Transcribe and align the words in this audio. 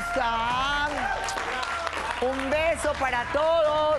están? 0.00 0.90
Un 2.22 2.50
beso 2.50 2.92
para 2.98 3.24
todos. 3.32 3.98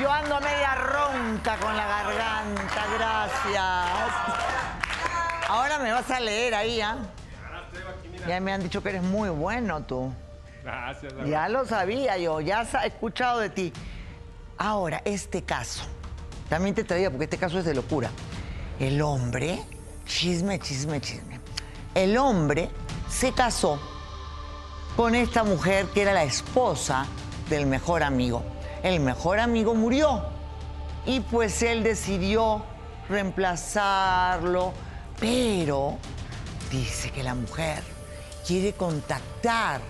Yo 0.00 0.10
ando 0.10 0.40
media 0.40 0.74
ronca 0.74 1.56
con 1.56 1.76
la 1.76 1.86
garganta, 1.86 2.86
gracias. 2.98 4.10
Ahora 5.48 5.78
me 5.78 5.92
vas 5.92 6.10
a 6.10 6.20
leer 6.20 6.54
ahí, 6.54 6.80
¿ah? 6.80 6.98
Ya 8.26 8.40
me 8.40 8.52
han 8.52 8.62
dicho 8.62 8.82
que 8.82 8.90
eres 8.90 9.02
muy 9.02 9.30
bueno 9.30 9.82
tú. 9.84 10.12
Gracias. 10.62 11.14
Ya 11.26 11.48
lo 11.48 11.64
sabía 11.64 12.18
yo, 12.18 12.40
ya 12.40 12.66
he 12.82 12.86
escuchado 12.88 13.38
de 13.40 13.50
ti. 13.50 13.72
Ahora, 14.58 15.00
este 15.04 15.42
caso, 15.42 15.84
también 16.48 16.74
te 16.74 16.84
traía 16.84 17.10
porque 17.10 17.24
este 17.24 17.38
caso 17.38 17.58
es 17.58 17.64
de 17.64 17.74
locura. 17.74 18.10
El 18.80 19.00
hombre, 19.00 19.62
chisme, 20.04 20.58
chisme, 20.58 21.00
chisme. 21.00 21.40
El 21.94 22.18
hombre 22.18 22.68
se 23.08 23.32
casó 23.32 23.80
con 24.96 25.14
esta 25.14 25.44
mujer 25.44 25.86
que 25.88 26.02
era 26.02 26.14
la 26.14 26.24
esposa 26.24 27.06
del 27.50 27.66
mejor 27.66 28.02
amigo. 28.02 28.42
El 28.82 29.00
mejor 29.00 29.38
amigo 29.38 29.74
murió 29.74 30.22
y 31.04 31.20
pues 31.20 31.62
él 31.62 31.82
decidió 31.82 32.64
reemplazarlo, 33.08 34.72
pero 35.20 35.98
dice 36.70 37.10
que 37.10 37.22
la 37.22 37.34
mujer 37.34 37.82
quiere 38.46 38.72
contactar 38.72 39.80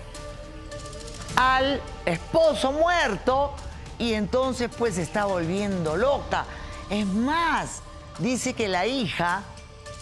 al 1.35 1.81
esposo 2.05 2.71
muerto 2.71 3.53
y 3.97 4.13
entonces 4.13 4.69
pues 4.77 4.97
está 4.97 5.25
volviendo 5.25 5.95
loca. 5.95 6.45
Es 6.89 7.05
más, 7.05 7.81
dice 8.19 8.53
que 8.53 8.67
la 8.67 8.85
hija 8.85 9.43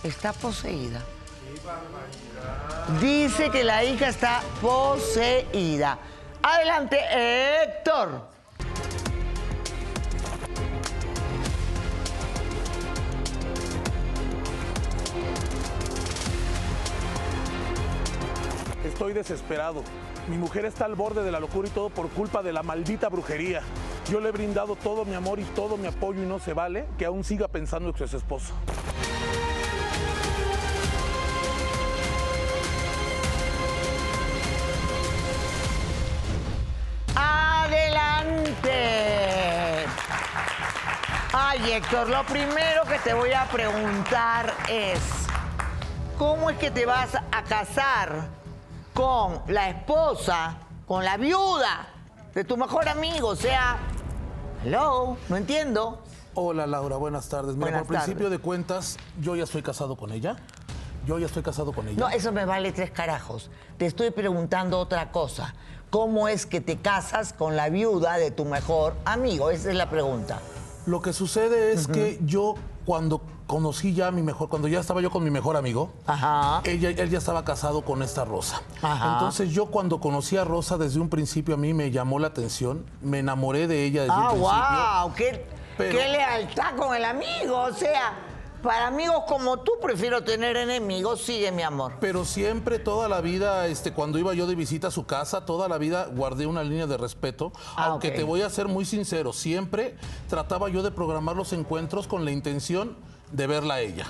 está 0.03 0.33
poseída. 0.33 1.01
Dice 3.01 3.49
que 3.49 3.63
la 3.63 3.83
hija 3.83 4.09
está 4.09 4.41
poseída. 4.61 5.97
Adelante, 6.43 6.99
Héctor. 7.11 8.27
Estoy 18.85 19.13
desesperado. 19.13 19.83
Mi 20.29 20.37
mujer 20.37 20.65
está 20.65 20.85
al 20.85 20.93
borde 20.93 21.23
de 21.23 21.31
la 21.31 21.39
locura 21.39 21.67
y 21.67 21.71
todo 21.71 21.89
por 21.89 22.09
culpa 22.09 22.43
de 22.43 22.53
la 22.53 22.61
maldita 22.61 23.09
brujería. 23.09 23.61
Yo 24.11 24.19
le 24.19 24.29
he 24.29 24.31
brindado 24.31 24.75
todo 24.75 25.05
mi 25.05 25.15
amor 25.15 25.39
y 25.39 25.43
todo 25.43 25.77
mi 25.77 25.87
apoyo 25.87 26.21
y 26.21 26.27
no 26.27 26.37
se 26.37 26.53
vale 26.53 26.85
que 26.99 27.05
aún 27.05 27.23
siga 27.23 27.47
pensando 27.47 27.91
que 27.93 28.03
es 28.03 28.13
esposo. 28.13 28.53
Adelante. 38.25 39.85
Ay, 41.33 41.71
Héctor, 41.73 42.09
lo 42.09 42.23
primero 42.23 42.83
que 42.87 42.97
te 42.99 43.13
voy 43.13 43.33
a 43.33 43.45
preguntar 43.45 44.53
es, 44.69 44.99
¿cómo 46.17 46.49
es 46.49 46.57
que 46.57 46.71
te 46.71 46.85
vas 46.85 47.15
a 47.15 47.43
casar 47.43 48.29
con 48.93 49.41
la 49.47 49.69
esposa, 49.69 50.57
con 50.87 51.03
la 51.03 51.17
viuda 51.17 51.87
de 52.33 52.43
tu 52.43 52.57
mejor 52.57 52.87
amigo? 52.87 53.29
O 53.29 53.35
sea, 53.35 53.77
hello, 54.63 55.17
no 55.29 55.35
entiendo. 55.35 56.01
Hola 56.35 56.65
Laura, 56.65 56.97
buenas 56.97 57.29
tardes. 57.29 57.55
Mira, 57.55 57.65
Buenas 57.65 57.87
por 57.87 57.95
principio 57.95 58.29
de 58.29 58.39
cuentas, 58.39 58.97
yo 59.19 59.35
ya 59.35 59.43
estoy 59.43 59.61
casado 59.61 59.95
con 59.95 60.11
ella. 60.11 60.37
Yo 61.05 61.19
ya 61.19 61.27
estoy 61.27 61.43
casado 61.43 61.71
con 61.71 61.87
ella. 61.87 61.99
No, 61.99 62.09
eso 62.09 62.31
me 62.31 62.45
vale 62.45 62.71
tres 62.71 62.89
carajos. 62.89 63.51
Te 63.77 63.85
estoy 63.85 64.09
preguntando 64.09 64.79
otra 64.79 65.11
cosa. 65.11 65.53
¿Cómo 65.95 66.27
es 66.27 66.45
que 66.45 66.59
te 66.59 66.75
casas 66.75 67.31
con 67.31 67.55
la 67.55 67.69
viuda 67.69 68.17
de 68.17 68.29
tu 68.29 68.43
mejor 68.43 68.95
amigo? 69.05 69.49
Esa 69.49 69.69
es 69.69 69.77
la 69.77 69.89
pregunta. 69.89 70.41
Lo 70.85 71.01
que 71.01 71.13
sucede 71.13 71.71
es 71.71 71.87
que 71.87 72.19
yo 72.25 72.55
cuando 72.83 73.21
conocí 73.47 73.93
ya 73.93 74.07
a 74.07 74.11
mi 74.11 74.21
mejor, 74.21 74.49
cuando 74.49 74.67
ya 74.67 74.81
estaba 74.81 74.99
yo 74.99 75.09
con 75.09 75.23
mi 75.23 75.31
mejor 75.31 75.55
amigo, 75.55 75.93
Ajá. 76.05 76.59
ella, 76.65 76.89
él 76.89 77.09
ya 77.09 77.17
estaba 77.17 77.45
casado 77.45 77.83
con 77.85 78.03
esta 78.03 78.25
Rosa. 78.25 78.61
Ajá. 78.81 79.13
Entonces 79.13 79.51
yo 79.51 79.67
cuando 79.67 80.01
conocí 80.01 80.35
a 80.35 80.43
Rosa 80.43 80.77
desde 80.77 80.99
un 80.99 81.07
principio 81.07 81.55
a 81.55 81.57
mí 81.57 81.73
me 81.73 81.89
llamó 81.91 82.19
la 82.19 82.27
atención, 82.27 82.85
me 83.01 83.19
enamoré 83.19 83.65
de 83.67 83.85
ella 83.85 84.01
desde 84.01 84.13
Ah, 84.17 84.33
un 84.33 84.41
principio. 84.41 85.01
wow, 85.05 85.13
qué, 85.15 85.45
Pero- 85.77 85.97
qué 85.97 86.09
lealtad 86.09 86.75
con 86.75 86.93
el 86.93 87.05
amigo. 87.05 87.57
O 87.57 87.71
sea, 87.73 88.15
para 88.65 88.87
amigos 88.87 89.23
como 89.27 89.59
tú 89.59 89.73
prefiero 89.81 90.23
tener 90.23 90.57
enemigos. 90.57 91.21
Sigue, 91.21 91.51
mi 91.51 91.61
amor. 91.61 91.93
Pero 92.01 92.25
siempre, 92.25 92.79
toda 92.79 93.07
la 93.07 93.21
vida, 93.21 93.67
este, 93.67 93.93
cuando 93.93 94.17
iba 94.17 94.33
yo 94.33 94.47
de 94.47 94.55
visita 94.55 94.87
a 94.87 94.91
su 94.91 95.05
casa, 95.05 95.45
toda 95.45 95.69
la 95.69 95.77
vida 95.77 96.07
guardé 96.11 96.47
una 96.47 96.63
línea 96.63 96.87
de 96.87 96.97
respeto. 96.97 97.53
Ah, 97.77 97.85
aunque 97.85 98.09
te 98.11 98.23
voy 98.23 98.41
a 98.41 98.49
ser 98.49 98.67
muy 98.67 98.83
sincero, 98.83 99.31
siempre 99.31 99.95
trataba 100.27 100.67
yo 100.69 100.81
de 100.81 100.91
programar 100.91 101.35
los 101.35 101.53
encuentros 101.53 102.07
con 102.07 102.25
la 102.25 102.31
intención 102.31 102.97
de 103.31 103.47
verla 103.47 103.75
a 103.75 103.81
ella. 103.81 104.07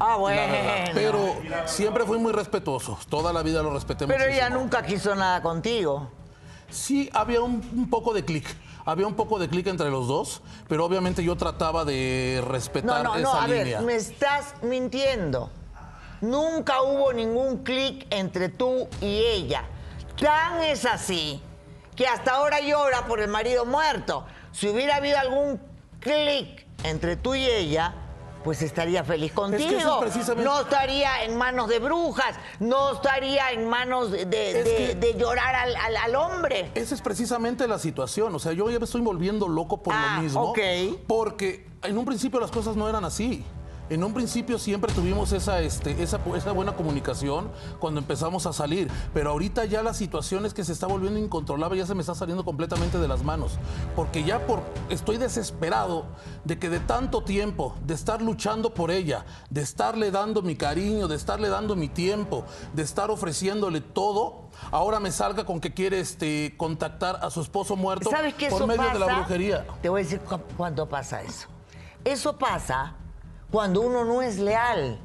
Ah, 0.00 0.16
bueno. 0.16 0.42
Pero 0.92 1.36
siempre 1.66 2.04
fui 2.04 2.18
muy 2.18 2.32
respetuoso. 2.32 2.98
Toda 3.08 3.32
la 3.32 3.42
vida 3.44 3.62
lo 3.62 3.72
respeté 3.72 4.08
Pero 4.08 4.24
ella 4.24 4.50
nunca 4.50 4.82
quiso 4.82 5.14
nada 5.14 5.40
contigo. 5.40 6.10
Sí, 6.68 7.08
había 7.12 7.40
un, 7.42 7.62
un 7.72 7.88
poco 7.88 8.12
de 8.12 8.24
clic. 8.24 8.44
Había 8.86 9.06
un 9.06 9.14
poco 9.14 9.38
de 9.38 9.48
clic 9.48 9.66
entre 9.68 9.90
los 9.90 10.06
dos, 10.06 10.42
pero 10.68 10.84
obviamente 10.84 11.24
yo 11.24 11.36
trataba 11.36 11.84
de 11.84 12.40
No, 12.44 12.48
respetar 12.50 13.02
no, 13.04 13.14
esa 13.16 13.22
no, 13.22 13.40
a 13.40 13.46
línea. 13.48 13.78
ver, 13.78 13.86
me 13.86 13.94
estás 13.96 14.54
mintiendo. 14.62 15.50
Nunca 16.20 16.82
hubo 16.82 17.12
ningún 17.12 17.64
clic 17.64 18.06
entre 18.10 18.48
tú 18.50 18.88
y 19.00 19.18
ella. 19.20 19.64
Tan 20.20 20.60
es 20.62 20.84
así 20.84 21.40
que 21.96 22.06
hasta 22.06 22.32
ahora 22.32 22.60
llora 22.60 23.06
por 23.06 23.20
el 23.20 23.28
marido 23.28 23.64
muerto. 23.64 24.24
Si 24.52 24.68
hubiera 24.68 24.96
habido 24.96 25.18
algún 25.18 25.60
clic 26.00 26.66
entre 26.82 27.16
tú 27.16 27.34
y 27.34 27.44
ella, 27.46 27.94
pues 28.44 28.60
estaría 28.62 29.02
feliz 29.02 29.32
contigo. 29.32 29.78
eso 29.78 29.94
es 30.04 30.10
precisamente- 30.12 30.44
No 30.48 30.60
estaría 30.60 31.24
en 31.24 31.36
manos 31.36 31.68
de 31.68 31.78
brujas, 31.78 32.36
no 32.60 32.92
estaría 32.92 33.50
en 33.52 33.68
manos 33.68 34.10
de, 34.10 34.26
de- 34.26 34.58
Es 34.60 34.64
de- 34.64 34.76
que- 34.76 34.94
de 34.96 35.18
llorar 35.18 35.54
al, 35.54 35.74
al- 35.74 35.96
al 35.96 36.14
hombre. 36.16 36.70
Esa 36.74 36.94
es 36.94 37.00
precisamente 37.00 37.66
la 37.66 37.78
situación. 37.78 38.34
O 38.34 38.38
sea, 38.38 38.52
yo 38.52 38.68
ya 38.70 38.78
me 38.78 38.84
estoy 38.84 39.00
volviendo 39.00 39.48
loco 39.48 39.82
por 39.82 39.94
Ah, 39.94 40.14
lo 40.16 40.22
mismo. 40.22 40.42
ok. 40.50 40.58
Porque 41.08 41.66
en 41.82 41.96
un 41.98 42.04
principio 42.04 42.38
las 42.38 42.50
cosas 42.50 42.76
no 42.76 42.88
eran 42.88 43.04
así. 43.04 43.44
En 43.90 44.02
un 44.02 44.14
principio 44.14 44.58
siempre 44.58 44.92
tuvimos 44.94 45.32
esa, 45.32 45.60
este, 45.60 46.02
esa, 46.02 46.18
esa 46.36 46.52
buena 46.52 46.74
comunicación 46.74 47.50
cuando 47.78 48.00
empezamos 48.00 48.46
a 48.46 48.52
salir. 48.54 48.90
Pero 49.12 49.30
ahorita 49.30 49.66
ya 49.66 49.82
la 49.82 49.92
situación 49.92 50.46
es 50.46 50.54
que 50.54 50.64
se 50.64 50.72
está 50.72 50.86
volviendo 50.86 51.18
incontrolable, 51.20 51.78
ya 51.78 51.86
se 51.86 51.94
me 51.94 52.00
está 52.00 52.14
saliendo 52.14 52.44
completamente 52.44 52.98
de 52.98 53.06
las 53.08 53.22
manos. 53.22 53.58
Porque 53.94 54.24
ya 54.24 54.46
por, 54.46 54.62
estoy 54.88 55.18
desesperado 55.18 56.06
de 56.44 56.58
que 56.58 56.70
de 56.70 56.80
tanto 56.80 57.22
tiempo, 57.24 57.74
de 57.84 57.92
estar 57.94 58.22
luchando 58.22 58.72
por 58.72 58.90
ella, 58.90 59.26
de 59.50 59.60
estarle 59.60 60.10
dando 60.10 60.40
mi 60.40 60.56
cariño, 60.56 61.06
de 61.06 61.16
estarle 61.16 61.48
dando 61.50 61.76
mi 61.76 61.88
tiempo, 61.88 62.44
de 62.72 62.82
estar 62.82 63.10
ofreciéndole 63.10 63.82
todo, 63.82 64.48
ahora 64.70 64.98
me 64.98 65.10
salga 65.12 65.44
con 65.44 65.60
que 65.60 65.74
quiere 65.74 66.00
este, 66.00 66.54
contactar 66.56 67.18
a 67.22 67.28
su 67.30 67.42
esposo 67.42 67.76
muerto 67.76 68.08
¿Sabes 68.10 68.32
qué 68.34 68.48
por 68.48 68.66
medio 68.66 68.82
pasa? 68.82 68.92
de 68.94 68.98
la 69.00 69.14
brujería. 69.16 69.66
Te 69.82 69.88
voy 69.90 70.00
a 70.00 70.04
decir 70.04 70.20
cu- 70.20 70.40
cuándo 70.56 70.88
pasa 70.88 71.22
eso. 71.22 71.48
Eso 72.04 72.38
pasa 72.38 72.94
cuando 73.54 73.82
uno 73.82 74.04
no 74.04 74.20
es 74.20 74.40
leal. 74.40 74.98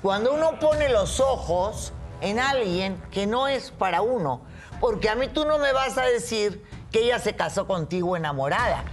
Cuando 0.00 0.32
uno 0.32 0.60
pone 0.60 0.88
los 0.90 1.18
ojos 1.18 1.92
en 2.20 2.38
alguien 2.38 3.02
que 3.10 3.26
no 3.26 3.48
es 3.48 3.72
para 3.72 4.00
uno. 4.00 4.42
Porque 4.80 5.08
a 5.08 5.16
mí 5.16 5.26
tú 5.26 5.44
no 5.44 5.58
me 5.58 5.72
vas 5.72 5.98
a 5.98 6.02
decir 6.02 6.64
que 6.92 7.00
ella 7.00 7.18
se 7.18 7.34
casó 7.34 7.66
contigo 7.66 8.16
enamorada. 8.16 8.84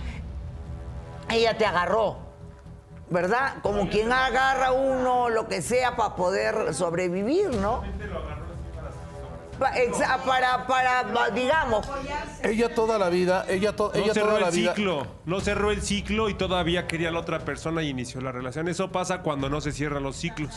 Ella 1.29 1.55
te 1.59 1.67
agarró. 1.67 2.17
¿Verdad? 3.11 3.57
Como 3.61 3.87
quien 3.87 4.11
agarra 4.11 4.71
uno 4.71 5.29
lo 5.29 5.47
que 5.47 5.61
sea 5.61 5.95
para 5.95 6.15
poder 6.15 6.73
sobrevivir, 6.73 7.55
¿no? 7.55 7.83
Para, 9.59 10.67
para, 10.67 11.29
digamos, 11.33 11.87
Ella 12.43 12.73
toda 12.75 12.97
la 12.99 13.09
vida, 13.09 13.45
ella, 13.49 13.75
to- 13.75 13.91
No 13.93 13.99
ella 14.03 14.13
cerró 14.13 14.27
toda 14.27 14.39
la 14.41 14.47
el 14.49 14.55
vida. 14.55 14.75
ciclo, 14.75 15.07
no 15.25 15.39
cerró 15.39 15.71
el 15.71 15.81
ciclo 15.81 16.29
y 16.29 16.33
todavía 16.35 16.87
quería 16.87 17.09
a 17.09 17.11
la 17.11 17.19
otra 17.19 17.39
persona 17.39 17.81
y 17.81 17.89
inició 17.89 18.21
la 18.21 18.31
relación. 18.31 18.67
Eso 18.67 18.91
pasa 18.91 19.21
cuando 19.21 19.49
no 19.49 19.59
se 19.61 19.71
cierran 19.71 20.03
los 20.03 20.15
ciclos. 20.15 20.53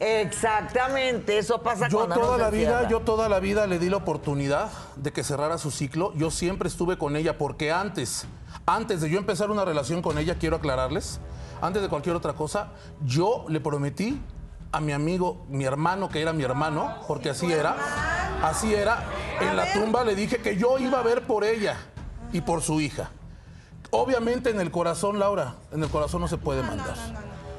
Exactamente, 0.00 1.38
eso 1.38 1.62
pasa 1.62 1.88
Yo 1.88 1.98
cuando 1.98 2.14
toda 2.16 2.26
no 2.26 2.34
se 2.36 2.40
la 2.42 2.50
vida, 2.50 2.68
cierra. 2.78 2.88
yo 2.88 3.00
toda 3.00 3.28
la 3.28 3.40
vida 3.40 3.66
le 3.66 3.78
di 3.78 3.88
la 3.88 3.96
oportunidad 3.98 4.70
de 4.96 5.12
que 5.12 5.24
cerrara 5.24 5.58
su 5.58 5.70
ciclo. 5.70 6.12
Yo 6.14 6.30
siempre 6.30 6.68
estuve 6.68 6.98
con 6.98 7.16
ella 7.16 7.38
porque 7.38 7.72
antes, 7.72 8.26
antes 8.66 9.00
de 9.00 9.10
yo 9.10 9.18
empezar 9.18 9.50
una 9.50 9.64
relación 9.64 10.02
con 10.02 10.18
ella, 10.18 10.36
quiero 10.38 10.56
aclararles, 10.56 11.20
antes 11.60 11.82
de 11.82 11.88
cualquier 11.88 12.16
otra 12.16 12.32
cosa, 12.34 12.68
yo 13.04 13.44
le 13.48 13.60
prometí 13.60 14.20
a 14.74 14.80
mi 14.80 14.92
amigo, 14.92 15.46
mi 15.48 15.64
hermano, 15.64 16.08
que 16.08 16.20
era 16.20 16.32
mi 16.32 16.42
hermano, 16.42 16.96
porque 17.06 17.30
así 17.30 17.52
era, 17.52 17.76
así 18.42 18.74
era, 18.74 19.04
en 19.40 19.56
la 19.56 19.72
tumba 19.72 20.02
le 20.02 20.16
dije 20.16 20.38
que 20.38 20.56
yo 20.56 20.78
iba 20.78 20.98
a 20.98 21.02
ver 21.02 21.22
por 21.22 21.44
ella 21.44 21.76
y 22.32 22.40
por 22.40 22.60
su 22.60 22.80
hija. 22.80 23.10
Obviamente 23.92 24.50
en 24.50 24.60
el 24.60 24.72
corazón, 24.72 25.20
Laura, 25.20 25.54
en 25.70 25.80
el 25.80 25.88
corazón 25.88 26.22
no 26.22 26.26
se 26.26 26.38
puede 26.38 26.64
mandar. 26.64 26.96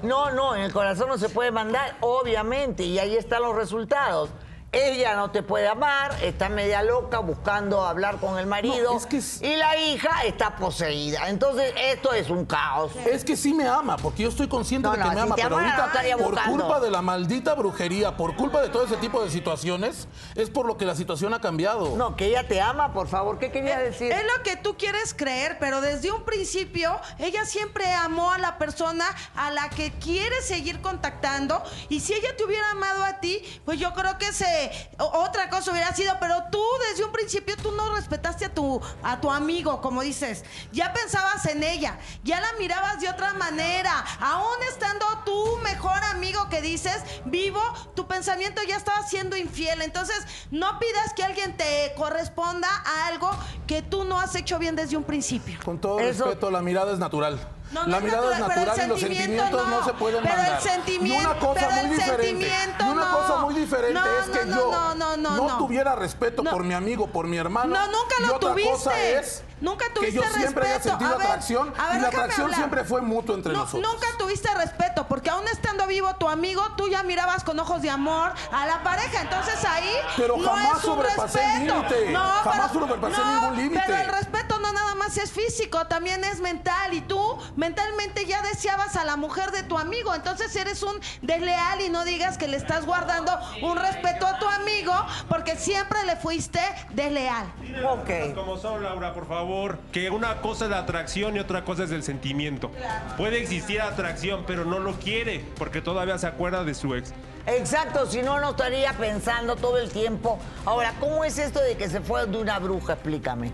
No, 0.03 0.31
no, 0.31 0.57
en 0.57 0.63
el 0.63 0.73
corazón 0.73 1.07
no 1.07 1.17
se 1.17 1.29
puede 1.29 1.51
mandar, 1.51 1.95
obviamente, 2.01 2.83
y 2.83 2.99
ahí 2.99 3.15
están 3.15 3.43
los 3.43 3.55
resultados. 3.55 4.29
Ella 4.75 5.15
no 5.15 5.31
te 5.31 5.41
puede 5.41 5.67
amar, 5.67 6.15
está 6.21 6.49
media 6.49 6.83
loca 6.83 7.19
buscando 7.19 7.81
hablar 7.85 8.17
con 8.19 8.37
el 8.37 8.45
marido 8.45 8.91
No, 8.91 8.97
es 8.97 9.05
que 9.05 9.17
es- 9.17 9.41
y 9.41 9.55
la 9.55 9.77
hija 9.77 10.23
está 10.25 10.57
poseída. 10.57 11.29
Entonces, 11.29 11.73
esto 11.77 12.11
es 12.11 12.29
un 12.29 12.45
caos. 12.45 12.91
Es 13.05 13.23
que 13.23 13.37
sí 13.37 13.53
me 13.53 13.67
ama, 13.67 13.95
porque 13.97 14.23
yo 14.23 14.29
estoy 14.29 14.47
consciente 14.47 14.87
No, 14.87 14.93
de 14.93 14.97
que 14.99 15.03
no, 15.05 15.09
me 15.11 15.15
si 15.15 15.21
ama, 15.21 15.35
pero 15.35 15.57
ahorita 15.57 15.91
por 16.17 16.31
buscando. 16.31 16.51
culpa 16.65 16.79
de 16.81 16.91
la 16.91 17.01
maldita 17.01 17.53
brujería, 17.53 18.17
por 18.17 18.35
culpa 18.35 18.61
de 18.61 18.69
todo 18.69 18.83
ese 18.85 18.97
tipo 18.97 19.23
de 19.23 19.29
situaciones, 19.29 20.07
es 20.35 20.49
por 20.49 20.65
lo 20.65 20.77
que 20.77 20.85
la 20.85 20.95
situación 20.95 21.33
ha 21.33 21.39
cambiado. 21.41 21.95
No, 21.95 22.15
que 22.17 22.25
ella 22.27 22.47
te 22.47 22.59
ama, 22.59 22.91
por 22.93 23.07
favor. 23.07 23.39
¿Qué 23.39 23.51
quería 23.51 23.79
decir? 23.79 24.11
Es 24.11 24.23
lo 24.35 24.43
que 24.43 24.57
tú 24.57 24.75
quieres 24.77 25.13
creer, 25.13 25.57
pero 25.59 25.79
desde 25.81 26.11
un 26.11 26.23
principio 26.23 26.99
ella 27.19 27.45
siempre 27.45 27.91
amó 27.93 28.31
a 28.31 28.37
la 28.37 28.57
persona 28.57 29.05
a 29.35 29.51
la 29.51 29.69
que 29.69 29.91
quiere 29.93 30.41
seguir 30.41 30.81
contactando 30.81 31.63
y 31.89 31.99
si 32.01 32.13
ella 32.13 32.35
te 32.37 32.43
hubiera 32.43 32.69
amado 32.71 33.03
a 33.03 33.19
ti, 33.19 33.41
pues 33.63 33.79
yo 33.79 33.93
creo 33.93 34.17
que 34.17 34.33
se 34.33 34.64
otra 34.97 35.49
cosa 35.49 35.71
hubiera 35.71 35.93
sido, 35.95 36.13
pero 36.19 36.43
tú 36.51 36.63
desde 36.89 37.03
un 37.03 37.11
principio 37.11 37.55
tú 37.57 37.71
no 37.71 37.95
respetaste 37.95 38.45
a 38.45 38.53
tu 38.53 38.81
a 39.03 39.19
tu 39.21 39.31
amigo, 39.31 39.81
como 39.81 40.01
dices. 40.01 40.43
Ya 40.71 40.93
pensabas 40.93 41.45
en 41.45 41.63
ella, 41.63 41.97
ya 42.23 42.39
la 42.41 42.47
mirabas 42.59 42.99
de 42.99 43.09
otra 43.09 43.33
manera, 43.33 44.03
aún 44.19 44.57
estando 44.69 45.05
tu 45.25 45.57
mejor 45.57 46.03
amigo 46.05 46.49
que 46.49 46.61
dices 46.61 47.01
vivo, 47.25 47.61
tu 47.95 48.07
pensamiento 48.07 48.61
ya 48.67 48.77
estaba 48.77 49.05
siendo 49.07 49.35
infiel. 49.35 49.81
Entonces, 49.81 50.17
no 50.51 50.79
pidas 50.79 51.13
que 51.15 51.23
alguien 51.23 51.55
te 51.57 51.93
corresponda 51.95 52.67
a 52.85 53.07
algo 53.07 53.29
que 53.67 53.81
tú 53.81 54.03
no 54.03 54.19
has 54.19 54.35
hecho 54.35 54.59
bien 54.59 54.75
desde 54.75 54.97
un 54.97 55.03
principio. 55.03 55.59
Con 55.63 55.79
todo 55.79 55.99
Eso- 55.99 56.25
respeto, 56.25 56.51
la 56.51 56.61
mirada 56.61 56.93
es 56.93 56.99
natural. 56.99 57.39
No, 57.75 57.83
no 57.83 57.87
la 57.91 57.97
es 57.97 58.03
mirada 58.03 58.33
es 58.33 58.39
natural, 58.39 58.79
el 58.79 58.85
y 58.85 58.87
los 58.87 58.99
sentimiento 58.99 59.43
sentimientos 59.43 59.67
no. 59.69 59.79
no. 59.79 59.85
se 59.85 59.93
pueden 59.93 60.21
Pero 60.23 60.33
el 60.35 60.41
mandar. 60.41 60.61
sentimiento- 60.61 61.21
y 61.21 61.25
una 61.25 61.39
cosa 61.39 61.53
pero 61.67 61.81
el 61.81 61.87
muy 61.87 61.95
diferente. 61.97 62.47
Y 62.79 62.83
una 62.89 63.05
no. 63.11 63.17
cosa 63.17 63.35
muy 63.37 63.53
diferente 63.55 63.93
No, 63.99 64.05
es 64.19 64.25
que 64.39 64.45
no, 64.45 64.55
yo 64.55 64.71
no, 64.71 64.95
no, 64.95 65.17
no, 65.17 65.47
no. 65.47 65.57
tuviera 65.57 65.95
respeto 65.95 66.41
No. 66.43 66.51
por 66.51 66.63
mi 66.63 66.73
amigo, 66.73 67.07
por 67.07 67.27
mi 67.27 67.37
hermano. 67.37 67.75
No, 67.75 67.85
nunca 67.87 68.15
y 68.19 68.23
lo 68.27 68.35
otra 68.37 68.51
tuviste. 68.51 68.71
cosa 68.71 69.01
es 69.01 69.43
Nunca 69.65 69.85
que 69.99 70.11
yo 70.11 70.21
tuviste 70.21 70.39
siempre 70.39 70.65
haya 70.65 70.73
respeto. 70.75 70.89
sentido 70.97 71.13
A 71.13 71.17
ver, 71.17 71.27
atracción 71.27 71.73
a 71.77 71.87
ver, 71.89 71.97
y 71.97 72.01
la 72.01 72.07
atracción 72.07 72.41
hablar. 72.45 72.57
siempre 72.59 72.83
fue 72.85 73.01
mutua 73.01 73.35
entre 73.35 73.53
No, 73.53 73.59
nosotros. 73.61 73.91
Nunca 73.93 74.07
tuviste 74.17 74.53
respeto, 74.53 75.07
porque 75.07 75.29
aún 75.31 75.47
estando 75.47 75.87
vivo 75.87 76.15
tu 76.17 76.29
amigo, 76.29 76.61
tú 76.77 76.87
ya 76.87 77.01
mirabas 77.03 77.43
con 77.43 77.59
ojos 77.59 77.81
de 77.81 77.89
amor 77.89 78.31
a 78.51 78.65
la 78.67 78.83
pareja. 78.83 79.21
Entonces 79.21 79.63
ahí. 79.65 79.89
Pero 80.17 80.37
no 80.37 80.43
jamás 80.47 80.67
es 80.69 80.73
un 80.75 80.81
sobrepasé 80.81 81.39
respeto. 81.39 81.75
límite. 81.75 82.11
No, 82.11 82.19
Jamás 82.23 82.71
pero- 82.71 82.85
sobrepasé 82.87 83.17
no, 83.21 83.41
ningún 83.41 83.57
límite. 83.57 83.83
Pero 83.87 83.97
el 84.01 84.07
respeto 84.07 84.59
no 84.59 84.71
nada 84.71 84.95
más 84.95 85.17
es 85.17 85.31
físico, 85.31 85.85
también 85.87 86.23
es 86.23 86.39
mental. 86.41 86.93
Y 86.93 87.01
tú 87.01 87.19
mentalmente 87.55 88.25
ya 88.25 88.41
deseabas 88.43 88.95
a 88.95 89.03
la 89.05 89.15
mujer 89.17 89.51
de 89.51 89.63
tu 89.63 89.77
amigo. 89.77 90.13
Entonces 90.13 90.55
eres 90.55 90.83
un 90.83 90.99
desleal 91.21 91.81
y 91.81 91.89
no 91.89 92.05
digas 92.05 92.37
que 92.37 92.47
le 92.47 92.57
estás 92.57 92.85
guardando 92.85 93.31
un 93.63 93.77
respeto 93.77 94.27
a 94.27 94.37
tu 94.37 94.47
amigo, 94.47 94.93
porque 95.27 95.55
siempre 95.55 96.03
le 96.05 96.15
fuiste 96.17 96.59
desleal. 96.91 97.45
Ok. 97.89 98.35
Como 98.35 98.57
son, 98.57 98.83
Laura, 98.83 99.13
por 99.13 99.27
favor. 99.27 99.54
Que 99.91 100.09
una 100.09 100.41
cosa 100.41 100.65
es 100.65 100.71
la 100.71 100.79
atracción 100.79 101.35
y 101.35 101.39
otra 101.39 101.63
cosa 101.63 101.83
es 101.85 101.91
el 101.91 102.03
sentimiento. 102.03 102.71
Puede 103.17 103.41
existir 103.41 103.81
atracción, 103.81 104.43
pero 104.45 104.65
no 104.65 104.79
lo 104.79 104.93
quiere 104.93 105.43
porque 105.57 105.81
todavía 105.81 106.17
se 106.17 106.27
acuerda 106.27 106.63
de 106.63 106.73
su 106.73 106.93
ex. 106.95 107.13
Exacto, 107.47 108.05
si 108.05 108.21
no, 108.21 108.39
no 108.39 108.49
estaría 108.51 108.93
pensando 108.93 109.55
todo 109.55 109.77
el 109.77 109.89
tiempo. 109.91 110.39
Ahora, 110.65 110.93
¿cómo 110.99 111.23
es 111.23 111.37
esto 111.37 111.59
de 111.61 111.77
que 111.77 111.89
se 111.89 112.01
fue 112.01 112.25
de 112.25 112.37
una 112.37 112.59
bruja? 112.59 112.93
Explícame. 112.93 113.51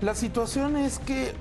La 0.00 0.14
situación 0.14 0.76
es 0.76 0.98
que 0.98 1.32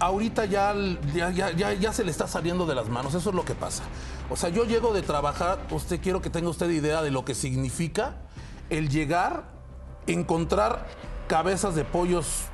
ahorita 0.00 0.44
ya, 0.44 0.74
ya, 1.14 1.30
ya, 1.30 1.50
ya- 1.50 1.72
ya 1.74 1.92
se 1.92 2.04
le 2.04 2.10
está 2.10 2.26
saliendo 2.28 2.64
de 2.66 2.74
las 2.74 2.88
manos, 2.88 3.14
eso 3.14 3.30
es 3.30 3.34
lo 3.36 3.44
que 3.44 3.54
pasa. 3.54 3.82
O 4.30 4.36
sea, 4.36 4.48
yo 4.50 4.64
llego 4.64 4.92
de 4.94 5.02
trabajar, 5.02 5.58
usted 5.70 6.00
quiero 6.00 6.20
que 6.22 6.30
tenga 6.30 6.48
usted 6.48 6.70
idea 6.70 7.02
de 7.02 7.10
lo 7.10 7.24
que 7.24 7.34
significa 7.34 8.14
el 8.70 8.88
llegar, 8.88 9.44
encontrar 10.06 10.86
cabezas 11.26 11.74
de 11.74 11.84
pollos 11.84 12.44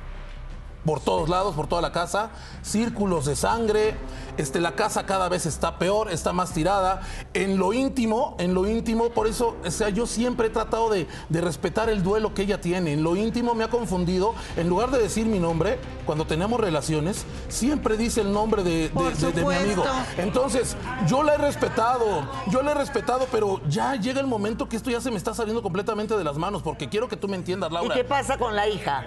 por 0.85 0.99
todos 0.99 1.29
lados, 1.29 1.55
por 1.55 1.67
toda 1.67 1.81
la 1.81 1.91
casa, 1.91 2.29
círculos 2.61 3.25
de 3.25 3.35
sangre, 3.35 3.95
este, 4.37 4.59
la 4.59 4.73
casa 4.75 5.05
cada 5.05 5.29
vez 5.29 5.45
está 5.45 5.79
peor, 5.79 6.11
está 6.11 6.33
más 6.33 6.51
tirada. 6.53 7.01
En 7.33 7.57
lo 7.57 7.73
íntimo, 7.73 8.35
en 8.39 8.53
lo 8.53 8.67
íntimo, 8.67 9.09
por 9.09 9.27
eso, 9.27 9.55
o 9.65 9.71
sea, 9.71 9.89
yo 9.89 10.05
siempre 10.05 10.47
he 10.47 10.49
tratado 10.49 10.89
de, 10.89 11.07
de 11.29 11.41
respetar 11.41 11.89
el 11.89 12.03
duelo 12.03 12.33
que 12.33 12.43
ella 12.43 12.61
tiene. 12.61 12.93
En 12.93 13.03
lo 13.03 13.15
íntimo 13.15 13.55
me 13.55 13.63
ha 13.63 13.69
confundido, 13.69 14.35
en 14.57 14.69
lugar 14.69 14.91
de 14.91 14.99
decir 14.99 15.25
mi 15.25 15.39
nombre, 15.39 15.79
cuando 16.05 16.25
tenemos 16.25 16.59
relaciones, 16.59 17.25
siempre 17.49 17.97
dice 17.97 18.21
el 18.21 18.31
nombre 18.31 18.63
de, 18.63 18.89
de- 18.89 19.11
de- 19.25 19.31
de 19.31 19.45
mi 19.45 19.53
amigo. 19.55 19.83
Entonces, 20.17 20.75
yo 21.07 21.23
la 21.23 21.35
he 21.35 21.37
respetado, 21.37 22.05
yo 22.51 22.61
la 22.61 22.71
he 22.71 22.75
respetado, 22.75 23.27
pero 23.31 23.59
ya 23.67 23.95
llega 23.95 24.19
el 24.21 24.27
momento 24.27 24.69
que 24.69 24.75
esto 24.77 24.89
ya 24.91 25.01
se 25.01 25.09
me 25.11 25.17
está 25.17 25.33
saliendo 25.33 25.61
completamente 25.63 26.15
de 26.17 26.23
las 26.23 26.37
manos, 26.37 26.61
porque 26.61 26.89
quiero 26.89 27.07
que 27.07 27.15
tú 27.17 27.27
me 27.27 27.35
entiendas, 27.37 27.71
¿Y 27.71 27.73
Laura. 27.73 27.95
qué 27.95 28.03
pasa 28.03 28.37
con 28.37 28.55
la 28.55 28.67
hija? 28.67 29.05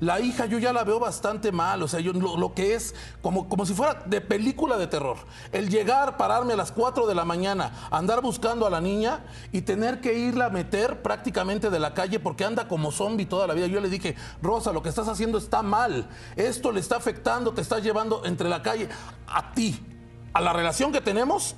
La 0.00 0.20
hija 0.20 0.46
yo 0.46 0.58
ya 0.58 0.72
la 0.72 0.84
veo 0.84 0.98
bastante 0.98 1.52
mal, 1.52 1.82
o 1.82 1.88
sea, 1.88 2.00
yo 2.00 2.12
lo, 2.12 2.54
que 2.54 2.74
es 2.74 2.94
como, 3.22 3.48
como 3.48 3.64
si 3.66 3.74
fuera 3.74 4.02
de 4.06 4.20
película 4.20 4.76
de 4.76 4.86
terror. 4.86 5.16
El 5.52 5.70
llegar, 5.70 6.16
pararme 6.16 6.54
a 6.54 6.56
las 6.56 6.72
4 6.72 7.06
de 7.06 7.14
la 7.14 7.24
mañana, 7.24 7.72
andar 7.90 8.20
buscando 8.20 8.66
a 8.66 8.70
la 8.70 8.80
niña 8.80 9.24
y 9.52 9.62
tener 9.62 10.00
que 10.00 10.14
irla 10.14 10.46
a 10.46 10.50
meter 10.50 11.02
prácticamente 11.02 11.70
de 11.70 11.78
la 11.78 11.94
calle 11.94 12.20
porque 12.20 12.44
anda 12.44 12.68
como 12.68 12.92
zombie 12.92 13.26
toda 13.26 13.46
la 13.46 13.54
vida. 13.54 13.66
Yo 13.66 13.80
le 13.80 13.88
dije, 13.88 14.16
Rosa, 14.42 14.72
lo 14.72 14.82
que 14.82 14.88
estás 14.88 15.08
haciendo 15.08 15.38
está 15.38 15.62
mal. 15.62 16.08
Esto 16.36 16.72
le 16.72 16.80
está 16.80 16.96
afectando, 16.96 17.52
te 17.52 17.60
estás 17.60 17.82
llevando 17.82 18.24
entre 18.24 18.48
la 18.48 18.62
calle 18.62 18.88
a 19.26 19.52
ti, 19.52 19.80
a 20.32 20.40
la 20.40 20.52
relación 20.52 20.92
que 20.92 21.00
tenemos 21.00 21.56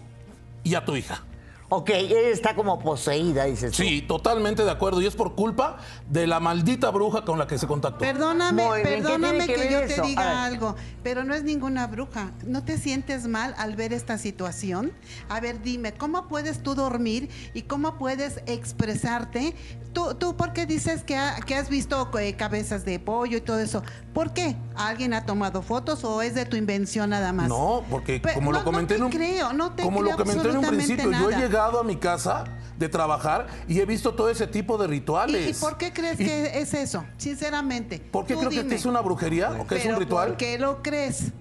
y 0.62 0.74
a 0.74 0.84
tu 0.84 0.96
hija. 0.96 1.24
Ok, 1.68 1.90
ella 1.90 2.20
está 2.30 2.54
como 2.54 2.78
poseída, 2.78 3.44
dices 3.44 3.72
tú. 3.72 3.82
Sí, 3.82 4.00
totalmente 4.02 4.62
de 4.64 4.70
acuerdo. 4.70 5.00
Y 5.02 5.06
es 5.06 5.16
por 5.16 5.34
culpa 5.34 5.78
de 6.08 6.28
la 6.28 6.38
maldita 6.38 6.90
bruja 6.90 7.24
con 7.24 7.38
la 7.40 7.48
que 7.48 7.58
se 7.58 7.66
contactó. 7.66 7.98
Perdóname, 7.98 8.62
Muy 8.64 8.82
bien, 8.82 8.86
¿qué 8.86 9.02
perdóname 9.02 9.46
que 9.46 9.68
yo 9.72 9.78
eso? 9.80 10.00
te 10.02 10.06
diga 10.08 10.44
algo, 10.44 10.76
pero 11.02 11.24
no 11.24 11.34
es 11.34 11.42
ninguna 11.42 11.88
bruja. 11.88 12.30
¿No 12.46 12.62
te 12.64 12.78
sientes 12.78 13.26
mal 13.26 13.52
al 13.58 13.74
ver 13.74 13.92
esta 13.92 14.16
situación? 14.16 14.92
A 15.28 15.40
ver, 15.40 15.60
dime, 15.60 15.92
¿cómo 15.92 16.28
puedes 16.28 16.62
tú 16.62 16.76
dormir 16.76 17.30
y 17.52 17.62
cómo 17.62 17.98
puedes 17.98 18.40
expresarte? 18.46 19.54
Tú, 19.92 20.14
tú 20.14 20.36
¿por 20.36 20.52
qué 20.52 20.66
dices 20.66 21.02
que, 21.04 21.16
ha- 21.16 21.36
que 21.40 21.54
has 21.54 21.70
visto 21.70 22.10
eh, 22.20 22.34
cabezas 22.36 22.84
de 22.84 22.98
pollo 23.00 23.38
y 23.38 23.40
todo 23.40 23.58
eso? 23.58 23.82
¿Por 24.12 24.34
qué? 24.34 24.54
¿Alguien 24.76 25.14
ha 25.14 25.24
tomado 25.24 25.62
fotos 25.62 26.04
o 26.04 26.20
es 26.20 26.34
de 26.34 26.44
tu 26.44 26.56
invención 26.56 27.10
nada 27.10 27.32
más? 27.32 27.48
No, 27.48 27.82
porque 27.90 28.20
como 28.34 28.52
no- 28.52 28.58
lo 28.58 28.64
comenté 28.64 28.94
no 28.98 28.98
en 28.98 29.04
un 29.06 29.10
creo, 29.10 29.52
no 29.54 29.72
te 29.72 29.82
como 29.82 30.00
creo 30.00 30.12
lo 30.12 30.16
comenté 30.18 30.42
en 30.50 30.56
un 30.58 30.64
absolutamente 30.64 30.96
principio, 30.96 31.20
yo 31.20 31.28
he 31.30 31.32
nada. 31.32 31.38
Llegado 31.56 31.80
a 31.80 31.84
mi 31.84 31.96
casa 31.96 32.44
de 32.78 32.88
trabajar 32.90 33.46
y 33.66 33.80
he 33.80 33.86
visto 33.86 34.14
todo 34.14 34.28
ese 34.28 34.46
tipo 34.46 34.76
de 34.76 34.84
¿Y, 34.84 34.88
rituales. 34.88 35.56
y 35.56 35.60
por 35.60 35.78
qué 35.78 35.90
crees 35.92 36.20
Y- 36.20 36.26
que 36.26 36.60
es 36.60 36.74
eso? 36.74 37.04
Sinceramente. 37.16 37.98
¿Por 37.98 38.26
qué 38.26 38.36
creo 38.36 38.50
que 38.50 38.62
dime. 38.62 38.74
es 38.74 38.84
una 38.84 39.00
brujería 39.00 39.52
o 39.58 39.66
que 39.66 39.76
es 39.76 39.84
un 39.86 39.92
Pero 39.92 39.98
ritual? 40.00 40.28
¿Por 40.28 40.36
qué 40.36 40.58
lo 40.58 40.82
crees? 40.82 41.32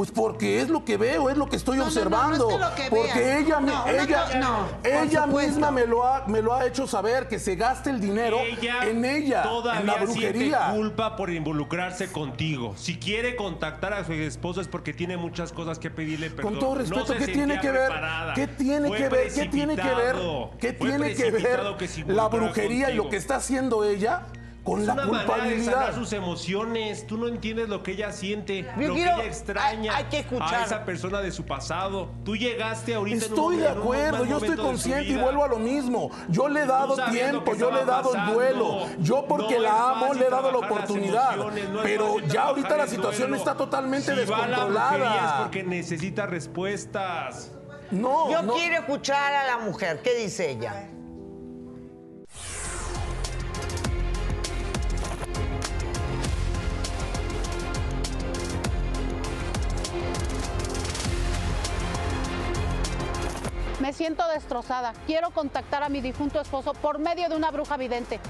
Pues 0.00 0.12
porque 0.12 0.62
es 0.62 0.70
lo 0.70 0.82
que 0.82 0.96
veo, 0.96 1.28
es 1.28 1.36
lo 1.36 1.46
que 1.46 1.56
estoy 1.56 1.76
No, 1.76 1.84
no, 1.84 1.90
no, 1.90 1.94
observando. 1.94 2.58
no 2.58 2.68
es 2.68 2.72
que 2.72 2.82
lo 2.84 2.88
que 2.88 2.96
porque 2.96 3.36
ella, 3.36 3.60
ella, 3.86 5.02
ella 5.02 5.26
misma 5.26 5.70
me 5.70 5.84
lo, 5.84 6.06
ha, 6.06 6.26
me 6.26 6.40
lo 6.40 6.54
ha 6.54 6.64
hecho 6.64 6.86
saber, 6.86 7.28
que 7.28 7.38
se 7.38 7.54
gaste 7.54 7.90
el 7.90 8.00
dinero 8.00 8.38
Ella 8.38 8.86
en 8.86 9.04
ella, 9.04 9.44
en 9.78 9.84
la 9.86 9.92
siente 9.92 10.06
brujería. 10.06 10.72
culpa 10.74 11.16
por 11.16 11.28
involucrarse 11.28 12.10
contigo. 12.10 12.72
Si 12.78 12.98
quiere 12.98 13.36
contactar 13.36 13.92
a 13.92 14.02
su 14.02 14.14
esposo 14.14 14.62
es 14.62 14.68
porque 14.68 14.94
tiene 14.94 15.18
muchas 15.18 15.52
cosas 15.52 15.78
que 15.78 15.90
pedirle 15.90 16.30
perdón. 16.30 16.52
Con 16.54 16.60
todo 16.60 16.76
respeto, 16.76 17.14
¿qué 17.18 17.26
tiene 17.28 17.60
que 17.60 17.70
ver? 17.70 17.90
preparada. 17.90 18.32
¿Qué 18.32 18.46
tiene 18.46 18.88
Fue 18.88 18.96
que 18.96 19.08
ver? 19.10 19.32
¿Qué 19.34 19.48
tiene 19.48 19.76
que 19.76 19.94
ver? 19.94 20.16
¿Qué 20.58 20.72
tiene 20.72 21.14
que 21.14 21.30
ver 21.30 21.60
la 22.06 22.28
brujería 22.28 22.90
y 22.90 22.94
lo 22.94 23.10
que 23.10 23.16
está 23.16 23.36
haciendo 23.36 23.84
ella 23.84 24.22
con 24.64 24.80
Es 24.80 24.86
la 24.86 24.92
una 24.92 25.06
manera 25.06 25.22
de 25.22 25.26
sanar 25.26 25.40
culpabilidad? 25.40 25.94
sus 25.94 26.12
emociones. 26.12 27.06
Tú 27.06 27.16
no 27.16 27.28
entiendes 27.28 27.68
lo 27.68 27.82
que 27.82 27.92
ella 27.92 28.12
siente, 28.12 28.66
Yo 28.78 28.88
lo 28.88 28.94
quiero- 28.94 29.14
que 29.16 29.20
ella 29.22 29.24
extraña 29.26 29.96
hay- 29.96 30.04
hay 30.04 30.10
que 30.10 30.18
escuchar. 30.20 30.54
a 30.54 30.64
esa 30.64 30.84
persona 30.84 31.20
de 31.20 31.32
su 31.32 31.44
pasado. 31.44 32.10
Tú 32.24 32.36
llegaste 32.36 32.94
ahorita 32.94 33.26
en 33.26 33.32
un 33.32 33.38
Estoy 33.38 33.56
de 33.56 33.62
momen- 33.62 33.70
en 33.70 33.76
un 33.76 33.82
acuerdo, 33.82 34.24
yo 34.26 34.36
estoy 34.38 34.56
consciente 34.56 35.04
y 35.08 35.16
vuelvo 35.16 35.44
a 35.44 35.48
lo 35.48 35.58
mismo. 35.58 36.10
Yo 36.28 36.48
le 36.48 36.62
he 36.62 36.66
dado 36.66 36.94
tiempo, 37.10 37.54
yo 37.54 37.70
le 37.70 37.80
he 37.80 37.84
dado 37.84 38.14
el 38.14 38.34
duelo. 38.34 38.86
Yo 38.98 39.24
porque 39.26 39.56
No 39.56 39.62
la 39.62 39.90
amo 39.90 40.14
le 40.14 40.26
he 40.26 40.30
dado 40.30 40.52
la 40.52 40.58
oportunidad. 40.58 41.36
no 41.36 41.50
Pero 41.82 42.18
ya 42.20 42.42
ahorita 42.44 42.76
la 42.76 42.86
situación 42.86 43.34
está 43.34 43.54
totalmente 43.56 44.14
si 44.14 44.30
Va 44.30 44.44
a 44.44 44.48
la 44.48 44.64
brujería 44.64 44.66
es 44.66 44.92
descontrolada. 44.92 45.38
porque 45.42 45.62
necesita 45.64 46.26
respuestas. 46.26 47.52
No, 47.90 48.30
Yo 48.30 48.42
no. 48.42 48.54
quiero 48.54 48.76
escuchar 48.76 49.34
a 49.34 49.44
la 49.46 49.58
mujer. 49.58 50.00
¿Qué 50.02 50.14
dice 50.14 50.50
ella? 50.50 50.86
Me 63.90 63.94
siento 63.94 64.22
destrozada. 64.28 64.92
Quiero 65.08 65.30
contactar 65.30 65.82
a 65.82 65.88
mi 65.88 66.00
difunto 66.00 66.40
esposo 66.40 66.74
por 66.74 67.00
medio 67.00 67.28
de 67.28 67.34
una 67.34 67.50
bruja 67.50 67.76
vidente. 67.76 68.20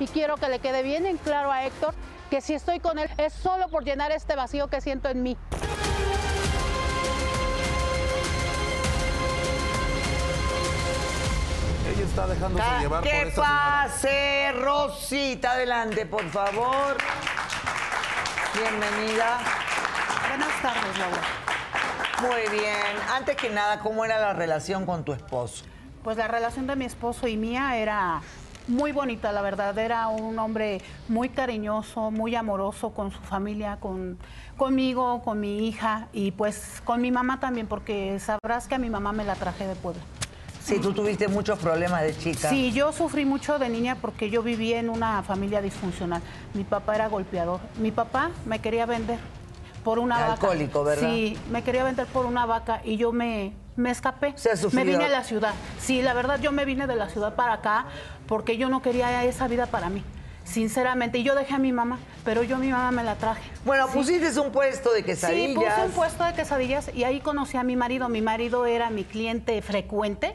Y 0.00 0.06
quiero 0.06 0.38
que 0.38 0.48
le 0.48 0.58
quede 0.58 0.82
bien 0.82 1.04
en 1.04 1.18
claro 1.18 1.52
a 1.52 1.66
Héctor 1.66 1.92
que 2.30 2.40
si 2.40 2.54
estoy 2.54 2.80
con 2.80 2.98
él 2.98 3.10
es 3.18 3.34
solo 3.34 3.68
por 3.68 3.84
llenar 3.84 4.10
este 4.10 4.36
vacío 4.36 4.68
que 4.68 4.80
siento 4.80 5.10
en 5.10 5.22
mí. 5.22 5.36
Ella 11.86 12.02
es 12.02 12.08
está 12.08 12.26
dejándose 12.26 12.64
Ca- 12.64 12.80
llevar 12.80 13.02
por 13.02 13.10
¿Qué 13.10 13.30
señora. 13.30 13.82
pase, 13.82 14.52
Rosita? 14.52 15.52
Adelante, 15.52 16.06
por 16.06 16.28
favor. 16.30 16.96
Bienvenida. 18.54 19.38
Buenas 20.28 20.62
tardes, 20.62 20.98
Laura. 20.98 21.20
Muy 22.22 22.56
bien. 22.56 22.76
Antes 23.12 23.36
que 23.36 23.50
nada, 23.50 23.80
¿cómo 23.80 24.04
era 24.04 24.20
la 24.20 24.32
relación 24.32 24.86
con 24.86 25.02
tu 25.02 25.12
esposo? 25.12 25.64
Pues 26.04 26.16
la 26.16 26.28
relación 26.28 26.68
de 26.68 26.76
mi 26.76 26.84
esposo 26.84 27.26
y 27.26 27.36
mía 27.36 27.76
era 27.76 28.22
muy 28.68 28.92
bonita, 28.92 29.32
la 29.32 29.42
verdad. 29.42 29.76
Era 29.76 30.06
un 30.06 30.38
hombre 30.38 30.80
muy 31.08 31.30
cariñoso, 31.30 32.12
muy 32.12 32.36
amoroso 32.36 32.90
con 32.90 33.10
su 33.10 33.18
familia, 33.22 33.78
con, 33.80 34.18
conmigo, 34.56 35.20
con 35.22 35.40
mi 35.40 35.66
hija 35.66 36.06
y 36.12 36.30
pues 36.30 36.80
con 36.84 37.00
mi 37.00 37.10
mamá 37.10 37.40
también, 37.40 37.66
porque 37.66 38.16
sabrás 38.20 38.68
que 38.68 38.76
a 38.76 38.78
mi 38.78 38.88
mamá 38.88 39.12
me 39.12 39.24
la 39.24 39.34
traje 39.34 39.66
de 39.66 39.74
Puebla. 39.74 40.02
Sí, 40.62 40.78
tú 40.78 40.92
tuviste 40.92 41.26
muchos 41.26 41.58
problemas 41.58 42.02
de 42.02 42.16
chica. 42.16 42.50
Sí, 42.50 42.70
yo 42.70 42.92
sufrí 42.92 43.24
mucho 43.24 43.58
de 43.58 43.68
niña 43.68 43.96
porque 44.00 44.30
yo 44.30 44.44
vivía 44.44 44.78
en 44.78 44.90
una 44.90 45.24
familia 45.24 45.60
disfuncional. 45.60 46.22
Mi 46.54 46.62
papá 46.62 46.94
era 46.94 47.08
golpeador. 47.08 47.58
Mi 47.80 47.90
papá 47.90 48.30
me 48.46 48.60
quería 48.60 48.86
vender 48.86 49.18
por 49.84 49.98
una 49.98 50.18
vaca. 50.18 50.32
Alcohólico, 50.32 50.84
¿verdad? 50.84 51.08
Sí, 51.08 51.36
me 51.50 51.62
quería 51.62 51.84
vender 51.84 52.06
por 52.06 52.26
una 52.26 52.46
vaca 52.46 52.80
y 52.84 52.96
yo 52.96 53.12
me, 53.12 53.52
me 53.76 53.90
escapé. 53.90 54.34
Se. 54.36 54.50
Me 54.72 54.84
vine 54.84 55.04
a 55.04 55.08
la 55.08 55.24
ciudad. 55.24 55.54
Sí, 55.80 56.02
la 56.02 56.14
verdad 56.14 56.40
yo 56.40 56.52
me 56.52 56.64
vine 56.64 56.86
de 56.86 56.96
la 56.96 57.08
ciudad 57.08 57.34
para 57.34 57.54
acá 57.54 57.86
porque 58.26 58.56
yo 58.56 58.68
no 58.68 58.82
quería 58.82 59.24
esa 59.24 59.48
vida 59.48 59.66
para 59.66 59.88
mí. 59.88 60.02
Sinceramente, 60.44 61.18
y 61.18 61.22
yo 61.22 61.36
dejé 61.36 61.54
a 61.54 61.58
mi 61.58 61.70
mamá, 61.72 61.98
pero 62.24 62.42
yo 62.42 62.56
a 62.56 62.58
mi 62.58 62.68
mamá 62.70 62.90
me 62.90 63.04
la 63.04 63.14
traje. 63.14 63.42
Bueno, 63.64 63.86
Sí. 63.86 63.92
pusiste 63.94 64.40
un 64.40 64.50
puesto 64.50 64.92
de 64.92 65.04
quesadillas. 65.04 65.48
Sí, 65.48 65.54
puse 65.54 65.86
un 65.86 65.92
puesto 65.92 66.24
de 66.24 66.32
quesadillas 66.34 66.90
y 66.92 67.04
ahí 67.04 67.20
conocí 67.20 67.56
a 67.56 67.62
mi 67.62 67.76
marido. 67.76 68.08
Mi 68.08 68.22
marido 68.22 68.66
era 68.66 68.90
mi 68.90 69.04
cliente 69.04 69.62
frecuente 69.62 70.34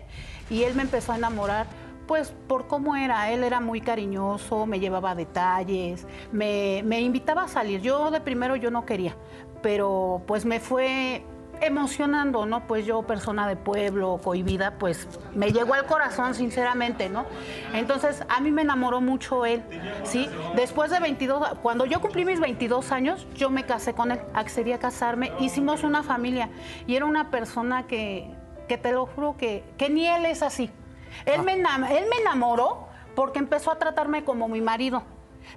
y 0.50 0.64
él 0.64 0.76
me 0.76 0.84
empezó 0.84 1.12
a 1.12 1.18
enamorar. 1.18 1.68
Pues 2.08 2.34
por 2.48 2.68
cómo 2.68 2.96
era, 2.96 3.32
él 3.32 3.44
era 3.44 3.60
muy 3.60 3.82
cariñoso, 3.82 4.66
me 4.66 4.80
llevaba 4.80 5.14
detalles, 5.14 6.08
me, 6.32 6.82
me 6.86 7.02
invitaba 7.02 7.44
a 7.44 7.48
salir. 7.48 7.82
Yo 7.82 8.12
de 8.12 8.22
primero 8.22 8.56
yo 8.56 8.72
no 8.72 8.86
quería, 8.86 9.16
pero 9.62 10.22
pues 10.26 10.46
me 10.46 10.60
fue 10.60 11.24
emocionando, 11.62 12.46
¿no? 12.46 12.68
Pues 12.68 12.86
yo, 12.86 13.04
persona 13.04 13.48
de 13.48 13.56
pueblo, 13.56 14.20
cohibida, 14.24 14.76
pues 14.78 15.08
me 15.34 15.52
llegó 15.52 15.74
al 15.74 15.86
corazón, 15.86 16.34
sinceramente, 16.34 17.10
¿no? 17.10 17.26
Entonces, 17.74 18.24
a 18.30 18.40
mí 18.40 18.52
me 18.52 18.62
enamoró 18.62 19.02
mucho 19.02 19.46
él, 19.46 19.64
¿sí? 20.04 20.30
Después 20.56 20.92
de 20.92 21.00
22, 21.00 21.58
cuando 21.62 21.86
yo 21.86 22.02
cumplí 22.02 22.26
mis 22.26 22.40
22 22.40 22.92
años, 22.92 23.28
yo 23.36 23.50
me 23.50 23.66
casé 23.66 23.94
con 23.94 24.12
él, 24.12 24.20
accedí 24.34 24.72
a 24.72 24.80
casarme, 24.80 25.32
hicimos 25.40 25.84
una 25.84 26.04
familia 26.04 26.50
y 26.86 26.96
era 26.96 27.06
una 27.06 27.30
persona 27.32 27.88
que, 27.88 28.30
que 28.68 28.78
te 28.78 28.92
lo 28.92 29.06
juro 29.06 29.36
que, 29.38 29.64
que 29.78 29.90
ni 29.90 30.08
él 30.08 30.26
es 30.26 30.42
así. 30.44 30.70
Él, 31.26 31.44
me 31.44 31.58
enam- 31.62 31.90
él 31.90 32.06
me 32.10 32.18
enamoró 32.22 32.88
porque 33.16 33.40
empezó 33.40 33.72
a 33.72 33.78
tratarme 33.80 34.24
como 34.24 34.48
mi 34.48 34.62
marido. 34.62 35.04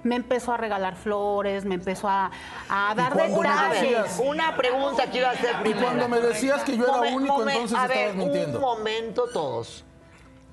Me 0.03 0.15
empezó 0.15 0.53
a 0.53 0.57
regalar 0.57 0.95
flores, 0.95 1.65
me 1.65 1.75
empezó 1.75 2.07
a, 2.07 2.31
a 2.69 2.95
dar 2.95 3.11
A 3.11 3.15
ver, 3.15 3.29
detalles. 3.31 4.21
una 4.23 4.55
pregunta 4.55 5.03
quiero 5.11 5.27
hacer 5.27 5.53
Y 5.59 5.63
primero. 5.63 5.85
cuando 5.85 6.07
me 6.07 6.21
decías 6.21 6.63
que 6.63 6.77
yo 6.77 6.85
era 6.85 6.93
Momen- 6.97 7.13
único, 7.15 7.37
momen- 7.39 7.51
entonces 7.51 7.77
a 7.77 7.87
ver, 7.87 7.97
estabas 7.97 8.15
mintiendo. 8.15 8.57
Un 8.59 8.63
momento 8.63 9.25
todos. 9.33 9.83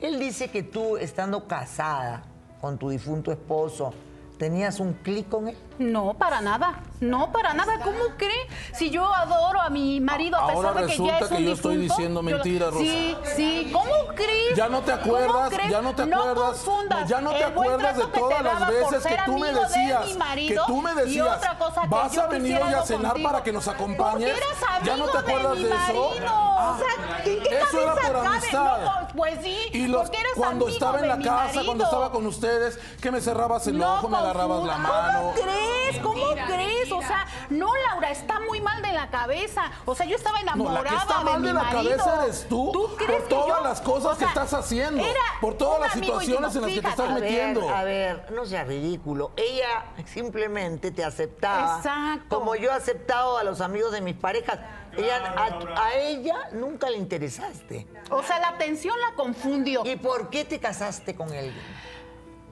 Él 0.00 0.18
dice 0.18 0.50
que 0.50 0.64
tú, 0.64 0.96
estando 0.96 1.46
casada 1.46 2.22
con 2.60 2.78
tu 2.78 2.88
difunto 2.90 3.30
esposo, 3.30 3.94
tenías 4.38 4.80
un 4.80 4.94
clic 4.94 5.28
con 5.28 5.48
él. 5.48 5.56
No, 5.78 6.14
para 6.14 6.40
nada. 6.40 6.80
No, 7.00 7.30
para 7.30 7.54
nada. 7.54 7.78
¿Cómo 7.84 7.98
cree? 8.16 8.48
Si 8.72 8.90
yo 8.90 9.12
adoro 9.12 9.60
a 9.60 9.70
mi 9.70 10.00
marido 10.00 10.36
a 10.36 10.46
pesar 10.46 10.56
Ahora 10.66 10.80
de 10.82 10.86
que 10.86 10.96
ya 10.96 11.18
resulta 11.18 11.24
es 11.24 11.30
un 11.30 11.36
que 11.36 11.44
yo 11.44 11.52
estoy 11.52 11.76
difunto, 11.76 11.94
diciendo 11.94 12.22
mentiras, 12.22 12.72
Rosa. 12.72 12.84
Sí, 12.84 13.16
sí. 13.36 13.70
¿Cómo 13.72 13.92
crees? 14.14 14.56
Ya 14.56 14.68
no 14.68 14.80
te 14.80 14.92
¿Cómo 14.92 15.02
acuerdas, 15.02 15.52
ya 15.70 15.82
no 15.82 15.94
te 15.94 16.06
No 16.06 16.20
acuerdas, 16.20 16.58
confundas 16.64 17.08
ya 17.08 17.20
no 17.20 17.30
te 17.30 17.44
acuerdas 17.44 17.96
de 17.96 18.06
todas 18.06 18.42
las 18.42 18.68
veces 18.68 19.06
que 19.06 19.16
tú 19.24 19.38
me 19.38 19.52
decías, 19.52 20.06
que 20.36 20.58
tú 20.66 20.82
me 20.82 20.92
y 20.92 20.94
decías, 20.94 21.36
otra 21.36 21.58
cosa 21.58 21.82
que 21.82 21.88
vas 21.88 22.12
yo 22.12 22.22
a 22.22 22.26
venir 22.26 22.58
hoy 22.60 22.74
a 22.74 22.82
cenar 22.82 23.12
contigo. 23.12 23.28
para 23.28 23.42
que 23.44 23.52
nos 23.52 23.68
acompañes. 23.68 24.36
¿Ya 24.84 24.96
no 24.96 25.06
te 25.06 25.18
acuerdas 25.18 25.56
de, 25.56 25.62
de 25.62 25.68
eso? 25.68 26.10
Ah, 26.26 26.74
o 26.74 26.78
sea, 26.78 27.32
¿en 27.32 27.42
qué 27.42 27.58
eso 27.60 27.80
era 27.80 27.94
por 27.94 28.26
amistad. 28.26 28.78
No, 28.84 29.08
pues, 29.14 29.38
sí, 29.42 29.56
Y 29.72 29.86
los, 29.86 30.10
cuando 30.34 30.66
amigo 30.66 30.68
estaba 30.68 31.00
en 31.00 31.08
la 31.08 31.18
casa, 31.18 31.62
cuando 31.64 31.84
estaba 31.84 32.10
con 32.10 32.26
ustedes, 32.26 32.78
que 33.00 33.10
me 33.12 33.20
cerrabas 33.20 33.66
el 33.68 33.80
ojo, 33.82 34.08
me 34.08 34.18
agarrabas 34.30 34.64
la 34.64 34.76
mano. 34.78 35.18
¿Cómo 35.20 35.32
crees? 35.34 35.98
¿Cómo 36.02 36.26
crees? 36.46 36.92
O 36.92 37.00
sea, 37.02 37.26
no, 37.50 37.70
Laura, 37.90 38.10
está 38.10 38.40
muy 38.40 38.60
mal 38.60 38.82
de 38.82 38.92
la 38.92 39.08
cabeza. 39.10 39.70
O 39.84 39.94
sea, 39.94 40.06
yo 40.06 40.16
estaba 40.16 40.38
No, 40.38 40.42
enamorada 40.42 40.82
la 40.82 40.90
que 40.90 40.96
está 40.96 41.20
mal 41.22 41.40
mi 41.40 41.46
de 41.48 41.52
la 41.54 41.62
marido. 41.62 41.82
cabeza 41.96 42.24
eres 42.24 42.46
tú, 42.48 42.90
crees 42.96 43.10
por 43.12 43.22
que 43.28 43.34
todas 43.34 43.58
yo- 43.58 43.64
las 43.64 43.80
cosas 43.80 44.04
o 44.12 44.14
sea, 44.16 44.18
que 44.18 44.24
estás 44.24 44.54
haciendo, 44.54 45.04
por 45.40 45.54
todas 45.54 45.80
las 45.80 45.92
situaciones 45.92 46.54
en 46.56 46.62
las 46.62 46.70
que 46.70 46.80
te 46.80 46.88
estás 46.88 47.00
A 47.00 47.14
ver, 47.14 47.20
metiendo. 47.22 47.68
a 47.74 47.82
ver, 47.84 48.26
no 48.32 48.44
sea 48.46 48.64
ridículo. 48.64 49.32
Ella 49.36 49.86
simplemente 50.06 50.90
te 50.90 51.04
aceptaba. 51.04 51.76
Exacto. 51.78 52.36
Como 52.38 52.54
yo 52.56 52.70
he 52.70 52.74
aceptado 52.74 53.38
a 53.38 53.44
los 53.44 53.60
amigos 53.60 53.92
de 53.92 54.00
mis 54.00 54.16
parejas. 54.16 54.58
Ella, 54.96 55.32
a, 55.36 55.82
a 55.84 55.94
ella 55.94 56.48
nunca 56.52 56.90
le 56.90 56.96
interesaste. 56.96 57.86
O 58.10 58.22
sea, 58.22 58.40
la 58.40 58.48
atención 58.48 58.96
la 59.00 59.14
confundió. 59.14 59.82
¿Y 59.84 59.96
por 59.96 60.28
qué 60.28 60.44
te 60.44 60.58
casaste 60.58 61.14
con 61.14 61.32
él? 61.32 61.52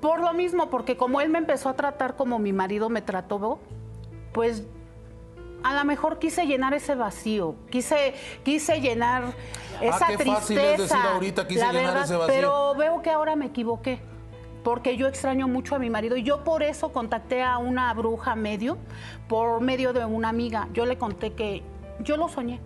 Por 0.01 0.21
lo 0.21 0.33
mismo, 0.35 0.69
porque 0.71 0.97
como 0.97 1.21
él 1.21 1.31
me 1.31 1.39
empezó 1.39 1.69
a 1.69 1.75
tratar 1.75 2.17
como 2.17 2.39
mi 2.39 2.53
marido 2.53 2.89
me 2.91 3.03
trató, 3.03 3.59
pues 4.33 4.65
a 5.63 5.75
lo 5.75 5.85
mejor 5.85 6.19
quise 6.19 6.47
llenar 6.47 6.75
ese 6.75 6.95
vacío, 6.95 7.55
quise, 7.71 8.15
quise 8.45 8.81
llenar 8.81 9.25
esa 9.81 10.07
Ah, 10.07 10.09
qué 10.09 10.17
tristeza. 10.19 10.41
fácil 10.41 10.59
es 10.59 10.79
decir 10.79 10.97
ahorita, 10.97 11.49
quise 11.49 11.61
la 11.61 11.73
llenar 11.73 11.87
verdad, 11.87 12.05
ese 12.05 12.17
vacío. 12.17 12.35
Pero 12.35 12.75
veo 12.77 13.03
que 13.03 13.11
ahora 13.11 13.37
me 13.37 13.47
equivoqué. 13.47 14.01
Porque 14.63 14.97
yo 14.97 15.07
extraño 15.07 15.47
mucho 15.47 15.77
a 15.77 15.79
mi 15.79 15.91
marido 15.91 16.17
y 16.17 16.25
yo 16.25 16.43
por 16.43 16.63
eso 16.65 16.93
contacté 16.93 17.43
a 17.43 17.59
una 17.59 17.93
bruja 17.95 18.35
medio, 18.35 18.79
por 19.29 19.61
medio 19.61 19.93
de 19.93 20.05
una 20.05 20.29
amiga. 20.29 20.69
Yo 20.73 20.87
le 20.87 20.99
conté 20.99 21.33
que 21.35 21.63
yo 22.01 22.17
lo 22.17 22.29
soñé. 22.29 22.61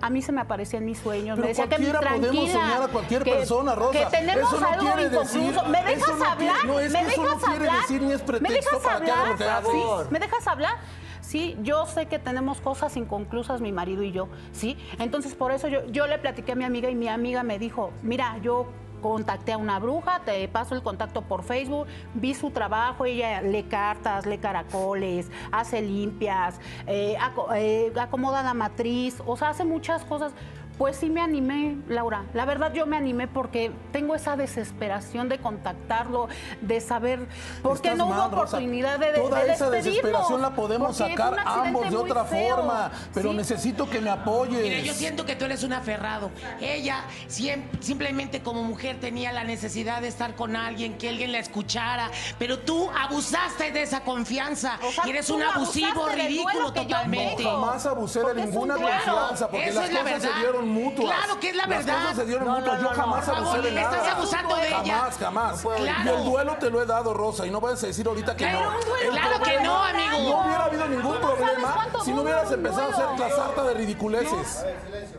A 0.00 0.10
mí 0.10 0.22
se 0.22 0.32
me 0.32 0.40
aparecía 0.40 0.78
en 0.78 0.86
mis 0.86 0.98
sueños, 0.98 1.36
Pero 1.36 1.42
me 1.42 1.48
decía 1.48 1.64
que 1.64 1.70
cualquiera 1.70 2.00
tranquila, 2.00 2.28
podemos 2.32 2.50
soñar 2.52 2.82
a 2.82 2.88
cualquier 2.88 3.22
que- 3.24 3.30
persona, 3.32 3.74
Rosa. 3.74 3.98
Que 3.98 4.06
tenemos 4.16 4.52
Eso 4.52 4.60
no 4.60 4.66
algo 4.68 4.80
quiere 4.82 5.02
inconcluso. 5.08 5.38
decir- 5.38 5.62
¿Me 5.68 5.78
eso 5.78 5.86
dejas 5.88 6.36
quiere- 6.36 6.50
hablar? 6.50 6.66
no, 6.66 6.80
es 6.80 6.92
¿Me 6.92 6.98
que 7.00 7.06
eso 7.12 7.22
dejas 7.22 7.36
no 7.40 7.46
quiere 7.46 7.68
hablar? 7.68 7.80
decir 7.82 8.02
ni 8.02 8.12
es 8.12 8.20
¿Me 8.20 8.26
pretexto 8.26 8.76
dejas 8.76 8.92
para 8.92 9.04
que 9.04 9.10
hablar? 9.10 9.28
lo 9.28 9.36
que 9.38 9.44
haces. 9.44 9.70
Sí, 9.70 10.08
¿Me 10.10 10.18
dejas 10.18 10.46
hablar? 10.46 10.74
Sí, 11.20 11.56
yo 11.62 11.86
sé 11.86 12.06
que 12.06 12.18
tenemos 12.20 12.60
cosas 12.60 12.96
inconclusas, 12.96 13.60
mi 13.60 13.72
marido 13.72 14.02
y 14.04 14.12
yo, 14.12 14.28
¿sí? 14.52 14.78
Entonces, 15.00 15.34
por 15.34 15.50
eso 15.50 15.66
yo, 15.66 15.84
yo 15.86 16.06
le 16.06 16.18
platiqué 16.18 16.52
a 16.52 16.54
mi 16.54 16.64
amiga 16.64 16.88
y 16.88 16.94
mi 16.94 17.08
amiga 17.08 17.42
me 17.42 17.58
dijo, 17.58 17.90
mira, 18.02 18.38
yo 18.42 18.66
contacté 19.00 19.52
a 19.52 19.56
una 19.56 19.78
bruja, 19.78 20.20
te 20.24 20.46
paso 20.48 20.74
el 20.74 20.82
contacto 20.82 21.22
por 21.22 21.42
Facebook, 21.42 21.86
vi 22.14 22.34
su 22.34 22.50
trabajo, 22.50 23.04
ella 23.04 23.40
lee 23.42 23.64
cartas, 23.64 24.26
lee 24.26 24.38
caracoles, 24.38 25.30
hace 25.52 25.82
limpias, 25.82 26.60
eh, 26.86 27.16
eh, 27.54 27.92
acomoda 27.98 28.42
la 28.42 28.54
matriz, 28.54 29.22
o 29.26 29.36
sea, 29.36 29.50
hace 29.50 29.64
muchas 29.64 30.04
cosas. 30.04 30.32
Pues 30.78 30.96
sí 30.96 31.08
me 31.08 31.22
animé, 31.22 31.76
Laura. 31.88 32.24
La 32.34 32.44
verdad 32.44 32.70
yo 32.74 32.84
me 32.84 32.98
animé 32.98 33.28
porque 33.28 33.72
tengo 33.92 34.14
esa 34.14 34.36
desesperación 34.36 35.26
de 35.30 35.38
contactarlo, 35.38 36.28
de 36.60 36.82
saber 36.82 37.26
por 37.62 37.80
qué 37.80 37.88
Estás 37.92 37.98
no 37.98 38.06
mal, 38.08 38.18
hubo 38.28 38.42
Rosa. 38.42 38.56
oportunidad 38.58 38.98
de, 38.98 39.12
de, 39.12 39.18
Toda 39.20 39.42
de 39.44 39.52
esa 39.52 39.70
desesperación 39.70 40.42
la 40.42 40.50
podemos 40.54 40.94
sacar 40.98 41.34
ambos 41.46 41.88
de 41.90 41.96
otra 41.96 42.24
feo. 42.26 42.56
forma, 42.56 42.90
pero 43.14 43.30
Sí. 43.30 43.36
necesito 43.38 43.88
que 43.88 44.02
me 44.02 44.10
apoyes. 44.10 44.60
Mira, 44.62 44.80
yo 44.80 44.92
siento 44.92 45.24
que 45.24 45.34
tú 45.34 45.46
eres 45.46 45.62
un 45.64 45.72
aferrado. 45.72 46.30
Ella 46.60 47.04
siem- 47.26 47.64
simplemente 47.80 48.42
como 48.42 48.62
mujer 48.62 49.00
tenía 49.00 49.32
la 49.32 49.44
necesidad 49.44 50.02
de 50.02 50.08
estar 50.08 50.34
con 50.34 50.56
alguien, 50.56 50.98
que 50.98 51.08
alguien 51.08 51.32
la 51.32 51.38
escuchara, 51.38 52.10
pero 52.38 52.58
tú 52.58 52.90
abusaste 52.90 53.72
de 53.72 53.80
esa 53.82 54.00
confianza 54.00 54.78
O 54.86 54.92
sea, 54.92 55.06
y 55.06 55.10
eres 55.10 55.30
un 55.30 55.42
abusivo 55.42 56.06
ridículo 56.10 56.70
totalmente. 56.74 57.36
tengo. 57.36 57.50
Jamás 57.62 57.86
abusé 57.86 58.18
de 58.18 58.24
Porque 58.26 58.42
ninguna 58.44 58.74
confianza, 58.74 59.48
porque 59.48 59.68
Eso 59.68 59.80
las 59.80 59.88
es 59.88 59.94
la 59.94 60.00
cosas 60.02 60.20
se 60.22 60.28
verdad. 60.28 60.42
Dieron 60.66 60.84
mutuas. 60.84 61.16
Claro 61.18 61.40
que 61.40 61.50
es 61.50 61.56
la 61.56 61.66
Las 61.66 61.84
verdad. 61.86 62.00
cosas 62.02 62.16
se 62.16 62.26
dieron 62.26 62.46
No, 62.46 62.56
mutuas. 62.58 62.82
no, 62.82 62.88
Yo 62.90 62.94
jamás 62.96 63.28
no. 63.28 63.34
abusé 63.36 63.62
de 63.62 63.72
nada. 63.72 63.96
estás 63.96 64.14
abusando 64.14 64.56
de 64.56 64.68
ella. 64.68 64.76
Jamás, 64.98 65.18
jamás. 65.18 65.60
Claro. 65.62 65.82
Y 66.04 66.08
el 66.08 66.24
duelo 66.24 66.56
te 66.58 66.70
lo 66.70 66.82
he 66.82 66.86
dado, 66.86 67.14
Rosa, 67.14 67.46
y 67.46 67.50
no 67.50 67.60
vayas 67.60 67.82
a 67.84 67.86
decir 67.88 68.06
ahorita 68.06 68.36
que 68.36 68.50
no. 68.50 68.58
un 68.60 68.64
duelo. 68.84 68.94
El 69.02 69.10
Claro 69.10 69.42
que 69.44 69.60
no, 69.60 69.82
amigo. 69.84 70.30
No 70.30 70.44
hubiera 70.46 70.64
habido 70.64 70.88
ningún 70.88 71.16
problema 71.18 71.86
si 72.04 72.12
no 72.12 72.22
hubieras 72.22 72.50
empezado 72.52 72.82
a 72.82 72.92
hacer 72.92 73.18
la 73.18 73.30
sarta 73.36 73.62
de 73.64 73.74
ridiculeces. 73.74 74.64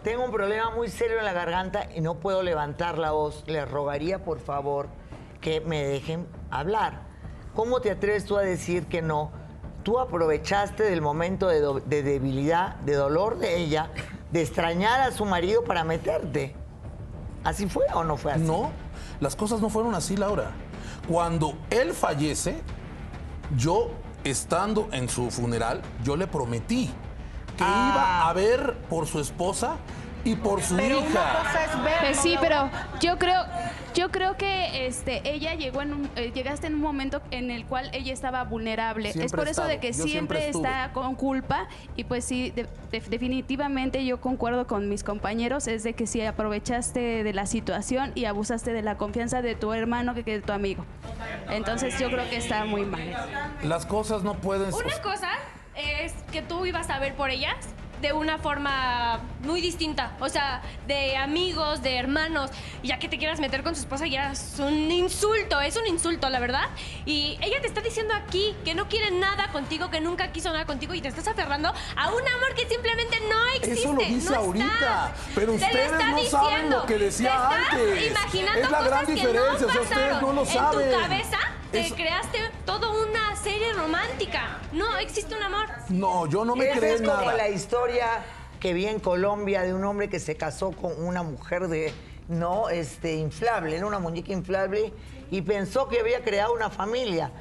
Tengo 0.04 0.24
un 0.26 0.32
problema 0.32 0.70
muy 0.72 0.90
serio 0.90 1.20
en 1.20 1.26
la 1.26 1.34
garganta 1.34 1.88
y 1.96 2.02
no 2.02 2.16
puedo 2.16 2.44
levantar 2.44 2.98
la 2.98 3.12
voz. 3.12 3.44
Les 3.48 3.70
rogaría, 3.70 4.24
por 4.24 4.40
favor, 4.40 4.88
que 5.42 5.62
me 5.62 5.84
dejen 5.84 6.28
hablar. 6.50 7.02
¿Cómo 7.56 7.82
te 7.82 7.92
atreves 7.92 8.26
tú 8.26 8.38
a 8.38 8.42
decir 8.42 8.88
que 8.88 9.02
no? 9.02 9.32
Tú 9.84 10.00
aprovechaste 10.00 10.84
del 10.84 11.02
momento 11.02 11.48
de, 11.48 11.62
de 11.86 12.04
debilidad, 12.04 12.76
de 12.76 12.94
dolor 12.96 13.38
de 13.40 13.56
ella, 13.58 13.90
de 14.32 14.42
extrañar 14.42 15.02
a 15.02 15.12
su 15.12 15.26
marido 15.26 15.64
para 15.64 15.84
meterte. 15.84 16.56
¿Así 17.44 17.68
fue 17.68 17.86
o 17.94 18.04
no 18.04 18.18
fue 18.18 18.34
así? 18.34 18.42
No, 18.44 18.72
las 19.20 19.36
cosas 19.36 19.62
no 19.62 19.70
fueron 19.70 19.96
así, 19.96 20.18
Laura. 20.18 20.52
Cuando 21.08 21.54
él 21.70 21.94
fallece, 21.94 22.62
yo, 23.56 23.90
estando 24.24 24.90
en 24.92 25.08
su 25.08 25.32
funeral, 25.32 25.82
yo 26.04 26.18
le 26.18 26.28
prometí 26.28 26.88
que 27.58 27.64
Ah. 27.64 27.92
iba 27.94 28.30
a 28.30 28.34
ver 28.34 28.78
por 28.90 29.08
su 29.08 29.20
esposa 29.20 29.78
y 30.28 30.36
por 30.36 30.62
su 30.62 30.76
Pero 30.76 31.00
hija. 31.00 31.44
Pues 32.02 32.18
¿no, 32.18 32.22
sí, 32.24 32.38
pero 32.42 32.70
yo 33.00 33.18
creo, 33.18 33.46
yo 33.96 34.12
creo 34.12 34.36
que 34.38 34.86
este, 34.88 35.22
ella 35.30 35.54
llegó 35.56 35.82
en 35.82 35.94
un, 35.94 36.10
eh, 36.16 36.32
llegaste 36.34 36.68
en 36.68 36.76
un 36.76 36.82
momento 36.82 37.22
en 37.32 37.50
el 37.52 37.66
cual 37.66 37.90
ella 37.94 38.12
estaba 38.14 38.44
vulnerable. 38.44 39.12
Siempre 39.14 39.26
es 39.26 39.32
por 39.34 39.48
eso 39.48 39.64
de 39.66 39.80
que 39.80 39.94
yo 39.94 40.04
siempre 40.06 40.42
siempre 40.42 40.50
está 40.50 40.92
con 40.94 41.16
culpa 41.16 41.68
y 41.96 42.04
pues 42.04 42.26
sí, 42.26 42.52
de- 42.52 42.68
de- 42.92 43.00
definitivamente 43.00 44.06
yo 44.06 44.20
concuerdo 44.20 44.68
con 44.68 44.90
mis 44.90 45.04
compañeros, 45.04 45.68
es 45.68 45.84
de 45.84 45.94
que 45.94 46.06
sí 46.08 46.22
aprovechaste 46.24 47.24
de 47.24 47.34
la 47.34 47.46
situación 47.46 48.12
y 48.16 48.26
abusaste 48.26 48.74
de 48.74 48.82
la 48.82 48.98
confianza 48.98 49.42
de 49.42 49.56
tu 49.56 49.74
hermano 49.74 50.14
que 50.14 50.24
que 50.24 50.34
de 50.34 50.42
tu 50.42 50.52
amigo. 50.52 50.86
Entonces 51.50 51.98
yo 52.00 52.10
creo 52.10 52.30
que 52.30 52.36
está 52.38 52.66
muy 52.66 52.84
mal. 52.84 53.02
Las 53.64 53.86
cosas 53.86 54.24
no 54.24 54.34
pueden 54.36 54.74
Una 54.74 55.02
cosa 55.02 55.30
es 55.76 56.12
que 56.32 56.42
tú 56.42 56.66
ibas 56.66 56.90
a 56.90 57.00
ver 57.00 57.14
por 57.16 57.30
ellas 57.30 57.56
de 58.02 58.14
una 58.14 58.38
forma 58.38 59.20
muy 59.42 59.62
distinta, 59.62 60.12
o 60.20 60.30
sea, 60.30 60.62
de 60.88 61.18
amigos, 61.18 61.82
de 61.82 61.96
hermanos, 61.98 62.52
y 62.84 62.90
ya 62.90 63.00
que 63.00 63.08
te 63.10 63.18
quieras 63.18 63.40
meter 63.40 63.64
con 63.64 63.76
su 63.76 63.82
esposa 63.82 64.06
ya 64.08 64.32
es 64.32 64.56
un 64.60 64.92
insulto, 64.92 65.60
es 65.62 65.76
un 65.78 65.88
insulto, 65.88 66.30
la 66.30 66.40
verdad. 66.40 66.66
Y 67.06 67.38
ella 67.42 67.60
te 67.62 67.68
está 67.68 67.82
diciendo 67.82 68.14
aquí 68.14 68.56
que 68.64 68.76
no 68.76 68.88
quiere 68.88 69.12
nada 69.12 69.52
contigo, 69.52 69.90
que 69.90 70.00
nunca 70.00 70.32
quiso 70.32 70.52
nada 70.52 70.66
contigo 70.66 70.94
y 70.94 71.02
te 71.02 71.08
estás 71.08 71.28
aferrando 71.28 71.70
a 71.96 72.08
un 72.12 72.28
amor 72.28 72.54
que 72.56 72.68
simplemente 72.68 73.18
no 73.30 73.48
existe. 73.56 73.74
Eso 73.80 73.94
lo 73.94 74.02
dice 74.02 74.12
no 74.12 74.20
está. 74.20 74.38
ahorita, 74.38 75.16
pero 75.36 75.48
Te 75.54 75.66
ustedes 75.66 75.92
está 75.92 76.10
no 76.12 76.20
saben 76.24 76.50
diciendo. 76.52 76.78
lo 76.78 76.86
que 76.86 76.98
decía 76.98 77.30
Te 77.30 77.56
estás 77.56 77.74
antes. 77.74 78.08
imaginando 78.12 78.60
Es 78.62 78.72
la 78.72 78.82
gran 78.82 78.90
cosas 78.92 79.06
que 79.08 79.14
diferencia, 79.14 79.42
no 79.42 79.56
o 79.56 79.58
sea, 79.58 79.68
ustedes 79.68 79.90
pasaron. 79.90 80.22
no 80.22 80.34
lo 80.34 80.46
saben. 80.46 80.82
En 80.82 80.92
tu 80.94 81.00
cabeza 81.02 81.38
te 81.72 81.80
Es- 81.82 81.94
creaste 81.94 82.38
una 82.38 82.48
serie 82.48 82.97
romántica. 83.78 84.60
No 84.74 84.98
existe 84.98 85.36
un 85.36 85.44
amor. 85.44 85.66
No, 85.90 86.28
yo 86.28 86.44
no 86.44 86.56
me 86.56 86.70
Esa 86.70 86.80
creo 86.80 86.96
es 86.96 87.02
como 87.02 87.14
nada. 87.22 87.34
la 87.38 87.50
historia 87.50 88.06
que 88.60 88.74
vi 88.74 88.88
en 88.88 89.00
Colombia 89.00 89.62
de 89.62 89.74
un 89.74 89.84
hombre 89.86 90.10
que 90.10 90.20
se 90.20 90.36
casó 90.36 90.72
con 90.72 90.94
una 91.04 91.24
mujer 91.24 91.68
de 91.68 91.94
no 92.28 92.70
este 92.70 93.16
inflable, 93.16 93.80
¿no? 93.80 93.88
una 93.88 94.00
muñeca 94.00 94.34
inflable 94.34 94.92
y 95.32 95.42
pensó 95.42 95.88
que 95.88 96.00
había 96.00 96.24
creado 96.24 96.54
una 96.54 96.70
familia. 96.70 97.32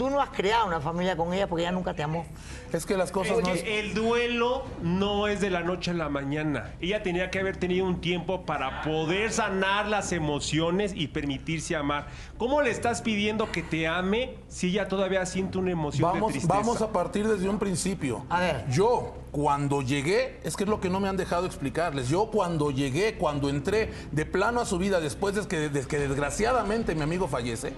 Tú 0.00 0.08
no 0.08 0.18
has 0.22 0.30
creado 0.30 0.66
una 0.66 0.80
familia 0.80 1.14
con 1.14 1.30
ella 1.34 1.46
porque 1.46 1.60
ella 1.60 1.72
nunca 1.72 1.92
te 1.92 2.02
amó. 2.02 2.24
Es 2.72 2.86
que 2.86 2.96
las 2.96 3.12
cosas 3.12 3.36
Es 3.40 3.44
no... 3.46 3.52
que 3.52 3.80
el 3.80 3.92
duelo 3.92 4.64
no 4.80 5.28
es 5.28 5.42
de 5.42 5.50
la 5.50 5.60
noche 5.60 5.90
a 5.90 5.94
la 5.94 6.08
mañana. 6.08 6.72
Ella 6.80 7.02
tenía 7.02 7.30
que 7.30 7.38
haber 7.38 7.58
tenido 7.58 7.84
un 7.84 8.00
tiempo 8.00 8.46
para 8.46 8.80
poder 8.80 9.30
sanar 9.30 9.88
las 9.88 10.12
emociones 10.12 10.94
y 10.96 11.08
permitirse 11.08 11.76
amar. 11.76 12.06
¿Cómo 12.38 12.62
le 12.62 12.70
estás 12.70 13.02
pidiendo 13.02 13.52
que 13.52 13.62
te 13.62 13.86
ame 13.88 14.36
si 14.48 14.68
ella 14.68 14.88
todavía 14.88 15.26
siente 15.26 15.58
una 15.58 15.72
emoción 15.72 16.10
de 16.10 16.18
Vamos, 16.18 16.32
tristeza? 16.32 16.54
vamos 16.54 16.80
a 16.80 16.90
partir 16.90 17.28
desde 17.28 17.50
un 17.50 17.58
principio. 17.58 18.24
A 18.30 18.40
ver. 18.40 18.64
Yo, 18.70 19.12
cuando 19.32 19.82
llegué, 19.82 20.40
es 20.44 20.56
que 20.56 20.64
es 20.64 20.70
lo 20.70 20.80
que 20.80 20.88
no 20.88 21.00
me 21.00 21.10
han 21.10 21.18
dejado 21.18 21.44
explicarles. 21.44 22.08
Yo, 22.08 22.30
cuando 22.30 22.70
llegué, 22.70 23.16
cuando 23.18 23.50
entré 23.50 23.90
de 24.12 24.24
plano 24.24 24.62
a 24.62 24.64
su 24.64 24.78
vida, 24.78 24.98
después 24.98 25.34
de 25.34 25.46
que, 25.46 25.68
de 25.68 25.82
que 25.86 25.98
desgraciadamente 25.98 26.94
mi 26.94 27.02
amigo 27.02 27.28
fallece, 27.28 27.74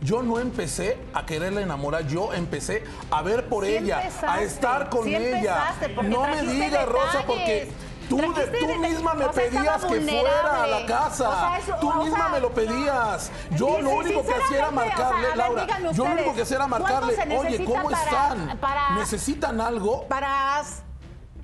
yo 0.00 0.22
no 0.22 0.38
empecé 0.38 0.98
a 1.14 1.24
quererla 1.26 1.60
enamorar, 1.60 2.06
yo 2.06 2.32
empecé 2.32 2.84
a 3.10 3.22
ver 3.22 3.48
por 3.48 3.64
Sí 3.64 3.76
ella, 3.76 4.10
a 4.26 4.40
estar 4.42 4.88
con 4.88 5.04
sí 5.04 5.14
ella. 5.14 5.74
No 6.02 6.26
me 6.26 6.42
digas, 6.42 6.86
Rosa, 6.86 7.22
porque 7.26 7.70
tú, 8.08 8.16
de- 8.16 8.46
tú 8.46 8.76
misma 8.76 9.14
me 9.14 9.26
O 9.26 9.32
sea, 9.32 9.44
estaba 9.44 9.76
pedías 9.78 9.84
que 9.84 10.00
fuera 10.20 10.62
a 10.62 10.66
la 10.66 10.86
casa. 10.86 11.28
O 11.28 11.32
sea, 11.32 11.58
eso- 11.58 11.76
tú 11.80 11.92
misma 11.94 12.16
sea, 12.18 12.28
me 12.28 12.40
lo 12.40 12.50
pedías. 12.52 13.30
Yo 13.52 13.80
lo 13.80 13.90
único 13.90 14.24
que 14.24 14.34
hacía 14.34 14.58
era 14.58 14.70
marcarle, 14.70 15.26
ver, 15.28 15.36
Laura. 15.36 15.66
Yo 15.92 16.04
lo 16.04 16.12
único 16.12 16.34
que 16.34 16.42
hacía 16.42 16.56
era 16.56 16.66
¿cuánto 16.66 16.88
marcarle, 16.88 17.38
oye, 17.38 17.64
¿cómo 17.64 17.90
para- 17.90 18.02
están? 18.04 18.58
para- 18.58 18.90
¿Necesitan 18.96 19.60
algo? 19.60 20.06
Para 20.08 20.62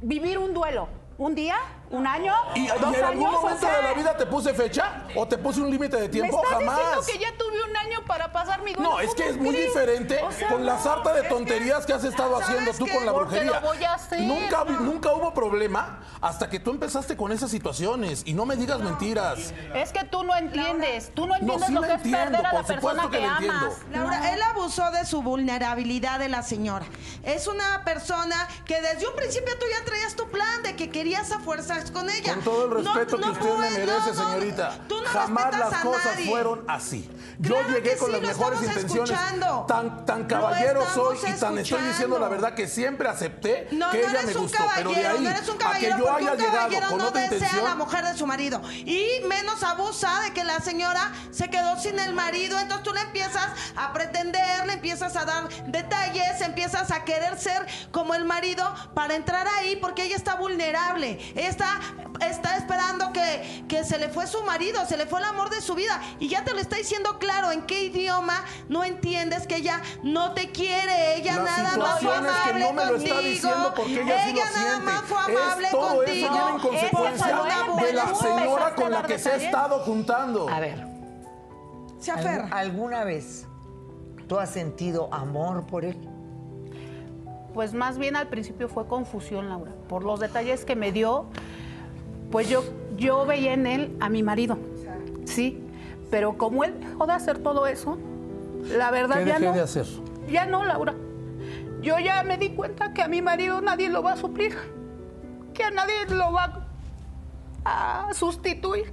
vivir 0.03 0.39
un 0.39 0.53
duelo. 0.55 0.89
¿Un 1.19 1.35
día? 1.35 1.57
¿Un 1.89 2.05
año? 2.05 2.35
¿Y, 2.57 2.65
y 2.65 2.67
¿Dos 2.67 2.95
en 2.97 3.05
algún 3.05 3.27
años? 3.27 3.39
O 3.39 3.43
momento 3.43 3.67
sea, 3.67 3.77
de 3.77 3.83
la 3.85 3.93
vida 3.95 4.17
te 4.17 4.27
puse 4.27 4.53
fecha? 4.55 5.05
¿O 5.15 5.27
te 5.29 5.39
puse 5.39 5.61
un 5.61 5.71
límite 5.71 5.97
de 5.97 6.03
¿Me 6.03 6.09
tiempo? 6.09 6.43
estás 6.43 6.59
Jamás. 6.59 6.77
diciendo 6.79 7.03
que 7.07 7.19
ya 7.19 7.39
tuve 7.39 7.63
un 7.71 7.77
año 7.77 8.05
para 8.07 8.33
pasar 8.33 8.63
mi? 8.63 8.73
No, 8.75 8.99
es 8.99 9.15
que 9.15 9.23
¿Cómo 9.23 9.35
es 9.35 9.41
muy 9.41 9.55
diferente 9.57 10.21
O 10.23 10.33
sea, 10.33 10.49
con 10.49 10.67
la 10.67 10.75
no, 10.75 10.83
sarta 10.83 11.13
de 11.13 11.19
es 11.21 11.23
que- 11.23 11.29
tonterías 11.29 11.87
que 11.87 11.93
has 11.93 12.03
estado 12.03 12.33
¿sabes 12.41 12.49
haciendo 12.49 12.73
tú 12.73 12.87
qué? 12.87 12.93
con 12.95 13.07
la 13.07 13.13
brujería. 13.13 13.61
lo 13.61 13.61
voy 13.61 13.85
a 13.85 13.95
hacer, 13.95 14.21
nunca, 14.21 14.65
no. 14.65 14.81
nunca 14.81 15.13
hubo 15.13 15.33
problema 15.33 16.01
hasta 16.21 16.51
que 16.51 16.59
tú 16.59 16.71
empezaste 16.73 17.17
con 17.17 17.31
esas 17.31 17.51
situaciones. 17.53 18.23
Y 18.27 18.35
no 18.35 18.47
me 18.47 18.57
digas 18.57 18.81
mentiras. 18.81 19.53
Es 19.75 19.93
que 19.93 20.03
tú 20.05 20.25
no 20.25 20.35
entiendes. 20.37 21.13
Tú 21.15 21.27
no 21.29 21.37
entiendes 21.37 21.69
sí 21.69 21.73
lo 21.73 21.81
que 21.83 21.87
es 21.87 21.93
entiendo, 21.95 22.19
perder 22.25 22.41
a 22.41 22.43
la 22.43 22.51
por 22.51 22.61
supuesto 22.67 22.87
persona 23.03 23.11
que 23.11 23.19
que, 23.19 23.27
lo 23.27 23.33
entiendo. 23.33 23.59
amas. 23.67 23.79
Laura, 23.93 24.33
él 24.35 24.43
abusó 24.43 24.91
de 24.91 25.07
su 25.07 25.23
vulnerabilidad 25.23 26.19
de 26.19 26.29
la 26.29 26.43
señora. 26.43 26.85
Es 27.23 27.47
una 27.47 27.85
persona 27.85 28.49
que 28.65 28.81
desde 28.83 29.07
un 29.07 29.15
principio 29.15 29.57
tú 29.59 29.67
ya 29.71 29.85
traías 29.85 30.17
tu 30.17 30.29
plan 30.31 30.63
de 30.65 30.75
que 30.75 30.91
querías 30.91 31.31
a 31.31 31.39
fuerzas 31.77 31.91
con 31.91 32.11
ella. 32.11 32.35
Con 32.35 32.43
todo 32.45 32.65
el 32.65 32.85
No- 32.85 32.95
respeto 32.95 33.17
no 33.19 33.23
que 33.27 33.31
usted 33.33 33.45
me 33.45 33.55
puedes- 33.57 33.73
merece, 33.73 34.13
no, 34.13 34.15
no, 34.15 34.31
señorita. 34.31 34.79
tú 34.89 35.01
no 35.03 35.07
Jamás 35.09 35.59
las 35.59 35.75
cosas 35.83 36.21
fueron 36.27 36.65
así. 36.69 37.11
Yo 37.39 37.55
Claro 37.55 37.69
llegué 37.75 37.97
con 37.97 38.07
sí, 38.11 38.13
las 38.13 38.23
mejores 38.23 38.63
intenciones. 38.63 39.11
escuchando. 39.11 39.65
Tan, 39.69 40.07
tan 40.07 40.25
caballero 40.25 40.87
soy 40.95 41.19
y 41.19 41.33
tan 41.39 41.59
estoy 41.59 41.83
diciendo 41.83 42.19
la 42.19 42.29
verdad 42.29 42.55
que 42.55 42.67
siempre 42.67 43.09
acepté 43.09 43.69
No, 43.73 43.91
que 43.91 44.03
no 44.03 44.09
ella 44.09 44.23
me 44.25 44.33
gustó. 44.35 44.65
Pero 44.75 44.91
de 44.93 45.07
ahí 45.07 45.21
no 45.21 45.31
eres 45.31 45.49
un 45.49 45.55
a 45.55 45.59
que 45.59 45.65
caballero 45.65 45.99
yo 45.99 46.05
porque 46.07 46.23
haya 46.25 46.33
un 46.33 46.39
llegado 46.39 46.57
caballero 46.57 46.89
con 46.89 46.99
no 46.99 47.05
otra 47.09 47.21
desea 47.21 47.37
a 47.37 47.39
intención. 47.39 47.65
la 47.65 47.75
mujer 47.77 48.05
de 48.07 48.17
su 48.17 48.27
marido. 48.27 48.63
Y 48.71 49.07
menos 49.29 49.63
abusa 49.63 50.21
de 50.23 50.33
que 50.33 50.45
la 50.45 50.61
señora 50.61 51.13
se 51.31 51.49
quedó 51.51 51.79
sin 51.79 51.99
el 51.99 52.13
marido. 52.15 52.59
Entonces 52.59 52.85
tú 52.85 52.93
le 52.95 53.01
empiezas 53.03 53.49
a 53.77 53.93
pretender, 53.93 54.67
le 54.67 54.73
empiezas 54.75 55.15
a 55.17 55.25
dar 55.25 55.49
detalles, 55.67 56.41
empiezas 56.41 56.91
a 56.91 57.05
querer 57.05 57.39
ser 57.39 57.67
como 57.93 58.15
el 58.15 58.25
marido 58.25 58.65
para 58.95 59.15
entrar 59.15 59.47
ahí 59.47 59.77
porque 59.77 60.05
ella 60.05 60.17
está 60.17 60.35
vulnerable. 60.37 61.19
Ella 61.35 61.49
está, 61.67 62.27
está 62.27 62.57
esperando 62.57 63.13
que, 63.13 63.65
que 63.69 63.85
se 63.85 63.99
le 63.99 64.09
fue 64.09 64.27
su 64.27 64.43
marido, 64.43 64.85
se 64.87 64.97
le 64.97 65.07
fue 65.07 65.21
el 65.21 65.27
amor 65.27 65.51
de 65.51 65.61
su 65.61 65.75
vida. 65.75 66.01
Y 66.19 66.29
ya 66.29 66.45
te 66.45 66.53
lo 66.55 66.61
está 66.61 66.77
diciendo 66.77 67.19
claro 67.19 67.51
en 67.53 67.63
qué 67.63 67.85
idioma 67.85 68.45
no 68.69 68.85
entiendes 68.85 69.47
que 69.47 69.57
ella 69.57 69.81
no 70.03 70.33
te 70.33 70.51
quiere. 70.53 71.17
Ella 71.17 71.37
La 71.37 71.43
nada 71.45 71.77
más 71.77 72.01
fue 72.01 72.15
es 72.15 72.21
que 72.21 72.29
amable 72.29 72.61
no 72.65 72.73
me 72.73 72.85
lo 72.87 72.97
está 72.97 73.15
contigo. 73.15 73.21
diciendo 73.21 73.73
porque 73.77 74.03
ella 74.03 74.25
sí 74.25 74.33
lo 74.33 74.39
nada 74.45 74.51
siente. 74.59 74.85
más 74.85 75.03
fue 75.03 75.19
Es 75.19 75.41
amable 75.41 75.69
todo 75.71 76.03
eso 76.03 76.29
contigo. 76.29 76.49
en 76.49 76.59
consecuencia 76.61 77.27
de 77.27 77.93
la 77.93 78.15
señora 78.15 78.67
a 78.69 78.75
con 78.75 78.91
la 78.91 79.03
que 79.03 79.19
se 79.19 79.31
ha 79.31 79.37
estado 79.37 79.81
juntando. 79.81 80.49
A 80.49 80.61
ver, 80.61 80.87
Se 81.99 82.13
¿algu- 82.13 82.19
aferra. 82.19 82.49
¿alguna 82.53 83.05
vez 83.05 83.47
tú 84.29 84.39
has 84.39 84.51
sentido 84.51 85.09
amor 85.13 85.67
por 85.67 85.85
él? 85.85 85.97
Pues 87.57 87.73
más 87.73 87.97
bien 87.97 88.17
al 88.17 88.29
principio 88.29 88.69
fue 88.69 88.87
confusión, 88.87 89.49
Laura. 89.49 89.73
Por 89.89 90.05
los 90.05 90.21
detalles 90.21 90.67
que 90.67 90.77
me 90.77 90.93
dio, 90.93 91.25
pues 92.31 92.51
yo, 92.51 92.63
yo 92.99 93.25
veía 93.25 93.55
en 93.55 93.67
él 93.67 93.97
a 93.99 94.11
mi 94.11 94.23
marido. 94.23 94.59
Sí, 95.25 95.65
pero 96.11 96.37
como 96.37 96.65
él 96.65 96.79
dejó 96.79 97.07
de 97.07 97.15
hacer 97.15 97.39
todo 97.39 97.67
eso, 97.67 97.97
la 98.77 98.91
verdad 98.91 99.21
¿Qué 99.21 99.25
ya 99.25 99.39
dejé 99.39 99.47
no. 99.47 99.55
de 99.55 99.61
hacer? 99.63 99.87
Ya 100.29 100.45
no, 100.45 100.67
Laura. 100.67 100.95
Yo 101.81 101.99
ya 101.99 102.23
me 102.25 102.37
di 102.37 102.51
cuenta 102.51 102.93
que 102.93 103.01
a 103.01 103.09
mi 103.09 103.23
marido 103.23 103.63
nadie 103.63 103.89
lo 103.89 104.03
va 104.03 104.13
a 104.13 104.17
suplir, 104.19 104.55
que 105.55 105.65
a 105.65 105.71
nadie 105.71 105.95
lo 106.11 106.33
va 106.33 106.67
a 107.65 108.11
sustituir. 108.13 108.93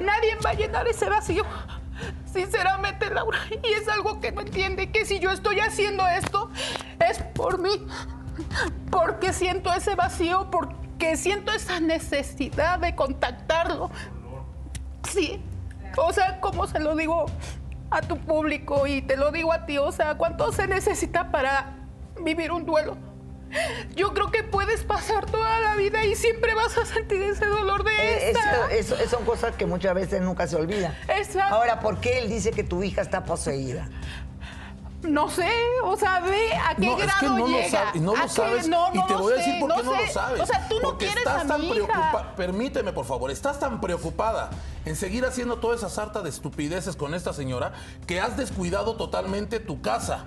Nadie 0.00 0.36
va 0.42 0.50
a 0.50 0.54
llenar 0.54 0.88
ese 0.88 1.06
vacío. 1.10 1.44
Sinceramente, 2.32 3.10
Laura, 3.10 3.38
y 3.50 3.74
es 3.74 3.86
algo 3.88 4.20
que 4.20 4.32
no 4.32 4.40
entiende, 4.40 4.90
que 4.90 5.04
si 5.04 5.18
yo 5.18 5.30
estoy 5.32 5.60
haciendo 5.60 6.06
esto 6.06 6.48
es 6.54 6.79
por 7.42 7.58
mí, 7.58 7.86
porque 8.90 9.32
siento 9.32 9.72
ese 9.72 9.94
vacío, 9.94 10.50
porque 10.50 11.16
siento 11.16 11.52
esa 11.52 11.80
necesidad 11.80 12.78
de 12.78 12.94
contactarlo. 12.94 13.90
Sí, 15.08 15.42
o 15.96 16.12
sea, 16.12 16.40
como 16.40 16.66
se 16.66 16.78
lo 16.78 16.94
digo 16.94 17.26
a 17.90 18.02
tu 18.02 18.18
público 18.18 18.86
y 18.86 19.02
te 19.02 19.16
lo 19.16 19.30
digo 19.32 19.52
a 19.52 19.66
ti, 19.66 19.78
o 19.78 19.90
sea, 19.92 20.14
¿cuánto 20.16 20.52
se 20.52 20.66
necesita 20.66 21.30
para 21.32 21.74
vivir 22.22 22.52
un 22.52 22.64
duelo? 22.66 22.96
Yo 23.96 24.14
creo 24.14 24.30
que 24.30 24.44
puedes 24.44 24.84
pasar 24.84 25.26
toda 25.26 25.58
la 25.58 25.74
vida 25.74 26.04
y 26.04 26.14
siempre 26.14 26.54
vas 26.54 26.78
a 26.78 26.86
sentir 26.86 27.20
ese 27.20 27.46
dolor 27.46 27.82
de 27.82 27.90
Eh, 27.90 28.30
esta. 28.30 28.68
eso, 28.70 28.94
eso- 28.96 29.08
son 29.10 29.24
cosas 29.24 29.56
que 29.56 29.66
muchas 29.66 29.92
veces 29.94 30.20
nunca 30.22 30.46
se 30.46 30.54
olvidan. 30.54 30.94
Exacto. 31.08 31.52
Ahora, 31.56 31.80
¿por 31.80 31.98
qué 32.00 32.18
él 32.18 32.28
dice 32.28 32.52
que 32.52 32.62
tu 32.62 32.84
hija 32.84 33.02
está 33.02 33.24
poseída? 33.24 33.88
No 35.02 35.30
sé, 35.30 35.48
o 35.82 35.96
sea, 35.96 36.20
ve 36.20 36.52
a 36.54 36.74
qué 36.74 36.84
No, 36.86 36.92
es 36.98 37.04
grado 37.04 37.20
que 37.20 37.26
no 37.28 37.38
lo 37.38 37.46
llega. 37.48 37.70
sabes, 37.70 37.94
y 37.96 38.00
no 38.00 38.12
¿A 38.14 38.22
lo 38.22 38.28
sabes, 38.28 38.68
No, 38.68 38.88
y 38.92 39.06
te 39.06 39.12
lo 39.14 39.18
voy 39.20 39.32
a 39.32 39.36
decir 39.36 39.54
sé, 39.54 39.60
por 39.60 39.74
qué 39.74 39.82
no, 39.82 39.92
sé. 39.94 40.06
lo 40.06 40.12
sabes. 40.12 40.40
O 40.42 40.46
sea, 40.46 40.68
tú 40.68 40.74
no 40.76 40.82
Porque 40.82 41.06
quieres 41.06 41.24
estás 41.26 41.44
a 41.44 41.48
tan 41.48 41.60
preocupada, 41.68 42.36
permíteme 42.36 42.92
por 42.92 43.06
favor, 43.06 43.30
estás 43.30 43.58
tan 43.58 43.80
preocupada 43.80 44.50
en 44.84 44.96
seguir 44.96 45.24
haciendo 45.24 45.56
toda 45.56 45.74
esa 45.76 45.88
sarta 45.88 46.20
de 46.20 46.28
estupideces 46.28 46.96
con 46.96 47.14
esta 47.14 47.32
señora 47.32 47.72
que 48.06 48.20
has 48.20 48.36
descuidado 48.36 48.96
totalmente 48.96 49.58
tu 49.58 49.80
casa. 49.80 50.26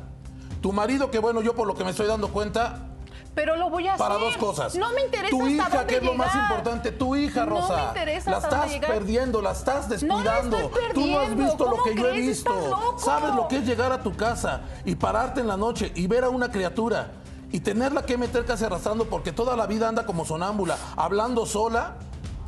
Tu 0.62 0.72
marido, 0.72 1.12
que 1.12 1.20
bueno, 1.20 1.42
yo 1.42 1.54
por 1.56 1.68
lo 1.68 1.76
que 1.76 1.84
me 1.84 1.92
estoy 1.92 2.08
dando 2.08 2.30
cuenta, 2.30 2.88
Pero 3.36 3.56
lo 3.56 3.70
voy 3.70 3.88
a 3.88 3.96
para 3.98 4.16
hacer. 4.16 4.28
dos 4.28 4.38
cosas. 4.38 4.76
No 4.76 4.92
me 4.94 5.02
interesa 5.02 5.30
Tu 5.32 5.42
hasta 5.42 5.50
hija, 5.52 5.70
dónde 5.70 5.88
que 5.88 5.96
es 5.98 6.04
lo 6.04 6.14
más 6.14 6.36
importante, 6.36 6.92
tu 6.92 7.16
hija, 7.16 7.46
No 7.46 7.56
me 7.56 7.62
Rosa. 7.62 7.84
interesa 7.88 8.32
la 8.32 8.38
estás 8.38 8.72
llegar. 8.72 8.92
perdiendo, 8.92 9.42
la 9.42 9.52
estás 9.54 9.84
No 9.88 9.90
descuidando. 9.90 10.58
estoy 10.58 10.84
Tú 10.94 11.08
no 11.08 11.20
has 11.20 11.36
visto 11.36 11.64
lo 11.66 11.72
¿Cómo 11.72 11.84
que 11.84 11.96
yo 11.96 12.08
he 12.10 12.12
visto. 12.22 12.54
Estás 12.54 12.70
loco. 12.70 13.00
Sabes 13.00 13.34
lo 13.36 13.48
que 13.48 13.58
es 13.58 13.66
llegar 13.66 13.92
a 13.92 14.04
tu 14.04 14.16
casa 14.16 14.62
y 14.86 14.96
pararte 14.96 15.42
en 15.42 15.48
la 15.48 15.58
noche 15.58 15.92
y 15.96 16.06
ver 16.08 16.24
a 16.26 16.30
una 16.30 16.52
criatura 16.52 17.12
y 17.52 17.60
tenerla 17.60 18.04
que 18.06 18.18
meter 18.18 18.46
casi 18.46 18.66
arrastrando 18.66 19.06
porque 19.06 19.32
toda 19.32 19.56
la 19.58 19.66
vida 19.66 19.88
anda 19.88 20.06
como 20.06 20.26
sonámbula, 20.26 20.78
hablando 20.96 21.46
sola. 21.48 21.96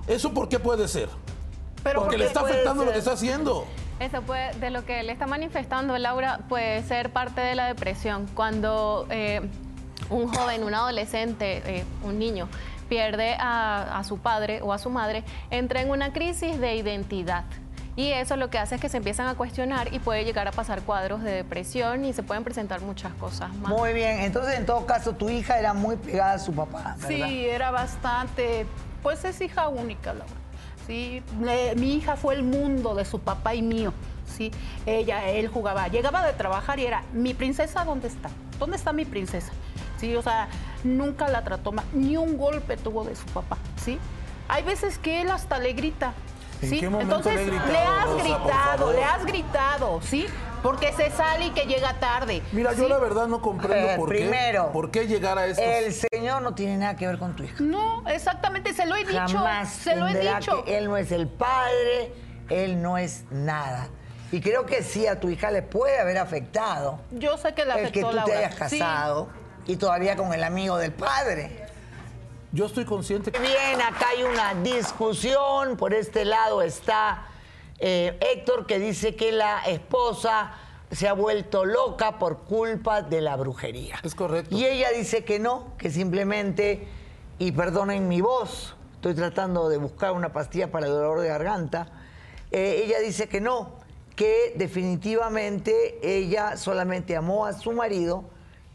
¿Eso 0.08 0.34
por 0.34 0.50
qué 0.50 0.60
puede 0.60 0.88
ser? 0.88 1.10
Pero 1.84 2.02
Porque 2.02 2.18
le 2.18 2.26
porque 2.26 2.40
está 2.40 2.40
afectando 2.42 2.86
lo 2.86 2.92
que 2.92 3.00
está 3.00 3.14
haciendo. 3.14 3.66
Eso 4.00 4.22
puede, 4.22 4.54
de 4.60 4.70
lo 4.72 4.86
que 4.86 5.02
le 5.04 5.12
está 5.14 5.26
manifestando 5.26 5.98
Laura 5.98 6.42
puede 6.50 6.84
ser 6.84 7.12
parte 7.14 7.42
de 7.42 7.56
la 7.56 7.66
depresión. 7.68 8.28
Cuando 8.36 9.08
eh, 9.10 9.42
un 10.10 10.28
joven, 10.28 10.64
un 10.64 10.74
adolescente, 10.74 11.62
eh, 11.66 11.86
un 12.04 12.20
niño 12.20 12.48
pierde 12.90 13.36
a, 13.40 13.98
a 14.00 14.04
su 14.04 14.20
padre 14.20 14.62
o 14.62 14.72
a 14.72 14.78
su 14.78 14.90
madre, 14.90 15.24
entra 15.50 15.82
en 15.82 15.90
una 15.90 16.14
crisis 16.14 16.60
de 16.60 16.76
identidad. 16.76 17.44
Y 17.98 18.12
eso 18.12 18.36
lo 18.36 18.50
que 18.50 18.58
hace 18.60 18.76
es 18.76 18.82
que 18.82 18.90
se 18.90 18.98
empiezan 18.98 19.28
a 19.28 19.36
cuestionar 19.36 19.94
y 19.94 20.00
puede 20.00 20.26
llegar 20.26 20.48
a 20.50 20.52
pasar 20.52 20.82
cuadros 20.82 21.24
de 21.24 21.32
depresión 21.32 22.04
y 22.04 22.12
se 22.14 22.24
pueden 22.24 22.44
presentar 22.44 22.82
muchas 22.82 23.14
cosas 23.14 23.56
más. 23.56 23.72
Muy 23.72 23.94
bien, 23.94 24.20
entonces 24.20 24.60
en 24.60 24.66
todo 24.66 24.86
caso 24.86 25.14
tu 25.14 25.30
hija 25.30 25.58
era 25.58 25.74
muy 25.74 25.96
pegada 25.96 26.34
a 26.34 26.40
su 26.40 26.52
papá, 26.54 26.96
¿verdad? 26.98 27.08
Sí, 27.08 27.46
era 27.46 27.72
bastante, 27.72 28.66
pues 29.02 29.24
es 29.24 29.40
hija 29.40 29.70
única, 29.70 30.14
Laura. 30.14 30.34
Sí, 30.86 31.24
Le- 31.42 31.74
mi 31.76 31.94
hija 31.96 32.18
fue 32.18 32.36
el 32.36 32.44
mundo 32.44 32.94
de 32.96 33.06
su 33.06 33.20
papá 33.20 33.56
y 33.56 33.62
mío. 33.62 33.94
Sí, 34.28 34.52
ella, 34.86 35.30
él 35.30 35.48
jugaba, 35.48 35.88
llegaba 35.88 36.26
de 36.26 36.34
trabajar 36.34 36.80
y 36.80 36.86
era, 36.86 37.04
mi 37.14 37.34
princesa, 37.34 37.86
¿dónde 37.86 38.10
está? 38.10 38.30
¿Dónde 38.60 38.78
está 38.78 38.94
mi 38.94 39.06
princesa? 39.06 39.52
Sí, 39.98 40.16
o 40.16 40.22
sea, 40.22 40.48
nunca 40.84 41.28
la 41.28 41.44
trató 41.44 41.72
mal, 41.72 41.86
ni 41.94 42.18
un 42.18 42.38
golpe 42.38 42.78
tuvo 42.78 43.04
de 43.04 43.16
su 43.16 43.26
papá, 43.28 43.58
¿sí? 43.84 43.98
Hay 44.48 44.64
veces 44.64 44.98
que 44.98 45.22
él 45.22 45.32
hasta 45.32 45.58
le 45.60 45.74
grita. 45.74 46.14
¿En 46.62 46.70
¿sí? 46.70 46.80
qué 46.80 46.90
momento 46.90 47.18
Entonces 47.18 47.48
le 47.48 47.56
he 47.56 47.60
gritado, 47.60 47.74
le 47.74 47.78
has 47.80 48.06
Rosa, 48.06 48.24
gritado, 48.24 48.94
le 48.94 49.04
has 49.04 49.26
gritado, 49.26 50.02
¿sí? 50.02 50.26
Porque 50.64 50.94
se 50.94 51.12
sale 51.12 51.48
y 51.48 51.50
que 51.52 51.66
llega 51.66 51.94
tarde. 52.00 52.42
Mira, 52.52 52.74
yo 52.74 52.88
la 52.88 52.98
verdad 52.98 53.28
no 53.28 53.42
comprendo 53.42 53.88
Eh, 53.88 53.96
por 53.98 54.10
primero, 54.10 54.68
qué. 54.68 54.74
¿Por 54.74 54.92
qué 54.92 55.08
llegar 55.08 55.38
a 55.38 55.46
esto? 55.48 55.62
El 55.62 55.94
señor 55.94 56.42
no 56.42 56.56
tiene 56.56 56.78
nada 56.78 56.96
que 56.96 57.06
ver 57.06 57.20
con 57.20 57.36
tu 57.36 57.44
hija. 57.44 57.56
No, 57.60 58.04
exactamente, 58.08 58.74
se 58.74 58.86
lo 58.86 58.96
he 58.96 59.06
dicho. 59.06 59.20
Jamás 59.38 59.70
se 59.70 59.96
lo 59.96 60.08
he 60.08 60.18
dicho. 60.20 60.64
que 60.64 60.78
él 60.78 60.86
no 60.86 60.98
es 60.98 61.12
el 61.12 61.28
padre, 61.28 62.14
él 62.50 62.82
no 62.82 62.98
es 62.98 63.26
nada. 63.30 63.90
Y 64.32 64.42
creo 64.42 64.66
que 64.66 64.84
sí, 64.84 65.08
a 65.08 65.20
tu 65.20 65.30
hija 65.30 65.52
le 65.52 65.62
puede 65.62 66.00
haber 66.00 66.18
afectado 66.18 67.00
Yo 67.12 67.38
sé 67.38 67.54
que 67.54 67.64
le 67.64 67.74
el 67.74 67.80
afectó 67.86 68.10
que 68.12 68.18
tú 68.18 68.24
te 68.26 68.34
hayas 68.36 68.54
Sí. 68.70 68.80
casado 68.80 69.28
y 69.68 69.78
todavía 69.78 70.16
con 70.16 70.34
el 70.34 70.44
amigo 70.44 70.78
del 70.78 70.92
padre. 70.92 71.66
Yo 72.52 72.66
estoy 72.68 72.86
consciente 72.86 73.32
que... 73.32 73.40
Bien, 73.40 73.82
acá 73.82 74.08
hay 74.10 74.24
una 74.24 74.54
discusión. 74.56 75.76
Por 75.78 75.94
este 75.94 76.24
lado 76.26 76.62
está 76.62 77.26
eh, 77.80 78.18
Héctor 78.22 78.66
que 78.66 78.80
dice 78.80 79.16
que 79.16 79.32
la 79.32 79.64
esposa 79.66 80.54
se 80.92 81.08
ha 81.08 81.14
vuelto 81.14 81.66
loca 81.66 82.20
por 82.20 82.44
culpa 82.44 83.02
de 83.02 83.22
la 83.22 83.36
brujería. 83.36 84.00
Es 84.04 84.16
correcto. 84.16 84.56
Y 84.56 84.66
ella 84.66 84.90
dice 84.92 85.26
que 85.26 85.40
no, 85.40 85.74
que 85.78 85.90
simplemente, 85.90 86.88
y 87.40 87.52
perdonen 87.52 88.08
mi 88.08 88.22
voz, 88.22 88.76
estoy 88.94 89.16
tratando 89.16 89.68
de 89.68 89.78
buscar 89.78 90.14
una 90.14 90.32
pastilla 90.32 90.72
para 90.72 90.86
el 90.86 90.94
dolor 90.94 91.20
de 91.20 91.28
garganta, 91.28 91.88
eh, 92.52 92.84
ella 92.86 93.00
dice 93.00 93.28
que 93.28 93.42
no, 93.42 93.72
que 94.16 94.54
definitivamente 94.56 96.00
ella 96.02 96.58
solamente 96.58 97.16
amó 97.16 97.46
a 97.46 97.54
su 97.54 97.72
marido 97.74 98.24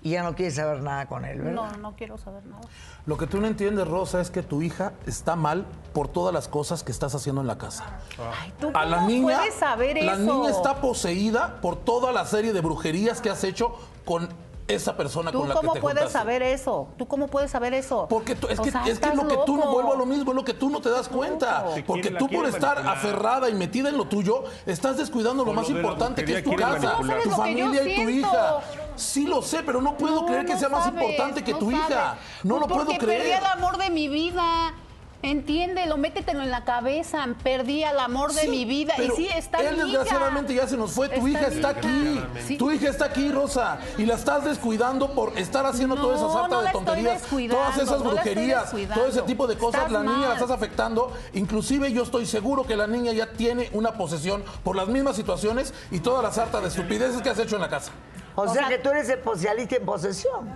y 0.02 0.10
ya 0.10 0.22
no 0.22 0.34
quiere 0.34 0.50
saber 0.50 0.82
nada 0.82 1.06
con 1.06 1.24
él, 1.24 1.40
¿verdad? 1.40 1.72
No, 1.72 1.76
no 1.76 1.96
quiero 1.96 2.16
saber 2.16 2.44
nada. 2.46 2.62
Lo 3.06 3.18
que 3.18 3.26
tú 3.26 3.40
no 3.40 3.46
entiendes, 3.46 3.86
Rosa, 3.86 4.20
es 4.20 4.30
que 4.30 4.42
tu 4.42 4.62
hija 4.62 4.92
está 5.06 5.36
mal 5.36 5.66
por 5.92 6.08
todas 6.08 6.32
las 6.32 6.48
cosas 6.48 6.82
que 6.82 6.92
estás 6.92 7.14
haciendo 7.14 7.40
en 7.40 7.46
la 7.46 7.58
casa. 7.58 7.98
Ay, 8.40 8.52
¿tú 8.58 8.70
A 8.72 8.84
la 8.86 9.02
niña, 9.06 9.38
puedes 9.38 9.54
saber 9.54 10.02
la 10.02 10.14
eso? 10.14 10.22
niña 10.22 10.50
está 10.50 10.80
poseída 10.80 11.60
por 11.60 11.76
toda 11.76 12.12
la 12.12 12.24
serie 12.24 12.52
de 12.52 12.60
brujerías 12.60 13.20
que 13.20 13.28
has 13.30 13.44
hecho 13.44 13.74
con 14.06 14.28
esa 14.74 14.96
persona 14.96 15.30
¿Tú 15.32 15.40
con 15.40 15.48
la 15.48 15.54
cómo 15.54 15.72
que 15.72 15.78
te 15.78 15.82
puedes 15.82 15.98
juntaste. 16.04 16.18
saber 16.18 16.42
eso? 16.42 16.88
¿Tú 16.96 17.06
cómo 17.08 17.28
puedes 17.28 17.50
saber 17.50 17.74
eso? 17.74 18.06
Porque 18.08 18.34
tú- 18.34 18.48
es 18.48 18.58
O 18.58 18.62
que, 18.62 18.70
sea, 18.70 18.84
es 18.86 18.98
que 18.98 19.14
lo 19.14 19.26
que 19.28 19.38
tú 19.46 19.56
no 19.56 19.70
vuelvo 19.72 19.92
a 19.94 19.96
lo 19.96 20.06
mismo, 20.06 20.30
es 20.32 20.36
lo 20.36 20.44
que 20.44 20.54
tú 20.54 20.70
no 20.70 20.80
te 20.80 20.90
das 20.90 21.08
cuenta. 21.08 21.64
Te 21.74 21.82
Porque 21.82 22.02
quiere- 22.02 22.16
tú 22.18 22.28
por 22.28 22.46
estar 22.46 22.76
manipular. 22.76 22.96
aferrada 22.96 23.48
y 23.48 23.54
metida 23.54 23.88
en 23.88 23.96
lo 23.96 24.06
tuyo, 24.06 24.44
estás 24.66 24.96
descuidando 24.96 25.44
lo 25.44 25.52
más 25.52 25.66
de 25.68 25.74
importante 25.74 26.24
que 26.24 26.38
es 26.38 26.44
tu 26.44 26.54
casa, 26.56 26.78
manipular. 26.78 27.22
tu 27.22 27.30
familia 27.30 27.82
y 27.84 27.96
tu 27.96 28.08
hija. 28.08 28.58
Sí 28.96 29.26
lo 29.26 29.40
sé, 29.42 29.62
pero 29.62 29.80
no 29.80 29.96
puedo 29.96 30.22
No, 30.22 30.26
creer 30.26 30.44
que 30.46 30.54
no 30.54 30.58
sea 30.60 30.68
más 30.68 30.84
sabes, 30.84 31.02
importante 31.02 31.42
que 31.42 31.52
no 31.52 31.58
tu 31.58 31.70
hija. 31.70 32.16
No 32.42 32.56
Pues 32.56 32.60
lo 32.60 32.66
puedo 32.68 32.84
porque 32.86 32.98
perdí 33.06 33.16
creer. 33.20 33.38
el 33.38 33.46
amor 33.46 33.78
de 33.78 33.90
mi 33.90 34.08
vida. 34.08 34.74
Entiéndelo, 35.22 35.98
métetelo 35.98 36.40
en 36.42 36.50
la 36.50 36.64
cabeza. 36.64 37.26
Perdí 37.42 37.84
el 37.84 37.98
amor 37.98 38.32
de 38.32 38.48
mi 38.48 38.64
vida. 38.64 38.94
Y 38.98 39.10
sí, 39.10 39.28
está 39.36 39.58
Él 39.58 39.76
mi 39.76 39.90
hija. 39.90 39.98
desgraciadamente 39.98 40.54
ya 40.54 40.66
se 40.66 40.76
nos 40.78 40.92
fue. 40.92 41.08
Tu 41.10 41.26
Está 41.26 41.28
hija 41.28 41.46
está 41.48 41.70
hija. 41.72 41.78
aquí. 41.78 42.20
Sí. 42.46 42.56
Tu 42.56 42.70
hija 42.70 42.88
está 42.88 43.04
aquí, 43.06 43.30
Rosa. 43.30 43.78
Y 43.98 44.06
la 44.06 44.14
estás 44.14 44.44
descuidando 44.44 45.12
por 45.12 45.38
estar 45.38 45.66
haciendo 45.66 45.94
No, 45.96 46.02
toda 46.02 46.16
esa 46.16 46.32
sarta 46.32 46.48
no 46.48 46.58
de 46.60 46.64
la 46.64 46.72
tonterías. 46.72 47.22
Todas 47.22 47.76
esas 47.76 47.98
no 48.00 48.12
la 48.12 48.22
brujerías, 48.22 48.72
todo 48.94 49.06
ese 49.06 49.22
tipo 49.22 49.46
de 49.46 49.58
cosas. 49.58 49.82
Estás 49.82 49.92
la 49.92 50.02
niña 50.02 50.20
la 50.20 50.28
mal. 50.28 50.32
estás 50.36 50.50
afectando. 50.50 51.12
Inclusive 51.34 51.92
yo 51.92 52.02
estoy 52.02 52.24
seguro 52.24 52.64
que 52.64 52.76
la 52.76 52.86
niña 52.86 53.12
ya 53.12 53.32
tiene 53.32 53.68
una 53.72 53.92
posesión 53.92 54.42
por 54.64 54.74
las 54.74 54.88
mismas 54.88 55.16
situaciones 55.16 55.74
y 55.90 56.00
toda 56.00 56.22
la 56.22 56.32
sarta 56.32 56.60
de 56.62 56.68
estupideces 56.68 57.20
que 57.20 57.28
has 57.28 57.38
hecho 57.38 57.56
en 57.56 57.62
la 57.62 57.68
casa. 57.68 57.92
O, 58.36 58.48
sea, 58.48 58.68
que 58.68 58.78
tú 58.78 58.88
eres 58.88 59.08
especialista 59.08 59.76
en 59.76 59.84
posesión. 59.84 60.48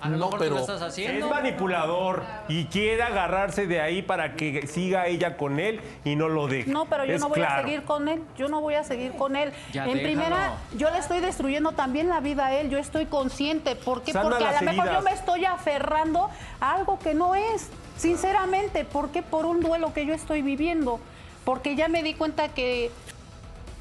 A 0.00 0.10
lo 0.10 0.18
No, 0.18 0.26
mejor 0.26 0.38
pero- 0.38 0.50
tú 0.50 0.54
lo 0.56 0.60
estás 0.60 0.76
Es 0.76 0.82
haciendo. 0.88 1.28
manipulador 1.30 2.22
y 2.48 2.66
quiere 2.66 3.02
agarrarse 3.02 3.66
de 3.66 3.80
ahí 3.80 4.02
para 4.02 4.34
que 4.34 4.66
siga 4.66 5.06
ella 5.06 5.36
con 5.38 5.58
él 5.58 5.80
y 6.04 6.16
no 6.16 6.28
lo 6.28 6.46
deje. 6.48 6.70
No, 6.70 6.84
pero 6.84 7.04
yo 7.06 7.14
Es 7.14 7.20
no 7.20 7.30
voy 7.30 7.40
a 7.40 7.62
seguir 7.62 7.82
con 7.82 8.08
él. 8.08 8.22
Yo 8.36 8.48
no 8.48 8.60
voy 8.60 8.74
a 8.74 8.84
seguir 8.84 9.12
con 9.12 9.36
él. 9.36 9.52
Ya 9.72 9.84
en 9.86 9.94
déjalo. 9.94 10.02
primera, 10.06 10.52
yo 10.76 10.90
le 10.90 10.98
estoy 10.98 11.20
destruyendo 11.20 11.72
también 11.72 12.08
la 12.10 12.20
vida 12.20 12.46
a 12.46 12.54
él. 12.54 12.68
Yo 12.68 12.78
estoy 12.78 13.06
consciente. 13.06 13.74
¿Por 13.74 14.02
qué? 14.02 14.12
Sana 14.12 14.28
Porque 14.28 14.44
a 14.44 14.60
lo 14.62 14.70
mejor 14.72 14.92
yo 14.92 15.00
me 15.02 15.12
estoy 15.12 15.44
aferrando 15.46 16.28
a 16.60 16.72
algo 16.74 16.98
que 16.98 17.14
no 17.14 17.34
es. 17.34 17.70
Sinceramente, 17.96 18.84
¿por 18.84 19.08
qué? 19.10 19.22
Por 19.22 19.46
un 19.46 19.60
duelo 19.60 19.94
que 19.94 20.04
yo 20.04 20.12
estoy 20.14 20.42
viviendo. 20.42 21.00
Porque 21.44 21.74
ya 21.74 21.88
me 21.88 22.02
di 22.02 22.12
cuenta 22.12 22.48
que 22.48 22.90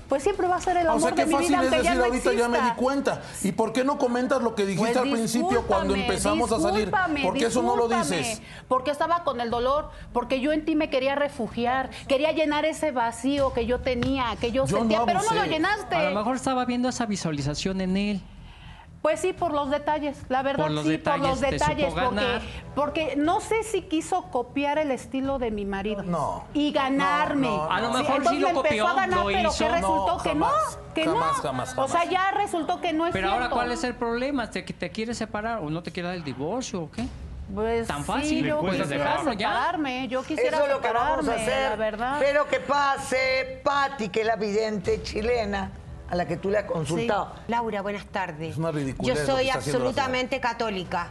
pues 0.07 0.23
siempre 0.23 0.47
va 0.47 0.57
a 0.57 0.61
ser 0.61 0.77
el 0.77 0.87
O 0.87 0.91
amor 0.91 1.01
sea, 1.01 1.11
de 1.11 1.15
qué 1.15 1.25
mi 1.25 1.33
fácil 1.33 1.47
vida 1.49 1.57
es 1.57 1.63
aunque 1.63 1.77
decir 1.77 1.91
ya 1.91 1.95
no 1.95 2.05
ahorita 2.05 2.33
ya 2.33 2.49
me 2.49 2.61
di 2.61 2.71
cuenta. 2.75 3.21
¿Y 3.43 3.51
por 3.51 3.73
qué 3.73 3.83
no 3.83 3.97
comentas 3.97 4.41
lo 4.41 4.55
que 4.55 4.65
dijiste 4.65 4.93
Pues 4.93 5.03
al 5.03 5.11
principio 5.11 5.63
cuando 5.63 5.95
empezamos 5.95 6.51
a 6.51 6.59
salir? 6.59 6.91
¿Por 7.23 7.33
qué 7.37 7.45
eso 7.45 7.61
no 7.61 7.75
lo 7.75 7.87
dices? 7.87 8.41
Porque 8.67 8.91
estaba 8.91 9.23
con 9.23 9.41
el 9.41 9.49
dolor, 9.49 9.89
porque 10.13 10.39
yo 10.39 10.51
en 10.51 10.65
ti 10.65 10.75
me 10.75 10.89
quería 10.89 11.15
refugiar, 11.15 11.89
quería 12.07 12.31
llenar 12.31 12.65
ese 12.65 12.91
vacío 12.91 13.53
que 13.53 13.65
yo 13.65 13.79
tenía, 13.79 14.35
que 14.39 14.51
yo, 14.51 14.65
Yo 14.65 14.77
sentía, 14.77 14.99
no 14.99 15.05
pero 15.05 15.21
no 15.23 15.33
lo 15.33 15.45
llenaste. 15.45 15.95
A 15.95 16.09
lo 16.09 16.15
mejor 16.15 16.35
estaba 16.35 16.65
viendo 16.65 16.89
esa 16.89 17.05
visualización 17.05 17.81
en 17.81 17.97
él. 17.97 18.21
Pues 19.05 19.19
sí, 19.19 19.33
por 19.33 19.51
los 19.53 19.69
detalles, 19.69 20.17
la 20.29 20.41
verdad 20.41 20.63
Por 20.63 20.71
los 20.71 20.85
sí, 20.85 20.89
detalles, 20.93 21.19
por 21.21 21.29
los 21.29 21.39
detalles, 21.41 22.43
porque, 22.73 23.13
no 23.15 23.39
sé 23.39 23.61
si 23.61 23.83
quiso 23.83 24.23
copiar 24.31 24.79
el 24.79 24.89
estilo 24.89 25.37
de 25.37 25.51
mi 25.51 25.63
marido 25.63 26.01
No. 26.01 26.45
y 26.55 26.71
ganarme. 26.71 27.45
No, 27.49 27.67
no, 27.67 27.71
A 27.71 27.81
lo 27.81 27.91
mejor 27.91 28.15
entonces 28.15 28.31
sí 28.31 28.39
lo 28.39 28.47
me 28.47 28.53
empezó 28.55 28.63
copió, 28.63 28.87
a 28.87 28.93
ganar, 28.95 29.19
lo 29.19 29.25
pero 29.27 29.49
hizo. 29.49 29.63
que 29.63 29.69
resultó 29.71 30.07
No, 30.17 30.23
que 30.23 30.29
jamás, 30.29 30.51
no, 30.87 30.93
que 30.95 31.05
jamás, 31.05 31.37
no. 31.37 31.43
jamás, 31.43 31.77
O 31.77 31.87
sea, 31.87 32.05
ya 32.05 32.31
resultó 32.31 32.81
que 32.81 32.93
no 32.93 33.05
es 33.05 33.13
Pero 33.13 33.29
ahora. 33.29 33.49
¿cuál 33.51 33.71
es 33.73 33.83
el 33.83 33.93
problema? 33.93 34.49
¿Te, 34.49 34.63
te 34.63 34.89
quieres 34.89 35.19
separar 35.19 35.59
o 35.59 35.69
no 35.69 35.83
te 35.83 35.91
quiere 35.91 36.07
dar 36.09 36.17
el 36.17 36.23
divorcio 36.23 36.81
o 36.81 36.91
qué? 36.91 37.05
Pues 37.53 37.87
Tan 37.87 37.99
sí, 37.99 38.03
fácil, 38.05 38.45
yo 38.47 38.59
puedes 38.59 38.81
quisiera 38.81 39.03
dejarlo 39.11 39.33
ya. 39.33 40.07
yo 40.07 40.23
quisiera 40.23 40.57
Eso 40.57 40.65
es 40.65 40.71
lo 40.73 40.81
que 40.81 40.91
vamos 40.91 41.27
a 41.29 41.33
hacer. 41.35 41.69
la 41.69 41.75
verdad. 41.75 42.15
Pero 42.19 42.47
que 42.47 42.59
pase 42.59 43.61
Patti, 43.63 44.09
que 44.09 44.21
es 44.21 44.25
la 44.25 44.35
vidente 44.35 45.03
chilena 45.03 45.69
a 46.09 46.15
la 46.15 46.25
que 46.27 46.37
tú 46.37 46.49
le 46.49 46.59
has 46.59 46.65
consultado. 46.65 47.31
Laura, 47.47 47.81
buenas 47.81 48.05
tardes. 48.05 48.51
Es 48.51 48.57
una 48.57 48.71
ridiculez 48.71 49.17
Yo 49.17 49.25
soy 49.25 49.49
absolutamente 49.49 50.39
católica. 50.39 51.09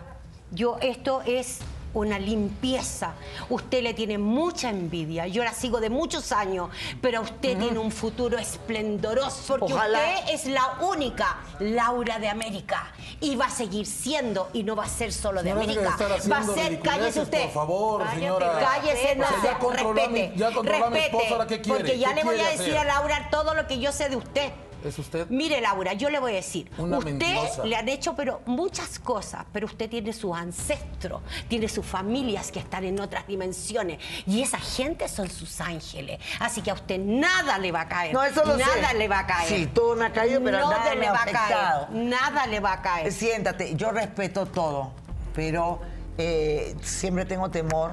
Yo, 0.51 0.77
esto 0.81 1.23
es 1.27 1.59
una 1.95 2.19
limpieza. 2.19 3.13
Usted 3.49 3.81
le 3.83 3.95
tiene 3.95 4.19
mucha 4.19 4.69
envidia. 4.69 5.29
Yo 5.29 5.45
la 5.45 5.53
sigo 5.53 5.79
de 5.81 5.91
muchos 5.91 6.33
años, 6.33 6.69
pero 7.01 7.21
usted 7.23 7.57
tiene 7.57 7.79
un 7.79 7.93
futuro 7.93 8.37
esplendoroso 8.37 9.57
porque 9.59 9.73
Ojalá. 9.75 9.99
usted 9.99 10.35
es 10.35 10.47
la 10.47 10.79
única 10.81 11.37
Laura 11.61 12.19
de 12.19 12.29
América 12.29 12.93
y 13.21 13.37
va 13.37 13.47
a 13.47 13.51
seguir 13.51 13.87
siendo 13.87 14.51
y 14.53 14.65
no 14.65 14.75
va 14.75 14.85
a 14.85 14.89
ser 14.89 15.13
solo 15.13 15.43
de 15.45 15.53
América. 15.53 15.97
Va 16.31 16.39
a 16.39 16.43
ser, 16.43 16.81
cállese 16.81 17.21
usted. 17.21 17.43
por 17.45 17.53
favor, 17.53 18.01
Cállate, 18.03 18.17
señora. 18.21 18.59
Cállese, 18.59 19.17
no 19.17 19.25
O 19.25 19.29
sea, 19.29 19.41
sé, 19.41 19.47
ya 19.47 19.59
controló 19.61 20.03
a 20.05 20.09
mi- 20.09 20.19
respete. 20.21 20.37
ya 20.39 20.51
mi 20.51 20.69
respete, 20.69 20.99
esposa, 21.07 21.27
¿ahora 21.31 21.47
qué 21.47 21.61
quiere? 21.61 21.79
Porque 21.79 21.99
ya 21.99 22.09
¿Qué 22.09 22.15
le 22.17 22.25
voy 22.25 22.41
a 22.41 22.45
decir 22.49 22.61
hacer? 22.77 22.79
a 22.79 22.85
Laura 22.85 23.29
todo 23.31 23.55
lo 23.55 23.67
que 23.69 23.79
yo 23.79 23.93
sé 23.93 24.09
de 24.09 24.17
usted. 24.17 24.53
¿Es 24.85 24.99
usted? 24.99 25.27
Mire, 25.31 25.61
Laura, 25.61 25.95
yo 25.95 26.11
le 26.11 26.19
voy 26.19 26.33
a 26.33 26.35
decir, 26.37 26.71
Una 26.77 26.99
usted 26.99 27.13
mentirosa. 27.13 27.65
le 27.65 27.77
han 27.77 27.89
hecho 27.89 28.15
pero 28.15 28.43
muchas 28.47 28.99
cosas, 28.99 29.45
pero 29.53 29.67
usted 29.67 29.89
tiene 29.89 30.13
sus 30.13 30.37
ancestros, 30.37 31.23
tiene 31.49 31.69
sus 31.69 31.87
familias 31.87 32.53
que 32.53 32.59
están 32.59 32.85
en 32.85 33.01
otras 33.01 33.27
dimensiones 33.27 33.99
y 34.27 34.43
esa 34.43 34.59
gente 34.59 35.09
son 35.09 35.31
sus 35.31 35.61
ángeles. 35.61 36.21
Así 36.41 36.61
que 36.61 36.71
a 36.71 36.75
usted 36.75 36.99
nada 36.99 37.59
le 37.59 37.73
va 37.73 37.83
a 37.83 37.89
caer. 37.89 38.13
No, 38.13 38.23
eso 38.23 38.45
lo 38.45 38.59
sé. 38.59 38.65
Nada 38.65 38.93
le 38.93 39.09
va 39.09 39.21
a 39.21 39.27
caer. 39.27 39.49
Sí, 39.49 39.67
todo 39.67 39.97
me 39.97 40.07
ha 40.07 40.13
caído, 40.13 40.43
pero 40.43 40.59
nada 40.59 40.79
nada 40.79 40.95
le 40.95 41.11
va 41.11 41.23
a 41.23 41.27
caer. 41.27 41.91
Nada 41.91 42.47
le 42.47 42.61
va 42.61 42.73
a 42.75 42.83
caer. 42.83 43.13
Siéntate, 43.13 43.75
yo 43.75 43.91
respeto 43.91 44.47
todo, 44.47 44.93
pero 45.35 45.81
eh, 46.19 46.77
siempre 46.83 47.25
tengo 47.25 47.51
temor 47.51 47.93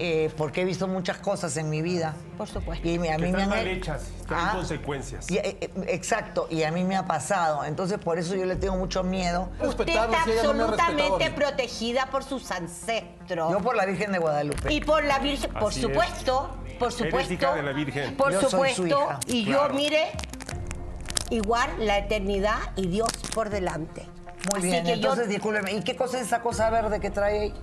eh, 0.00 0.30
porque 0.36 0.62
he 0.62 0.64
visto 0.64 0.86
muchas 0.86 1.18
cosas 1.18 1.56
en 1.56 1.68
mi 1.68 1.82
vida. 1.82 2.14
Por 2.36 2.46
supuesto. 2.48 2.86
Y 2.88 2.98
me- 3.00 3.10
a 3.12 3.16
Que 3.16 3.22
mí 3.24 3.32
me 3.32 3.38
están 3.38 3.42
han 3.42 3.48
mal 3.58 3.66
hechas, 3.66 4.02
traen 4.26 4.46
Ah. 4.48 4.52
consecuencias. 4.54 5.28
Y, 5.30 5.38
eh, 5.38 5.58
eh, 5.60 5.70
exacto, 5.88 6.46
y 6.50 6.62
a 6.62 6.70
mí 6.70 6.84
me 6.84 6.96
ha 6.96 7.04
pasado. 7.06 7.64
Entonces, 7.64 7.98
por 7.98 8.18
eso 8.18 8.34
yo 8.36 8.44
le 8.46 8.54
tengo 8.56 8.76
mucho 8.76 9.02
miedo. 9.02 9.50
Usted 9.60 9.88
está 9.88 10.04
absolutamente 10.04 11.30
protegida 11.32 12.06
por 12.12 12.22
sus 12.24 12.50
ancestros. 12.50 13.50
Yo 13.50 13.60
por 13.60 13.74
la 13.76 13.86
Virgen 13.86 14.12
de 14.12 14.18
Guadalupe. 14.18 14.72
Y 14.72 14.80
por 14.80 15.04
la 15.04 15.18
Virgen, 15.18 15.52
por 15.52 15.70
Así 15.70 15.80
es. 15.80 15.86
supuesto, 15.86 16.50
por 16.78 16.88
Eres 16.92 16.94
supuesto. 16.98 17.32
hija 17.34 17.54
de 17.54 17.62
la 17.64 17.72
Virgen. 17.72 18.16
Por 18.16 18.32
Yo 18.32 18.40
soy 18.42 18.50
su 18.50 18.50
supuesto. 18.50 18.86
hija. 18.86 19.20
Y 19.26 19.44
Claro. 19.46 19.68
yo, 19.68 19.74
mire, 19.74 20.10
igual 21.30 21.70
la 21.78 21.98
eternidad 21.98 22.58
y 22.76 22.86
Dios 22.88 23.08
por 23.34 23.50
delante. 23.50 24.06
Muy 24.50 24.60
Así 24.60 24.68
bien, 24.70 24.82
que 24.84 24.90
yo- 24.90 24.94
entonces 24.94 25.28
discúlpeme. 25.28 25.72
¿Y 25.72 25.82
qué 25.82 25.96
cosa 25.96 26.18
es 26.20 26.26
esa 26.26 26.40
cosa 26.40 26.70
verde 26.70 27.00
que 27.00 27.10
trae 27.10 27.40
ahí? 27.40 27.54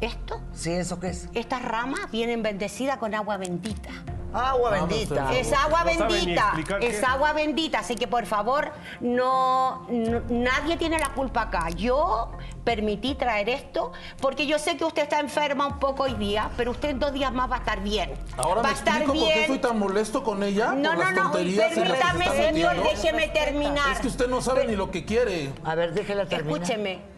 ¿Esto? 0.00 0.40
Sí, 0.52 0.70
¿eso 0.72 1.00
qué 1.00 1.08
es? 1.08 1.28
Estas 1.34 1.62
ramas 1.62 2.10
vienen 2.10 2.42
bendecidas 2.42 2.98
con 2.98 3.14
agua 3.14 3.36
bendita. 3.36 3.90
Agua 4.32 4.70
Ah, 4.74 4.86
bendita. 4.86 5.32
Es 5.32 5.52
agua 5.52 5.84
No 5.84 6.08
bendita, 6.08 6.52
qué 6.80 6.88
es 6.88 7.04
agua 7.04 7.32
bendita, 7.32 7.78
así 7.78 7.94
que 7.94 8.08
por 8.08 8.26
favor, 8.26 8.72
no, 9.00 9.86
no- 9.88 10.22
nadie 10.28 10.76
tiene 10.76 10.98
la 10.98 11.10
culpa 11.10 11.42
acá. 11.42 11.68
Yo 11.70 12.32
permití 12.64 13.14
traer 13.14 13.48
esto 13.48 13.92
porque 14.20 14.48
yo 14.48 14.58
sé 14.58 14.76
que 14.76 14.84
usted 14.84 15.02
está 15.04 15.20
enferma 15.20 15.68
un 15.68 15.78
poco 15.78 16.02
hoy 16.02 16.14
día, 16.14 16.50
pero 16.56 16.72
usted 16.72 16.88
en 16.90 16.98
dos 16.98 17.12
días 17.12 17.32
más 17.32 17.48
va 17.48 17.56
a 17.56 17.58
estar 17.60 17.80
bien. 17.80 18.12
Ahora 18.36 18.56
va 18.56 18.62
me 18.64 18.68
a 18.70 18.72
estar 18.72 19.02
explico 19.02 19.12
por 19.12 19.28
qué 19.28 19.34
bien. 19.34 19.40
estoy 19.52 19.58
tan 19.70 19.78
molesto 19.78 20.24
con 20.24 20.42
ella. 20.42 20.72
No, 20.74 20.88
por 20.90 20.98
no, 20.98 21.04
las 21.04 21.14
no, 21.14 21.30
permítame, 21.32 22.24
señor, 22.30 22.82
déjeme 22.82 23.28
terminar. 23.28 23.92
Es 23.92 24.00
que 24.00 24.08
usted 24.08 24.26
no 24.28 24.42
sabe 24.42 24.66
ni 24.66 24.74
lo 24.74 24.90
que 24.90 25.04
quiere. 25.04 25.52
A 25.62 25.76
ver, 25.76 25.94
déjela 25.94 26.26
terminar. 26.26 26.60
Escúcheme. 26.60 27.13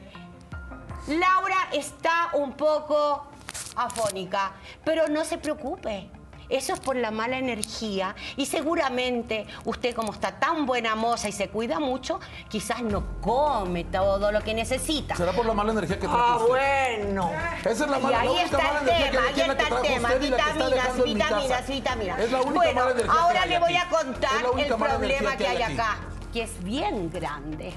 Laura 1.09 1.69
está 1.73 2.31
un 2.33 2.53
poco 2.53 3.27
afónica, 3.77 4.53
pero 4.85 5.07
no 5.09 5.25
se 5.25 5.39
preocupe. 5.39 6.11
Eso 6.49 6.75
es 6.75 6.79
por 6.81 6.95
la 6.95 7.11
mala 7.11 7.39
energía 7.39 8.15
y 8.37 8.47
seguramente 8.47 9.49
usted 9.65 9.93
como 9.97 10.13
está 10.13 10.39
tan 10.39 10.65
buena 10.65 10.95
moza 10.95 11.29
y 11.29 11.33
se 11.33 11.49
cuida 11.49 11.81
mucho, 11.81 12.21
quizás 12.49 12.83
no 12.83 13.21
come 13.21 13.83
todo 13.83 14.31
lo 14.31 14.41
que 14.43 14.55
necesita. 14.55 15.17
Será 15.17 15.33
por 15.33 15.45
la 15.45 15.55
mala 15.55 15.73
energía 15.73 15.99
que 15.99 16.07
trae 16.07 16.17
Ah, 16.17 16.37
usted. 16.37 16.49
bueno. 16.49 17.33
Esa 17.65 17.71
es 17.85 17.91
la 17.91 17.99
Y 17.99 18.03
mala, 18.03 18.17
la 18.17 18.21
ahí 18.23 18.29
única 18.29 18.45
está 18.45 18.59
mala 18.59 18.79
el 18.81 18.89
energía 18.89 19.11
que 19.11 19.17
tema, 19.17 19.27
ahí 19.29 19.35
tiene 19.35 19.57
que 19.57 19.63
está 19.63 19.77
el 19.77 19.83
tema, 19.83 20.09
y 20.09 20.13
la 20.13 20.19
que 20.19 20.25
vitaminas, 20.31 21.05
vitaminas, 21.05 21.67
vitaminas. 21.69 22.21
Es 22.21 22.31
la 22.33 22.39
única 22.43 22.55
bueno, 22.55 22.75
mala 22.81 22.91
energía 22.93 23.13
que 23.13 23.19
ahora 23.19 23.43
hay 23.43 23.49
le 23.49 23.59
voy 23.59 23.77
a 23.77 23.89
contar 23.89 24.31
la 24.55 24.63
el 24.63 24.75
problema 24.75 25.37
que 25.37 25.47
hay 25.49 25.63
aquí. 25.63 25.73
acá, 25.75 25.97
que 26.33 26.43
es 26.43 26.63
bien 26.65 27.11
grande. 27.11 27.75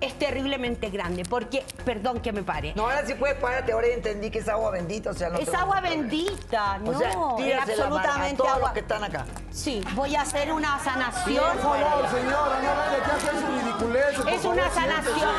Es 0.00 0.18
terriblemente 0.18 0.88
grande, 0.88 1.24
porque, 1.28 1.62
perdón 1.84 2.20
que 2.20 2.32
me 2.32 2.42
pare. 2.42 2.72
No, 2.74 2.84
ahora 2.84 3.04
sí 3.04 3.12
puede 3.14 3.34
párate, 3.34 3.72
ahora 3.72 3.86
ya 3.88 3.94
entendí 3.94 4.30
que 4.30 4.38
es 4.38 4.48
agua 4.48 4.70
bendita, 4.70 5.10
o 5.10 5.14
sea, 5.14 5.28
no 5.28 5.38
es 5.38 5.52
agua 5.52 5.80
bendita, 5.82 6.78
no, 6.78 6.90
O 6.92 6.98
sea, 6.98 7.10
es 7.10 7.16
tírasela 7.36 7.84
absolutamente 7.84 8.34
a 8.34 8.36
todos 8.36 8.50
agua. 8.50 8.60
los 8.62 8.72
que 8.72 8.80
están 8.80 9.04
acá. 9.04 9.26
Sí, 9.50 9.84
voy 9.94 10.16
a 10.16 10.22
hacer 10.22 10.52
una 10.52 10.78
sanación. 10.82 11.44
Por 11.58 11.60
favor, 11.60 12.08
señora, 12.08 12.60
no 12.62 12.76
vaya 12.76 13.04
que 13.04 13.10
hacer 13.12 13.40
su 13.40 13.46
ridiculez. 13.46 14.34
Es 14.38 14.44
una 14.46 14.70
sanación. 14.70 15.30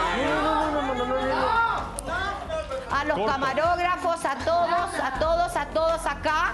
No, 0.43 0.71
no, 0.71 0.71
no, 0.71 0.81
no, 0.81 0.93
no, 0.93 1.05
no, 1.05 1.05
no, 1.05 1.25
no. 1.25 2.95
A 2.95 3.03
los 3.05 3.17
Corta. 3.17 3.31
camarógrafos, 3.33 4.25
a 4.25 4.35
todos, 4.35 4.93
a 5.03 5.19
todos, 5.19 5.55
a 5.55 5.65
todos 5.67 6.05
acá. 6.05 6.53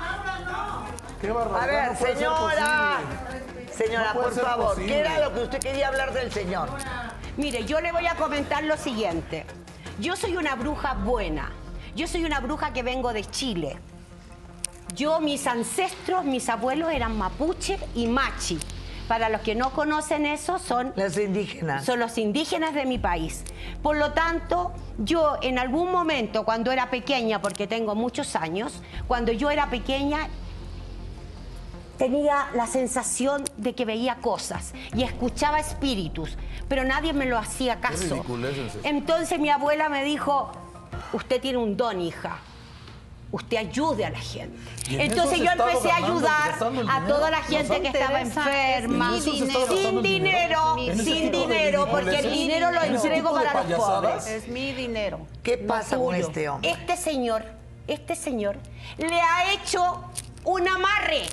Qué 1.19 1.31
barbaridad, 1.31 1.85
A 1.85 1.89
ver, 1.89 1.97
señora. 1.97 2.97
Señora, 3.75 4.13
por 4.13 4.31
favor, 4.33 4.69
posible. 4.69 4.87
¿qué 4.93 4.99
era 5.01 5.19
lo 5.19 5.33
que 5.33 5.39
usted 5.41 5.59
quería 5.59 5.87
hablar 5.89 6.13
del 6.13 6.31
señor? 6.31 6.69
Mire, 7.37 7.65
yo 7.65 7.79
le 7.81 7.91
voy 7.91 8.07
a 8.07 8.15
comentar 8.15 8.63
lo 8.63 8.77
siguiente. 8.77 9.45
Yo 9.99 10.15
soy 10.15 10.37
una 10.37 10.55
bruja 10.55 10.93
buena. 10.93 11.51
Yo 11.95 12.07
soy 12.07 12.25
una 12.25 12.39
bruja 12.39 12.73
que 12.73 12.83
vengo 12.83 13.13
de 13.13 13.23
Chile. 13.25 13.77
Yo, 14.95 15.19
mis 15.19 15.45
ancestros, 15.45 16.25
mis 16.25 16.49
abuelos 16.49 16.91
eran 16.91 17.17
mapuche 17.17 17.77
y 17.93 18.07
machi. 18.07 18.57
Para 19.07 19.29
los 19.29 19.41
que 19.41 19.55
no 19.55 19.71
conocen 19.71 20.25
eso, 20.25 20.59
son 20.59 20.91
Las 20.95 21.17
indígenas. 21.17 21.85
son 21.85 21.99
los 21.99 22.17
indígenas 22.17 22.73
de 22.73 22.85
mi 22.85 22.97
país. 22.97 23.43
Por 23.81 23.95
lo 23.97 24.11
tanto, 24.13 24.73
yo 24.97 25.37
en 25.41 25.59
algún 25.59 25.91
momento, 25.91 26.43
cuando 26.43 26.71
era 26.71 26.89
pequeña, 26.89 27.41
porque 27.41 27.67
tengo 27.67 27.95
muchos 27.95 28.35
años, 28.35 28.81
cuando 29.07 29.31
yo 29.31 29.49
era 29.49 29.69
pequeña, 29.69 30.27
tenía 31.97 32.49
la 32.53 32.67
sensación 32.67 33.43
de 33.57 33.73
que 33.73 33.85
veía 33.85 34.15
cosas 34.15 34.73
y 34.95 35.03
escuchaba 35.03 35.59
espíritus, 35.59 36.37
pero 36.67 36.83
nadie 36.83 37.13
me 37.13 37.25
lo 37.25 37.37
hacía 37.37 37.79
caso. 37.79 38.23
Entonces 38.83 39.39
mi 39.39 39.49
abuela 39.49 39.89
me 39.89 40.03
dijo, 40.03 40.51
usted 41.13 41.41
tiene 41.41 41.57
un 41.57 41.75
don, 41.75 42.01
hija. 42.01 42.39
Usted 43.29 43.57
ayude 43.57 44.05
a 44.05 44.09
la 44.09 44.19
gente. 44.19 44.57
En 44.89 45.01
Entonces 45.01 45.39
yo 45.39 45.51
empecé 45.51 45.91
a 45.91 45.97
ayudar 45.97 46.55
a 46.89 47.07
toda 47.07 47.29
la 47.29 47.41
gente 47.43 47.81
que 47.81 47.89
estaba 47.89 48.21
enferma, 48.21 49.19
sin 49.19 50.01
dinero, 50.01 50.77
sin 50.95 51.29
dinero, 51.29 51.89
porque 51.91 52.19
el 52.19 52.31
dinero 52.31 52.71
lo 52.71 52.81
entrego 52.81 53.33
para 53.33 53.63
los 53.65 53.77
pobres. 53.77 54.27
Es 54.27 54.47
mi 54.47 54.71
dinero. 54.71 55.19
¿Qué 55.43 55.57
no 55.57 55.67
pasa 55.67 55.97
con 55.97 56.15
este 56.15 56.47
hombre? 56.47 56.71
Este 56.71 56.95
señor, 56.95 57.43
este 57.87 58.15
señor 58.15 58.55
le 58.97 59.19
ha 59.19 59.51
hecho 59.51 60.01
un 60.45 60.65
amarre 60.65 61.23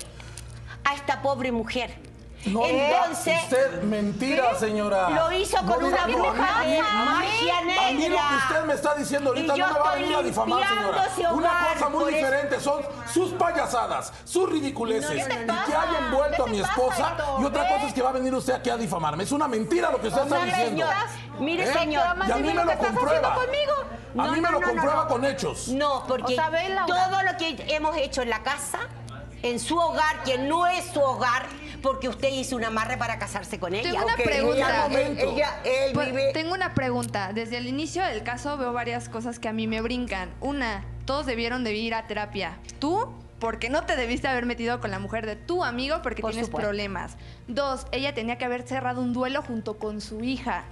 a 0.85 0.95
esta 0.95 1.23
pobre 1.23 1.51
mujer. 1.53 2.03
No, 2.47 2.63
Entonces, 2.67 3.43
usted 3.45 3.83
mentira, 3.85 4.51
¿qué? 4.51 4.57
señora. 4.59 5.09
Lo 5.09 5.33
hizo 5.33 5.57
con 5.65 5.81
No, 5.81 5.87
una 5.89 6.07
bruja 6.07 6.59
a 6.61 6.63
mí- 6.65 6.71
de 6.73 6.79
a 6.79 6.83
mí- 6.83 7.05
magia 7.07 7.59
A 7.59 7.63
mí 7.63 8.03
lo 8.03 8.09
negra. 8.11 8.23
que 8.29 8.35
usted 8.37 8.65
me 8.67 8.75
está 8.75 8.95
diciendo 8.97 9.31
ahorita 9.31 9.57
no 9.57 9.67
me 9.67 9.79
va 9.81 9.91
a 9.91 9.95
venir 9.95 10.15
a 10.17 10.23
difamar, 10.23 10.69
señora. 10.69 11.33
Una 11.33 11.51
cosa 11.73 11.89
muy 11.89 12.13
diferente 12.13 12.61
son 12.61 12.83
sus 13.11 13.31
payasadas, 13.33 14.13
sus 14.27 14.51
ridiculeces. 14.51 15.09
No, 15.09 15.17
¿qué 15.17 15.25
te 15.25 15.35
y 15.35 15.39
que 15.39 15.47
pasa? 15.47 15.83
haya 15.89 15.99
envuelto 16.01 16.43
a 16.43 16.45
¿Qué 16.45 16.51
mi 16.51 16.61
esposa. 16.61 17.09
Héctor? 17.17 17.41
Y 17.41 17.45
otra 17.47 17.63
¿Ves? 17.63 17.73
cosa 17.73 17.87
es 17.87 17.95
que 17.95 18.03
va 18.03 18.11
a 18.11 18.13
venir 18.13 18.35
usted 18.35 18.53
aquí 18.53 18.69
a 18.69 18.77
difamarme. 18.77 19.25
Es 19.25 19.33
una 19.33 19.49
mentira 19.49 19.91
lo 19.91 19.99
que 19.99 20.09
usted 20.09 20.23
está 20.25 20.39
No, 20.39 20.45
diciendo. 20.45 20.87
señor. 20.87 20.95
Mire, 21.41 21.65
¿Eh? 21.65 21.73
señor. 21.73 22.05
Y 22.29 22.31
a 22.31 22.37
mí 22.37 22.53
me 22.53 22.63
lo 22.65 22.77
comprueba. 22.79 23.33
A 23.33 23.37
No, 24.17 24.33
mí 24.33 24.41
me 24.41 24.51
no, 24.51 24.61
lo 24.61 24.61
comprueba 24.61 25.05
no. 25.05 25.09
con 25.09 25.25
hechos. 25.25 25.69
No, 25.69 26.05
porque 26.07 26.35
O 26.35 26.37
sea, 26.37 26.51
todo 26.87 27.23
lo 27.23 27.37
que 27.39 27.57
hemos 27.75 27.97
hecho 27.97 28.21
en 28.21 28.29
la 28.29 28.43
casa, 28.43 28.81
en 29.45 29.61
su 29.61 29.77
hogar, 29.79 30.23
que 30.25 30.39
no 30.39 30.67
es 30.67 30.85
su 30.87 31.01
hogar, 31.01 31.45
porque 31.83 32.09
usted 32.09 32.29
hizo 32.33 32.57
un 32.57 32.65
amarre 32.65 32.97
para 32.97 33.19
casarse 33.19 33.59
con 33.61 33.75
ella. 33.75 33.91
Tengo 33.91 34.05
una 34.07 34.17
pregunta. 34.17 34.57
ella- 34.57 34.83
momento. 34.89 35.33
Ella, 35.35 35.61
él 35.65 35.93
Pues, 35.93 36.07
vive... 36.09 36.33
Tengo 36.33 36.55
una 36.55 36.73
pregunta. 36.75 37.33
Desde 37.35 37.59
el 37.59 37.67
inicio 37.69 38.03
del 38.05 38.23
caso 38.23 38.57
veo 38.57 38.73
varias 38.73 39.11
cosas 39.11 39.39
que 39.39 39.49
a 39.49 39.53
mí 39.53 39.67
me 39.67 39.83
brincan. 39.83 40.31
Una, 40.41 40.83
todos 41.05 41.27
debieron 41.27 41.63
de 41.63 41.75
ir 41.75 41.95
a 41.95 42.07
terapia. 42.07 42.59
Tú, 42.79 43.07
porque 43.39 43.69
no 43.69 43.85
te 43.85 43.97
debiste 43.97 44.29
haber 44.29 44.47
metido 44.47 44.81
con 44.81 44.91
la 44.91 44.99
mujer 44.99 45.27
de 45.27 45.37
tu 45.37 45.63
amigo 45.63 46.01
porque 46.03 46.23
Por 46.23 46.31
tienes 46.31 46.47
supuesto. 46.47 46.67
problemas. 46.69 47.17
Dos, 47.47 47.87
ella 47.93 48.15
tenía 48.15 48.39
que 48.39 48.47
haber 48.47 48.63
cerrado 48.67 49.03
un 49.03 49.13
duelo 49.13 49.43
junto 49.43 49.79
con 49.79 50.01
su 50.01 50.25
hija. 50.25 50.65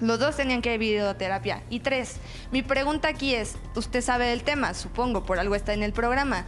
Los 0.00 0.18
dos 0.18 0.36
tenían 0.36 0.60
que 0.60 0.70
haber 0.70 0.82
ido 0.82 1.08
a 1.08 1.14
terapia. 1.14 1.62
Y 1.70 1.80
tres, 1.80 2.16
mi 2.50 2.60
pregunta 2.62 3.08
aquí 3.08 3.34
es, 3.34 3.54
usted 3.76 4.02
sabe 4.02 4.26
del 4.26 4.42
tema, 4.42 4.74
supongo, 4.74 5.22
por 5.22 5.38
algo 5.38 5.54
está 5.54 5.72
en 5.72 5.82
el 5.84 5.92
programa. 5.94 6.44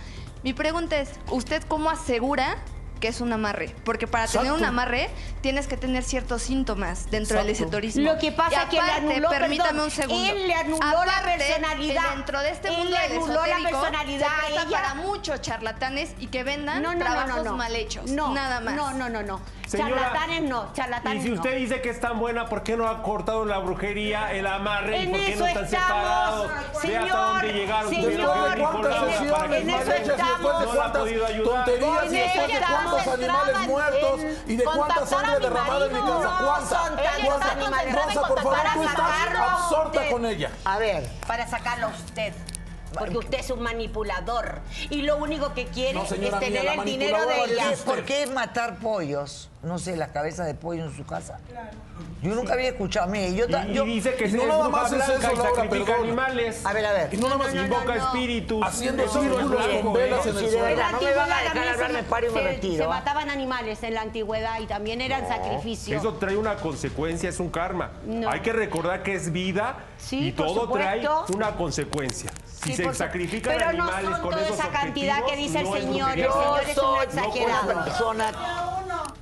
Mi 0.47 0.55
pregunta 0.55 1.01
es, 1.01 1.11
¿usted 1.33 1.61
cómo 1.65 1.91
asegura 1.91 2.57
que 3.01 3.09
es 3.09 3.21
un 3.21 3.33
amarre? 3.33 3.75
Porque 3.85 4.07
para 4.07 4.27
tener 4.27 4.53
un 4.53 4.65
amarre 4.65 5.09
tienes 5.41 5.67
que 5.67 5.77
tener 5.77 6.03
ciertos 6.03 6.43
síntomas 6.43 7.11
dentro 7.11 7.39
del 7.39 7.49
Exacto. 7.51 7.65
esoterismo. 7.77 8.13
Lo 8.13 8.19
que 8.19 8.33
pasa 8.33 8.63
es 8.63 8.69
que 8.69 8.77
le 8.83 8.91
anuló, 8.93 9.29
permítame 9.29 9.69
perdón, 9.71 9.85
un 9.85 9.91
segundo. 9.91 10.33
él 10.33 10.49
le 10.49 10.55
anuló 10.55 11.05
la 11.05 11.23
personalidad. 11.23 12.03
Dentro 12.15 12.41
de 12.41 12.51
este 12.51 12.69
Él 12.69 12.77
mundo 12.77 12.91
le 12.97 13.09
del 13.09 13.17
anuló 13.23 13.47
la 13.47 13.57
personalidad 13.71 14.27
se 14.29 14.35
a 14.35 14.39
presta 14.47 14.63
ella. 14.63 14.71
para 14.83 14.95
muchos 14.95 15.41
charlatanes 15.43 16.15
y 16.19 16.27
que 16.29 16.43
vendan 16.45 16.83
No, 16.83 16.93
no, 16.93 16.99
no, 16.99 17.05
trabajos 17.05 17.37
no, 17.37 17.45
no. 17.45 17.57
mal 17.57 17.75
hechos. 17.77 18.11
No, 18.11 18.33
Nada 18.35 18.61
más. 18.61 18.75
No, 18.75 18.93
no, 18.93 19.09
no, 19.09 19.23
no. 19.23 19.41
Señora, 19.67 19.97
charlatanes 20.13 20.43
no, 20.49 20.73
charlatanes 20.75 21.21
Y 21.21 21.23
si 21.25 21.29
no. 21.31 21.35
usted 21.37 21.57
dice 21.57 21.81
que 21.81 21.91
es 21.91 22.01
tan 22.01 22.21
buena, 22.21 22.49
¿por 22.49 22.63
qué 22.63 22.77
no 22.77 22.89
ha 22.89 23.03
cortado 23.03 23.45
la 23.45 23.59
brujería, 23.59 24.33
el 24.33 24.47
amarre? 24.47 25.03
¿Y 25.03 25.07
por 25.09 25.19
qué 25.21 25.33
eso 25.33 25.41
no 25.41 25.47
están 25.47 25.65
estamos, 25.65 25.89
separados? 25.89 26.47
Ve 26.49 26.55
hasta 26.57 26.81
señor, 26.81 27.09
dónde 27.17 27.53
llegaron. 27.53 27.91
señor, 27.91 28.05
tuvieron 28.05 28.35
que 28.35 28.41
venir 28.51 28.65
por 28.65 28.81
¿Cuántas 28.81 28.93
la- 29.51 29.57
en- 29.59 29.71
eso 29.71 29.93
estamos. 30.13 30.41
No 30.41 30.53
la 30.53 30.71
ha 30.71 30.75
cuántas 30.77 31.03
podido 31.03 31.27
ayudar. 31.27 31.65
tonterías 31.65 32.13
cuántos 32.90 33.14
animales 33.14 33.59
muertos 33.66 34.20
y 34.46 34.57
de 34.57 34.64
cuánta 34.64 35.07
sangre 35.07 35.38
derramada 35.40 35.87
en 35.87 35.92
mi 35.92 36.01
casa? 36.01 36.38
¿Cuánta? 36.44 36.92
¿Cuánta? 37.25 37.53
animales. 37.53 37.94
Rosa, 37.94 38.29
por 38.29 38.42
favor, 38.42 38.59
tú 38.75 38.83
estás 38.83 39.11
absorta 39.38 40.09
con 40.11 40.27
ella. 40.27 40.51
A 40.64 40.79
ver, 40.79 41.09
Para 41.27 41.46
sacarlo 41.46 41.87
a 41.87 41.90
usted. 41.90 42.33
Porque 42.99 43.19
usted 43.19 43.39
es 43.41 43.51
un 43.51 43.61
manipulador. 43.63 44.61
Y 44.91 45.03
lo 45.03 45.17
único 45.17 45.53
que 45.55 45.67
quiere 45.67 45.95
No, 45.95 46.03
es 46.05 46.09
tener 46.09 46.33
mía, 46.63 46.75
el 46.75 46.85
dinero 46.85 47.27
de 47.27 47.45
ella. 47.53 47.73
¿por 47.85 48.05
qué 48.05 48.27
matar 48.27 48.77
pollos? 48.79 49.49
No 49.63 49.79
sé, 49.79 49.97
la 49.97 50.09
cabeza 50.13 50.45
de 50.45 50.55
pollo 50.55 50.85
en 50.85 50.95
su 50.97 51.05
casa. 51.05 51.41
Yo 52.23 52.35
nunca 52.35 52.53
había 52.53 52.69
escuchado. 52.69 53.09
Mire, 53.09 53.35
yo, 53.35 53.47
Y, 53.49 53.87
dice 53.87 54.15
que 54.15 54.29
no 54.29 54.43
es 54.43 54.49
nada 54.49 54.69
más 54.69 54.93
es 54.93 55.03
eso, 55.03 55.19
y 55.19 55.37
Laura, 55.37 55.51
sacrifica 55.55 55.85
perdón. 55.87 56.05
animales. 56.05 56.65
A 56.65 56.73
ver, 56.73 56.87
a 56.87 56.93
ver. 56.93 57.15
Y 57.15 57.17
no 57.17 57.25
nada 57.29 57.39
más 57.39 57.55
no, 57.55 57.63
Invoca 57.65 57.85
no. 57.97 58.07
espíritus. 58.07 58.63
Haciendo 58.65 59.09
círculos 59.09 59.51
blanco, 59.51 59.83
con 59.83 59.93
velas 59.95 60.27
en 60.27 60.37
el 60.37 60.51
suelo. 60.51 60.59
no 60.59 60.65
me 60.67 60.75
van 60.75 60.81
a 60.83 60.89
antigüedad 60.91 61.27
dejar 61.27 61.59
hablar, 61.59 61.87
se- 61.89 61.93
me 61.93 62.03
paro 62.05 62.27
y 62.27 62.31
me 62.31 62.41
se- 62.41 62.49
retiro. 62.49 62.85
Se 62.85 62.89
mataban 62.89 63.31
animales 63.31 63.83
en 63.83 63.95
la 63.95 64.03
antigüedad 64.03 64.61
y 64.61 64.67
también 64.67 65.01
eran 65.01 65.27
sacrificios. 65.27 65.99
Eso 66.01 66.15
trae 66.15 66.37
una 66.37 66.57
consecuencia, 66.57 67.29
es 67.29 67.41
un 67.41 67.51
karma. 67.51 67.91
No. 68.05 68.31
Hay 68.31 68.41
que 68.41 68.53
recordar 68.53 69.03
que 69.03 69.15
es 69.15 69.33
vida 69.33 69.79
Sí, 69.99 70.29
y 70.29 70.33
todo 70.33 70.69
trae 70.71 71.03
una 71.35 71.57
consecuencia. 71.57 72.31
Si 72.67 72.75
Sí, 72.75 72.83
se 72.83 72.95
sacrifican 72.95 73.55
pero 73.57 73.73
no 73.73 73.85
animales 73.85 74.11
son 74.11 74.21
con 74.23 74.31
toda 74.31 74.43
esos 74.43 74.59
esa 74.59 74.69
cantidad 74.71 75.25
que 75.25 75.37
dice 75.37 75.59
el 75.61 75.65
no 75.65 75.77
es 75.77 75.85
señor. 75.85 76.11
El 76.19 76.33
señor 76.33 76.61
es 76.69 76.79
un 76.79 77.03
exagerado. 77.03 77.73
una 77.73 77.85
persona. 77.85 78.33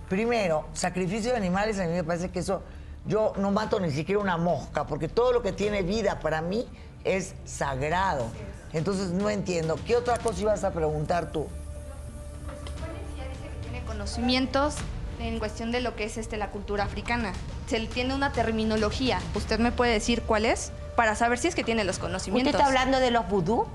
Primero, 0.09 0.67
sacrificio 0.73 1.31
de 1.31 1.37
animales 1.37 1.79
a 1.79 1.85
mí 1.85 1.93
me 1.93 2.05
parece 2.05 2.31
que 2.31 2.41
eso. 2.41 2.63
Yo 3.07 3.35
no 3.37 3.51
mato 3.51 3.81
ni 3.81 3.91
siquiera 3.91 4.21
una 4.21 4.39
mosca, 4.39 4.87
porque 4.87 5.09
todo 5.09 5.33
lo 5.33 5.43
que 5.43 5.53
tiene 5.53 5.83
vida 5.83 6.21
para 6.21 6.41
mí 6.41 6.67
es 7.05 7.35
sagrado. 7.45 8.31
Entonces 8.73 9.11
no 9.11 9.29
entiendo. 9.29 9.79
¿Qué 9.87 9.95
otra 9.95 10.19
cosa 10.19 10.41
ibas 10.41 10.65
a 10.65 10.73
preguntar 10.73 11.31
tú? 11.31 11.47
tiene 13.63 13.85
conocimientos 13.87 14.77
en 15.21 15.39
cuestión 15.39 15.71
de 15.71 15.81
lo 15.81 15.95
que 15.97 16.05
es 16.05 16.17
este 16.19 16.37
la 16.37 16.51
cultura 16.51 16.85
africana. 16.85 17.33
Se 17.67 17.79
le 17.79 17.87
tiene 17.87 18.15
una 18.15 18.33
terminología. 18.33 19.21
¿Usted 19.35 19.59
me 19.59 19.73
puede 19.73 19.93
decir 19.93 20.23
cuál 20.23 20.45
es? 20.45 20.73
Para 20.97 21.15
saber 21.17 21.39
si 21.39 21.49
es 21.49 21.55
que 21.55 21.65
tiene 21.65 21.85
los 21.85 21.97
¿Usted 21.97 22.07
conocimientos. 22.09 22.55
está 22.55 22.67
hablando 22.67 23.01
de 23.01 23.11
los 23.11 23.29
vudú? 23.29 23.67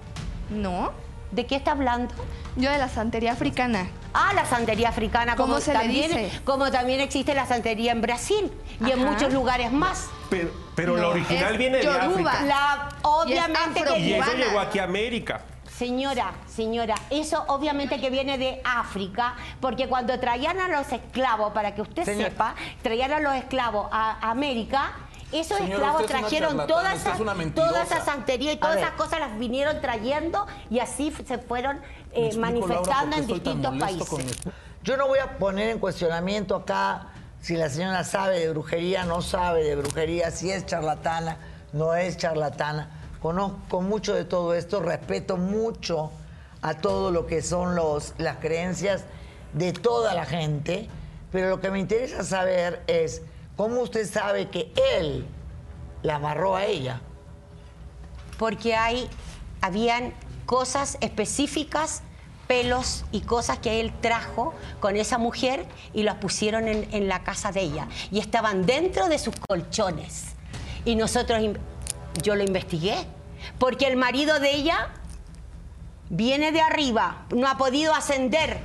No. 0.49 0.91
¿De 1.31 1.45
qué 1.45 1.55
está 1.55 1.71
hablando? 1.71 2.13
Yo 2.55 2.71
de 2.71 2.77
la 2.79 2.89
santería 2.89 3.33
africana. 3.33 3.87
Ah, 4.13 4.31
la 4.33 4.45
santería 4.45 4.89
africana. 4.89 5.35
¿Cómo 5.35 5.49
como 5.53 5.61
se 5.61 5.73
le 5.73 5.79
también, 5.79 6.07
dice? 6.09 6.41
Como 6.43 6.71
también 6.71 6.99
existe 7.01 7.35
la 7.35 7.45
santería 7.45 7.91
en 7.91 8.01
Brasil 8.01 8.51
y 8.83 8.89
en 8.91 9.03
muchos 9.05 9.31
lugares 9.31 9.71
más. 9.71 10.07
Pero, 10.31 10.49
pero 10.75 10.97
la 10.97 11.09
original 11.09 11.53
es 11.53 11.57
viene 11.59 11.77
de. 11.79 11.87
África. 11.87 12.41
La, 12.45 12.89
obviamente 13.03 13.83
que 13.83 13.99
Y 13.99 14.13
eso 14.13 14.25
viene- 14.31 14.45
llegó 14.45 14.59
aquí 14.59 14.79
a 14.79 14.85
América. 14.85 15.41
Señora, 15.77 16.31
señora, 16.47 16.95
eso 17.09 17.45
obviamente 17.47 18.01
que 18.01 18.09
viene 18.09 18.37
de 18.37 18.59
África, 18.65 19.35
porque 19.61 19.87
cuando 19.87 20.19
traían 20.19 20.59
a 20.59 20.67
los 20.67 20.91
esclavos, 20.91 21.53
para 21.53 21.73
que 21.73 21.81
usted 21.83 22.03
Señor- 22.03 22.31
sepa, 22.31 22.55
traían 22.81 23.13
a 23.13 23.19
los 23.21 23.33
esclavos 23.35 23.87
a 23.91 24.29
América, 24.29 24.91
esos 25.31 25.57
Señora, 25.57 25.75
esclavos 25.75 26.05
trajeron 26.05 26.49
charlatana, 26.49 26.67
toda 26.67 26.93
usted 26.95 27.11
esa, 27.11 27.43
es 27.43 27.53
toda 27.53 27.83
esa 27.83 28.05
santería 28.05 28.53
y 28.53 28.57
todas 28.57 28.77
esas 28.77 28.91
cosas 28.91 29.19
las 29.19 29.37
vinieron 29.37 29.79
trayendo 29.81 30.47
y 30.69 30.79
así 30.79 31.13
se 31.27 31.37
fueron 31.37 31.77
eh, 32.11 32.27
explico, 32.27 32.41
manifestando 32.41 33.17
en 33.17 33.27
distintos 33.27 33.77
países. 33.77 34.37
Yo 34.83 34.97
no 34.97 35.07
voy 35.07 35.19
a 35.19 35.37
poner 35.37 35.69
en 35.69 35.79
cuestionamiento 35.79 36.55
acá 36.55 37.07
si 37.41 37.55
la 37.55 37.69
señora 37.69 38.03
sabe 38.03 38.39
de 38.39 38.49
brujería, 38.49 39.05
no 39.05 39.21
sabe 39.21 39.63
de 39.63 39.75
brujería, 39.75 40.31
si 40.31 40.51
es 40.51 40.65
charlatana, 40.65 41.37
no 41.73 41.95
es 41.95 42.17
charlatana. 42.17 42.89
Conozco 43.21 43.81
mucho 43.81 44.13
de 44.13 44.25
todo 44.25 44.53
esto, 44.53 44.81
respeto 44.81 45.37
mucho 45.37 46.11
a 46.61 46.73
todo 46.75 47.11
lo 47.11 47.27
que 47.27 47.41
son 47.41 47.75
los, 47.75 48.13
las 48.17 48.37
creencias 48.37 49.03
de 49.53 49.73
toda 49.73 50.13
la 50.13 50.25
gente, 50.25 50.87
pero 51.31 51.49
lo 51.49 51.59
que 51.59 51.71
me 51.71 51.79
interesa 51.79 52.23
saber 52.23 52.81
es 52.87 53.21
cómo 53.59 53.81
usted 53.81 54.09
sabe 54.09 54.47
que 54.47 54.71
él 54.95 55.27
la 56.01 56.15
amarró 56.15 56.55
a 56.55 56.63
ella. 56.63 57.01
porque 58.37 58.73
hay, 58.73 59.09
habían 59.59 60.13
cosas 60.45 60.97
específicas, 61.01 62.01
pelos 62.47 63.03
y 63.11 63.19
cosas 63.19 63.59
que 63.59 63.81
él 63.81 63.91
trajo 63.99 64.53
con 64.79 64.95
esa 64.95 65.17
mujer 65.17 65.65
y 65.93 66.03
las 66.03 66.15
pusieron 66.15 66.69
en, 66.69 66.87
en 66.93 67.09
la 67.09 67.25
casa 67.25 67.51
de 67.51 67.59
ella. 67.59 67.89
Y 68.11 68.19
estaban 68.19 68.65
dentro 68.65 69.09
de 69.09 69.19
sus 69.19 69.35
colchones. 69.35 70.35
Y 70.85 70.95
nosotros, 70.95 71.41
yo 72.23 72.35
lo 72.35 72.45
investigué, 72.45 72.95
porque 73.57 73.87
el 73.87 73.97
marido 73.97 74.39
de 74.39 74.55
ella 74.55 74.87
viene 76.09 76.53
de 76.53 76.61
arriba, 76.61 77.25
no 77.35 77.45
ha 77.45 77.57
podido 77.57 77.93
ascender. 77.93 78.57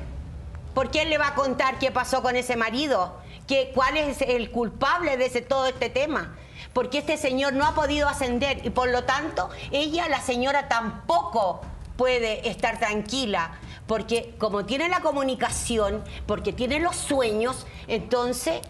¿Por 0.72 0.92
qué 0.92 1.02
él 1.02 1.10
le 1.10 1.18
va 1.18 1.28
a 1.28 1.34
contar 1.34 1.80
qué 1.80 1.90
pasó 1.90 2.22
con 2.22 2.36
ese 2.36 2.54
marido? 2.54 3.23
¿Qué, 3.46 3.72
¿Cuál 3.74 3.96
es 3.96 4.22
el 4.22 4.50
culpable 4.50 5.16
de 5.16 5.26
ese, 5.26 5.42
todo 5.42 5.66
este 5.66 5.90
tema? 5.90 6.36
Porque 6.72 6.98
este 6.98 7.16
señor 7.16 7.52
no 7.52 7.66
ha 7.66 7.74
podido 7.74 8.08
ascender 8.08 8.64
y 8.64 8.70
por 8.70 8.88
lo 8.88 9.04
tanto 9.04 9.48
ella, 9.70 10.08
la 10.08 10.20
señora, 10.20 10.68
tampoco 10.68 11.60
puede 11.96 12.48
estar 12.48 12.78
tranquila. 12.78 13.52
Porque 13.86 14.34
como 14.38 14.64
tiene 14.64 14.88
la 14.88 15.00
comunicación, 15.00 16.02
porque 16.26 16.52
tiene 16.52 16.80
los 16.80 16.96
sueños, 16.96 17.66
entonces 17.86 18.60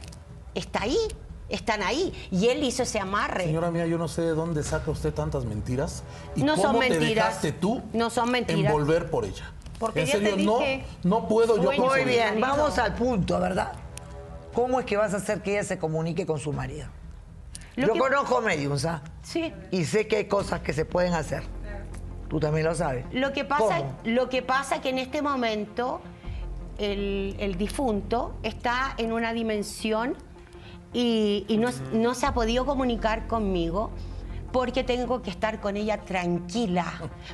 está 0.56 0.82
ahí, 0.82 0.98
están 1.48 1.82
ahí. 1.84 2.12
Y 2.32 2.48
él 2.48 2.64
hizo 2.64 2.82
ese 2.82 2.98
amarre. 2.98 3.44
Señora 3.44 3.70
mía, 3.70 3.86
yo 3.86 3.96
no 3.96 4.08
sé 4.08 4.22
de 4.22 4.30
dónde 4.34 4.64
saca 4.64 4.90
usted 4.90 5.14
tantas 5.14 5.44
mentiras. 5.44 6.02
¿Y 6.34 6.42
No 6.42 6.56
cómo 6.56 6.62
son 6.72 6.80
te 6.80 6.90
mentiras. 6.90 7.26
dejaste 7.28 7.52
tú 7.52 7.80
No 7.92 8.10
son 8.10 8.30
mentiras. 8.32 8.64
envolver 8.72 9.08
por 9.08 9.24
ella? 9.24 9.52
Porque 9.78 10.00
en 10.00 10.06
ya 10.06 10.12
serio, 10.14 10.30
te 10.30 10.36
dije, 10.36 10.84
no, 11.04 11.20
no 11.20 11.28
puedo 11.28 11.56
yo. 11.62 11.70
Muy 11.72 12.04
bien, 12.04 12.40
vamos 12.40 12.76
al 12.78 12.94
punto, 12.94 13.38
¿verdad? 13.38 13.72
¿Cómo 14.54 14.78
es 14.80 14.86
que 14.86 14.96
vas 14.96 15.12
a 15.14 15.18
hacer 15.18 15.42
que 15.42 15.52
ella 15.52 15.64
se 15.64 15.78
comunique 15.78 16.24
con 16.26 16.38
su 16.38 16.52
marido? 16.52 16.86
Lo 17.76 17.88
Yo 17.88 17.92
que- 17.94 17.98
conozco 17.98 18.40
mediums, 18.40 18.84
¿ah? 18.84 19.02
Sí. 19.22 19.52
Y 19.70 19.84
sé 19.84 20.06
que 20.06 20.16
hay 20.16 20.24
cosas 20.26 20.60
que 20.60 20.72
se 20.72 20.84
pueden 20.84 21.12
hacer. 21.14 21.42
Tú 22.28 22.38
también 22.40 22.66
lo 22.66 22.74
sabes. 22.74 23.04
Lo 23.12 23.32
que 23.32 23.44
pasa, 23.44 23.78
¿Cómo? 23.78 23.96
lo 24.04 24.28
que 24.28 24.42
pasa 24.42 24.80
que 24.80 24.90
en 24.90 24.98
este 24.98 25.22
momento 25.22 26.00
el, 26.78 27.36
el 27.38 27.56
difunto 27.56 28.34
está 28.42 28.94
en 28.96 29.12
una 29.12 29.32
dimensión 29.32 30.16
y, 30.92 31.44
y 31.48 31.56
no, 31.58 31.70
no 31.92 32.14
se 32.14 32.26
ha 32.26 32.34
podido 32.34 32.64
comunicar 32.64 33.26
conmigo 33.26 33.90
porque 34.52 34.84
tengo 34.84 35.20
que 35.20 35.30
estar 35.30 35.60
con 35.60 35.76
ella 35.76 35.98
tranquila, 36.04 36.86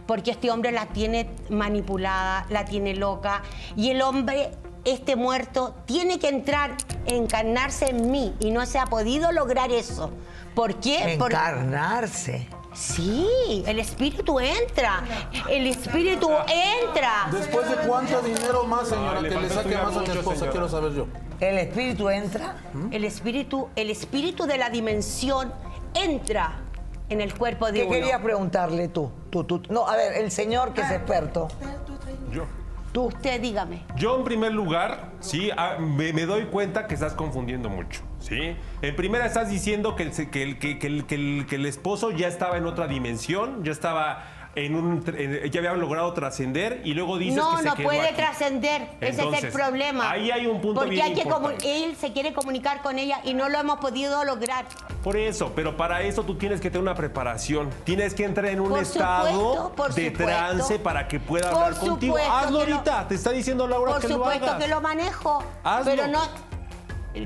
porque 0.07 0.31
este 0.31 0.51
hombre 0.51 0.73
la 0.73 0.87
tiene 0.87 1.29
manipulada, 1.51 2.47
la 2.49 2.65
tiene 2.65 2.95
loca 2.95 3.43
y 3.77 3.91
el 3.91 4.01
hombre, 4.01 4.53
este 4.85 5.17
muerto, 5.17 5.75
tiene 5.87 6.19
que 6.19 6.29
entrar, 6.29 6.77
encarnarse 7.07 7.91
en 7.91 8.11
mí 8.11 8.35
y 8.41 8.51
no 8.51 8.65
se 8.67 8.79
ha 8.79 8.87
podido 8.87 9.33
lograr 9.33 9.71
eso. 9.73 10.11
¿Por 10.55 10.77
qué? 10.77 11.17
Por- 11.19 11.33
Encarnarse. 11.33 12.49
Sí, 12.73 13.65
el 13.67 13.81
espíritu 13.81 14.39
entra. 14.39 15.03
El 15.49 15.67
espíritu 15.67 16.29
entra. 16.31 17.29
¿Después 17.33 17.69
de 17.69 17.77
cuánto 17.87 18.21
dinero 18.23 18.65
más, 18.65 18.89
señora, 18.89 19.21
le 19.21 19.29
que 19.29 19.41
le 19.41 19.49
saque 19.51 19.77
más 19.77 19.97
a 19.97 20.01
mi 20.01 20.07
esposa? 20.07 20.35
señora. 20.37 20.51
Quiero 20.53 20.69
saber 20.69 20.93
yo. 20.93 21.07
¿El 21.41 21.59
espíritu 21.59 22.09
entra? 22.11 22.57
El 22.93 23.05
espíritu, 23.05 23.69
el 23.75 23.91
espíritu 23.91 24.47
de 24.47 24.57
la 24.59 24.71
dimensión 24.71 25.53
entra 25.95 26.61
en 27.09 27.21
el 27.21 27.35
cuerpo 27.37 27.67
de 27.67 27.73
¿Qué 27.81 27.83
uno. 27.83 27.93
querías 27.93 28.21
preguntarle 28.21 28.87
tú? 28.89 29.11
Tú, 29.31 29.43
tú? 29.45 29.63
No, 29.69 29.89
a 29.89 29.97
ver, 29.97 30.13
el 30.15 30.31
señor 30.31 30.73
que 30.73 30.83
es 30.83 30.91
experto. 30.93 31.49
Yo. 32.31 32.45
Tú. 32.93 33.05
Usted 33.07 33.41
dígame. 33.41 33.83
Yo 33.97 34.17
en 34.19 34.25
primer 34.25 34.53
lugar, 34.53 35.13
sí, 35.21 35.51
ah, 35.57 35.77
me, 35.79 36.13
doy 36.27 36.45
cuenta 36.47 36.87
que 36.87 36.95
estás 36.95 37.13
confundiendo 37.15 37.69
mucho, 37.69 38.03
¿sí? 38.19 38.57
En 38.83 38.97
primera 38.97 39.27
estás 39.27 39.49
diciendo 39.51 39.95
que 39.97 40.03
el, 40.05 40.11
que 40.31 40.43
el, 40.43 40.59
que 40.59 40.87
el- 41.17 41.47
que 41.47 41.55
el 41.57 41.67
esposo 41.67 42.11
ya 42.11 42.27
estaba 42.29 42.57
en 42.57 42.67
otra 42.67 42.89
dimensión, 42.89 43.63
ya 43.65 43.73
estaba 43.73 44.25
en 44.55 44.75
un... 44.75 45.05
en- 45.17 45.51
ya 45.51 45.61
habían 45.61 45.81
logrado 45.81 46.13
trascender 46.13 46.81
y 46.85 46.95
luego 46.95 47.19
dices 47.19 47.37
No, 47.37 47.53
que 47.57 47.63
se 47.63 47.69
no 47.69 47.75
quedó 47.77 47.89
puede 47.89 48.13
trascender. 48.13 48.89
Ese 49.01 49.29
es 49.29 49.45
el 49.45 49.53
problema. 49.53 50.11
ahí 50.11 50.31
hay 50.31 50.47
un 50.47 50.61
punto 50.61 50.81
Porque 50.81 50.91
bien 50.91 51.07
hay 51.07 51.15
que 51.15 51.85
él 51.85 51.97
se 51.97 52.13
quiere 52.13 52.33
comunicar 52.33 52.83
con 52.83 52.99
ella 52.99 53.21
y 53.25 53.35
no 53.35 53.49
lo 53.49 53.59
hemos 53.59 53.79
podido 53.79 54.25
lograr. 54.25 54.65
Por 55.05 55.17
eso, 55.17 55.53
pero 55.55 55.77
para 55.77 56.03
eso 56.03 56.25
tú 56.25 56.35
tienes 56.37 56.61
que 56.61 56.69
tener 56.71 56.83
una 56.83 56.95
preparación. 56.95 57.71
Tienes 57.85 58.13
que 58.15 58.25
entrar 58.25 58.47
en 58.47 58.61
un 58.61 58.71
Por 58.71 58.83
estado 58.83 59.29
supuesto, 59.29 59.73
por 59.77 59.95
de 59.95 60.11
supuesto. 60.11 60.25
trance 60.27 60.79
para 60.79 61.09
que 61.09 61.21
pueda 61.21 61.51
Por 61.51 61.63
hablar 61.65 61.81
contigo. 61.81 62.17
supuesto 62.17 62.33
Hazlo 62.37 62.59
ahorita. 62.61 63.09
Te 63.09 63.15
está 63.15 63.31
diciendo 63.31 63.67
Laura 63.67 63.93
Por 63.93 64.01
que 64.03 64.09
lo 64.09 64.15
supuesto 64.17 64.45
hagas. 64.47 64.63
que 64.63 64.69
lo 64.69 64.81
manejo. 64.81 65.43
Hazlo. 65.65 65.91
Pero 65.91 66.07
no. 66.09 66.21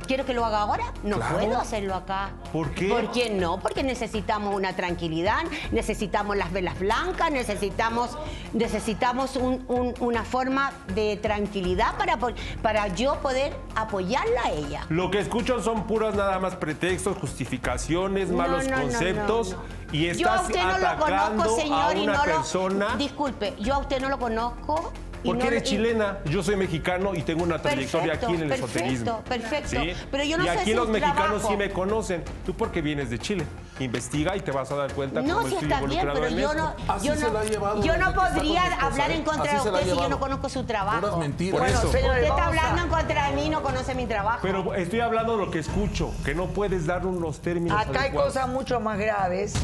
¿Quiero 0.06 0.24
que 0.24 0.32
lo 0.32 0.44
haga 0.46 0.62
ahora? 0.62 0.84
No 1.02 1.16
Claro. 1.16 1.38
puedo 1.38 1.58
hacerlo 1.58 1.94
acá. 1.94 2.30
¿Por 2.52 2.70
qué? 2.70 2.88
¿Por 2.88 3.10
qué 3.10 3.28
no? 3.30 3.58
Porque 3.60 3.82
necesitamos 3.82 4.54
una 4.54 4.74
tranquilidad, 4.74 5.42
necesitamos 5.72 6.36
las 6.36 6.50
velas 6.52 6.78
blancas, 6.78 7.30
necesitamos, 7.30 8.16
necesitamos 8.54 9.36
un- 9.36 9.64
un- 9.68 9.94
una 10.00 10.24
forma 10.24 10.72
de 10.94 11.18
tranquilidad 11.18 11.96
para, 11.98 12.18
para 12.62 12.88
yo 12.88 13.16
poder 13.20 13.54
apoyarla 13.76 14.44
a 14.46 14.50
ella. 14.52 14.86
Lo 14.88 15.10
que 15.10 15.20
escucho 15.20 15.62
son 15.62 15.86
puros 15.86 16.14
nada 16.14 16.38
más 16.38 16.56
pretextos, 16.56 17.18
justificaciones, 17.18 18.30
No, 18.30 18.38
malos 18.38 18.66
no, 18.68 18.80
conceptos 18.80 19.50
no, 19.52 19.58
y 19.92 20.04
Yo 20.14 20.30
a 20.30 20.36
estás 20.36 20.42
usted 20.48 20.62
no 20.62 20.78
lo 20.78 20.98
conozco, 20.98 21.42
a 21.56 21.60
señor, 21.60 21.96
y 21.96 22.06
no 22.06 22.12
lo. 22.14 22.22
persona 22.24 22.96
Disculpe, 22.96 23.54
yo 23.60 23.74
a 23.74 23.78
usted 23.78 24.00
no 24.00 24.08
lo 24.08 24.18
conozco. 24.18 24.92
Porque 25.24 25.42
no 25.44 25.48
eres 25.50 25.62
y- 25.62 25.66
chilena. 25.66 26.18
Yo 26.26 26.42
soy 26.42 26.56
mexicano 26.56 27.14
y 27.14 27.22
tengo 27.22 27.42
una 27.42 27.60
trayectoria 27.60 28.12
Perfecto, 28.12 28.26
aquí 28.26 28.34
en 28.36 28.42
el 28.42 28.48
perfecto, 28.48 28.78
esoterismo. 28.78 29.20
perfecto. 29.22 29.68
¿sí? 29.70 29.92
Pero 30.10 30.24
yo 30.24 30.36
no 30.38 30.44
y 30.44 30.46
sé 30.46 30.52
aquí 30.52 30.74
los 30.74 30.88
mexicanos 30.88 31.16
trabajo. 31.42 31.48
sí 31.48 31.56
me 31.56 31.70
conocen. 31.70 32.22
Tú 32.46 32.54
porque 32.54 32.80
vienes 32.82 33.10
de 33.10 33.18
Chile. 33.18 33.44
Investiga 33.80 34.36
y 34.36 34.40
te 34.40 34.52
vas 34.52 34.70
a 34.70 34.76
dar 34.76 34.92
cuenta 34.92 35.20
No, 35.20 35.36
cómo 35.38 35.48
sí 35.48 35.54
estoy 35.54 35.72
está 35.72 35.80
bien, 35.80 35.90
involucrado 35.92 36.20
pero 36.20 36.26
en 36.32 36.36
yo 36.40 36.50
esto. 36.52 36.62
no, 36.86 36.92
Así 36.94 37.06
yo 37.08 37.14
se 37.16 37.20
no, 37.22 37.32
la 37.32 37.40
ha 37.40 37.44
llevado 37.44 37.82
yo 37.82 37.96
no 37.96 38.14
podría 38.14 38.62
hablar 38.80 39.10
en 39.10 39.24
contra 39.24 39.42
Así 39.52 39.64
de 39.68 39.70
usted 39.74 39.84
si 39.90 39.96
yo 40.00 40.08
no 40.08 40.20
conozco 40.20 40.48
su 40.48 40.62
trabajo. 40.64 41.00
Puras 41.00 41.16
mentiras. 41.18 41.58
Por 41.60 41.68
eso. 41.68 41.90
señores, 41.90 42.22
Usted 42.22 42.28
está 42.28 42.46
hablando 42.46 42.82
en 42.82 42.88
contra 42.88 43.30
de 43.30 43.36
mí, 43.36 43.48
no 43.48 43.62
conoce 43.64 43.94
mi 43.96 44.06
trabajo. 44.06 44.38
Pero 44.42 44.74
estoy 44.74 45.00
hablando 45.00 45.36
de 45.36 45.44
lo 45.46 45.50
que 45.50 45.58
escucho, 45.58 46.12
que 46.24 46.34
no 46.36 46.46
puedes 46.46 46.86
dar 46.86 47.04
unos 47.04 47.40
términos 47.40 47.80
Acá 47.80 48.02
hay 48.02 48.12
cosas 48.12 48.48
mucho 48.48 48.78
más 48.78 48.96
graves 48.98 49.54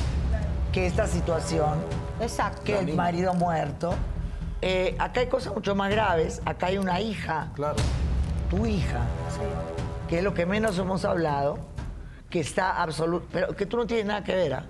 que 0.72 0.86
esta 0.86 1.06
situación, 1.06 1.78
Exacto. 2.20 2.62
que 2.64 2.78
el 2.80 2.94
marido 2.94 3.34
muerto. 3.34 3.94
Eh, 4.62 4.94
acá 4.98 5.20
hay 5.20 5.26
cosas 5.28 5.54
mucho 5.54 5.74
más 5.74 5.90
graves. 5.90 6.40
Acá 6.44 6.66
hay 6.66 6.78
una 6.78 7.00
hija, 7.00 7.50
Claro. 7.54 7.76
tu 8.50 8.66
hija, 8.66 9.00
que 10.08 10.18
es 10.18 10.24
lo 10.24 10.34
que 10.34 10.44
menos 10.46 10.76
hemos 10.78 11.04
hablado, 11.04 11.58
que 12.28 12.40
está 12.40 12.82
absoluto, 12.82 13.26
pero 13.32 13.56
que 13.56 13.66
tú 13.66 13.76
no 13.76 13.86
tienes 13.86 14.06
nada 14.06 14.22
que 14.24 14.34
ver, 14.34 14.54
¿ah? 14.54 14.64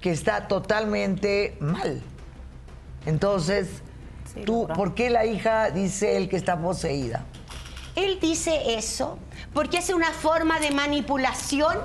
que 0.00 0.10
está 0.10 0.48
totalmente 0.48 1.56
mal. 1.60 2.02
Entonces, 3.06 3.82
tú, 4.44 4.68
¿por 4.74 4.94
qué 4.94 5.10
la 5.10 5.24
hija 5.26 5.70
dice 5.70 6.16
él 6.16 6.28
que 6.28 6.36
está 6.36 6.58
poseída? 6.58 7.24
Él 7.94 8.18
dice 8.20 8.74
eso 8.76 9.18
porque 9.52 9.78
es 9.78 9.90
una 9.90 10.12
forma 10.12 10.60
de 10.60 10.70
manipulación 10.70 11.78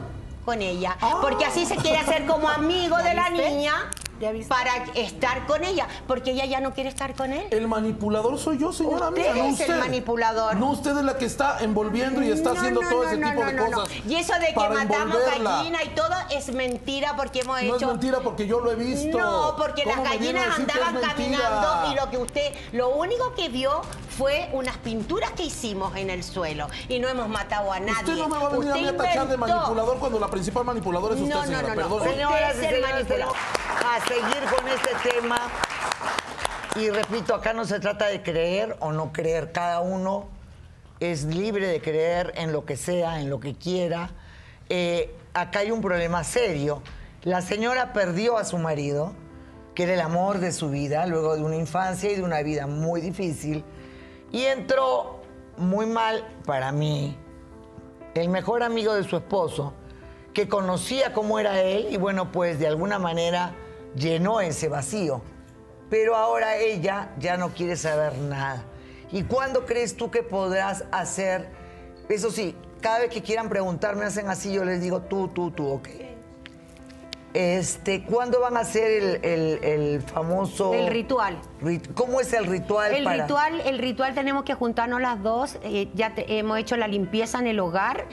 con 0.46 0.62
ella. 0.62 0.98
Porque 1.22 1.46
así 1.46 1.66
se 1.66 1.76
quiere 1.78 1.98
hacer 1.98 2.26
como 2.28 2.50
amigo 2.50 2.98
de 2.98 3.14
la 3.14 3.30
niña 3.30 3.90
Para 4.48 4.72
estar 4.96 5.46
con 5.46 5.64
ella. 5.64 5.88
Porque 6.08 6.32
ella 6.32 6.46
ya 6.46 6.60
no 6.60 6.74
quiere 6.74 6.90
estar 6.90 7.14
con 7.16 7.34
él. 7.34 7.46
El 7.52 7.68
manipulador 7.68 8.38
soy 8.40 8.58
yo, 8.58 8.72
señora 8.72 9.10
Usted 9.10 9.22
mía, 9.34 9.34
no 9.36 9.50
es 9.50 9.60
el 9.60 9.76
manipulador. 9.80 10.56
No 10.56 10.72
usted 10.72 10.98
es 10.98 11.04
la 11.04 11.18
que 11.18 11.26
está 11.26 11.60
envolviendo 11.62 12.22
y 12.24 12.32
está 12.32 12.54
No, 12.54 12.60
haciendo 12.60 12.82
no, 12.82 12.90
todo 12.90 13.04
no, 13.04 13.10
ese 13.10 13.18
tipo 13.18 13.34
no, 13.42 13.46
de 13.46 13.54
no, 13.54 13.68
no. 13.70 13.78
cosas. 13.78 13.90
Y 14.08 14.16
eso 14.16 14.34
de 14.40 14.48
que 14.48 14.70
matamos 14.70 15.18
gallina 15.44 15.84
y 15.84 15.90
todo 15.90 16.16
es 16.32 16.54
mentira 16.54 17.16
porque 17.16 17.40
hemos 17.42 17.62
No 17.62 17.76
es 17.76 17.82
hecho. 17.82 17.88
mentira 17.88 18.20
porque 18.22 18.48
yo 18.48 18.60
lo 18.62 18.72
he 18.72 18.76
visto. 18.76 19.18
No, 19.18 19.56
porque 19.58 19.86
las 19.86 19.98
¿Cómo 19.98 20.10
me 20.10 20.18
viene 20.18 20.40
a 20.40 20.48
gallinas 20.50 20.60
andaban 20.76 21.02
caminando 21.02 21.92
y 21.92 21.96
lo 21.96 22.10
que 22.10 22.18
usted, 22.18 22.54
lo 22.72 22.90
único 22.96 23.34
que 23.36 23.50
vio 23.50 23.82
fue 24.18 24.50
unas 24.54 24.78
pinturas 24.78 25.32
que 25.32 25.44
hicimos 25.44 25.96
en 25.96 26.10
el 26.10 26.24
suelo 26.24 26.68
y 26.88 27.00
no 27.00 27.08
hemos 27.10 27.28
matado 27.30 27.72
a 27.72 27.80
nadie. 27.80 27.94
Usted 28.14 28.18
no 28.18 28.30
me 28.30 28.38
va 28.38 28.46
a 28.48 28.50
venir 28.50 28.72
a 28.72 28.76
mí 28.76 28.88
a 28.88 28.98
tachar 28.98 29.28
de 29.28 29.38
manipulador 29.38 30.00
cuando 30.00 30.20
la 30.20 30.28
principal 30.28 30.64
manipuladora 30.66 31.16
es 31.16 31.22
usted, 31.22 31.34
No, 31.34 31.42
no, 31.42 31.46
señora. 31.48 31.76
no, 31.76 31.82
no. 31.82 31.98
Perdón. 32.00 32.04
Señoras 32.14 32.40
y 32.42 32.44
es 32.44 32.56
el 32.56 32.76
señores, 32.76 32.82
manipulador. 32.94 33.36
tenemos 33.36 33.86
a 33.86 34.08
seguir 34.08 34.56
con 34.56 34.68
este 34.68 35.10
tema. 35.12 35.42
Y 36.76 36.90
repito, 36.90 37.36
acá 37.36 37.54
no 37.54 37.66
se 37.66 37.80
trata 37.80 38.08
de 38.08 38.22
creer 38.24 38.76
o 38.80 38.92
no 38.92 39.12
creer. 39.14 39.52
Cada 39.52 39.80
uno 39.82 40.28
es 41.00 41.24
libre 41.26 41.68
de 41.68 41.82
creer 41.82 42.34
en 42.36 42.52
lo 42.52 42.66
que 42.66 42.78
sea, 42.78 43.20
en 43.20 43.30
lo 43.30 43.40
que 43.40 43.56
quiera. 43.56 44.10
Eh, 44.70 45.16
acá 45.34 45.60
hay 45.60 45.72
un 45.72 45.82
problema 45.82 46.24
serio. 46.24 46.82
La 47.24 47.42
señora 47.42 47.94
perdió 47.94 48.38
a 48.38 48.46
su 48.46 48.58
marido, 48.58 49.14
que 49.76 49.84
era 49.84 49.94
el 49.94 50.02
amor 50.02 50.40
de 50.40 50.52
su 50.52 50.70
vida, 50.70 51.06
luego 51.06 51.36
de 51.36 51.44
una 51.44 51.56
infancia 51.56 52.12
y 52.12 52.16
de 52.16 52.24
una 52.24 52.42
vida 52.42 52.68
muy 52.68 53.02
difícil. 53.02 53.64
Y 54.34 54.46
entró 54.46 55.22
muy 55.58 55.86
mal 55.86 56.28
para 56.44 56.72
mí 56.72 57.16
el 58.16 58.30
mejor 58.30 58.64
amigo 58.64 58.96
de 58.96 59.04
su 59.04 59.16
esposo, 59.16 59.74
que 60.34 60.50
conocía 60.50 61.14
cómo 61.14 61.38
era 61.40 61.62
él 61.62 61.88
y 61.92 61.98
bueno, 61.98 62.32
pues 62.32 62.58
de 62.58 62.66
alguna 62.68 62.98
manera 62.98 63.54
llenó 63.96 64.42
ese 64.42 64.70
vacío. 64.70 65.22
Pero 65.90 66.16
ahora 66.16 66.58
ella 66.58 67.14
ya 67.20 67.38
no 67.38 67.50
quiere 67.50 67.76
saber 67.76 68.18
nada. 68.18 68.64
¿Y 69.12 69.22
cuándo 69.24 69.68
crees 69.68 69.96
tú 69.96 70.10
que 70.10 70.24
podrás 70.24 70.86
hacer? 70.92 71.50
Eso 72.10 72.32
sí, 72.32 72.56
cada 72.82 73.00
vez 73.00 73.10
que 73.10 73.22
quieran 73.22 73.50
preguntar, 73.50 73.96
me 73.96 74.06
hacen 74.06 74.28
así, 74.30 74.52
yo 74.52 74.66
les 74.66 74.82
digo 74.82 75.02
tú, 75.04 75.28
tú, 75.28 75.52
tú, 75.52 75.70
ok. 75.70 75.90
Este, 77.34 78.04
¿cuándo 78.04 78.40
van 78.42 78.58
a 78.58 78.60
hacer 78.60 78.92
el, 78.92 79.26
el- 79.26 79.64
el 79.64 80.02
famoso... 80.02 80.74
El 80.74 80.88
ritual. 80.88 81.38
rit- 81.62 81.92
¿Cómo 81.96 82.20
es 82.22 82.32
el 82.34 82.46
ritual 82.46 82.94
El 82.94 83.04
para...? 83.04 83.24
ritual, 83.24 83.62
el 83.62 83.80
ritual 83.80 84.14
tenemos 84.14 84.44
que 84.44 84.54
juntarnos 84.54 85.02
las 85.02 85.22
dos. 85.24 85.58
eh, 85.64 85.90
ya 85.96 86.14
te- 86.14 86.38
hemos 86.38 86.60
hecho 86.60 86.78
la 86.78 86.88
limpieza 86.88 87.40
en 87.40 87.48
el 87.48 87.60
hogar. 87.60 88.06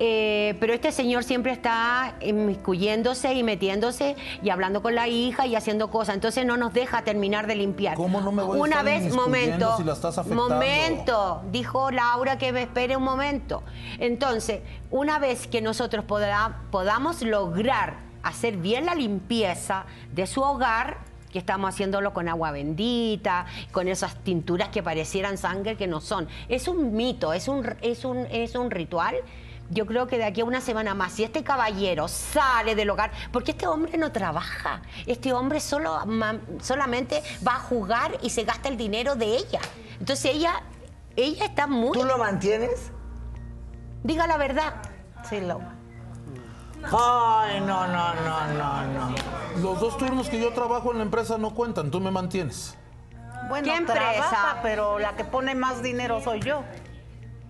eh, 0.00 0.54
pero 0.60 0.74
este 0.74 0.92
señor 0.92 1.24
siempre 1.24 1.50
está 1.50 2.14
inmiscuyéndose 2.20 3.32
y 3.32 3.42
metiéndose 3.42 4.14
y 4.44 4.50
hablando 4.50 4.80
con 4.82 4.94
la 4.94 5.08
hija 5.08 5.46
y 5.46 5.56
haciendo 5.56 5.90
cosas. 5.90 6.14
Entonces 6.14 6.44
no 6.46 6.56
nos 6.56 6.72
deja 6.74 7.02
terminar 7.02 7.46
de 7.48 7.56
limpiar. 7.56 7.96
¿Cómo 7.96 8.20
no 8.20 8.30
me 8.32 8.42
voy 8.42 8.58
a 8.58 8.62
Una 8.62 8.80
estar 8.80 8.84
vez, 8.84 9.12
momento. 9.14 9.76
si 9.78 9.82
la 9.84 9.94
estás 9.94 10.18
afectando? 10.18 10.50
Momento. 10.54 11.42
Dijo 11.50 11.90
Laura 11.90 12.38
que 12.38 12.52
me 12.52 12.62
espere 12.62 12.96
un 12.96 13.02
momento. 13.02 13.62
Entonces, 13.98 14.60
una 14.90 15.18
vez 15.18 15.46
que 15.48 15.60
nosotros 15.62 16.04
poda- 16.04 16.60
podamos 16.70 17.22
lograr 17.22 18.06
hacer 18.28 18.56
bien 18.56 18.86
la 18.86 18.94
limpieza 18.94 19.84
de 20.12 20.26
su 20.26 20.40
hogar, 20.42 20.98
que 21.32 21.38
estamos 21.38 21.68
haciéndolo 21.68 22.14
con 22.14 22.28
agua 22.28 22.50
bendita, 22.52 23.44
con 23.70 23.86
esas 23.88 24.16
tinturas 24.24 24.70
que 24.70 24.82
parecieran 24.82 25.36
sangre 25.36 25.76
que 25.76 25.86
no 25.86 26.00
son. 26.00 26.26
Es 26.48 26.68
un 26.68 26.94
mito, 26.96 27.32
es 27.34 27.48
un, 27.48 27.74
es 27.82 28.04
un, 28.04 28.26
es 28.30 28.54
un 28.54 28.70
ritual. 28.70 29.16
Yo 29.70 29.84
creo 29.84 30.06
que 30.06 30.16
de 30.16 30.24
aquí 30.24 30.40
a 30.40 30.46
una 30.46 30.62
semana 30.62 30.94
más, 30.94 31.12
si 31.12 31.24
este 31.24 31.44
caballero 31.44 32.08
sale 32.08 32.74
del 32.74 32.88
hogar, 32.88 33.10
porque 33.30 33.50
este 33.50 33.66
hombre 33.66 33.98
no 33.98 34.10
trabaja, 34.12 34.80
este 35.06 35.34
hombre 35.34 35.60
solo, 35.60 36.06
ma- 36.06 36.40
solamente 36.62 37.22
va 37.46 37.56
a 37.56 37.60
jugar 37.60 38.12
y 38.22 38.30
se 38.30 38.44
gasta 38.44 38.70
el 38.70 38.78
dinero 38.78 39.14
de 39.14 39.36
ella. 39.36 39.60
Entonces 40.00 40.34
ella, 40.34 40.62
ella 41.16 41.44
está 41.44 41.66
muy... 41.66 41.92
¿Tú 41.92 42.04
lo 42.04 42.16
mantienes? 42.16 42.90
Diga 44.02 44.26
la 44.26 44.38
verdad. 44.38 44.72
Sí, 45.28 45.38
Laura. 45.40 45.74
Ay, 46.92 47.60
no, 47.60 47.86
no, 47.86 48.14
no, 48.14 48.46
no, 48.54 48.82
no. 48.86 49.14
Los 49.62 49.80
dos 49.80 49.96
turnos 49.98 50.28
que 50.28 50.40
yo 50.40 50.52
trabajo 50.52 50.92
en 50.92 50.98
la 50.98 51.04
empresa 51.04 51.36
no 51.38 51.54
cuentan, 51.54 51.90
tú 51.90 52.00
me 52.00 52.10
mantienes. 52.10 52.76
Bueno, 53.48 53.64
¿Qué 53.66 53.76
empresa? 53.76 54.00
trabaja, 54.00 54.58
pero 54.62 54.98
la 54.98 55.16
que 55.16 55.24
pone 55.24 55.54
más 55.54 55.82
dinero 55.82 56.20
soy 56.20 56.40
yo. 56.40 56.62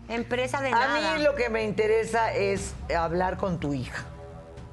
Empresa 0.09 0.61
de 0.61 0.69
A 0.69 0.73
nada. 0.73 1.15
mí 1.17 1.23
lo 1.23 1.35
que 1.35 1.51
me 1.51 1.65
interesa 1.65 2.33
es 2.33 2.75
hablar 2.97 3.37
con 3.37 3.59
tu 3.61 3.75
hija. 3.75 4.05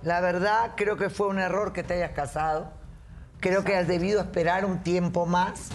La 0.01 0.21
verdad, 0.21 0.71
creo 0.75 0.97
que 0.97 1.09
fue 1.09 1.27
un 1.27 1.39
error 1.39 1.73
que 1.73 1.83
te 1.83 1.95
hayas 1.95 2.11
casado. 2.11 2.71
Creo 3.39 3.63
que 3.63 3.75
has 3.75 3.87
debido 3.87 4.21
esperar 4.21 4.65
un 4.65 4.81
tiempo 4.83 5.25
más, 5.25 5.69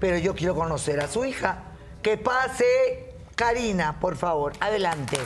pero 0.00 0.16
yo 0.16 0.34
quiero 0.34 0.54
conocer 0.54 1.00
a 1.00 1.08
su 1.08 1.24
hija. 1.24 1.58
Que 2.02 2.16
pase 2.16 3.14
Karina, 3.36 3.98
por 4.00 4.16
favor. 4.16 4.52
Adelante. 4.60 5.18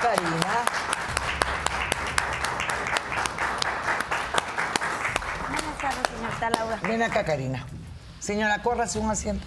Karina. 0.00 0.64
Buenas 5.48 6.35
Laura. 6.50 6.78
Ven 6.82 7.02
acá, 7.02 7.24
Karina. 7.24 7.66
Señora, 8.20 8.62
córrase 8.62 8.98
un 8.98 9.10
asiento. 9.10 9.44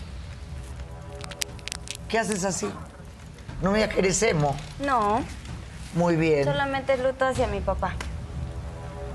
¿Qué 2.08 2.18
haces 2.18 2.44
así? 2.44 2.72
No 3.62 3.72
me 3.72 3.84
emo. 3.84 4.56
No, 4.80 5.22
Muy 5.94 6.16
bien. 6.16 6.46
solamente 6.46 6.94
es 6.94 7.00
luto 7.02 7.26
hacia 7.26 7.48
mi 7.48 7.60
papá. 7.62 7.94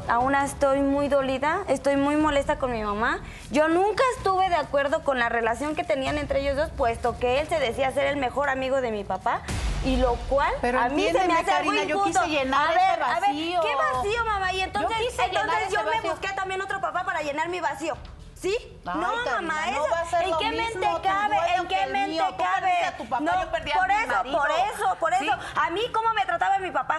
Aún 0.07 0.35
estoy 0.35 0.81
muy 0.81 1.09
dolida, 1.09 1.63
estoy 1.67 1.97
muy 1.97 2.17
molesta 2.17 2.59
con 2.59 2.71
mi 2.73 2.83
mamá. 2.83 3.21
Yo 3.51 3.69
nunca 3.69 4.03
estuve 4.19 4.51
de 4.51 4.57
acuerdo 4.57 5.03
con 5.03 5.19
la 5.19 5.31
relación 5.31 5.75
que 5.75 5.83
tenían 5.83 6.19
entre 6.19 6.41
ellos 6.41 6.57
dos, 6.57 6.71
puesto 6.71 7.19
que 7.19 7.41
él 7.41 7.49
se 7.49 7.59
decía 7.59 7.91
ser 7.93 8.07
el 8.09 8.17
mejor 8.19 8.51
amigo 8.51 8.83
de 8.83 8.91
mi 8.91 9.03
papá. 9.03 9.41
Y 9.85 9.97
lo 9.97 10.15
cual 10.29 10.53
Pero 10.61 10.81
a 10.81 10.89
mí 10.89 11.07
se 11.11 11.25
me 11.27 11.35
hace 11.35 11.45
Karina, 11.45 11.85
yo 11.85 11.97
injusto. 11.99 12.23
quise 12.23 12.33
llenar 12.33 12.71
a 12.71 12.73
ese 12.75 12.81
ver, 12.93 13.03
a 13.03 13.09
ver, 13.15 13.21
vacío. 13.21 13.61
¿qué 13.61 13.75
vacío, 13.75 14.25
mamá? 14.25 14.53
Y 14.53 14.59
Yo 14.59 14.65
entonces, 14.65 14.99
llenar 14.99 15.29
entonces 15.29 15.69
yo 15.73 15.83
me 15.85 15.91
vacío. 15.97 16.11
busqué 16.11 16.29
también 16.33 16.63
otro 16.63 16.81
papá 16.81 17.05
para 17.05 17.21
llenar 17.23 17.49
mi 17.49 17.61
vacío. 17.61 17.97
¿Sí? 18.35 18.57
Ay, 18.87 18.95
no, 19.01 19.11
Karina, 19.25 19.41
mamá, 19.41 19.69
eso, 19.71 20.17
¿en 20.21 20.39
qué 20.39 20.51
mismo 20.51 20.81
mente 20.81 21.09
cabe? 21.09 21.37
¿En 21.57 21.67
qué 21.69 21.87
mente 21.87 22.09
mío. 22.11 22.25
Cabe? 22.37 22.61
perdiste 22.61 22.85
a 22.87 22.97
tu 22.97 23.09
papá, 23.09 23.23
no, 23.25 23.43
yo 23.43 23.51
perdí 23.51 23.71
a 23.71 23.75
por 23.75 23.89
mi 23.89 23.95
eso, 23.95 24.07
marido. 24.15 24.39
por 24.39 24.51
eso, 24.51 24.97
por 25.01 25.15
¿Sí? 25.17 25.25
eso. 25.29 25.39
A 25.63 25.71
mí, 25.71 25.81
¿cómo 25.93 26.13
me 26.15 26.25
trataba 26.27 26.59
mi 26.59 26.71
papá? 26.71 26.99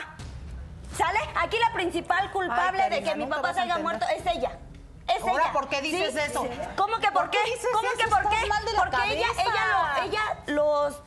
¿Sale? 0.97 1.19
Aquí 1.35 1.57
la 1.59 1.73
principal 1.73 2.31
culpable 2.31 2.81
Ay, 2.83 2.89
de 2.89 3.03
que 3.03 3.15
mi 3.15 3.25
papá 3.25 3.53
se 3.53 3.61
haya 3.61 3.77
muerto 3.79 4.05
es 4.15 4.25
ella. 4.25 4.57
Es 5.07 5.21
Ahora, 5.21 5.43
ella. 5.43 5.53
¿por 5.53 5.69
qué 5.69 5.81
dices 5.81 6.13
Sí, 6.13 6.19
eso? 6.19 6.41
sí. 6.43 6.49
¿Cómo 6.75 6.97
que 6.97 7.11
por, 7.11 7.23
¿Por 7.23 7.29
qué? 7.31 7.37
qué 7.43 7.51
dices 7.51 7.69
¿Cómo 7.73 7.87
eso? 7.89 7.97
que 7.97 8.07
por 8.07 8.29
qué? 8.29 8.37
Porque 8.75 9.13
ella, 9.13 9.27
ella, 9.37 9.97
lo, 9.97 10.03
ella 10.03 10.21
los 10.47 11.01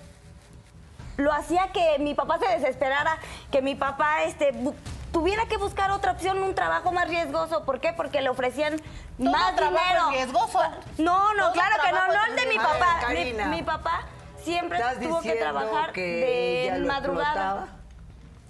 lo 1.19 1.33
hacía 1.33 1.69
que 1.73 1.99
mi 1.99 2.15
papá 2.15 2.39
se 2.39 2.47
desesperara, 2.59 3.19
que 3.51 3.61
mi 3.61 3.75
papá 3.75 4.23
este 4.23 4.55
tuviera 5.13 5.47
que 5.47 5.57
buscar 5.57 5.91
otra 5.91 6.13
opción, 6.13 6.41
un 6.43 6.55
trabajo 6.55 6.93
más 6.93 7.09
riesgoso. 7.09 7.65
¿Por 7.65 7.81
qué? 7.81 7.93
Porque 7.93 8.23
le 8.23 8.29
ofrecían 8.29 8.77
Todo 9.19 9.31
más 9.31 9.57
trabajo 9.57 9.85
dinero. 9.85 10.09
es 10.11 10.17
riesgoso. 10.17 10.61
No, 10.99 11.35
no, 11.35 11.43
Todo 11.45 11.53
claro 11.55 11.77
que 11.85 11.93
no, 11.93 12.07
no 12.07 12.25
el 12.27 12.37
de 12.37 12.47
mi 12.47 12.57
papá. 12.57 13.01
ver, 13.09 13.47
Mi- 13.49 13.63
papá 13.63 14.03
siempre 14.45 14.79
¿Estás 14.79 15.01
tuvo 15.01 15.21
que 15.21 15.33
trabajar 15.35 15.93
que 15.93 16.71
de 16.73 16.79
madrugada. 16.87 17.67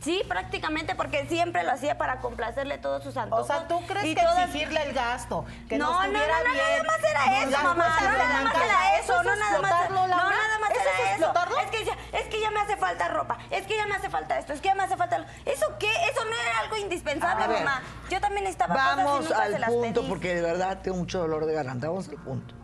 Sí, 0.01 0.23
prácticamente 0.29 0.95
porque 0.95 1.27
siempre 1.27 1.65
lo 1.65 1.73
hacía 1.73 1.99
para 1.99 2.21
complacerle 2.21 2.79
todos 2.79 3.03
sus 3.03 3.17
antojos. 3.17 3.45
O 3.45 3.47
sea, 3.49 3.67
¿tú 3.67 3.85
crees 3.85 4.07
y 4.07 4.15
que 4.15 4.21
todas- 4.23 4.39
exigirle 4.47 4.81
el 4.85 4.93
gasto? 4.95 5.45
Que 5.69 5.77
no, 5.77 5.91
no, 5.91 6.07
no, 6.07 6.07
no, 6.07 6.13
nada 6.13 6.85
más 6.87 6.99
era 7.11 7.43
eso, 7.43 7.63
mamá. 7.65 7.99
No, 8.01 8.11
nada 8.19 8.43
más 8.45 8.55
era 8.55 8.99
eso, 9.01 9.13
¿Eso 9.15 9.23
no 9.25 9.37
nada 9.37 9.61
más. 9.61 9.91
No, 9.91 10.07
nada 10.07 10.59
más 10.61 10.71
¿Eso 10.71 10.81
era 10.81 11.11
es 11.11 11.17
eso. 11.21 11.33
Es 11.65 11.71
que 11.73 11.85
ya, 11.85 12.19
es 12.19 12.27
que 12.29 12.41
ya 12.41 12.51
me 12.53 12.61
hace 12.61 12.77
falta 12.77 13.09
ropa, 13.09 13.39
es 13.51 13.67
que 13.67 13.77
ya 13.77 13.87
me 13.87 13.97
hace 13.97 14.09
falta 14.09 14.39
esto, 14.39 14.53
es 14.53 14.61
que 14.61 14.69
ya 14.69 14.75
me 14.77 14.85
hace 14.85 14.97
falta. 14.97 15.27
¿Eso 15.45 15.67
qué? 15.81 15.91
Eso 16.11 16.25
no 16.25 16.31
era 16.31 16.59
algo 16.61 16.77
indispensable, 16.77 17.45
A 17.45 17.49
ver, 17.49 17.65
mamá. 17.65 17.83
Yo 18.09 18.21
también 18.21 18.47
estaba 18.47 18.75
cosas 18.75 18.93
y 18.93 18.97
Vamos 19.05 19.21
nunca 19.25 19.37
se 19.37 19.43
al 19.55 19.61
las 19.61 19.71
punto 19.71 20.01
pedí. 20.03 20.09
porque 20.09 20.35
de 20.37 20.43
verdad 20.43 20.79
tengo 20.81 20.97
mucho 20.97 21.19
dolor 21.19 21.45
de 21.45 21.55
garganta. 21.55 21.89
Vamos 21.89 22.09
al 22.09 22.15
punto. 22.17 22.55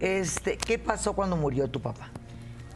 Este, 0.00 0.56
¿qué 0.56 0.78
pasó 0.78 1.12
cuando 1.12 1.36
murió 1.36 1.70
tu 1.70 1.80
papá? 1.82 2.08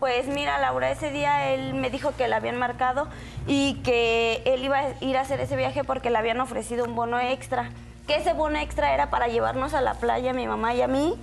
Pues 0.01 0.28
mira, 0.28 0.59
Laura, 0.59 0.92
ese 0.92 1.11
día 1.11 1.53
él 1.53 1.74
me 1.74 1.90
dijo 1.90 2.12
que 2.16 2.28
le 2.28 2.34
habían 2.36 2.57
marcado 2.57 3.09
y 3.49 3.74
que 3.82 4.42
él 4.44 4.64
iba 4.64 4.78
a 4.78 4.92
ir 5.01 5.16
a 5.16 5.22
hacer 5.22 5.40
ese 5.40 5.57
viaje 5.57 5.82
porque 5.82 6.11
le 6.11 6.18
habían 6.18 6.40
ofrecido 6.40 6.84
un 6.84 6.94
bono 6.94 7.18
extra. 7.18 7.70
Que 8.07 8.16
ese 8.16 8.32
bono 8.32 8.59
extra 8.59 8.94
era 8.94 9.11
para 9.11 9.26
llevarnos 9.26 9.74
a 9.74 9.80
la 9.80 9.94
playa, 9.94 10.32
mi 10.32 10.46
mamá 10.46 10.72
y 10.74 10.82
a 10.82 10.88
mí, 10.88 11.14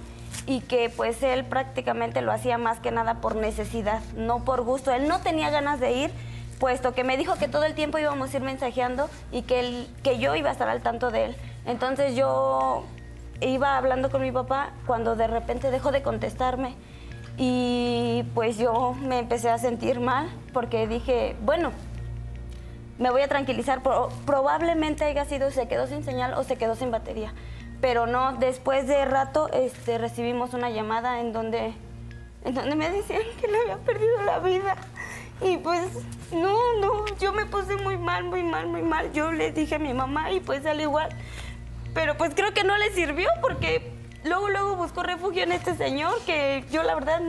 y 0.46 0.60
que 0.60 0.90
pues 0.90 1.24
él 1.24 1.46
prácticamente 1.46 2.22
lo 2.22 2.34
hacía 2.34 2.58
más 2.58 2.80
que 2.80 2.92
nada 2.92 3.22
por 3.22 3.38
necesidad, 3.38 4.02
no 4.18 4.44
por 4.44 4.62
gusto. 4.64 4.92
Él 4.92 5.08
no 5.08 5.22
tenía 5.22 5.50
ganas 5.50 5.80
de 5.80 5.94
ir, 5.94 6.12
puesto 6.60 6.94
que 6.94 7.06
me 7.06 7.16
dijo 7.16 7.36
que 7.36 7.48
todo 7.48 7.64
el 7.64 7.76
tiempo 7.76 7.98
íbamos 7.98 8.34
a 8.34 8.38
ir 8.38 8.44
mensajeando 8.44 9.10
y 9.32 9.44
que, 9.44 9.62
él, 9.62 9.88
que 10.04 10.20
yo 10.20 10.36
iba 10.36 10.50
a 10.50 10.52
estar 10.52 10.68
al 10.68 10.82
tanto 10.82 11.12
de 11.12 11.26
él. 11.26 11.36
Entonces 11.66 12.14
yo 12.14 12.86
iba 13.40 13.78
hablando 13.78 14.12
con 14.12 14.22
mi 14.22 14.34
papá 14.34 14.72
cuando 14.86 15.16
de 15.16 15.28
repente 15.28 15.72
dejó 15.72 15.94
de 15.94 16.04
contestarme. 16.04 16.76
Y 17.38 18.24
pues 18.34 18.58
yo 18.58 18.94
me 19.02 19.20
empecé 19.20 19.50
a 19.50 19.58
sentir 19.58 20.00
mal 20.00 20.30
porque 20.54 20.88
dije, 20.88 21.36
bueno, 21.42 21.72
me 22.98 23.10
voy 23.10 23.22
a 23.22 23.28
tranquilizar. 23.28 23.84
Pro- 23.84 24.10
probablemente 24.26 25.04
haya 25.04 25.26
sido 25.26 25.52
se 25.52 25.68
quedó 25.68 25.88
sin 25.88 26.04
señal 26.04 26.34
o 26.36 26.44
se 26.44 26.56
quedó 26.56 26.76
sin 26.76 26.92
batería. 26.92 27.34
Pero 27.82 28.08
no, 28.08 28.34
después 28.38 28.88
de 28.88 29.04
rato 29.06 29.50
este, 29.52 29.98
recibimos 29.98 30.54
una 30.54 30.70
llamada 30.70 31.20
en 31.20 31.34
donde, 31.34 31.74
en 32.46 32.56
donde 32.56 32.76
me 32.76 32.90
decían 32.90 33.22
que 33.42 33.48
le 33.50 33.60
había 33.60 33.78
perdido 33.78 34.24
la 34.24 34.40
vida. 34.40 34.76
Y 35.42 35.58
pues, 35.58 35.82
no, 36.32 36.58
no, 36.80 37.06
yo 37.20 37.34
me 37.34 37.46
puse 37.46 37.76
muy 37.76 37.98
mal, 37.98 38.24
muy 38.24 38.44
mal, 38.44 38.68
muy 38.68 38.82
mal. 38.82 39.12
Yo 39.12 39.34
le 39.34 39.52
dije 39.52 39.76
a 39.76 39.80
mi 39.80 39.94
mamá 39.94 40.32
y 40.32 40.40
pues 40.40 40.66
al 40.66 40.80
igual. 40.80 41.10
Pero 41.94 42.16
pues 42.18 42.34
creo 42.34 42.54
que 42.54 42.64
no 42.64 42.78
le 42.78 42.92
sirvió 42.94 43.28
porque 43.42 43.94
luego, 44.26 44.50
luego 44.50 44.76
buscó 44.76 45.04
refugio 45.04 45.44
en 45.44 45.52
este 45.52 45.76
señor 45.76 46.14
que 46.26 46.66
yo 46.72 46.84
la 46.84 46.96
verdad 46.96 47.22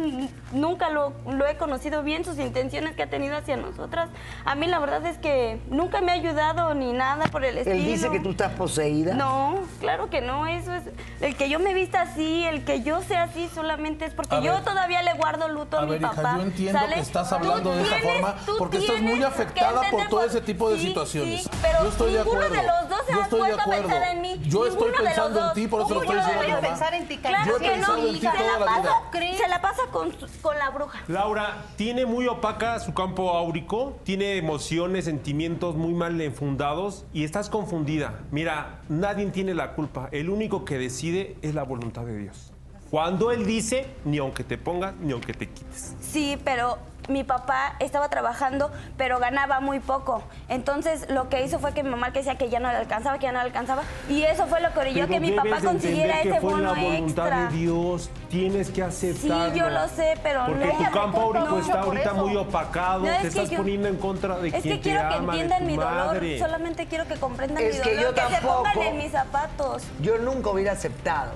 nunca 0.53 0.91
lo, 0.91 1.13
lo 1.31 1.47
he 1.47 1.57
conocido 1.57 2.03
bien, 2.03 2.25
sus 2.25 2.39
intenciones 2.39 2.95
que 2.97 3.03
ha 3.03 3.11
tenido 3.11 3.37
hacia 3.37 3.57
nosotras. 3.57 4.09
A 4.45 4.55
mí 4.55 4.67
la 4.67 4.79
verdad 4.79 5.05
es 5.07 5.19
que 5.19 5.61
nunca 5.69 6.01
me 6.01 6.13
ha 6.13 6.15
ayudado 6.15 6.73
ni 6.75 6.93
nada 6.93 7.27
por 7.27 7.45
el 7.45 7.59
estilo. 7.59 7.77
Él 7.77 7.85
dice 7.85 8.11
que 8.11 8.21
tú 8.21 8.31
estás 8.31 8.53
poseída. 8.53 9.15
No, 9.15 9.61
claro 9.81 10.09
que 10.11 10.21
no, 10.21 10.47
eso 10.47 10.73
es... 10.73 10.85
El 11.21 11.37
que 11.37 11.49
yo 11.49 11.59
me 11.59 11.75
vista 11.75 12.03
así, 12.03 12.45
el 12.45 12.65
que 12.65 12.83
yo 12.83 13.03
sea 13.03 13.25
así 13.25 13.49
solamente 13.55 14.05
es 14.05 14.15
porque 14.15 14.37
A 14.37 14.41
yo 14.41 14.55
ver. 14.55 14.65
todavía 14.65 15.03
le 15.03 15.15
guardo 15.15 15.49
luto 15.49 15.77
a, 15.79 15.81
A 15.81 15.85
mi 15.85 15.93
ver, 15.93 16.03
hija, 16.03 16.13
papá. 16.13 16.35
yo 16.37 16.43
entiendo 16.43 16.79
¿sale? 16.79 16.95
que 16.95 17.01
estás 17.01 17.33
hablando 17.33 17.75
de 17.75 17.83
esa 17.83 17.97
forma 17.99 18.35
porque 18.59 18.77
estás 18.79 19.01
muy 19.01 19.23
afectada 19.23 19.83
por 19.91 20.07
todo 20.09 20.21
por- 20.21 20.29
ese 20.29 20.41
tipo 20.41 20.71
de 20.71 20.79
Sí, 20.79 20.89
situaciones. 20.89 21.43
sí, 21.45 21.51
pero 21.63 21.83
yo 21.83 21.89
estoy 21.89 22.13
de 22.13 22.19
ninguno 22.19 22.41
acuerdo. 22.43 22.63
de 22.63 22.67
los 22.67 22.89
dos 22.89 23.07
se 23.07 23.13
yo 23.13 23.19
ha 23.21 23.23
estoy 23.25 23.39
de 23.41 23.45
puesto 23.55 23.61
a 23.61 23.63
acuerdo. 23.65 23.89
pensar 23.89 24.09
en 24.15 24.21
mí. 24.21 24.41
Yo 24.45 24.67
estoy 24.67 24.67
Ninguno 24.67 24.87
de 24.87 24.91
los 24.91 25.03
pensando 25.03 25.39
en 25.41 25.45
dos. 25.47 25.55
ti, 25.55 25.69
por 25.69 25.81
eso 25.83 25.95
lo 25.95 26.01
estoy 26.03 26.17
diciendo 26.17 26.61
pensar 26.61 26.95
en 26.95 27.09
ti, 27.09 27.19
Claro 27.19 27.59
que 27.59 27.77
no, 27.79 27.87
se 27.97 28.23
la 28.23 28.67
pasa, 28.67 29.03
se 29.37 29.49
la 29.49 29.61
pasa 29.61 29.83
con, 29.91 30.13
su- 30.19 30.29
la 30.55 30.71
bruja. 30.71 31.03
Laura, 31.09 31.65
tiene 31.77 32.07
muy 32.07 32.27
opaca 32.27 32.79
su 32.81 32.95
campo 32.95 33.31
áurico, 33.31 33.99
tiene 34.05 34.37
emociones, 34.37 35.05
sentimientos 35.05 35.77
muy 35.77 35.95
mal 35.95 36.21
enfundados 36.21 37.05
y 37.13 37.25
estás 37.25 37.51
confundida. 37.51 38.21
Mira, 38.31 38.81
nadie 38.89 39.27
tiene 39.27 39.55
la 39.55 39.75
culpa. 39.75 40.09
El 40.13 40.31
único 40.31 40.65
que 40.65 40.79
decide 40.79 41.37
es 41.43 41.55
la 41.55 41.63
voluntad 41.63 42.05
de 42.05 42.19
Dios. 42.19 42.53
Cuando 42.91 43.31
Él 43.33 43.47
dice, 43.47 43.87
ni 44.05 44.19
aunque 44.19 44.45
te 44.45 44.59
pongas, 44.59 44.95
ni 44.97 45.13
aunque 45.13 45.33
te 45.35 45.49
quites. 45.49 45.95
Sí, 46.01 46.39
pero 46.45 46.79
mi 47.09 47.23
papá 47.25 47.77
estaba 47.79 48.09
trabajando, 48.09 48.71
pero 48.97 49.19
ganaba 49.21 49.61
muy 49.61 49.79
poco. 49.81 50.23
Entonces, 50.49 51.07
lo 51.11 51.29
que 51.29 51.45
hizo 51.45 51.59
fue 51.61 51.73
que 51.73 51.83
mi 51.85 51.91
mamá 51.91 52.13
que 52.13 52.19
decía 52.21 52.37
que 52.37 52.49
ya 52.49 52.59
no 52.59 52.69
le 52.71 52.77
alcanzaba, 52.77 53.19
que 53.19 53.25
ya 53.27 53.33
no 53.33 53.39
le 53.41 53.45
alcanzaba. 53.47 53.83
Y 54.09 54.23
eso 54.23 54.47
fue 54.47 54.61
lo 54.61 54.73
que 54.73 54.79
orilló 54.81 55.07
que 55.09 55.21
mi 55.21 55.33
papá 55.33 55.59
consiguiera 55.65 56.17
entender 56.21 56.21
ese 56.21 56.31
que 56.35 56.41
fue 56.41 56.53
bono 56.53 56.75
la 56.75 56.81
voluntad 56.81 57.27
extra. 57.27 57.49
de 57.51 57.57
Dios. 57.57 58.11
Tienes 58.29 58.71
que 58.71 58.83
aceptarlo. 58.83 59.53
Sí, 59.53 59.59
yo 59.59 59.69
lo 59.69 59.89
sé, 59.89 60.15
pero 60.23 60.47
Porque 60.47 60.67
no. 60.67 60.79
tu 60.79 60.91
campo 60.93 61.21
áurico 61.21 61.59
está 61.59 61.81
ahorita 61.81 62.13
muy 62.15 62.37
opacado. 62.37 63.01
No, 63.01 63.07
es 63.11 63.17
te 63.17 63.23
que 63.23 63.29
estás 63.29 63.51
yo- 63.51 63.59
poniendo 63.59 63.89
en 63.89 63.97
contra 63.97 64.39
de 64.39 64.49
Es 64.49 64.63
quien 64.63 64.77
que 64.77 64.81
quiero 64.81 65.03
te 65.03 65.09
que 65.09 65.15
ama, 65.15 65.33
entiendan 65.33 65.67
mi 65.67 65.77
dolor. 65.77 65.93
madre. 65.93 66.39
Solamente 66.39 66.87
quiero 66.87 67.07
que 67.07 67.15
comprendan 67.17 67.63
Es 67.63 67.77
mi 67.79 67.83
que 67.83 67.97
dolor. 67.97 68.15
yo 68.17 68.29
se 68.29 68.37
pongan 68.43 68.63
tampoco. 68.65 68.83
en 68.87 68.97
mis 68.99 69.13
zapatos. 69.13 69.83
Yo 70.01 70.19
nunca 70.19 70.51
hubiera 70.51 70.73
aceptado 70.73 71.33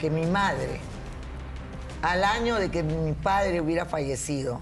que 0.00 0.10
mi 0.10 0.26
madre, 0.26 0.80
al 2.02 2.24
año 2.24 2.56
de 2.56 2.70
que 2.70 2.82
mi 2.82 3.12
padre 3.12 3.60
hubiera 3.60 3.84
fallecido, 3.84 4.60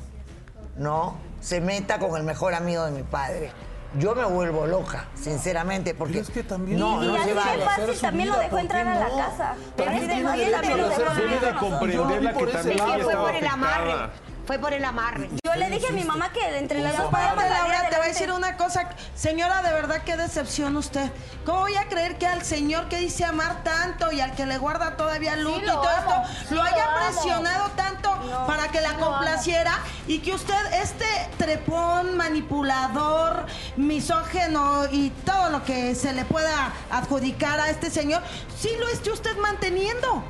¿no? 0.76 1.16
Se 1.41 1.61
meta 1.61 1.99
con 1.99 2.16
el 2.16 2.24
mejor 2.24 2.55
amigo 2.55 2.84
de 2.84 2.91
mi 2.91 3.05
padre. 3.05 3.53
Yo 3.99 4.14
me 4.14 4.24
vuelvo 4.24 4.66
loca, 4.66 5.07
sinceramente, 5.14 5.95
porque 5.95 6.18
es 6.18 6.28
que 6.28 6.43
también 6.43 6.78
no, 6.78 7.03
y 7.03 7.07
no 7.07 7.14
así 7.14 7.24
se 7.24 7.34
de 7.34 7.41
fácil 7.64 8.01
también 8.01 8.28
lo 8.28 8.39
dejó 8.39 8.59
entrar 8.59 8.86
a 8.86 8.95
la 8.99 9.09
casa. 9.09 9.53
Así 9.53 10.07
de 10.07 10.22
fácil 10.22 10.51
también 10.51 10.78
lo 10.78 10.89
dejó 10.89 11.14
Debe 11.14 11.28
de 11.28 11.34
entrar. 11.34 11.57
comprenderla 11.57 12.34
que 12.34 12.47
también 12.49 13.01
fue 13.01 13.16
por 13.16 13.34
el 13.34 13.47
amarre. 13.47 14.11
Fue 14.49 14.59
por 14.59 14.73
el 14.73 14.83
amarre. 14.83 15.29
Yo 15.45 15.55
le 15.57 15.69
dije 15.69 15.89
a 15.89 15.93
mi 15.93 16.05
mamá 16.05 16.33
que 16.33 16.57
entre 16.57 16.81
las 16.81 16.97
dos 16.97 17.11
podíamos 17.11 17.45
salir 17.45 17.59
Laura, 17.59 17.91
te 17.91 17.97
voy 17.97 18.05
a 18.07 18.09
decir 18.09 18.33
una 18.33 18.57
cosa. 18.57 18.89
Señora, 19.15 19.61
de 19.61 19.75
verdad, 19.75 20.01
qué 20.07 20.17
decepción 20.17 20.75
usted. 20.79 21.13
¿Cómo 21.45 21.61
voy 21.61 21.77
a 21.77 21.87
creer 21.89 22.17
que 22.17 22.27
al 22.27 22.43
señor 22.43 22.89
que 22.89 22.97
dice 22.97 23.27
amar 23.27 23.63
tanto 23.63 24.11
y 24.11 24.23
al 24.23 24.35
que 24.35 24.47
le 24.47 24.57
guarda 24.57 24.97
todavía 24.97 25.37
luto 25.37 25.61
y 25.61 25.67
todo 25.67 25.87
amo, 25.87 26.25
esto, 26.25 26.47
sí 26.49 26.55
lo 26.55 26.63
lo 26.63 26.63
haya 26.63 26.83
amo. 26.83 26.97
presionado 26.97 27.71
tanto 27.77 28.47
para 28.47 28.69
que 28.69 28.81
la 28.81 28.93
sí 28.93 28.97
complaciera 28.97 29.81
y 30.07 30.21
que 30.21 30.33
usted, 30.33 30.73
este 30.83 31.05
trepón, 31.37 32.17
manipulador, 32.17 33.45
misógeno 33.77 34.87
y 34.91 35.11
todo 35.27 35.51
lo 35.51 35.63
que 35.63 35.95
se 35.95 36.15
le 36.15 36.25
pueda 36.25 36.73
adjudicar 36.91 37.61
a 37.61 37.69
este 37.69 37.91
señor, 37.91 38.23
sí 38.59 38.71
lo 38.81 38.89
esté 38.89 39.11
usted 39.11 39.37
manteniendo? 39.37 40.25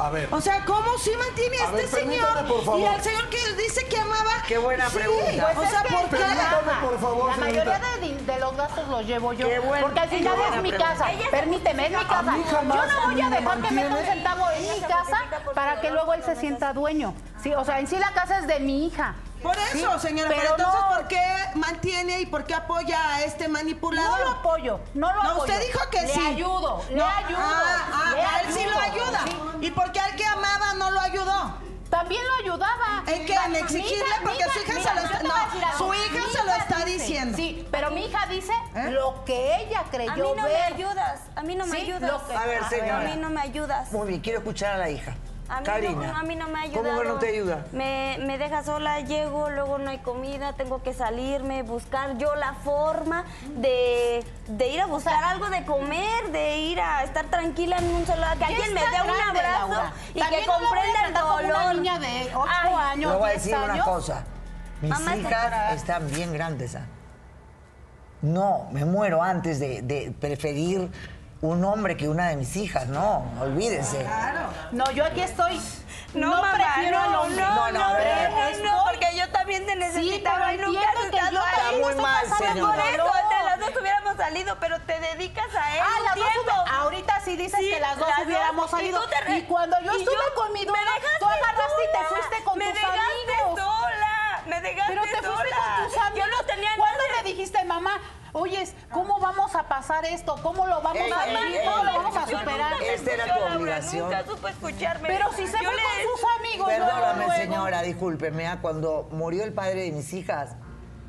A 0.00 0.10
ver. 0.10 0.28
O 0.30 0.40
sea, 0.40 0.64
¿cómo 0.64 0.96
sí 0.98 1.10
mantiene 1.18 1.56
a 1.58 1.64
este 1.64 1.76
ver, 1.76 1.88
señor? 1.88 2.06
permítame, 2.26 2.48
por 2.48 2.64
favor. 2.64 2.80
Y 2.80 2.86
al 2.86 3.02
señor 3.02 3.28
que 3.30 3.52
dice 3.54 3.84
que 3.88 3.98
amaba. 3.98 4.30
Qué 4.46 4.56
buena 4.58 4.88
Sí, 4.88 4.96
pregunta. 4.98 5.52
o 5.56 5.66
sea, 5.66 5.82
¿por 5.82 6.08
qué? 6.08 6.16
Permítame, 6.16 6.72
por 6.82 7.00
favor, 7.00 7.30
La 7.30 7.36
mayoría 7.36 7.64
señorita. 7.64 7.96
de, 7.96 8.00
di- 8.08 8.24
de 8.24 8.38
los 8.38 8.56
gastos 8.56 8.88
los 8.88 9.04
llevo 9.06 9.32
yo. 9.32 9.48
Qué 9.48 9.58
buen- 9.58 9.82
porque 9.82 9.98
al 10.00 10.08
final 10.08 10.34
es 10.54 10.62
mi 10.62 10.68
pregunta. 10.70 10.92
casa. 10.92 11.12
Ella 11.12 11.26
Permíteme, 11.32 11.84
es 11.86 11.90
mi 11.90 11.96
casa. 12.04 12.36
Yo 12.50 12.62
no 12.62 13.06
voy 13.12 13.20
a 13.20 13.30
dejar 13.30 13.60
que 13.60 13.70
meta 13.72 13.94
un 13.96 14.04
centavo 14.04 14.50
en 14.50 14.62
mi 14.62 14.80
casa 14.82 15.18
para 15.54 15.80
que 15.80 15.90
luego 15.90 16.14
él 16.14 16.22
se 16.22 16.36
sienta 16.36 16.72
dueño. 16.72 17.14
Sí, 17.42 17.52
o 17.54 17.64
sea, 17.64 17.80
en 17.80 17.86
sí 17.88 17.96
la 17.98 18.12
casa 18.12 18.38
es 18.38 18.46
de 18.46 18.60
mi 18.60 18.86
hija. 18.86 19.14
Por 19.42 19.56
eso, 19.56 19.98
Sí, 20.00 20.06
señora, 20.08 20.28
pero, 20.30 20.40
pero 20.42 20.54
entonces, 20.56 20.80
no- 20.80 20.96
¿por 20.96 21.08
qué 21.08 21.22
mantiene 21.54 22.20
y 22.20 22.26
por 22.26 22.44
qué 22.44 22.54
apoya 22.54 23.14
a 23.14 23.22
este 23.24 23.48
manipulador? 23.48 24.18
No 24.18 24.24
lo 24.24 24.30
apoyo, 24.30 24.80
no 24.94 25.12
lo 25.14 25.22
No, 25.22 25.30
apoyo. 25.30 25.52
usted 25.54 25.66
dijo 25.66 25.80
que 25.90 26.00
Le 26.02 26.08
sí. 26.14 26.26
ayudo, 26.26 26.84
le 26.90 26.96
No, 26.96 27.06
ayudo. 27.06 27.38
Ah, 27.40 27.88
ah, 27.92 28.10
le 28.14 28.20
a 28.22 28.40
él 28.40 28.52
sí 28.52 28.64
lo 28.64 28.78
ayuda. 28.78 29.20
sí. 29.24 29.36
¿Y 29.66 29.70
por 29.70 29.92
qué 29.92 30.00
al 30.00 30.16
que 30.16 30.24
amaba 30.26 30.74
no 30.74 30.90
lo 30.90 31.00
ayudó? 31.00 31.68
También 31.88 32.20
lo 32.26 32.34
ayudaba. 32.44 33.02
¿En 33.06 33.24
qué? 33.24 33.34
¿En 33.34 33.56
exigirle? 33.56 33.96
hija- 33.96 34.20
Porque 34.22 34.44
mi 34.44 34.52
su 34.52 34.58
hija 34.60 34.72
mira, 34.78 34.90
se 34.90 34.94
lo 34.94 35.00
está- 35.06 35.22
no, 35.22 35.78
su 35.78 35.94
hija 35.94 36.12
Mi 36.26 36.32
se 36.32 36.44
lo 36.44 36.52
está 36.52 36.76
dice, 36.84 36.98
diciendo. 36.98 37.36
Sí, 37.36 37.66
pero 37.70 37.90
mi 37.92 38.04
hija 38.04 38.26
dice 38.26 38.52
¿Eh? 38.74 38.90
lo 38.90 39.24
que 39.24 39.56
ella 39.62 39.84
creyó 39.90 40.12
A 40.12 40.16
mí 40.16 40.32
no 40.36 40.42
me 40.42 40.56
ayudas, 40.62 41.20
a 41.34 41.42
mí 41.42 41.54
no 41.56 41.64
me 41.66 41.76
Sí, 41.80 41.82
ayudas. 41.90 42.22
que- 42.28 42.36
A 42.36 42.44
ver, 42.44 42.64
señora. 42.68 42.98
A 43.00 43.04
mí 43.04 43.16
no 43.16 43.30
me 43.30 43.40
ayudas. 43.40 43.90
Muy 43.92 44.06
bien, 44.08 44.20
quiero 44.20 44.40
escuchar 44.40 44.74
a 44.74 44.78
la 44.78 44.90
hija. 44.90 45.14
A 45.50 45.60
mí, 45.60 45.66
Karina. 45.66 46.06
no, 46.12 46.16
a 46.18 46.22
mí 46.24 46.36
no 46.36 46.48
me 46.48 46.58
ha 46.58 46.62
ayudado. 46.62 46.84
¿Cómo 46.88 47.00
que 47.00 47.08
no 47.08 47.14
te 47.18 47.28
ayuda? 47.28 47.64
Me, 47.72 48.18
me 48.20 48.36
deja 48.36 48.62
sola, 48.62 49.00
llego, 49.00 49.48
luego 49.48 49.78
no 49.78 49.88
hay 49.90 49.98
comida, 49.98 50.52
tengo 50.52 50.82
que 50.82 50.92
salirme, 50.92 51.62
buscar 51.62 52.18
yo 52.18 52.34
la 52.36 52.52
forma 52.52 53.24
de, 53.56 54.22
de 54.46 54.68
ir 54.68 54.80
a 54.82 54.86
buscar 54.86 55.24
algo 55.24 55.48
de 55.48 55.64
comer, 55.64 56.30
de 56.32 56.58
ir 56.58 56.80
a 56.80 57.02
estar 57.02 57.24
tranquila 57.26 57.78
en 57.78 57.86
un 57.94 58.04
solo 58.06 58.22
que 58.38 58.44
alguien 58.44 58.74
me 58.74 58.80
dé 58.80 59.02
un 59.02 59.10
abrazo 59.10 59.68
Laura. 59.68 59.92
y 60.14 60.18
También 60.18 60.42
que 60.42 60.46
comprenda 60.50 61.06
el 61.06 61.12
tratar 61.12 61.22
como 61.22 61.36
dolor. 61.36 61.56
Una 61.62 61.72
niña 61.74 61.98
de 61.98 62.30
8 62.34 62.46
Ay, 62.46 62.74
años, 62.92 63.12
Le 63.12 63.18
voy 63.18 63.28
a 63.28 63.32
10 63.32 63.42
decir 63.44 63.58
una 63.58 63.72
años. 63.72 63.86
cosa. 63.86 64.24
Mis 64.82 64.90
Mamá 64.90 65.16
hijas 65.16 65.74
están 65.76 66.08
bien 66.10 66.32
grandes. 66.32 66.74
¿ah? 66.76 66.86
No, 68.20 68.68
me 68.72 68.84
muero 68.84 69.22
antes 69.22 69.58
de, 69.60 69.82
de 69.82 70.12
preferir 70.20 70.90
un 71.40 71.64
hombre 71.64 71.96
que 71.96 72.08
una 72.08 72.28
de 72.28 72.36
mis 72.36 72.54
hijas. 72.56 72.86
No, 72.88 73.24
olvídense. 73.40 74.06
No, 74.72 74.90
yo 74.90 75.04
aquí 75.04 75.20
estoy. 75.22 75.60
No, 76.14 76.30
No, 76.30 76.42
mamá, 76.42 76.52
prefiero 76.54 76.98
al 76.98 77.12
no, 77.12 77.20
hombre. 77.22 77.40
no, 77.42 77.54
No, 77.54 77.70
no, 77.70 77.88
no, 77.90 78.64
no, 78.64 78.84
porque 78.90 79.14
yo 79.16 79.28
también 79.30 79.66
te 79.66 79.76
necesitaba 79.76 80.46
pero 80.48 80.72
y 80.72 80.74
nunca 80.74 80.88
has 80.88 81.04
estado 81.04 81.44
ahí. 81.68 81.80
muy 81.82 81.94
mal, 81.96 82.26
señora. 82.38 82.74
Por 82.74 82.86
eso, 82.88 83.12
entre 83.22 83.44
las 83.44 83.60
dos 83.60 83.70
hubiéramos 83.80 84.16
salido, 84.16 84.56
pero 84.58 84.80
te 84.80 84.98
dedicas 85.00 85.54
a 85.54 85.74
él 85.76 85.82
Ah, 85.84 86.00
las 86.04 86.14
dos 86.16 86.24
tiempo. 86.32 86.50
hubi- 86.50 86.70
ahorita 86.80 87.20
sí 87.20 87.36
dices 87.36 87.60
Sí, 87.60 87.70
que 87.70 87.78
las 87.80 87.98
dos 87.98 88.08
las 88.08 88.26
hubiéramos 88.26 88.70
dos. 88.70 88.80
Y 88.80 88.84
salido. 88.84 89.06
te 89.08 89.20
re- 89.20 89.36
Y 89.36 89.42
cuando 89.42 89.76
yo 89.80 89.92
y 89.92 89.98
estuve 89.98 90.14
yo- 90.16 90.34
con 90.34 90.52
mi 90.54 90.60
me 90.60 90.66
duda, 90.66 90.78
tú 91.20 91.26
agarraste 91.26 91.82
y 91.84 91.92
te 91.92 91.98
sola. 91.98 92.08
fuiste 92.08 92.44
con 92.44 92.58
me 92.58 92.64
tus 92.64 92.74
dejaste 92.74 92.98
amigos. 92.98 93.60
sola. 93.60 94.42
Me 94.46 94.60
dejaste 94.62 94.84
Pero 94.88 95.02
te 95.02 95.08
fuiste 95.08 95.26
sola. 95.26 95.56
con 95.76 95.84
tus 95.90 95.98
amigos. 95.98 96.28
Yo 96.30 96.36
no 96.36 96.42
tenía 96.46 96.70
¿Cuándo 96.78 97.02
me 97.16 97.22
dijiste, 97.28 97.64
mamá? 97.64 98.00
Oyes, 98.32 98.74
¿cómo 98.92 99.18
vamos 99.20 99.54
a 99.54 99.68
pasar 99.68 100.04
esto? 100.04 100.36
¿Cómo 100.42 100.66
lo 100.66 100.80
vamos 100.82 101.02
Ey, 101.02 101.12
a 101.12 101.24
ey, 101.26 101.36
vivir? 101.44 101.56
ey, 101.60 101.66
¿Cómo 101.66 101.84
lo 101.84 101.90
ey, 101.90 101.96
vamos 101.96 102.16
a 102.16 102.26
yo 102.26 102.38
superar? 102.38 102.72
Esta 102.82 103.12
era 103.14 103.24
tu 103.24 103.40
Laura, 103.40 103.56
obligación. 103.56 104.04
Nunca 104.10 104.24
supo 104.26 104.48
escucharme. 104.48 105.08
Pero 105.08 105.32
si 105.32 105.46
se 105.46 105.52
Yo 105.62 105.70
fue 105.70 105.78
con 105.78 106.18
sus 106.18 106.30
amigos. 106.38 106.68
Perdóname, 106.68 107.26
luego. 107.26 107.32
señora, 107.42 107.82
discúlpeme. 107.82 108.46
¿ah? 108.46 108.58
Cuando 108.60 109.08
murió 109.12 109.44
el 109.44 109.52
padre 109.52 109.82
de 109.84 109.92
mis 109.92 110.12
hijas, 110.12 110.56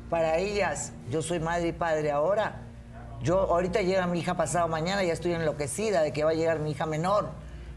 para 0.08 0.38
ellas, 0.38 0.92
yo 1.10 1.22
soy 1.22 1.40
madre 1.40 1.68
y 1.68 1.72
padre 1.72 2.10
ahora. 2.10 2.62
Yo, 3.22 3.38
ahorita 3.38 3.82
llega 3.82 4.06
mi 4.06 4.20
hija 4.20 4.34
pasado 4.34 4.66
mañana, 4.68 5.02
ya 5.04 5.12
estoy 5.12 5.34
enloquecida 5.34 6.00
de 6.02 6.12
que 6.12 6.24
va 6.24 6.30
a 6.30 6.34
llegar 6.34 6.58
mi 6.58 6.70
hija 6.70 6.86
menor. 6.86 7.30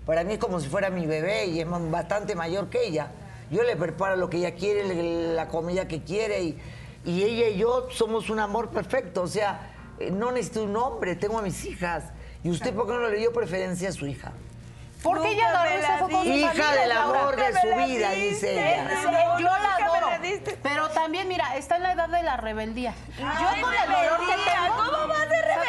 Para 0.06 0.24
mí 0.24 0.34
es 0.34 0.40
como 0.40 0.60
si 0.62 0.70
fuera 0.70 0.90
mi 0.90 1.06
bebé 1.06 1.46
y 1.48 1.60
es 1.60 1.68
bastante 1.92 2.34
mayor 2.34 2.70
que 2.70 2.86
ella. 2.88 3.08
Yo 3.52 3.62
le 3.64 3.76
preparo 3.76 4.16
lo 4.16 4.30
que 4.30 4.38
ella 4.38 4.56
quiere, 4.56 5.34
la 5.36 5.50
comida 5.50 5.88
que 5.88 6.02
quiere 6.02 6.42
y, 6.44 6.62
y 7.06 7.24
ella 7.24 7.50
y 7.50 7.58
yo 7.58 7.88
somos 7.92 8.30
un 8.30 8.40
amor 8.40 8.70
perfecto. 8.70 9.24
O 9.24 9.28
sea, 9.28 9.72
eh, 10.00 10.12
no 10.12 10.32
necesito 10.32 10.64
un 10.64 10.76
hombre, 10.76 11.16
tengo 11.16 11.40
a 11.40 11.42
mis 11.42 11.64
hijas. 11.66 12.06
¿Y 12.44 12.50
usted 12.50 12.74
por 12.74 12.88
qué 12.88 12.94
no 12.94 13.08
le 13.10 13.18
dio 13.18 13.32
preferencia 13.32 13.90
a 13.90 13.92
su 13.92 14.06
hija? 14.06 14.32
Porque 15.02 15.32
ella 15.32 15.48
Nunca 15.50 15.64
la 15.66 15.82
se 15.82 15.98
fue 16.04 16.12
con 16.12 16.28
Hija 16.28 16.50
amigos, 16.52 16.72
del 16.76 16.90
Laura. 16.90 17.20
amor 17.20 17.36
de 17.36 17.52
su 17.54 17.68
vida, 17.68 18.10
diste. 18.12 18.30
dice 18.30 18.74
ella. 18.74 19.02
No, 19.04 19.40
yo 19.40 19.46
la 19.46 19.76
adoro. 19.76 20.08
Pero 20.64 20.90
también, 20.92 21.28
mira, 21.28 21.58
está 21.58 21.76
en 21.76 21.84
la 21.84 21.92
edad 21.92 22.08
de 22.08 22.24
la 22.24 22.38
rebeldía. 22.38 22.94
Ay, 23.18 23.58
yo 23.58 23.66
con 23.66 23.74
el 23.74 23.86
dolor 23.92 24.20
que 24.28 24.34
tengo. 24.50 24.76
¿Cómo 24.78 25.08
va 25.14 25.23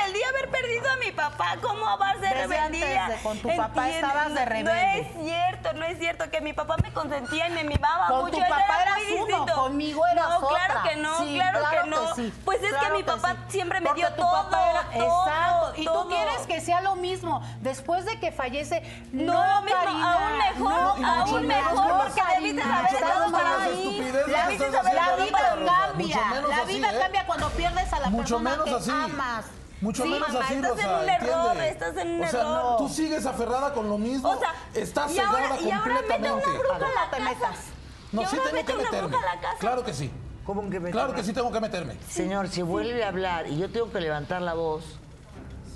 rebeldía 0.04 0.28
haber 0.28 0.50
perdido 0.50 0.90
a 0.90 0.96
mi 0.96 1.10
papá? 1.12 1.56
¿Cómo 1.62 1.98
va 1.98 2.10
a 2.10 2.18
ser 2.18 2.32
Pero 2.32 2.34
me 2.34 2.40
desde 2.48 2.58
antes 2.58 2.80
vendía. 2.80 3.08
de 3.08 3.16
con 3.22 3.38
tu 3.38 3.56
papá 3.56 3.88
estabas 3.90 4.28
de 4.34 4.40
no- 4.40 4.46
rebelde. 4.46 4.72
No 4.74 5.00
es 5.00 5.24
cierto, 5.24 5.72
no 5.74 5.84
es 5.84 5.98
cierto 5.98 6.30
que 6.30 6.40
mi 6.40 6.52
papá 6.52 6.76
me 6.82 6.92
consentía 6.92 7.48
y 7.48 7.52
me 7.52 7.64
mimaba 7.64 8.06
Con 8.08 8.20
mucho. 8.22 8.36
tu 8.36 8.40
papá 8.42 8.82
era 8.82 8.82
eras 8.82 8.98
muy 8.98 9.12
uno, 9.16 9.26
distinto. 9.26 9.54
conmigo 9.54 10.06
eras 10.06 10.28
No, 10.28 10.48
claro 10.48 10.74
otra. 10.78 10.82
que 10.90 10.96
no, 10.96 11.18
Sí, 11.18 11.34
claro, 11.34 11.58
claro 11.60 11.82
que 11.84 11.90
no. 11.90 12.06
que 12.08 12.14
sí, 12.22 12.32
Pues 12.44 12.62
es 12.62 12.68
claro 12.70 12.86
que 12.86 12.92
mi 12.92 12.98
que 12.98 13.04
papá 13.04 13.30
sí. 13.32 13.36
siempre 13.48 13.80
me 13.80 13.86
Porque 13.86 14.00
dio 14.00 14.10
tu 14.10 14.22
todo, 14.22 14.30
papá 14.30 14.70
era- 14.70 14.82
todo, 14.92 15.26
Exacto. 15.26 15.72
Y 15.76 15.84
todo. 15.84 16.02
tú 16.02 16.08
quieres 16.08 16.46
que 16.46 16.60
sea 16.60 16.80
lo 16.80 16.96
mismo. 16.96 17.40
Después 17.60 18.04
de 18.04 18.20
que 18.20 18.32
fallece, 18.32 18.82
No, 19.12 19.32
no, 19.32 19.62
mismo, 19.62 19.78
Karina, 19.80 20.12
aún 20.14 20.38
mejor, 20.38 20.98
no, 21.00 21.08
aún 21.12 21.46
mejor, 21.46 22.02
porque 22.04 22.22
debiste 22.36 22.62
haber 22.62 22.94
estado 22.94 23.32
para 23.32 23.66
estupidez 23.66 24.28
La, 24.28 24.46
vida 24.48 24.66
cambia. 25.64 26.20
La 26.48 26.64
vida 26.64 26.92
¿eh? 26.92 26.98
cambia 27.00 27.26
cuando 27.26 27.48
pierdes 27.50 27.92
a 27.92 28.00
la 28.00 28.10
persona 28.10 28.58
que 28.64 28.70
amas. 28.90 29.44
Mucho 29.84 30.02
Sí, 30.04 30.08
menos 30.08 30.28
mamá, 30.28 30.44
así, 30.46 30.54
estás 30.54 30.70
Rosa, 30.70 30.82
en 30.82 31.02
un 31.04 31.08
error, 31.10 31.46
¿entiende? 31.50 31.68
estás 31.68 31.96
en 31.98 32.08
un 32.10 32.24
o 32.24 32.28
sea, 32.28 32.40
error. 32.40 32.76
tú 32.78 32.88
sigues 32.88 33.26
aferrada 33.26 33.74
con 33.74 33.88
lo 33.90 33.98
mismo. 33.98 34.30
O 34.30 34.38
sea, 34.38 34.54
estás 34.74 35.10
y 35.12 35.14
cegada 35.16 35.30
ahora- 35.38 35.60
y 35.60 35.70
ahora 35.70 35.94
mete 35.94 36.08
completamente. 36.08 36.48
una 36.48 36.58
bruja 36.58 36.74
a 36.76 36.78
la 36.78 36.86
No 36.86 37.10
te 37.10 37.16
casa. 37.18 37.30
metas. 37.30 37.58
No, 38.12 38.22
Y 38.22 38.24
sí 38.26 38.36
ahora 38.36 38.44
tengo 38.50 38.56
mete 38.56 38.64
que 38.66 38.72
una 38.78 38.82
meterme. 38.90 39.08
bruja 39.08 39.22
a 39.30 39.34
la 39.34 39.40
casa. 39.42 39.56
Claro 39.58 39.84
que 39.84 39.92
sí. 39.92 40.10
¿Cómo 40.46 40.70
que 40.70 40.80
me 40.80 40.90
Claro 40.90 41.14
que 41.14 41.22
sí 41.22 41.32
tengo 41.34 41.52
que 41.52 41.60
meterme. 41.60 41.96
Señor, 42.08 42.48
si 42.48 42.62
vuelve 42.62 43.04
a 43.04 43.08
hablar 43.08 43.46
y 43.46 43.58
yo 43.58 43.70
tengo 43.70 43.90
que 43.92 44.00
levantar 44.00 44.40
la 44.40 44.54
voz, 44.54 44.84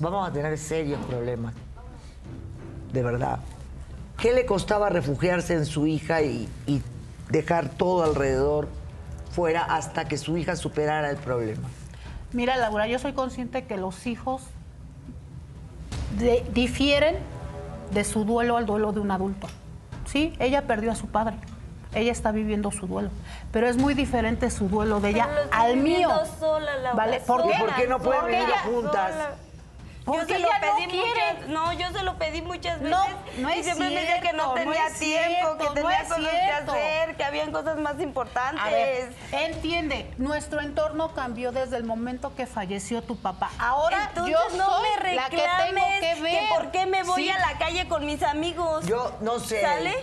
vamos 0.00 0.26
a 0.26 0.32
tener 0.32 0.56
serios 0.56 1.04
problemas. 1.04 1.52
De 2.92 3.02
verdad. 3.02 3.40
¿Qué 4.18 4.32
le 4.32 4.46
costaba 4.46 4.88
refugiarse 4.88 5.52
en 5.52 5.66
su 5.66 5.86
hija 5.86 6.22
y, 6.22 6.48
y 6.66 6.82
dejar 7.28 7.68
todo 7.68 8.04
alrededor 8.04 8.68
fuera 9.32 9.64
hasta 9.64 10.09
que 10.09 10.16
su 10.16 10.36
hija 10.38 10.56
superara 10.56 11.11
el 11.11 11.18
problema? 11.18 11.68
Mira, 12.32 12.56
Laura, 12.56 12.86
yo 12.86 12.98
soy 12.98 13.12
consciente 13.12 13.64
que 13.64 13.76
los 13.76 14.06
hijos 14.06 14.42
de- 16.18 16.44
difieren 16.52 17.16
de 17.92 18.04
su 18.04 18.24
duelo 18.24 18.56
al 18.56 18.66
duelo 18.66 18.92
de 18.92 19.00
un 19.00 19.10
adulto. 19.10 19.46
Sí, 20.04 20.34
ella 20.38 20.62
perdió 20.66 20.92
a 20.92 20.94
su 20.94 21.06
padre. 21.06 21.36
Ella 21.94 22.12
está 22.12 22.32
viviendo 22.32 22.70
su 22.70 22.86
duelo. 22.86 23.08
Pero 23.50 23.66
es 23.66 23.78
muy 23.78 23.94
diferente 23.94 24.50
su 24.50 24.68
duelo 24.68 25.00
de 25.00 25.10
ella 25.10 25.24
Pero 25.26 25.36
lo 25.36 25.42
estoy 25.44 25.60
al 25.60 25.76
mío. 25.78 25.84
viviendo 26.08 26.26
sola, 26.38 26.76
Laura, 26.76 26.92
¿Vale? 26.94 27.20
¿Por 27.20 27.42
qué? 27.44 27.48
¿Y 27.56 27.58
por 27.60 27.74
qué 27.74 27.86
no 27.86 27.98
pueden 27.98 28.26
vivir 28.26 28.46
juntas? 28.70 29.12
Sola. 29.12 29.30
Porque 30.09 30.32
yo 30.32 30.34
se 30.34 30.38
lo 30.40 30.48
no 30.52 30.61
pedí 30.61 30.86
quiere. 30.90 31.06
muchas, 31.34 31.48
no, 31.48 31.72
yo 31.74 31.92
se 31.92 32.02
lo 32.02 32.18
pedí 32.18 32.42
muchas 32.42 32.80
veces. 32.80 32.90
No, 32.90 33.04
no 33.38 33.54
y 33.54 33.59
es 33.59 33.64
siempre 33.64 33.88
me 33.90 33.94
decía 34.00 34.20
que 34.20 34.32
no 34.32 34.46
no 34.48 34.54
tenía 34.54 34.74
tiempo, 34.74 34.96
cierto, 34.98 35.59
que 35.59 35.64
no 35.64 35.72
tenía 35.74 36.02
cosas 36.04 36.18
cierto. 36.30 36.72
que 36.72 36.78
hacer, 36.80 37.16
que 37.16 37.24
habían 37.24 37.52
cosas 37.52 37.76
más 37.78 38.00
importantes. 38.00 38.62
A 38.64 38.70
ver, 38.70 39.12
entiende, 39.32 40.11
nuestro 40.18 40.61
entorno 40.61 41.12
cambió 41.14 41.52
desde 41.52 41.76
el 41.76 41.84
momento 41.84 42.34
que 42.34 42.46
falleció 42.46 43.02
tu 43.02 43.16
papá. 43.16 43.50
Ahora 43.59 44.06
Entonces 44.09 44.34
yo 44.34 44.56
no 44.56 44.64
soy 44.66 44.88
me 45.04 45.14
la 45.14 45.28
reclames 45.28 45.30
que 45.30 45.72
tengo 45.72 45.86
que 46.00 46.22
ver. 46.22 46.48
por 46.48 46.70
qué 46.70 46.86
me 46.86 47.02
voy 47.02 47.24
Sí. 47.24 47.30
a 47.30 47.38
la 47.38 47.59
calle 47.59 47.86
con 47.88 48.06
mis 48.06 48.22
amigos. 48.22 48.86
Yo 48.86 49.14
no 49.20 49.38
sé. 49.40 49.61
¿Sale? 49.61 49.94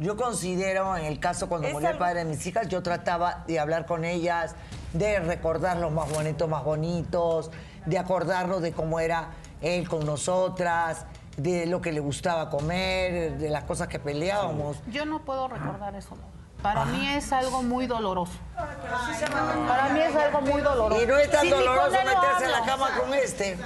Yo 0.00 0.16
considero, 0.16 0.96
en 0.96 1.04
el 1.04 1.20
caso 1.20 1.48
cuando 1.48 1.68
Es 1.68 1.72
murió 1.72 1.90
el 1.90 1.98
padre 1.98 2.20
de 2.20 2.24
mis 2.24 2.44
hijas, 2.46 2.66
yo 2.68 2.82
trataba 2.82 3.44
de 3.46 3.60
hablar 3.60 3.86
con 3.86 4.04
ellas, 4.04 4.56
de 4.92 5.20
recordar 5.20 5.76
los 5.76 5.92
más 5.92 6.10
bonitos, 6.10 6.48
más 6.48 6.64
bonitos, 6.64 7.52
de 7.86 7.98
acordarnos 7.98 8.60
de 8.60 8.72
cómo 8.72 8.98
era 8.98 9.28
él 9.64 9.88
con 9.88 10.04
nosotras, 10.04 11.06
de 11.36 11.66
lo 11.66 11.80
que 11.80 11.92
le 11.92 12.00
gustaba 12.00 12.50
comer, 12.50 13.38
de 13.38 13.50
las 13.50 13.64
cosas 13.64 13.88
que 13.88 13.98
peleábamos. 13.98 14.76
Yo 14.88 15.04
no 15.04 15.24
puedo 15.24 15.48
recordar 15.48 15.94
eso. 15.94 16.16
Para 16.62 16.86
mí 16.86 17.08
es 17.08 17.30
algo 17.32 17.62
muy 17.62 17.86
doloroso. 17.86 18.32
Para 18.56 19.88
mí 19.90 20.00
es 20.00 20.16
algo 20.16 20.40
muy 20.40 20.62
doloroso. 20.62 21.02
Y 21.02 21.06
no 21.06 21.18
es 21.18 21.30
tan 21.30 21.42
Si 21.42 21.50
doloroso 21.50 21.90
meterse 21.90 22.44
en 22.44 22.52
la 22.52 22.64
cama 22.64 22.88
con 22.98 23.12
este. 23.14 23.58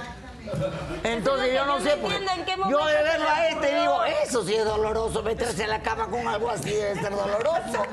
Entonces 1.03 1.53
yo 1.53 1.65
no 1.65 1.79
sé, 1.79 1.97
porque 1.97 2.17
en 2.17 2.45
qué 2.45 2.55
yo 2.69 2.85
de 2.85 3.03
verlo 3.03 3.29
a 3.29 3.47
este 3.47 3.79
digo, 3.79 4.03
eso 4.03 4.43
sí 4.43 4.55
es 4.55 4.65
doloroso, 4.65 5.21
meterse 5.21 5.63
en 5.63 5.69
la 5.69 5.81
cama 5.81 6.07
con 6.07 6.27
algo 6.27 6.49
así 6.49 6.71
debe 6.71 6.95
ser 6.95 7.11
doloroso. 7.11 7.83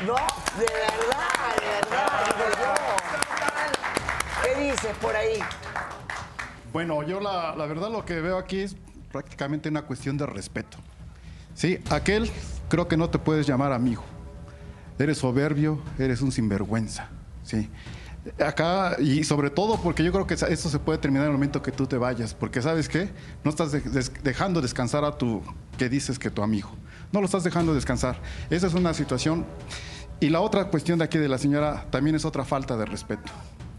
No, 0.00 0.16
de 0.58 0.66
verdad, 0.74 1.54
de 1.60 2.44
verdad. 2.44 2.76
¿Qué 4.42 4.54
dices 4.60 4.96
por 5.00 5.14
ahí? 5.14 5.40
Bueno, 6.74 7.04
yo 7.04 7.20
la, 7.20 7.54
verdad 7.54 7.88
lo 7.88 8.04
que 8.04 8.20
veo 8.20 8.36
aquí 8.36 8.58
es 8.58 8.74
prácticamente 9.12 9.68
una 9.68 9.82
cuestión 9.82 10.16
de 10.16 10.26
respeto. 10.26 10.76
Sí, 11.54 11.78
aquel 11.88 12.28
creo 12.68 12.88
que 12.88 12.96
no 12.96 13.08
te 13.08 13.20
puedes 13.20 13.46
llamar 13.46 13.72
amigo. 13.72 14.02
Eres 14.98 15.18
soberbio, 15.18 15.80
eres 16.00 16.20
un 16.20 16.32
sinvergüenza. 16.32 17.10
Sí. 17.44 17.70
Acá, 18.44 18.96
y 18.98 19.22
sobre 19.22 19.50
todo 19.50 19.80
porque 19.80 20.02
yo 20.02 20.10
creo 20.10 20.26
que 20.26 20.34
esto 20.34 20.68
se 20.68 20.80
puede 20.80 20.98
terminar 20.98 21.26
en 21.26 21.30
el 21.30 21.34
momento 21.34 21.62
que 21.62 21.70
tú 21.70 21.86
te 21.86 21.96
vayas, 21.96 22.34
porque 22.34 22.60
sabes 22.60 22.88
qué, 22.88 23.08
no 23.44 23.50
estás 23.50 23.70
dejando 24.24 24.60
descansar 24.60 25.04
a 25.04 25.16
tu, 25.16 25.42
que 25.78 25.88
dices 25.88 26.18
que 26.18 26.28
tu 26.28 26.42
amigo, 26.42 26.70
no 27.12 27.20
lo 27.20 27.26
estás 27.26 27.44
dejando 27.44 27.72
descansar. 27.72 28.18
Esa 28.50 28.66
es 28.66 28.74
una 28.74 28.94
situación. 28.94 29.46
Y 30.18 30.28
la 30.28 30.40
otra 30.40 30.64
cuestión 30.70 30.98
de 30.98 31.04
aquí 31.04 31.18
de 31.18 31.28
la 31.28 31.38
señora 31.38 31.86
también 31.90 32.16
es 32.16 32.24
otra 32.24 32.44
falta 32.44 32.76
de 32.76 32.84
respeto. 32.84 33.30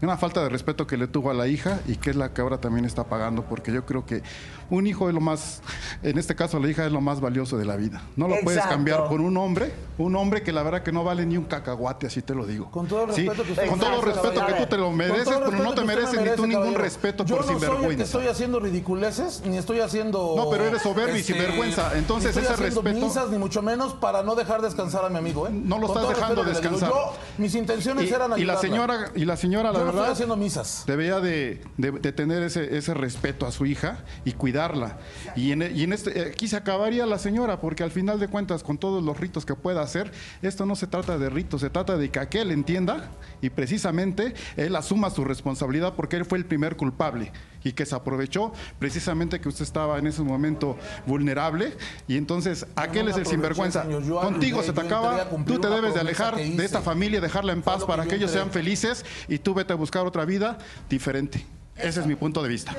Una 0.02 0.18
falta 0.18 0.42
de 0.42 0.50
respeto 0.50 0.86
que 0.86 0.98
le 0.98 1.06
tuvo 1.06 1.30
a 1.30 1.34
la 1.34 1.48
hija 1.48 1.80
y 1.86 1.96
que 1.96 2.10
es 2.10 2.16
la 2.16 2.34
que 2.34 2.42
ahora 2.42 2.58
también 2.58 2.84
está 2.84 3.04
pagando, 3.04 3.42
porque 3.44 3.72
yo 3.72 3.86
creo 3.86 4.04
que 4.04 4.22
un 4.70 4.86
hijo 4.86 5.08
es 5.08 5.14
lo 5.14 5.20
más, 5.20 5.62
en 6.02 6.18
este 6.18 6.34
caso 6.34 6.58
la 6.58 6.68
hija 6.68 6.86
es 6.86 6.92
lo 6.92 7.00
más 7.00 7.20
valioso 7.20 7.56
de 7.56 7.64
la 7.64 7.76
vida. 7.76 8.02
No 8.16 8.28
lo 8.28 8.36
puedes 8.42 8.64
cambiar 8.64 9.08
por 9.08 9.20
un 9.20 9.36
hombre, 9.36 9.72
un 9.98 10.14
hombre 10.16 10.42
que 10.42 10.52
la 10.52 10.62
verdad 10.62 10.82
que 10.82 10.92
no 10.92 11.04
vale 11.04 11.24
ni 11.26 11.36
un 11.36 11.44
cacahuate, 11.44 12.06
así 12.06 12.22
te 12.22 12.34
lo 12.34 12.46
digo. 12.46 12.70
Con 12.70 12.86
todo 12.86 13.04
el 13.04 13.12
Sí, 13.14 13.22
respeto 13.26 13.44
que 13.44 13.52
usted 13.52 13.68
con 13.68 13.78
todo 13.80 14.00
respeto 14.02 14.46
que 14.46 14.52
tú 14.54 14.66
te 14.66 14.76
lo 14.76 14.86
Con 14.86 14.96
mereces, 14.96 15.28
pero 15.44 15.50
no 15.62 15.74
te 15.74 15.84
mereces 15.84 16.20
me 16.20 16.30
ni 16.30 16.36
tú 16.36 16.46
ningún 16.46 16.74
respeto 16.74 17.24
Yo 17.24 17.36
por 17.36 17.46
no 17.46 17.52
soy 17.52 17.54
el 17.56 17.60
que 17.60 17.66
sinvergüenza. 17.66 18.04
estoy 18.04 18.26
haciendo 18.26 18.60
ridiculeces, 18.60 19.42
ni 19.46 19.56
estoy 19.56 19.80
haciendo... 19.80 20.30
este, 20.30 20.40
No, 20.44 20.50
pero 20.50 20.64
eres 20.64 20.82
soberbio 20.82 21.16
y 21.16 21.22
sinvergüenza. 21.22 21.96
Entonces, 21.96 22.34
ni 22.36 22.40
estoy 22.40 22.44
ese 22.44 22.52
haciendo 22.64 22.82
respeto- 22.82 23.06
misas, 23.06 23.30
ni 23.30 23.38
mucho 23.38 23.62
menos 23.62 23.94
para 23.94 24.22
no 24.22 24.34
dejar 24.34 24.62
descansar 24.62 25.04
a 25.04 25.08
mi 25.08 25.18
amigo, 25.18 25.46
¿eh? 25.46 25.50
No 25.52 25.78
lo 25.78 25.86
Con 25.86 25.96
estás 25.98 26.16
dejando 26.16 26.42
respeto 26.42 26.60
descansar. 26.74 26.88
Yo, 26.90 27.12
mis 27.38 27.54
intenciones 27.54 28.10
Y, 28.10 28.14
eran 28.14 28.26
y 28.38 28.44
la 28.44 28.54
ayudarla. 28.54 28.60
señora, 28.60 29.10
y 29.14 29.24
la 29.24 29.36
señora, 29.36 29.72
la 29.72 29.78
Yo 29.78 29.78
no 29.80 29.86
verdad, 29.86 30.02
estoy 30.02 30.12
haciendo 30.12 30.36
misas. 30.36 30.84
debería 30.86 31.20
de, 31.20 31.62
de- 31.76 31.92
de 31.92 32.12
tener 32.12 32.42
ese, 32.42 32.76
ese 32.76 32.94
respeto 32.94 33.46
a 33.46 33.52
su 33.52 33.64
hija 33.66 34.04
y 34.24 34.32
cuidarla. 34.56 34.96
Y 35.34 35.52
en, 35.52 35.62
y 35.76 35.82
en 35.82 35.92
este, 35.92 36.18
eh, 36.18 36.30
aquí 36.32 36.48
se 36.48 36.56
acabaría 36.56 37.04
la 37.04 37.18
señora, 37.18 37.60
porque 37.60 37.82
al 37.82 37.90
final 37.90 38.18
de 38.18 38.28
cuentas, 38.28 38.62
con 38.62 38.78
todos 38.78 39.02
los 39.04 39.18
ritos 39.18 39.44
que 39.44 39.54
pueda 39.54 39.82
hacer, 39.82 40.10
esto 40.40 40.64
no 40.64 40.76
se 40.76 40.86
trata 40.86 41.18
de 41.18 41.28
ritos, 41.28 41.60
se 41.60 41.70
trata 41.70 41.96
de 41.96 42.10
que 42.10 42.18
aquel 42.18 42.50
entienda 42.50 43.10
y 43.42 43.50
precisamente 43.50 44.34
él 44.56 44.74
asuma 44.76 45.10
su 45.10 45.24
responsabilidad 45.24 45.94
porque 45.94 46.16
él 46.16 46.24
fue 46.24 46.38
el 46.38 46.46
primer 46.46 46.76
culpable 46.76 47.32
y 47.64 47.72
que 47.72 47.84
se 47.84 47.94
aprovechó 47.94 48.52
precisamente 48.78 49.40
que 49.40 49.48
usted 49.48 49.64
estaba 49.64 49.98
en 49.98 50.06
ese 50.06 50.22
momento 50.22 50.78
vulnerable 51.04 51.76
y 52.06 52.16
entonces 52.16 52.66
aquel 52.76 53.06
me 53.06 53.10
es 53.10 53.16
el 53.16 53.26
sinvergüenza. 53.26 53.82
Contigo 53.82 54.60
ayudé, 54.60 54.66
se 54.66 54.72
te 54.72 54.80
acaba, 54.80 55.28
tú 55.44 55.58
te 55.58 55.68
debes 55.68 55.94
de 55.94 56.00
alejar 56.00 56.36
que 56.36 56.48
de 56.50 56.64
esta 56.64 56.80
familia, 56.80 57.20
dejarla 57.20 57.52
en 57.52 57.62
paz 57.62 57.80
que 57.80 57.86
para 57.86 58.04
yo 58.04 58.10
que 58.10 58.16
ellos 58.16 58.30
entré. 58.30 58.40
sean 58.40 58.52
felices 58.52 59.04
y 59.28 59.38
tú 59.38 59.52
vete 59.52 59.72
a 59.72 59.76
buscar 59.76 60.06
otra 60.06 60.24
vida 60.24 60.58
diferente. 60.88 61.44
Ese 61.76 62.00
es 62.00 62.06
mi 62.06 62.14
punto 62.14 62.42
de 62.42 62.48
vista. 62.48 62.74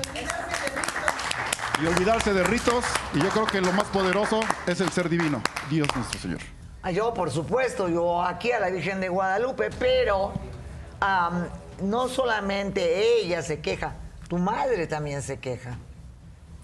Y 1.80 1.86
olvidarse 1.86 2.34
de 2.34 2.42
ritos, 2.42 2.84
y 3.14 3.20
yo 3.20 3.28
creo 3.28 3.46
que 3.46 3.60
lo 3.60 3.72
más 3.72 3.84
poderoso 3.84 4.40
es 4.66 4.80
el 4.80 4.90
ser 4.90 5.08
divino, 5.08 5.40
Dios 5.70 5.86
nuestro 5.94 6.18
Señor. 6.18 6.40
Yo, 6.92 7.14
por 7.14 7.30
supuesto, 7.30 7.88
yo 7.88 8.22
aquí 8.22 8.50
a 8.50 8.58
la 8.58 8.70
Virgen 8.70 9.00
de 9.00 9.08
Guadalupe, 9.08 9.70
pero 9.78 10.32
no 11.82 12.08
solamente 12.08 13.20
ella 13.20 13.42
se 13.42 13.60
queja, 13.60 13.94
tu 14.28 14.38
madre 14.38 14.88
también 14.88 15.22
se 15.22 15.38
queja. 15.38 15.78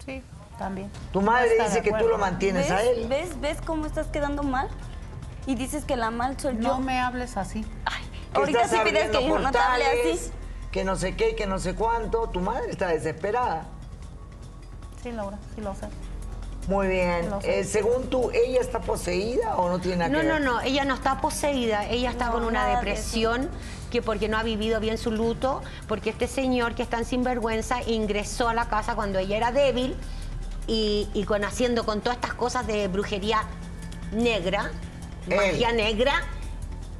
Sí, 0.04 0.22
también. 0.58 0.90
Tu 1.12 1.20
madre 1.20 1.62
dice 1.62 1.80
que 1.82 1.92
tú 1.92 2.08
lo 2.08 2.18
mantienes 2.18 2.70
a 2.70 2.82
él. 2.82 3.06
¿Ves? 3.08 3.40
¿Ves 3.40 3.58
cómo 3.64 3.86
estás 3.86 4.08
quedando 4.08 4.42
mal? 4.42 4.68
Y 5.46 5.54
dices 5.54 5.84
que 5.84 5.96
la 5.96 6.10
mal 6.10 6.40
soy 6.40 6.56
yo. 6.56 6.62
No 6.62 6.80
me 6.80 7.00
hables 7.00 7.36
así. 7.36 7.62
que 7.62 8.38
Ahorita 8.38 8.66
sí 8.66 8.76
pides 8.82 9.10
que 9.10 9.28
yo 9.28 9.38
no 9.38 9.52
te 9.52 9.58
hable 9.58 9.84
así. 9.86 10.30
Que 10.72 10.82
no 10.84 10.96
sé 10.96 11.14
qué, 11.14 11.36
que 11.36 11.46
no 11.46 11.58
sé 11.58 11.74
cuánto. 11.74 12.28
Tu 12.30 12.40
madre 12.40 12.70
está 12.70 12.88
desesperada. 12.88 13.66
Sí, 15.04 15.12
Laura, 15.12 15.36
sí 15.54 15.60
lo 15.60 15.74
sé. 15.74 15.86
Muy 16.66 16.88
bien. 16.88 17.28
Eh, 17.42 17.62
según 17.62 18.08
tú, 18.08 18.30
¿ella 18.32 18.58
está 18.62 18.80
poseída 18.80 19.56
o 19.58 19.68
no 19.68 19.78
tiene 19.80 19.98
nada 19.98 20.08
No, 20.10 20.20
que 20.20 20.26
no, 20.26 20.32
ver? 20.36 20.42
no, 20.42 20.60
ella 20.62 20.84
no 20.86 20.94
está 20.94 21.20
poseída, 21.20 21.86
ella 21.90 22.08
está 22.10 22.26
No, 22.28 22.32
con 22.32 22.44
una 22.46 22.66
de 22.66 22.76
depresión 22.76 23.50
que 23.90 24.00
porque 24.00 24.30
no 24.30 24.38
ha 24.38 24.42
vivido 24.42 24.80
bien 24.80 24.96
su 24.96 25.10
luto, 25.10 25.60
porque 25.86 26.08
este 26.08 26.26
señor 26.26 26.74
que 26.74 26.82
es 26.82 26.88
tan 26.88 27.04
sinvergüenza 27.04 27.82
ingresó 27.82 28.48
a 28.48 28.54
la 28.54 28.70
casa 28.70 28.94
cuando 28.94 29.18
ella 29.18 29.36
era 29.36 29.52
débil 29.52 29.94
y, 30.66 31.06
y 31.12 31.24
con 31.24 31.44
haciendo 31.44 31.84
con 31.84 32.00
todas 32.00 32.16
estas 32.16 32.32
cosas 32.32 32.66
de 32.66 32.88
brujería 32.88 33.42
negra, 34.12 34.70
Él. 35.28 35.36
magia 35.36 35.70
negra, 35.72 36.12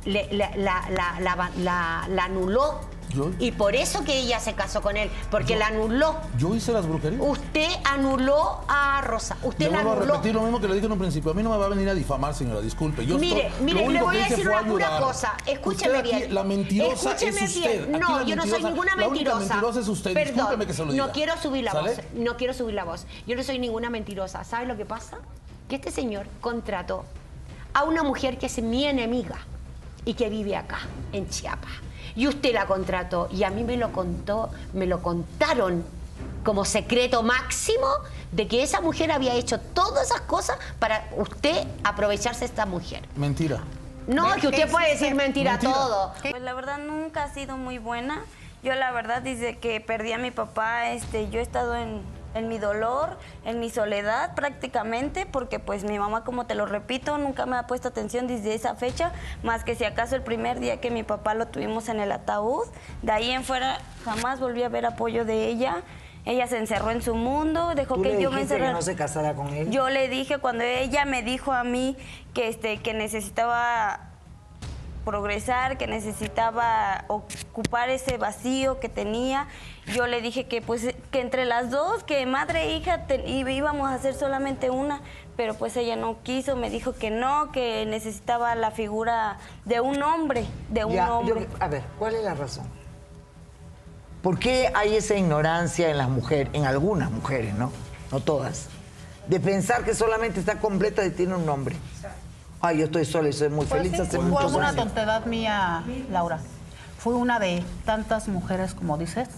le- 0.05 0.29
la, 0.31 0.51
la- 0.57 0.85
la- 0.91 1.21
la- 1.21 1.51
la- 1.57 2.07
la 2.11 2.25
anuló 2.25 2.81
Yo- 3.15 3.31
Y 3.39 3.53
por 3.53 3.75
eso 3.77 4.03
que 4.05 4.19
ella 4.19 4.41
se 4.41 4.55
casó 4.55 4.83
con 4.83 4.97
él, 4.97 5.11
porque 5.31 5.57
la 5.57 5.69
anuló. 5.69 6.17
Yo 6.39 6.55
hice 6.55 6.73
las 6.73 6.87
brujerías. 6.87 7.21
Usted 7.25 7.69
anuló 7.85 8.61
a 8.69 9.01
Rosa. 9.03 9.37
Usted 9.43 9.67
Le 9.67 9.71
la 9.71 9.77
vuelvo 9.79 9.91
a 9.91 9.97
anuló. 9.97 10.13
repetir 10.15 10.35
lo 10.35 10.43
mismo 10.43 10.61
que 10.61 10.69
le 10.69 10.75
dije 10.75 10.87
en 10.87 10.93
un 10.93 10.99
principio. 10.99 11.31
A 11.31 11.35
mí 11.35 11.43
no 11.43 11.51
me 11.51 11.57
va 11.57 11.67
a 11.67 11.69
venir 11.69 11.89
a 11.89 11.95
difamar, 11.95 12.35
señora, 12.35 12.61
disculpe. 12.61 13.07
Yo 13.07 13.19
mire, 13.19 13.49
estoy- 13.49 13.65
mire, 13.65 13.81
le 13.81 13.87
único 13.89 14.05
voy 14.07 14.17
que 14.17 14.23
a 14.23 14.27
hice 14.27 14.31
decir 14.37 14.47
fue 14.51 14.61
una 14.61 14.71
pura 14.71 14.87
ayudar. 14.89 15.03
cosa. 15.03 15.33
Escúcheme 15.47 15.97
Usted 15.99 16.01
aquí, 16.11 16.17
bien. 16.17 16.35
La 16.35 16.43
mentirosa 16.45 17.11
Escúcheme 17.15 17.41
es 17.45 17.57
usted. 17.57 17.71
bien. 17.87 17.95
Aquí 17.95 18.05
No, 18.13 18.19
la 18.21 18.25
yo 18.25 18.37
no 18.37 18.43
soy 18.43 18.51
mentirosa- 18.53 18.69
ninguna 18.69 18.97
La 18.97 19.09
única 19.09 19.31
mentirosa. 19.31 19.39
mentirosa 19.55 19.81
es 19.81 19.89
usted. 19.89 20.15
Perdón, 20.15 20.35
Discúlpeme 20.35 20.67
que 20.67 20.73
se 20.75 20.85
lo 20.85 20.93
diga. 20.93 21.07
No 21.07 21.13
quiero 21.13 21.37
subir 21.41 21.65
la 21.65 21.73
¿Sale? 21.73 21.91
voz. 21.95 22.01
No 22.15 22.37
quiero 22.37 22.55
subir 22.55 22.75
la 22.75 22.85
voz. 22.85 23.07
Yo 23.27 23.37
no 23.37 23.43
soy 23.43 23.59
ninguna 23.59 23.91
mentirosa. 23.91 24.45
¿Sabe 24.45 24.67
lo 24.67 24.77
que 24.77 24.85
pasa? 24.85 25.19
Que 25.69 25.77
este 25.77 25.91
señor 25.91 26.27
contrató 26.41 27.05
a 27.73 27.85
una 27.85 28.03
mujer 28.03 28.39
que 28.39 28.47
es 28.47 28.63
mi 28.63 28.85
enemiga 28.87 29.39
y 30.05 30.15
que 30.15 30.29
vive 30.29 30.57
acá, 30.57 30.81
en 31.13 31.29
Chiapas. 31.29 31.71
Y 32.17 32.29
usted 32.29 32.53
la 32.53 32.67
contrató 32.67 33.29
y 33.33 33.45
a 33.45 33.51
mí 33.51 33.65
me 33.65 33.77
lo 33.77 33.93
contó, 33.93 34.51
me 34.73 34.87
lo 34.87 35.03
contaron 35.03 35.85
como 36.45 36.65
secreto 36.65 37.23
máximo 37.23 37.89
de 38.31 38.47
que 38.47 38.63
esa 38.63 38.81
mujer 38.81 39.11
había 39.11 39.35
hecho 39.35 39.59
todas 39.59 40.07
esas 40.07 40.21
cosas 40.23 40.59
para 40.79 41.09
usted 41.17 41.67
aprovecharse 41.83 42.41
de 42.41 42.47
esta 42.47 42.67
mujer. 42.67 43.09
Mentira. 43.17 43.61
No, 44.07 44.35
que 44.37 44.49
usted 44.49 44.71
puede 44.71 44.91
decir 44.91 45.15
mentira, 45.15 45.53
Mentira. 45.53 45.73
todo. 45.73 46.13
Pues 46.21 46.43
la 46.43 46.53
verdad 46.53 46.79
nunca 46.79 47.25
ha 47.25 47.33
sido 47.33 47.57
muy 47.57 47.79
buena. 47.79 48.23
Yo 48.63 48.75
la 48.75 48.93
verdad 48.93 49.23
desde 49.23 49.59
que 49.59 49.81
perdí 49.81 50.13
a 50.13 50.19
mi 50.19 50.31
papá, 50.31 50.91
este, 50.91 51.31
yo 51.31 51.41
he 51.41 51.43
estado 51.43 51.75
en, 51.75 52.03
en 52.35 52.49
mi 52.49 52.59
dolor, 52.59 53.17
en 53.45 53.61
mi 53.61 53.71
soledad 53.71 54.35
prácticamente, 54.35 55.27
porque 55.27 55.59
pues 55.61 55.85
mi 55.85 55.99
mamá, 55.99 56.25
como 56.25 56.47
te 56.47 56.55
lo 56.55 56.67
repito, 56.67 57.17
nunca 57.19 57.47
me 57.47 57.57
ha 57.57 57.67
puesto 57.67 57.89
atención 57.89 58.27
desde 58.27 58.55
esa 58.55 58.75
fecha, 58.75 59.13
más 59.43 59.65
que 59.65 59.75
si 59.75 59.85
acaso 59.85 60.17
el 60.17 60.23
primer 60.23 60.61
día 60.61 60.81
que 60.81 60.91
mi 60.91 61.03
papá 61.03 61.35
lo 61.35 61.47
tuvimos 61.47 61.89
en 61.89 62.01
el 62.01 62.13
ataúd. 62.13 62.67
De 63.03 63.13
ahí 63.13 63.31
en 63.31 63.45
fuera 63.45 63.79
jamás 64.05 64.41
volví 64.41 64.63
a 64.63 64.69
ver 64.69 64.85
apoyo 64.87 65.25
de 65.25 65.47
ella. 65.49 65.83
Ella 66.27 66.47
se 66.47 66.57
encerró 66.57 66.91
en 66.91 67.03
su 67.03 67.15
mundo, 67.15 67.75
dejó 67.75 67.97
¿Tú 67.97 68.03
que 68.03 68.15
le 68.15 68.23
yo 68.23 68.31
me 68.31 68.41
encerrara. 68.41 68.73
no 68.73 68.81
se 68.81 68.97
casara 68.97 69.35
con 69.35 69.49
él? 69.49 69.71
Yo 69.71 69.91
le 69.91 70.09
dije 70.09 70.39
cuando 70.39 70.65
ella 70.65 71.05
me 71.05 71.23
dijo 71.23 71.53
a 71.53 71.65
mí 71.65 71.99
que 72.33 72.49
este 72.49 72.79
que 72.79 72.95
necesitaba 72.95 74.01
progresar, 75.05 75.79
que 75.79 75.87
necesitaba 75.87 77.05
ocupar 77.09 77.91
ese 77.91 78.17
vacío 78.19 78.81
que 78.81 78.89
tenía. 78.89 79.47
Yo 79.87 80.07
le 80.07 80.21
dije 80.21 80.47
que 80.47 80.63
pues 80.63 80.95
que 81.11 81.21
entre 81.21 81.45
las 81.45 81.71
dos, 81.71 82.03
que 82.05 82.25
madre 82.27 82.65
e 82.65 82.77
hija 82.77 83.07
te- 83.07 83.23
y- 83.29 83.49
íbamos 83.49 83.91
a 83.91 83.95
hacer 83.95 84.15
solamente 84.15 84.71
una, 84.71 85.03
pero 85.37 85.55
pues 85.55 85.77
ella 85.77 85.97
no 85.97 86.23
quiso, 86.23 86.57
me 86.57 86.71
dijo 86.71 86.95
que 86.95 87.11
no, 87.11 87.53
que 87.53 87.85
necesitaba 87.87 88.55
la 88.55 88.71
figura 88.71 89.39
de 89.65 89.81
un 89.81 90.03
hombre, 90.03 90.47
de 90.71 90.85
un 90.85 90.93
Ya, 90.95 91.07
yo- 91.07 91.19
hombre. 91.19 91.49
a 91.61 91.69
ver, 91.69 91.83
¿cuál 91.99 92.15
es 92.15 92.25
la 92.25 92.35
razón? 92.35 92.67
¿Por 94.23 94.39
qué 94.39 94.71
hay 94.75 94.97
esa 94.97 95.15
ignorancia 95.17 95.91
en 95.91 95.99
las 95.99 96.09
mujeres, 96.09 96.49
en 96.55 96.65
algunas 96.65 97.11
mujeres, 97.11 97.55
¿no? 97.55 97.71
No 98.11 98.21
todas, 98.21 98.69
de 99.29 99.39
pensar 99.39 99.85
que 99.85 99.95
solamente 99.95 100.41
está 100.41 100.59
completa 100.61 101.05
y 101.05 101.11
tiene 101.11 101.35
un 101.35 101.45
nombre? 101.45 101.77
Ay, 102.67 102.79
yo 102.79 102.85
estoy 102.87 103.05
sola 103.05 103.29
y 103.29 103.33
soy 103.35 103.51
muy 103.51 103.67
Pues 103.67 103.83
feliz 103.83 103.93
sí, 103.97 104.01
hace 104.01 104.17
fue 104.17 104.25
muchos 104.25 104.55
una 104.55 104.69
años. 104.69 104.85
tontedad 104.85 105.27
mía, 105.27 105.83
Laura. 106.11 106.39
Fue 106.99 107.13
una 107.15 107.39
de 107.39 107.63
tantas 107.85 108.27
mujeres, 108.29 108.73
como 108.73 108.97
dices, 108.97 109.29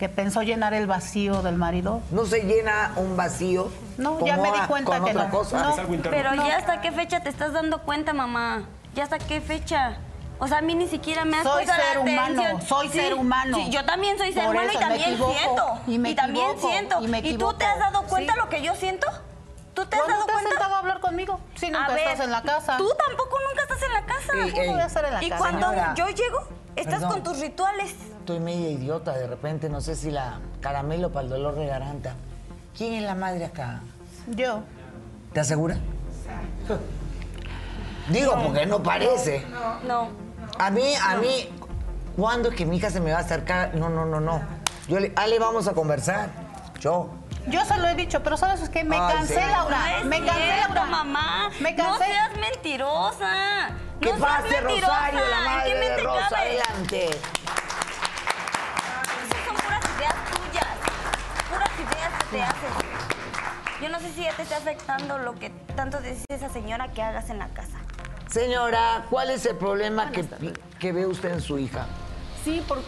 que 0.00 0.08
pensó 0.08 0.42
llenar 0.42 0.74
el 0.74 0.88
vacío 0.88 1.42
del 1.42 1.54
marido. 1.54 2.00
No 2.10 2.26
se 2.26 2.40
llena 2.42 2.90
un 2.96 3.16
vacío. 3.16 3.70
No, 3.98 4.18
ya 4.26 4.36
me 4.36 4.50
di 4.50 4.58
a- 4.58 4.66
cuenta 4.66 4.96
con 4.96 5.04
que 5.04 5.10
otra 5.12 5.24
no. 5.26 5.30
cosa. 5.30 5.62
No, 5.62 5.70
Es 5.74 5.78
algo 5.78 5.94
interno. 5.94 6.16
Pero 6.16 6.34
No. 6.34 6.44
ya 6.48 6.56
hasta 6.56 6.80
qué 6.80 6.90
fecha 6.90 7.20
te 7.22 7.28
estás 7.28 7.52
dando 7.52 7.82
cuenta, 7.82 8.12
mamá. 8.14 8.64
Ya 8.96 9.04
hasta 9.04 9.18
qué 9.20 9.40
fecha. 9.40 9.98
O 10.40 10.48
sea, 10.48 10.58
a 10.58 10.62
mí 10.62 10.74
ni 10.74 10.88
siquiera 10.88 11.24
me 11.24 11.36
has 11.36 11.44
Soy 11.44 11.66
puesto 11.66 11.72
la 11.80 11.88
ser 11.88 11.98
humano, 11.98 12.42
atención. 12.42 12.62
soy 12.66 12.88
ser 12.88 13.14
humano. 13.14 13.58
Sí, 13.58 13.70
yo 13.70 13.84
también 13.84 14.18
soy 14.18 14.32
ser 14.32 14.46
Por 14.46 14.54
humano 14.54 14.72
y 14.72 14.76
eso 14.76 14.80
también 14.80 15.10
equivoco, 15.10 15.34
siento. 15.34 15.78
y 15.86 15.98
me 15.98 16.14
también 16.14 16.46
equivoco, 16.46 16.68
siento. 16.72 17.02
y 17.04 17.08
me 17.08 17.22
tú 17.34 17.52
te 17.52 17.64
has 17.66 17.78
dado 17.78 18.02
cuenta 18.04 18.32
Sí. 18.32 18.38
lo 18.40 18.48
que 18.48 18.62
yo 18.62 18.74
siento? 18.74 19.06
¿Tú 19.80 19.86
te 19.86 19.96
has 19.96 20.02
¿Cuándo 20.02 20.14
dado 20.16 20.26
te 20.26 20.32
has 20.32 20.36
cuenta? 20.42 20.50
sentado 20.50 20.74
a 20.74 20.78
hablar 20.78 21.00
conmigo? 21.00 21.40
Si 21.54 21.66
nunca 21.70 21.86
A 21.86 21.88
ver, 21.94 21.98
estás 22.08 22.20
en 22.26 22.30
la 22.30 22.42
casa. 22.42 22.76
Tú 22.76 22.88
tampoco 23.06 23.36
nunca 23.48 23.62
estás 23.62 23.82
en 23.82 23.92
la 23.92 24.04
casa. 24.04 24.32
Ey, 24.34 24.50
¿Cómo 24.50 24.62
ey. 24.62 24.70
voy 24.72 24.80
a 24.80 24.86
estar 24.86 25.04
en 25.06 25.12
la 25.14 25.24
y 25.24 25.28
casa? 25.30 25.38
cuando 25.40 25.68
Señora, 25.70 25.94
yo 25.94 26.08
llego, 26.08 26.38
estás 26.76 26.94
perdón. 26.94 27.10
con 27.10 27.22
tus 27.22 27.38
rituales. 27.40 27.94
Estoy 28.18 28.40
media 28.40 28.68
idiota 28.70 29.12
de 29.12 29.26
repente, 29.26 29.68
no 29.70 29.80
sé 29.80 29.96
si 29.96 30.10
la 30.10 30.38
caramelo 30.60 31.10
para 31.10 31.24
el 31.24 31.30
dolor 31.30 31.54
de 31.54 31.66
garganta. 31.66 32.14
¿Quién 32.76 32.92
es 32.94 33.02
la 33.02 33.14
madre 33.14 33.46
acá? 33.46 33.80
Yo. 34.28 34.60
¿Te 35.32 35.40
asegura? 35.40 35.76
Digo, 38.08 38.34
porque 38.42 38.66
no 38.66 38.82
parece. 38.82 39.44
No. 39.86 40.08
A 40.58 40.70
mí, 40.70 40.94
a 41.02 41.16
mí, 41.16 41.48
¿cuándo 42.16 42.50
es 42.50 42.56
que 42.56 42.66
mi 42.66 42.76
hija 42.76 42.90
se 42.90 43.00
me 43.00 43.12
va 43.12 43.18
a 43.18 43.22
acercar? 43.22 43.74
No, 43.74 43.88
no, 43.88 44.04
no, 44.04 44.20
no. 44.20 44.40
Yo 44.88 44.98
le, 45.00 45.12
Ale, 45.16 45.38
vamos 45.38 45.68
a 45.68 45.72
conversar. 45.72 46.28
Yo. 46.80 47.10
Yo 47.46 47.64
se 47.64 47.76
lo 47.78 47.88
he 47.88 47.94
dicho, 47.94 48.22
pero 48.22 48.36
¿sabes 48.36 48.68
qué? 48.68 48.84
Me 48.84 48.96
Ay, 48.96 49.14
cansé, 49.14 49.34
sí. 49.42 49.50
Laura. 49.50 49.78
No 50.00 50.04
me 50.06 50.24
cansé, 50.24 50.42
cierto, 50.54 50.74
Laura. 50.74 50.90
mamá. 50.90 51.50
Me 51.60 51.72
No 51.72 51.84
cansé. 51.84 52.04
seas 52.04 52.30
mentirosa. 52.36 53.70
Que 54.00 54.12
no 54.12 54.18
seas 54.18 54.42
pase 54.42 54.60
mentirosa. 54.62 54.94
Rosario, 54.94 55.20
la 55.28 55.38
¿En 55.38 55.44
madre 55.44 55.62
qué 55.64 55.74
de 55.74 55.80
mente 55.88 56.02
Rosa, 56.02 56.28
cabe? 56.30 56.60
adelante. 56.60 57.06
Esas 57.10 57.20
son 59.46 59.56
puras 59.56 59.84
ideas 59.96 60.14
tuyas. 60.30 60.66
Puras 61.50 61.70
ideas 61.78 62.12
que 62.18 62.24
te 62.36 62.42
haces. 62.42 62.74
Yo 63.82 63.88
no 63.88 63.98
sé 64.00 64.12
si 64.12 64.22
ya 64.22 64.32
te 64.34 64.42
está 64.42 64.56
afectando 64.58 65.18
lo 65.18 65.34
que 65.34 65.50
tanto 65.74 65.98
dice 66.00 66.24
esa 66.28 66.48
señora 66.50 66.88
que 66.92 67.02
hagas 67.02 67.30
en 67.30 67.38
la 67.38 67.48
casa. 67.48 67.78
Señora, 68.28 69.06
¿cuál 69.10 69.30
es 69.30 69.44
el 69.46 69.56
problema 69.56 70.10
que, 70.12 70.24
que 70.78 70.92
ve 70.92 71.06
usted 71.06 71.32
en 71.32 71.40
su 71.40 71.58
hija? 71.58 71.86
Sí, 72.44 72.62
por... 72.68 72.80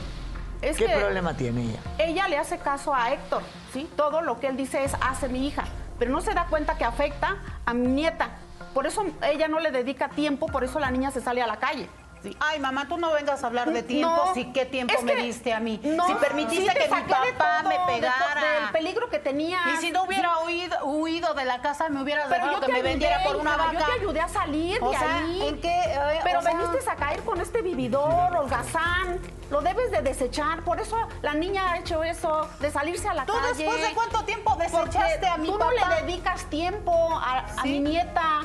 es 0.63 0.77
¿Qué 0.77 0.87
que 0.87 0.97
problema 0.97 1.37
tiene 1.37 1.63
ella? 1.63 1.81
ella 1.99 2.29
le 2.29 2.39
hace 2.39 2.59
caso 2.59 2.95
a 2.95 3.13
Héctor, 3.13 3.43
¿sí? 3.73 3.91
Todo 3.97 4.23
lo 4.23 4.39
que 4.41 4.47
él 4.47 4.57
dice 4.57 4.85
es 4.85 4.95
hace 5.01 5.29
mi 5.29 5.47
hija, 5.47 5.65
pero 5.99 6.11
no 6.11 6.21
se 6.21 6.33
da 6.35 6.47
cuenta 6.47 6.79
que 6.79 6.85
afecta 6.85 7.37
a 7.67 7.75
mi 7.75 7.87
nieta. 7.89 8.31
Por 8.73 8.87
eso 8.87 9.05
ella 9.23 9.49
no 9.49 9.61
le 9.61 9.71
dedica 9.71 10.09
tiempo, 10.09 10.47
por 10.47 10.65
eso 10.65 10.79
la 10.79 10.91
niña 10.91 11.11
se 11.11 11.21
sale 11.21 11.43
a 11.43 11.47
la 11.47 11.57
calle. 11.57 11.89
¿Sí? 12.23 12.37
Ay, 12.41 12.59
mamá, 12.61 12.87
tú 12.89 12.97
no 12.99 13.13
vengas 13.13 13.43
a 13.43 13.47
hablar 13.47 13.73
de 13.73 13.83
tiempo. 13.83 14.15
No, 14.15 14.35
¿Sí, 14.35 14.51
¿Qué 14.53 14.65
tiempo 14.67 14.95
me 15.03 15.15
diste 15.17 15.53
a 15.53 15.61
mí? 15.61 15.81
No, 15.83 16.07
si 16.07 16.15
permitiste 16.15 16.71
sí 16.71 16.79
que 16.79 16.89
mi 16.89 17.01
de 17.03 17.33
papá 17.35 17.61
todo, 17.61 17.69
me 17.69 17.75
de 17.75 17.81
to- 17.81 17.87
pegara. 17.87 18.61
del 18.61 18.71
peligro 18.73 19.09
que 19.11 19.19
tenía. 19.19 19.59
Y 19.75 19.77
si 19.79 19.91
no 19.91 20.05
hubiera 20.05 20.39
huido, 20.41 20.77
huido 20.87 21.35
de 21.35 21.45
la 21.45 21.61
casa, 21.61 21.89
me 21.89 22.03
hubieras 22.03 22.27
Pero 22.29 22.45
dejado 22.47 22.67
que 22.67 22.73
me 22.73 22.83
vendiera 22.83 23.23
por 23.25 23.37
una 23.37 23.57
vaca. 23.57 23.73
Yo 23.73 23.85
te 23.87 23.93
ayudé 23.93 24.21
a 24.21 24.29
salir 24.29 24.83
O 24.83 24.91
de 24.91 24.97
sea, 24.99 25.17
ahí. 25.19 25.43
¿en 25.49 25.61
qué? 25.61 25.81
Eh, 25.85 26.21
Pero 26.25 26.39
o 26.39 26.43
sea- 26.43 26.57
veniste 26.57 26.91
a 26.91 26.97
caer 26.97 27.23
con 27.23 27.41
este 27.41 27.63
vividor, 27.63 28.37
holgazán. 28.37 29.21
Lo 29.51 29.61
debes 29.61 29.91
de 29.91 30.01
desechar. 30.01 30.63
Por 30.65 30.81
eso 30.81 30.97
la 31.21 31.35
niña 31.35 31.73
ha 31.73 31.79
hecho 31.79 32.03
eso, 32.03 32.49
de 32.61 32.71
salirse 32.71 33.09
a 33.09 33.15
la 33.15 33.27
¿Tú 33.27 33.35
calle. 33.35 33.53
después 33.65 33.81
de 33.87 33.95
cuánto 33.95 34.25
tiempo 34.25 34.57
Porque 34.57 34.65
desechaste 34.89 35.27
a 35.27 35.37
mi 35.37 35.49
tú 35.49 35.59
papá? 35.59 35.71
no 35.79 35.89
le 35.89 36.03
dedicas 36.03 36.45
tiempo 36.47 36.93
a, 37.21 37.45
a 37.59 37.63
mi 37.65 37.81
nieta. 37.81 38.41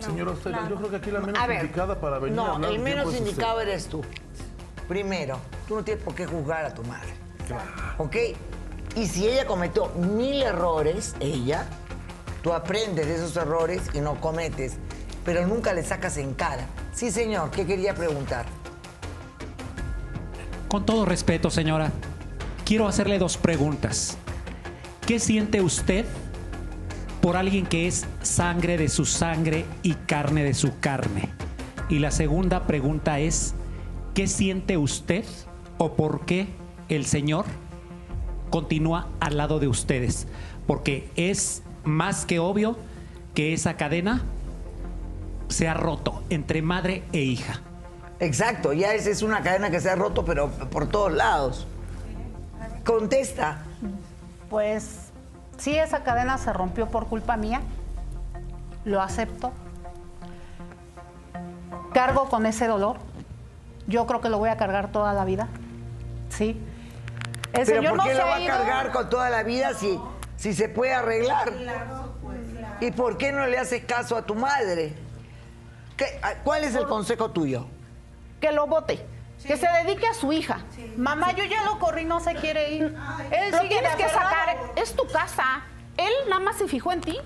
Señora 0.00 0.32
Ostela, 0.32 0.68
yo 0.68 0.76
creo 0.76 0.90
que 0.90 0.96
aquí 0.96 1.10
la 1.10 1.20
menos 1.20 1.46
ver, 1.46 1.64
indicada 1.64 2.00
para 2.00 2.18
venir 2.18 2.38
a 2.38 2.58
no, 2.58 2.68
el 2.68 2.78
menos 2.78 3.06
usted. 3.06 3.20
indicado 3.20 3.60
eres 3.60 3.86
tú. 3.86 4.02
Primero, 4.88 5.38
tú 5.66 5.76
no 5.76 5.84
tienes 5.84 6.02
por 6.04 6.14
qué 6.14 6.26
juzgar 6.26 6.64
a 6.64 6.74
tu 6.74 6.82
madre. 6.84 7.14
¿Ok? 7.98 8.16
Y 8.96 9.06
si 9.06 9.26
ella 9.28 9.46
cometió 9.46 9.88
mil 9.96 10.42
errores, 10.42 11.14
ella, 11.20 11.66
tú 12.42 12.52
aprendes 12.52 13.06
de 13.06 13.16
esos 13.16 13.36
errores 13.36 13.82
y 13.94 14.00
no 14.00 14.20
cometes, 14.20 14.76
pero 15.24 15.46
nunca 15.46 15.72
le 15.72 15.82
sacas 15.82 16.16
en 16.18 16.34
cara. 16.34 16.66
Sí, 16.92 17.10
señor, 17.10 17.50
¿qué 17.50 17.66
quería 17.66 17.94
preguntar? 17.94 18.46
Con 20.68 20.84
todo 20.84 21.04
respeto, 21.04 21.50
señora, 21.50 21.90
quiero 22.64 22.86
hacerle 22.86 23.18
dos 23.18 23.36
preguntas. 23.36 24.16
¿Qué 25.06 25.18
siente 25.18 25.60
usted 25.60 26.04
por 27.24 27.38
alguien 27.38 27.64
que 27.64 27.86
es 27.86 28.04
sangre 28.20 28.76
de 28.76 28.90
su 28.90 29.06
sangre 29.06 29.64
y 29.82 29.94
carne 29.94 30.44
de 30.44 30.52
su 30.52 30.78
carne? 30.78 31.30
Y 31.88 31.98
la 31.98 32.10
segunda 32.10 32.66
pregunta 32.66 33.18
es, 33.18 33.54
¿qué 34.12 34.26
siente 34.26 34.76
usted 34.76 35.24
o 35.78 35.94
por 35.94 36.26
qué 36.26 36.48
el 36.90 37.06
Señor 37.06 37.46
continúa 38.50 39.08
al 39.20 39.38
lado 39.38 39.58
de 39.58 39.68
ustedes? 39.68 40.26
Porque 40.66 41.08
es 41.16 41.62
más 41.82 42.26
que 42.26 42.40
obvio 42.40 42.76
que 43.34 43.54
esa 43.54 43.78
cadena 43.78 44.22
se 45.48 45.66
ha 45.66 45.72
roto 45.72 46.22
entre 46.28 46.60
madre 46.60 47.04
e 47.14 47.20
hija. 47.20 47.62
Exacto, 48.20 48.74
ya 48.74 48.92
esa 48.92 49.08
es 49.08 49.22
una 49.22 49.40
cadena 49.42 49.70
que 49.70 49.80
se 49.80 49.88
ha 49.88 49.96
roto, 49.96 50.26
pero 50.26 50.50
por 50.50 50.88
todos 50.88 51.14
lados. 51.14 51.66
Contesta. 52.84 53.64
Pues 54.50 55.03
sí, 55.58 55.76
esa 55.76 56.02
cadena 56.04 56.38
se 56.38 56.52
rompió 56.52 56.88
por 56.88 57.06
culpa 57.06 57.36
mía. 57.36 57.60
Lo 58.84 59.00
acepto. 59.00 59.52
Cargo 61.92 62.28
con 62.28 62.46
ese 62.46 62.66
dolor. 62.66 62.96
Yo 63.86 64.06
creo 64.06 64.20
que 64.20 64.28
lo 64.28 64.38
voy 64.38 64.48
a 64.50 64.56
cargar 64.56 64.90
toda 64.92 65.12
la 65.12 65.24
vida. 65.24 65.48
Sí. 66.30 66.60
El 67.52 67.64
Pero 67.64 67.66
Señor 67.66 67.90
¿por 67.90 67.98
no 67.98 68.04
qué 68.04 68.10
se 68.12 68.18
lo 68.18 68.26
va 68.26 68.36
a 68.36 68.46
cargar 68.46 68.92
con 68.92 69.08
toda 69.10 69.30
la 69.30 69.42
vida 69.42 69.74
si, 69.74 69.98
si 70.36 70.54
se 70.54 70.68
puede 70.68 70.92
arreglar? 70.94 71.52
¿Y 72.80 72.90
por 72.90 73.16
qué 73.16 73.30
no 73.32 73.46
le 73.46 73.58
haces 73.58 73.84
caso 73.84 74.16
a 74.16 74.22
tu 74.22 74.34
madre? 74.34 74.94
¿Qué- 75.96 76.20
¿Cuál 76.42 76.64
es 76.64 76.74
el 76.74 76.86
consejo 76.86 77.30
tuyo? 77.30 77.66
Que 78.40 78.50
lo 78.50 78.66
vote. 78.66 79.06
Que 79.46 79.56
se 79.56 79.66
dedique 79.84 80.06
a 80.06 80.14
su 80.14 80.32
hija. 80.32 80.58
Mamá, 80.96 81.32
yo 81.32 81.44
ya 81.44 81.64
lo 81.64 81.78
corrí, 81.78 82.04
no 82.04 82.20
se 82.20 82.34
quiere 82.34 82.72
ir. 82.72 82.96
Él 83.30 83.50
lo 83.52 83.60
tienes 83.68 83.94
que 83.96 84.08
sacar. 84.08 84.56
Es 84.76 84.94
tu 84.94 85.06
casa. 85.08 85.62
Él 85.96 86.12
nada 86.28 86.40
más 86.40 86.56
se 86.56 86.66
fijó 86.66 86.92
en 86.92 87.00
ti. 87.00 87.18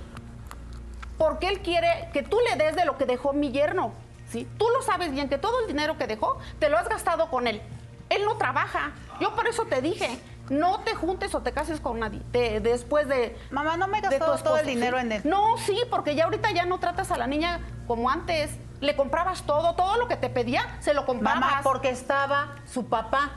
Porque 1.17 1.49
él 1.49 1.61
quiere 1.61 2.11
que 2.13 2.23
tú 2.23 2.39
le 2.49 2.57
des 2.57 2.77
de 2.77 2.85
lo 2.85 2.97
que 2.97 3.07
dejó 3.07 3.33
mi 3.33 3.51
yerno. 3.51 3.93
¿sí? 4.31 4.47
Tú 4.59 4.67
lo 4.73 4.83
sabes 4.83 5.11
bien, 5.11 5.29
que 5.29 5.39
todo 5.39 5.61
el 5.61 5.67
dinero 5.67 5.99
que 5.99 6.07
dejó 6.07 6.39
te 6.59 6.69
lo 6.69 6.79
has 6.79 6.89
gastado 6.89 7.31
con 7.31 7.47
él. 7.47 7.63
Él 8.09 8.25
no 8.25 8.37
trabaja. 8.37 8.93
Yo 9.21 9.35
por 9.35 9.49
eso 9.49 9.67
te 9.67 9.83
dije, 9.83 10.19
no 10.49 10.81
te 10.81 10.95
juntes 10.95 11.35
o 11.35 11.43
te 11.43 11.53
cases 11.53 11.81
con 11.81 12.01
nadie. 12.01 12.21
Después 12.61 13.09
de. 13.09 13.37
Mamá, 13.51 13.77
no 13.77 13.89
me 13.89 14.01
gastó 14.01 14.37
todo 14.39 14.59
el 14.59 14.67
dinero 14.67 14.99
en 14.99 15.13
él. 15.13 15.23
No, 15.25 15.59
sí, 15.59 15.79
porque 15.91 16.15
ya 16.15 16.25
ahorita 16.25 16.51
ya 16.53 16.65
no 16.65 16.79
tratas 16.79 17.11
a 17.11 17.19
la 17.19 17.27
niña 17.27 17.61
como 17.87 18.11
antes 18.11 18.51
le 18.81 18.97
comprabas 18.97 19.43
todo, 19.43 19.75
todo 19.75 19.97
lo 19.97 20.09
que 20.09 20.17
te 20.17 20.29
pedía, 20.29 20.63
se 20.81 20.95
lo 20.95 21.05
comprabas. 21.07 21.41
Mamá, 21.41 21.61
porque 21.63 21.91
estaba 21.91 22.57
su 22.67 22.87
papá. 22.87 23.31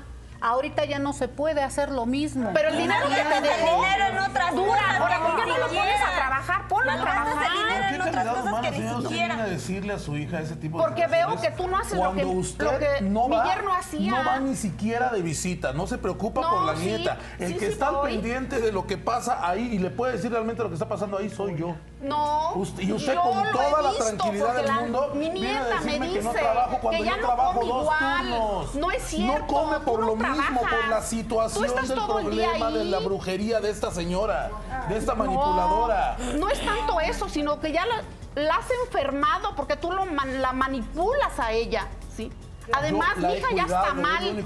Ahorita 0.43 0.85
ya 0.85 0.97
no 0.97 1.13
se 1.13 1.27
puede 1.27 1.61
hacer 1.61 1.91
lo 1.91 2.07
mismo. 2.07 2.49
Pero 2.51 2.69
el 2.69 2.77
dinero 2.77 3.07
que 3.09 3.15
te 3.15 3.41
dejó 3.41 3.83
dinero 3.83 4.05
en 4.07 4.19
otras 4.19 4.55
dura. 4.55 4.97
Ahora, 4.97 5.19
¿por 5.19 5.35
qué 5.35 5.45
no 5.47 5.57
lo 5.59 5.67
pones 5.67 6.01
a 6.01 6.15
trabajar? 6.15 6.67
Ponlo 6.67 6.91
a 6.91 6.95
trabajar. 6.95 7.45
El 7.45 7.63
dinero 7.63 7.77
¿Por 7.77 7.89
qué 7.89 7.95
en 7.95 8.01
otras 8.01 8.27
cosas 8.27 8.45
humana, 8.45 8.71
que 8.71 8.79
ni 8.79 9.01
siquiera. 9.03 9.45
Decirle 9.45 9.93
a 9.93 9.99
su 9.99 10.17
hija 10.17 10.39
ese 10.39 10.55
tipo 10.55 10.79
de 10.79 10.83
Porque 10.83 11.05
veo 11.05 11.39
que 11.39 11.51
tú 11.51 11.67
no 11.67 11.77
haces 11.77 11.93
lo 11.93 12.15
que, 12.15 12.25
usted 12.25 12.65
lo 12.65 12.79
que 12.79 13.01
no 13.01 13.29
va, 13.29 13.55
no 13.61 13.75
hacía. 13.75 14.11
No 14.11 14.25
va 14.25 14.39
ni 14.39 14.55
siquiera 14.55 15.11
de 15.11 15.21
visita, 15.21 15.73
no 15.73 15.85
se 15.85 15.99
preocupa 15.99 16.41
por 16.41 16.65
la 16.65 16.73
nieta. 16.73 17.19
El 17.37 17.53
que 17.53 17.67
sí, 17.67 17.73
está 17.73 18.01
pendiente 18.01 18.59
de 18.59 18.71
lo 18.71 18.87
que 18.87 18.97
pasa 18.97 19.47
ahí 19.47 19.61
y 19.73 19.77
le 19.77 19.91
puede 19.91 20.13
decir 20.13 20.31
realmente 20.31 20.63
lo 20.63 20.69
que 20.69 20.75
está 20.75 20.89
pasando 20.89 21.19
ahí 21.19 21.29
soy 21.29 21.55
yo. 21.55 21.75
No. 22.01 22.53
Usted, 22.55 22.83
y 22.83 22.93
usted 22.93 23.15
con 23.15 23.51
toda 23.51 23.81
la 23.81 23.93
tranquilidad 23.93 24.55
del 24.55 24.71
mundo. 24.71 25.11
Mi 25.13 25.29
nieta 25.29 25.81
me 25.81 25.99
dice 25.99 26.13
que, 26.13 26.21
no 26.23 26.31
trabajo 26.31 26.77
cuando 26.81 27.05
no 27.05 27.21
come 27.21 27.69
dos 27.69 27.81
igual. 27.81 28.27
Turnos. 28.27 28.75
No 28.75 28.91
es 28.91 29.03
cierto. 29.03 29.39
No 29.39 29.47
come 29.47 29.79
por 29.81 29.99
lo 30.03 30.15
mismo, 30.15 30.61
por 30.61 30.87
la 30.89 31.01
situación 31.01 31.87
del 31.87 31.99
problema 32.05 32.71
de 32.71 32.85
la 32.85 32.99
brujería 32.99 33.59
de 33.61 33.69
esta 33.69 33.91
señora, 33.91 34.49
de 34.89 34.97
esta 34.97 35.13
manipuladora. 35.13 36.17
No, 36.37 36.49
es 36.49 36.59
tanto 36.65 36.99
eso, 36.99 37.29
sino 37.29 37.59
que 37.59 37.71
ya 37.71 37.85
la, 37.85 38.55
has 38.55 38.65
enfermado 38.85 39.55
porque 39.55 39.75
tú 39.75 39.91
lo, 39.91 40.05
la 40.05 40.53
manipulas 40.53 41.39
a 41.39 41.51
ella, 41.51 41.87
¿sí? 42.15 42.31
Además, 42.73 43.17
mi 43.17 43.33
hija 43.33 43.47
ya 43.53 43.63
está 43.63 43.93
mal. 43.93 44.45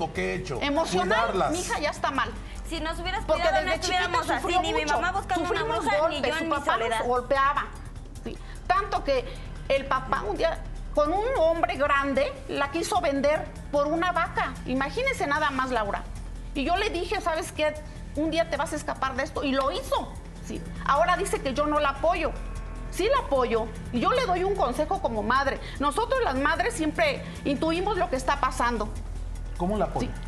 Emocional, 0.62 1.51
mi 1.51 1.60
hija 1.60 1.80
ya 1.80 1.89
está 1.89 2.12
mal. 2.12 2.30
Si 2.68 2.80
nos 2.80 2.99
hubieras 2.99 3.24
Porque 3.26 3.43
cuidado, 3.43 3.66
no 3.66 3.72
estuviéramos 3.72 4.30
así, 4.30 4.59
ni 4.61 4.74
mi 4.74 4.86
mamá 4.86 5.11
buscando 5.11 5.47
Sufrimos 5.47 5.70
una 5.70 5.80
bruja, 5.80 5.97
golpes, 5.99 6.22
ni 6.22 6.28
yo 6.28 6.38
en 6.38 6.49
mi 6.49 6.66
soledad. 6.66 6.99
Nos 6.99 7.07
golpeaba. 7.07 7.66
Tanto 8.68 9.03
que 9.03 9.26
el 9.70 9.86
papá 9.86 10.24
un 10.24 10.38
día 10.38 10.59
con 10.95 11.11
un 11.11 11.26
hombre 11.38 11.76
grande 11.76 12.34
la 12.47 12.72
quiso 12.72 13.01
vender 13.01 13.45
por 13.72 13.88
una 13.88 14.11
vaca. 14.11 14.53
Imagínense 14.66 15.28
nada 15.28 15.51
más, 15.51 15.70
Laura. 15.70 16.03
Y 16.55 16.63
yo 16.63 16.78
le 16.78 16.89
dije, 16.89 17.22
¿sabes 17.22 17.51
qué? 17.51 17.76
Un 18.16 18.32
día 18.32 18.49
te 18.49 18.57
vas 18.57 18.74
a 18.74 18.78
escapar 18.78 19.16
de 19.16 19.24
esto. 19.24 19.43
Y 19.43 19.51
lo 19.51 19.72
hizo. 19.72 20.13
Sí. 20.45 20.61
Ahora 20.86 21.18
dice 21.18 21.41
que 21.41 21.53
yo 21.53 21.68
no 21.68 21.80
la 21.80 21.89
apoyo. 21.89 22.32
Sí 22.91 23.09
la 23.13 23.26
apoyo. 23.26 23.68
Y 23.91 23.99
yo 23.99 24.13
le 24.13 24.26
doy 24.26 24.45
un 24.45 24.55
consejo 24.55 25.01
como 25.01 25.22
madre. 25.22 25.59
Nosotros 25.80 26.24
las 26.24 26.36
madres 26.36 26.74
siempre 26.74 27.24
intuimos 27.43 27.97
lo 27.97 28.09
que 28.09 28.16
está 28.16 28.39
pasando. 28.39 28.89
¿Cómo 29.57 29.78
la 29.78 29.86
apoyo? 29.86 30.07
Sí 30.07 30.25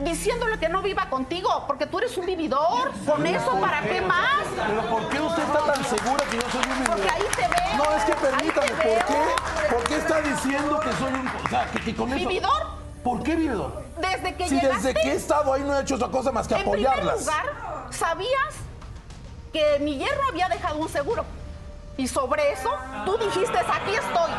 diciéndole 0.00 0.58
que 0.58 0.68
no 0.68 0.82
viva 0.82 1.08
contigo, 1.08 1.64
porque 1.66 1.86
tú 1.86 1.98
eres 1.98 2.16
un 2.16 2.26
vividor. 2.26 2.92
¿Con 3.06 3.26
eso 3.26 3.60
para 3.60 3.82
qué 3.82 4.00
más? 4.00 4.44
Pero 4.66 4.82
¿por 4.88 5.08
qué 5.08 5.20
usted 5.20 5.42
está 5.42 5.72
tan 5.72 5.84
segura 5.84 6.24
que 6.30 6.36
yo 6.36 6.50
soy 6.50 6.62
un 6.62 6.74
vividor? 6.78 6.96
Porque 6.96 7.10
ahí 7.10 7.22
te 7.36 7.42
veo. 7.42 7.76
No, 7.76 7.96
es 7.96 8.04
que 8.04 8.14
permítame, 8.14 8.68
¿por 8.68 9.04
qué? 9.06 9.74
¿Por 9.74 9.84
qué 9.84 9.96
está 9.96 10.20
diciendo 10.20 10.80
que 10.80 10.92
soy 10.92 11.12
un... 11.12 11.30
Que, 11.72 11.80
que 11.80 11.94
con 11.94 12.10
¿Vividor? 12.10 12.80
¿Por 13.04 13.22
qué 13.22 13.34
vividor? 13.36 13.82
Desde 13.96 14.34
que 14.34 14.48
si 14.48 14.54
llegaste... 14.56 14.88
desde 14.88 15.00
que 15.00 15.12
he 15.12 15.14
estado 15.14 15.52
ahí 15.54 15.62
no 15.62 15.74
he 15.78 15.82
hecho 15.82 15.94
otra 15.94 16.08
cosa 16.08 16.32
más 16.32 16.46
que 16.46 16.54
apoyarlas. 16.54 17.20
En 17.20 17.24
primer 17.26 17.44
lugar, 17.46 17.86
¿sabías 17.90 18.54
que 19.52 19.78
mi 19.80 19.96
hierro 19.96 20.28
había 20.28 20.48
dejado 20.48 20.78
un 20.78 20.88
seguro? 20.88 21.24
Y 22.00 22.08
sobre 22.08 22.52
eso, 22.52 22.70
tú 23.04 23.18
dijiste, 23.18 23.58
aquí 23.58 23.90
estoy. 23.90 24.30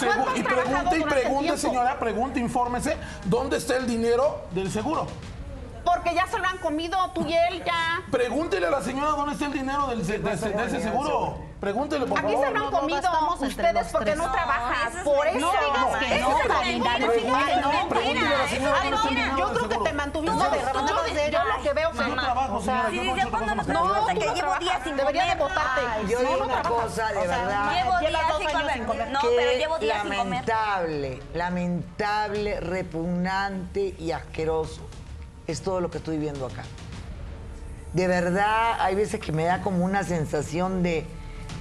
Segu 0.00 0.26
y 0.34 0.42
pregunte 0.42 0.98
y 0.98 1.02
pregunte, 1.04 1.56
señora, 1.56 1.96
pregunte, 1.96 2.40
infórmese, 2.40 2.96
¿dónde 3.24 3.58
está 3.58 3.76
el 3.76 3.86
dinero 3.86 4.40
del 4.50 4.68
seguro? 4.68 5.06
Porque 5.94 6.14
ya 6.14 6.26
se 6.26 6.38
lo 6.38 6.46
han 6.46 6.58
comido 6.58 6.98
tú 7.14 7.24
y 7.26 7.32
él 7.32 7.64
ya. 7.64 8.02
Pregúntele 8.10 8.66
a 8.66 8.70
la 8.70 8.82
señora 8.82 9.10
dónde 9.12 9.32
está 9.32 9.46
el 9.46 9.52
dinero 9.52 9.86
del, 9.88 10.06
de, 10.06 10.18
de, 10.18 10.36
de 10.36 10.66
ese 10.66 10.82
seguro. 10.82 11.38
Pregúntele, 11.60 12.06
por 12.06 12.18
Aquí 12.18 12.32
favor. 12.32 12.46
se 12.46 12.54
lo 12.54 12.66
han 12.66 12.70
comido 12.70 13.02
no, 13.02 13.34
ustedes 13.34 13.88
porque 13.90 14.14
no 14.14 14.30
trabajan. 14.30 14.92
por 15.02 15.26
eso. 15.26 15.38
No 15.40 15.50
digas 15.50 15.98
que 15.98 16.20
no, 16.20 16.38
calidad 16.46 17.26
humana. 17.26 17.62
Yo 19.36 19.52
creo 19.52 19.68
que 19.68 19.78
te 19.78 19.92
mantuviste 19.92 20.50
de 20.50 20.64
rebanada. 20.64 21.30
Yo 21.30 21.44
lo 21.44 21.62
que 21.62 21.72
veo 21.72 21.90
que 21.90 21.98
no 22.04 22.14
trabajo, 22.14 22.60
señora. 22.60 22.90
Sí, 22.90 22.96
yo 23.06 23.14
que 24.06 24.34
llevo 24.34 24.54
días 24.60 24.80
sin 24.84 24.96
Debería 24.96 25.24
de 25.26 25.34
votarte. 25.36 25.80
Yo 26.08 26.18
digo 26.20 26.44
una 26.44 26.62
cosa, 26.62 27.12
de 27.12 27.26
verdad. 27.26 27.72
Llevo 27.72 27.98
días 27.98 28.72
sin 28.72 28.84
comer. 28.84 29.10
No, 29.10 29.20
pero 29.22 29.52
llevo 29.58 29.78
días 29.78 30.02
sin 30.02 30.14
comer. 30.14 30.18
Lamentable, 30.48 31.22
lamentable, 31.34 32.60
repugnante 32.60 33.94
y 33.98 34.12
asqueroso 34.12 34.87
es 35.48 35.62
todo 35.62 35.80
lo 35.80 35.90
que 35.90 35.96
estoy 35.96 36.18
viendo 36.18 36.46
acá. 36.46 36.62
De 37.94 38.06
verdad, 38.06 38.76
hay 38.80 38.94
veces 38.94 39.18
que 39.18 39.32
me 39.32 39.44
da 39.44 39.62
como 39.62 39.82
una 39.82 40.04
sensación 40.04 40.82
de, 40.82 41.06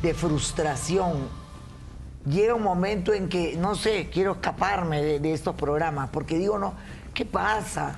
de 0.02 0.14
frustración. 0.14 1.30
Llega 2.26 2.54
un 2.54 2.64
momento 2.64 3.14
en 3.14 3.30
que, 3.30 3.56
no 3.56 3.76
sé, 3.76 4.10
quiero 4.12 4.34
escaparme 4.34 5.02
de, 5.02 5.34
estos 5.34 5.56
programas, 5.56 6.10
porque 6.10 6.38
digo, 6.38 6.60
no, 6.60 6.74
¿qué 7.14 7.24
pasa? 7.24 7.98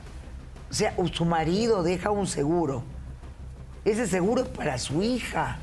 O 0.69 0.73
sea, 0.73 0.93
su 1.11 1.25
marido 1.25 1.81
deja 1.81 2.11
un 2.11 2.27
seguro. 2.27 2.83
Ese 3.83 4.05
seguro 4.05 4.43
es 4.43 4.47
para 4.47 4.77
su 4.77 5.01
hija. 5.01 5.57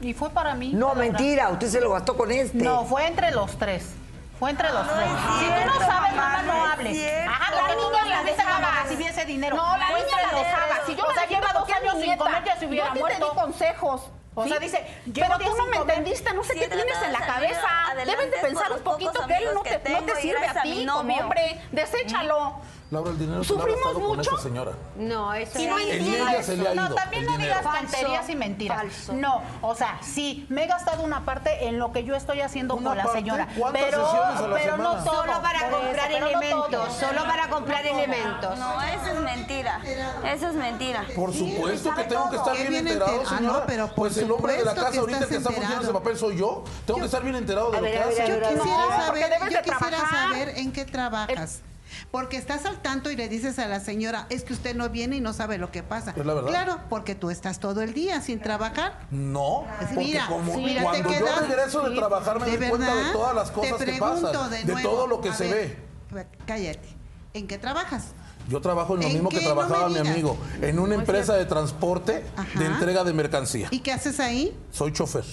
Y 0.00 0.12
fue 0.12 0.28
para 0.30 0.56
mí. 0.56 0.72
No, 0.74 0.96
mentira, 0.96 1.50
usted 1.50 1.68
se 1.68 1.80
lo 1.80 1.92
gastó 1.92 2.16
con 2.16 2.32
este. 2.32 2.58
No, 2.58 2.84
fue 2.84 3.06
entre 3.06 3.30
los 3.30 3.56
tres. 3.56 3.90
Fue 4.38 4.50
entre 4.50 4.70
los 4.70 4.86
tres. 4.86 5.10
No 5.10 5.38
si 5.38 5.46
tú 5.46 5.66
no 5.66 5.78
sabes, 5.78 6.14
mamá, 6.14 6.42
no 6.42 6.64
hables. 6.66 7.26
Ajá, 7.26 7.54
la 7.54 7.74
niña 7.74 8.04
la 8.04 8.22
dice 8.30 8.44
mamá, 8.44 8.84
si 8.88 8.96
viese 8.96 9.24
dinero. 9.24 9.56
No, 9.56 9.76
la 9.78 9.88
niña 9.88 10.22
la 10.30 10.38
dejaba. 10.38 10.86
Si 10.86 10.94
yo 10.94 11.04
o 11.04 11.12
sea, 11.12 11.26
lleva 11.26 11.52
dos 11.54 11.68
años 11.70 11.94
sin 12.00 12.16
comer, 12.16 12.44
ya 12.44 12.56
se 12.58 12.66
hubiera 12.66 12.94
yo 12.94 13.06
te 13.06 13.14
di 13.14 13.30
consejos. 13.34 14.10
O 14.34 14.46
sea, 14.46 14.58
dice, 14.58 14.84
pero 15.14 15.38
tú 15.38 15.56
no 15.56 15.66
me 15.66 15.76
entendiste, 15.78 16.34
no 16.34 16.44
sé 16.44 16.54
qué 16.54 16.68
tienes 16.68 17.02
en 17.02 17.12
la 17.12 17.20
cabeza. 17.20 17.68
Debes 17.96 18.30
de 18.30 18.36
pensar 18.38 18.72
un 18.72 18.80
poquito 18.80 19.26
que 19.26 19.34
él 19.34 19.48
no 19.54 19.62
te, 19.62 20.20
sirve 20.20 20.46
a 20.46 20.62
ti 20.62 20.86
como 20.86 21.14
hombre. 21.16 21.60
Deséchalo. 21.72 22.60
Laura, 22.88 23.10
el 23.10 23.18
dinero 23.18 23.42
se 23.42 23.52
ha 23.52 23.56
gastado 23.56 24.00
con 24.00 24.20
esa 24.20 24.38
señora. 24.38 24.72
No, 24.96 25.34
eso 25.34 25.58
sí, 25.58 25.66
no 25.66 25.76
es 25.76 26.76
No, 26.76 26.94
también 26.94 27.26
no 27.26 27.36
digas 27.36 27.62
tonterías 27.62 28.28
y 28.28 28.36
mentiras. 28.36 28.78
Falso. 28.78 29.12
No, 29.14 29.42
o 29.60 29.74
sea, 29.74 29.98
sí, 30.02 30.46
me 30.50 30.64
he 30.64 30.66
gastado 30.68 31.02
una 31.02 31.24
parte 31.24 31.66
en 31.66 31.80
lo 31.80 31.90
que 31.90 32.04
yo 32.04 32.14
estoy 32.14 32.42
haciendo 32.42 32.76
con 32.76 32.96
la 32.96 33.06
señora. 33.08 33.48
Pero, 33.72 34.08
pero 34.54 34.76
no 34.76 35.04
solo 35.04 35.32
para 35.42 35.68
comprar 35.68 36.12
elementos, 36.12 36.92
solo 36.94 37.24
para 37.24 37.48
comprar 37.48 37.86
elementos. 37.86 38.58
No, 38.58 38.80
eso 38.82 39.06
es 39.14 39.20
mentira. 39.20 39.80
Eso 40.24 40.48
es 40.50 40.54
mentira. 40.54 41.04
Por 41.16 41.32
supuesto 41.32 41.92
que 41.94 42.04
tengo 42.04 42.30
que 42.30 42.36
estar 42.36 42.56
bien 42.56 42.86
enterado, 42.86 43.22
ah, 43.26 43.36
señora. 43.36 43.66
pero 43.66 43.88
pues 43.88 44.16
el 44.18 44.30
hombre 44.30 44.58
de 44.58 44.64
la 44.64 44.74
casa 44.74 45.00
ahorita 45.00 45.26
que 45.26 45.36
está 45.36 45.50
funcionando 45.50 45.82
ese 45.82 45.92
papel 45.92 46.16
soy 46.16 46.36
yo. 46.36 46.62
Tengo 46.86 47.00
que 47.00 47.06
estar 47.06 47.22
bien 47.22 47.34
enterado 47.34 47.72
de 47.72 47.80
lo 47.80 47.86
que 47.86 47.98
hace. 47.98 48.28
Yo 48.28 49.62
quisiera 49.62 50.08
saber 50.08 50.52
en 50.56 50.72
qué 50.72 50.84
trabajas 50.84 51.62
porque 52.10 52.36
estás 52.36 52.64
al 52.66 52.80
tanto 52.82 53.10
y 53.10 53.16
le 53.16 53.28
dices 53.28 53.58
a 53.58 53.66
la 53.66 53.80
señora, 53.80 54.26
es 54.30 54.44
que 54.44 54.52
usted 54.52 54.74
no 54.74 54.88
viene 54.88 55.16
y 55.16 55.20
no 55.20 55.32
sabe 55.32 55.58
lo 55.58 55.70
que 55.70 55.82
pasa. 55.82 56.14
Pues 56.14 56.26
la 56.26 56.34
verdad. 56.34 56.50
Claro, 56.50 56.80
porque 56.88 57.14
tú 57.14 57.30
estás 57.30 57.60
todo 57.60 57.82
el 57.82 57.94
día 57.94 58.20
sin 58.20 58.40
trabajar. 58.40 59.06
No, 59.10 59.66
porque 59.78 59.96
mira, 59.96 60.26
cuando 60.28 61.12
yo 61.12 61.26
regreso 61.40 61.88
de 61.88 61.96
trabajar 61.96 62.40
me 62.40 62.46
¿de 62.46 62.58
doy 62.58 62.68
cuenta 62.68 62.94
de 62.94 63.12
todas 63.12 63.34
las 63.34 63.50
cosas 63.50 63.78
te 63.78 63.84
pregunto 63.84 64.16
que 64.16 64.38
pasan, 64.38 64.50
de, 64.50 64.64
nuevo, 64.64 64.88
todo 64.88 65.06
lo 65.06 65.20
que 65.20 65.32
se 65.32 65.52
ve. 65.52 65.78
Cállate. 66.46 66.88
¿En 67.34 67.46
qué 67.46 67.58
trabajas? 67.58 68.14
Yo 68.48 68.60
trabajo 68.60 68.94
en 68.94 69.02
lo 69.02 69.08
mismo 69.08 69.28
que 69.28 69.40
trabajaba 69.40 69.88
mi 69.88 69.98
amigo, 69.98 70.38
en 70.62 70.78
una 70.78 70.94
empresa 70.94 71.34
de 71.34 71.46
transporte 71.46 72.24
de 72.54 72.66
entrega 72.66 73.02
de 73.04 73.12
mercancía. 73.12 73.68
¿Y 73.70 73.80
qué 73.80 73.92
haces 73.92 74.20
ahí? 74.20 74.56
Soy 74.70 74.92
chofer. 74.92 75.24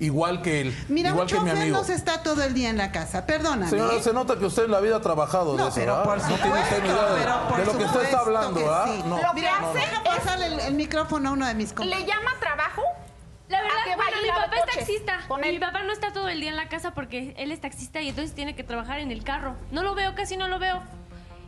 Igual 0.00 0.42
que 0.42 0.60
él. 0.60 0.84
Mira, 0.88 1.10
igual 1.10 1.26
que 1.26 1.40
mi 1.40 1.50
amigo. 1.50 1.80
está 1.80 2.22
todo 2.22 2.44
el 2.44 2.54
día 2.54 2.70
en 2.70 2.76
la 2.76 2.92
casa, 2.92 3.26
perdóname. 3.26 3.68
Señora, 3.68 3.94
¿eh? 3.94 4.02
se 4.02 4.12
nota 4.12 4.38
que 4.38 4.44
usted 4.44 4.64
en 4.64 4.70
la 4.70 4.80
vida 4.80 4.96
ha 4.96 5.00
trabajado 5.00 5.56
no, 5.56 5.64
de 5.64 5.68
eso, 5.70 5.80
pero. 5.80 6.02
Por 6.04 6.20
supuesto, 6.20 6.48
no 6.48 6.52
tiene 6.52 7.58
de, 7.58 7.64
lo 7.64 7.78
que 7.78 7.84
usted 7.84 8.02
está 8.02 8.20
hablando, 8.20 8.60
¿verdad? 8.60 8.84
Sí. 8.86 9.02
Mira, 9.04 9.32
que 9.34 9.48
hace 9.48 9.78
deja 9.78 10.04
pasarle 10.04 10.46
el, 10.46 10.60
el, 10.60 10.74
micrófono 10.74 11.30
a 11.30 11.32
uno 11.32 11.46
de 11.46 11.54
mis 11.54 11.72
compañeros. 11.72 12.00
¿Le 12.00 12.06
llama 12.06 12.30
trabajo? 12.38 12.82
La 13.48 13.62
verdad, 13.62 13.76
que 13.84 13.96
bueno, 13.96 14.16
mi 14.22 14.28
papá 14.28 14.56
es 14.56 14.76
taxista. 14.76 15.18
Mi 15.40 15.58
papá 15.58 15.82
no 15.82 15.92
está 15.92 16.12
todo 16.12 16.28
el 16.28 16.40
día 16.40 16.50
en 16.50 16.56
la 16.56 16.68
casa 16.68 16.92
porque 16.92 17.34
él 17.36 17.50
es 17.50 17.60
taxista 17.60 18.00
y 18.00 18.10
entonces 18.10 18.34
tiene 18.34 18.54
que 18.54 18.62
trabajar 18.62 19.00
en 19.00 19.10
el 19.10 19.24
carro. 19.24 19.56
No 19.72 19.82
lo 19.82 19.94
veo, 19.94 20.14
casi 20.14 20.36
no 20.36 20.48
lo 20.48 20.58
veo. 20.58 20.82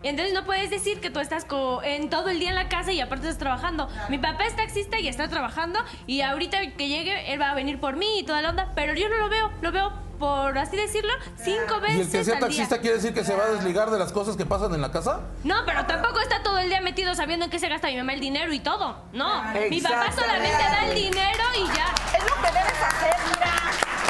Entonces 0.02 0.32
no 0.32 0.44
puedes 0.44 0.70
decir 0.70 1.00
que 1.00 1.10
tú 1.10 1.20
estás 1.20 1.46
en 1.84 2.08
todo 2.08 2.28
el 2.30 2.38
día 2.38 2.48
en 2.48 2.54
la 2.54 2.68
casa 2.68 2.92
y 2.92 3.00
aparte 3.00 3.26
estás 3.26 3.38
trabajando. 3.38 3.88
Mi 4.08 4.18
papá 4.18 4.46
es 4.46 4.56
taxista 4.56 4.98
y 4.98 5.08
está 5.08 5.28
trabajando 5.28 5.78
y 6.06 6.22
ahorita 6.22 6.58
que 6.72 6.88
llegue 6.88 7.32
él 7.32 7.40
va 7.40 7.50
a 7.50 7.54
venir 7.54 7.80
por 7.80 7.96
mí 7.96 8.18
y 8.18 8.22
toda 8.22 8.40
la 8.40 8.50
onda, 8.50 8.72
pero 8.74 8.94
yo 8.94 9.08
no 9.10 9.18
lo 9.18 9.28
veo, 9.28 9.50
lo 9.60 9.72
veo 9.72 9.92
por 10.18 10.56
así 10.58 10.76
decirlo, 10.76 11.12
cinco 11.36 11.80
veces. 11.80 11.96
¿Y 11.96 12.00
el 12.00 12.10
que 12.10 12.24
sea 12.24 12.38
taxista 12.38 12.78
quiere 12.78 12.96
decir 12.96 13.14
que 13.14 13.24
se 13.24 13.34
va 13.34 13.44
a 13.44 13.48
desligar 13.48 13.90
de 13.90 13.98
las 13.98 14.12
cosas 14.12 14.36
que 14.36 14.44
pasan 14.44 14.74
en 14.74 14.82
la 14.82 14.90
casa? 14.90 15.20
No, 15.44 15.56
pero 15.64 15.86
tampoco 15.86 16.20
está 16.20 16.42
todo 16.42 16.58
el 16.58 16.68
día 16.68 16.80
metido 16.82 17.14
sabiendo 17.14 17.46
en 17.46 17.50
qué 17.50 17.58
se 17.58 17.68
gasta 17.68 17.88
mi 17.88 17.96
mamá 17.96 18.12
el 18.12 18.20
dinero 18.20 18.52
y 18.52 18.60
todo. 18.60 18.96
No, 19.12 19.42
mi 19.70 19.80
papá 19.80 20.12
solamente 20.12 20.62
da 20.62 20.86
el 20.86 20.94
dinero 20.94 21.44
y 21.56 21.66
ya. 21.68 21.94
Es 22.16 22.22
lo 22.22 22.36
que 22.36 22.52
debes 22.52 22.82
hacer, 22.82 23.16
mira. 23.28 23.52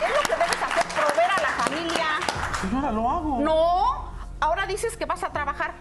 Es 0.04 0.16
lo 0.16 0.22
que 0.22 0.42
debes 0.42 0.62
hacer, 0.62 0.84
proveer 0.94 1.30
a 1.30 1.42
la 1.42 1.48
familia. 1.64 2.90
Lo 2.92 3.10
hago. 3.10 3.40
No 3.40 4.09
ahora 4.40 4.66
dices 4.66 4.96
que 4.96 5.04
vas 5.06 5.22
a 5.24 5.32
trabajar. 5.32 5.74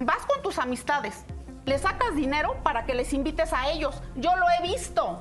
Vas 0.00 0.26
con 0.26 0.42
tus 0.42 0.58
amistades. 0.58 1.24
Le 1.64 1.78
sacas 1.78 2.14
dinero 2.14 2.56
para 2.62 2.84
que 2.84 2.94
les 2.94 3.12
invites 3.12 3.52
a 3.52 3.68
ellos. 3.70 4.02
Yo 4.16 4.34
lo 4.36 4.46
he 4.58 4.62
visto. 4.66 5.20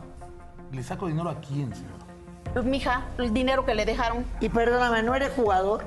¿Le 0.72 0.82
saco 0.84 1.08
dinero 1.08 1.30
a 1.30 1.36
quién, 1.36 1.74
señora? 1.76 2.64
Mija, 2.64 3.04
el 3.18 3.34
dinero 3.34 3.66
que 3.66 3.76
le 3.76 3.86
dejaron. 3.86 4.26
Y 4.40 4.50
perdóname, 4.50 5.04
¿no 5.04 5.14
eres 5.16 5.32
jugador? 5.36 5.84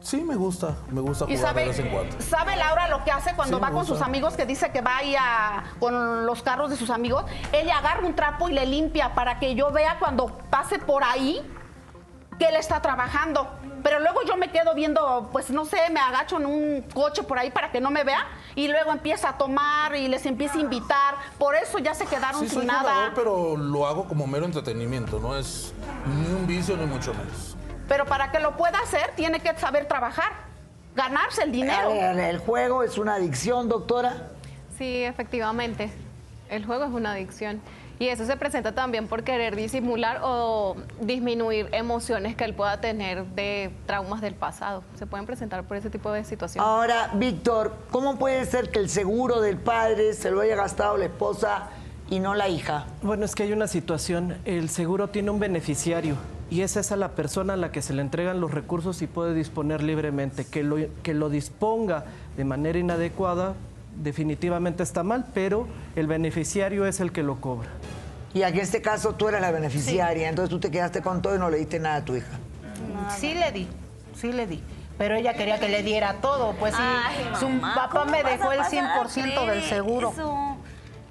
Sí, 0.00 0.22
me 0.22 0.34
gusta. 0.34 0.74
Me 0.90 1.00
gusta 1.00 1.26
¿Y 1.28 1.36
jugar 1.36 1.54
de 1.54 1.60
sabe, 1.60 1.66
vez 1.68 1.78
en 1.78 1.88
cuando. 1.90 2.20
sabe 2.20 2.56
Laura 2.56 2.88
lo 2.88 3.04
que 3.04 3.12
hace 3.12 3.34
cuando 3.34 3.58
Sí, 3.58 3.62
va 3.62 3.70
con 3.70 3.86
sus 3.86 4.02
amigos, 4.02 4.34
que 4.34 4.46
dice 4.46 4.72
que 4.72 4.80
va 4.80 4.96
ahí 4.96 5.14
a- 5.16 5.64
con 5.78 6.26
los 6.26 6.42
carros 6.42 6.70
de 6.70 6.76
sus 6.76 6.90
amigos? 6.90 7.24
Ella 7.52 7.78
agarra 7.78 8.04
un 8.06 8.14
trapo 8.14 8.48
y 8.48 8.52
le 8.52 8.66
limpia 8.66 9.14
para 9.14 9.38
que 9.38 9.54
yo 9.54 9.70
vea 9.70 9.98
cuando 10.00 10.26
pase 10.50 10.78
por 10.80 11.04
ahí 11.04 11.40
que 12.38 12.46
él 12.46 12.56
está 12.56 12.82
trabajando. 12.82 13.48
Pero 13.82 13.98
luego 14.00 14.20
yo 14.26 14.36
me 14.36 14.50
quedo 14.50 14.74
viendo, 14.74 15.28
pues 15.32 15.50
no 15.50 15.64
sé, 15.64 15.78
me 15.90 15.98
agacho 16.00 16.36
en 16.38 16.46
un 16.46 16.82
coche 16.94 17.22
por 17.24 17.38
ahí 17.38 17.50
para 17.50 17.72
que 17.72 17.80
no 17.80 17.90
me 17.90 18.04
vea 18.04 18.26
y 18.54 18.68
luego 18.68 18.92
empieza 18.92 19.30
a 19.30 19.38
tomar 19.38 19.96
y 19.96 20.06
les 20.08 20.24
empieza 20.26 20.54
a 20.56 20.60
invitar. 20.60 21.14
Por 21.38 21.56
eso 21.56 21.78
ya 21.78 21.92
se 21.94 22.06
quedaron 22.06 22.40
Sí, 22.42 22.48
sin 22.48 22.58
soy 22.60 22.66
nada. 22.66 22.80
jugador, 22.80 23.12
pero 23.14 23.56
lo 23.56 23.86
hago 23.86 24.04
como 24.06 24.26
mero 24.26 24.44
entretenimiento. 24.46 25.18
No 25.18 25.36
es 25.36 25.72
ni 26.06 26.32
un 26.32 26.46
vicio 26.46 26.76
ni 26.76 26.86
mucho 26.86 27.12
menos. 27.14 27.56
Pero 27.88 28.06
para 28.06 28.30
que 28.30 28.38
lo 28.38 28.56
pueda 28.56 28.78
hacer, 28.78 29.12
tiene 29.16 29.40
que 29.40 29.52
saber 29.58 29.86
trabajar, 29.86 30.32
ganarse 30.94 31.42
el 31.42 31.50
dinero. 31.52 31.90
A 31.90 32.12
ver, 32.12 32.18
¿El 32.20 32.38
juego 32.38 32.84
es 32.84 32.98
una 32.98 33.14
adicción, 33.14 33.68
doctora? 33.68 34.28
Sí, 34.78 35.02
efectivamente. 35.02 35.92
El 36.48 36.64
juego 36.64 36.84
es 36.84 36.90
una 36.92 37.12
adicción. 37.12 37.60
Y 38.02 38.08
eso 38.08 38.26
se 38.26 38.36
presenta 38.36 38.72
también 38.72 39.06
por 39.06 39.22
querer 39.22 39.54
disimular 39.54 40.22
o 40.24 40.74
disminuir 41.00 41.68
emociones 41.70 42.34
que 42.34 42.42
él 42.42 42.52
pueda 42.52 42.80
tener 42.80 43.24
de 43.26 43.70
traumas 43.86 44.20
del 44.20 44.34
pasado. 44.34 44.82
Se 44.98 45.06
pueden 45.06 45.24
presentar 45.24 45.62
por 45.62 45.76
ese 45.76 45.88
tipo 45.88 46.10
de 46.10 46.24
situaciones. 46.24 46.68
Ahora, 46.68 47.12
Víctor, 47.14 47.72
¿cómo 47.92 48.18
puede 48.18 48.44
ser 48.46 48.72
que 48.72 48.80
el 48.80 48.88
seguro 48.88 49.40
del 49.40 49.56
padre 49.56 50.14
se 50.14 50.32
lo 50.32 50.40
haya 50.40 50.56
gastado 50.56 50.96
la 50.96 51.04
esposa 51.04 51.68
y 52.10 52.18
no 52.18 52.34
la 52.34 52.48
hija? 52.48 52.86
Bueno, 53.02 53.24
es 53.24 53.36
que 53.36 53.44
hay 53.44 53.52
una 53.52 53.68
situación. 53.68 54.36
El 54.46 54.68
seguro 54.68 55.10
tiene 55.10 55.30
un 55.30 55.38
beneficiario 55.38 56.16
y 56.50 56.62
esa 56.62 56.80
es 56.80 56.90
a 56.90 56.96
la 56.96 57.10
persona 57.10 57.52
a 57.52 57.56
la 57.56 57.70
que 57.70 57.82
se 57.82 57.94
le 57.94 58.02
entregan 58.02 58.40
los 58.40 58.50
recursos 58.50 59.00
y 59.02 59.06
puede 59.06 59.32
disponer 59.32 59.80
libremente. 59.80 60.44
Que 60.44 60.64
lo, 60.64 60.76
que 61.04 61.14
lo 61.14 61.30
disponga 61.30 62.06
de 62.36 62.44
manera 62.44 62.80
inadecuada 62.80 63.54
definitivamente 63.96 64.82
está 64.82 65.02
mal, 65.02 65.26
pero 65.34 65.66
el 65.96 66.06
beneficiario 66.06 66.86
es 66.86 67.00
el 67.00 67.12
que 67.12 67.22
lo 67.22 67.40
cobra. 67.40 67.68
Y 68.34 68.42
aquí 68.42 68.58
en 68.58 68.64
este 68.64 68.80
caso 68.80 69.14
tú 69.14 69.28
eras 69.28 69.40
la 69.40 69.50
beneficiaria, 69.50 70.28
entonces 70.28 70.50
tú 70.50 70.58
te 70.58 70.70
quedaste 70.70 71.02
con 71.02 71.20
todo 71.20 71.36
y 71.36 71.38
no 71.38 71.50
le 71.50 71.58
diste 71.58 71.78
nada 71.78 71.96
a 71.96 72.04
tu 72.04 72.16
hija. 72.16 72.38
Sí 73.18 73.34
le 73.34 73.52
di, 73.52 73.68
sí 74.14 74.32
le 74.32 74.46
di. 74.46 74.62
Pero 74.98 75.16
ella 75.16 75.34
quería 75.34 75.58
que 75.58 75.68
le 75.68 75.82
diera 75.82 76.14
todo, 76.20 76.54
pues 76.58 76.74
sí. 76.74 76.82
Su 77.38 77.48
mamá, 77.48 77.74
papá 77.74 78.00
¿cómo 78.00 78.12
me 78.12 78.22
dejó 78.22 78.52
el 78.52 78.58
pasar 78.58 79.06
100% 79.06 79.46
del 79.46 79.62
seguro. 79.64 80.12
Eso. 80.12 80.56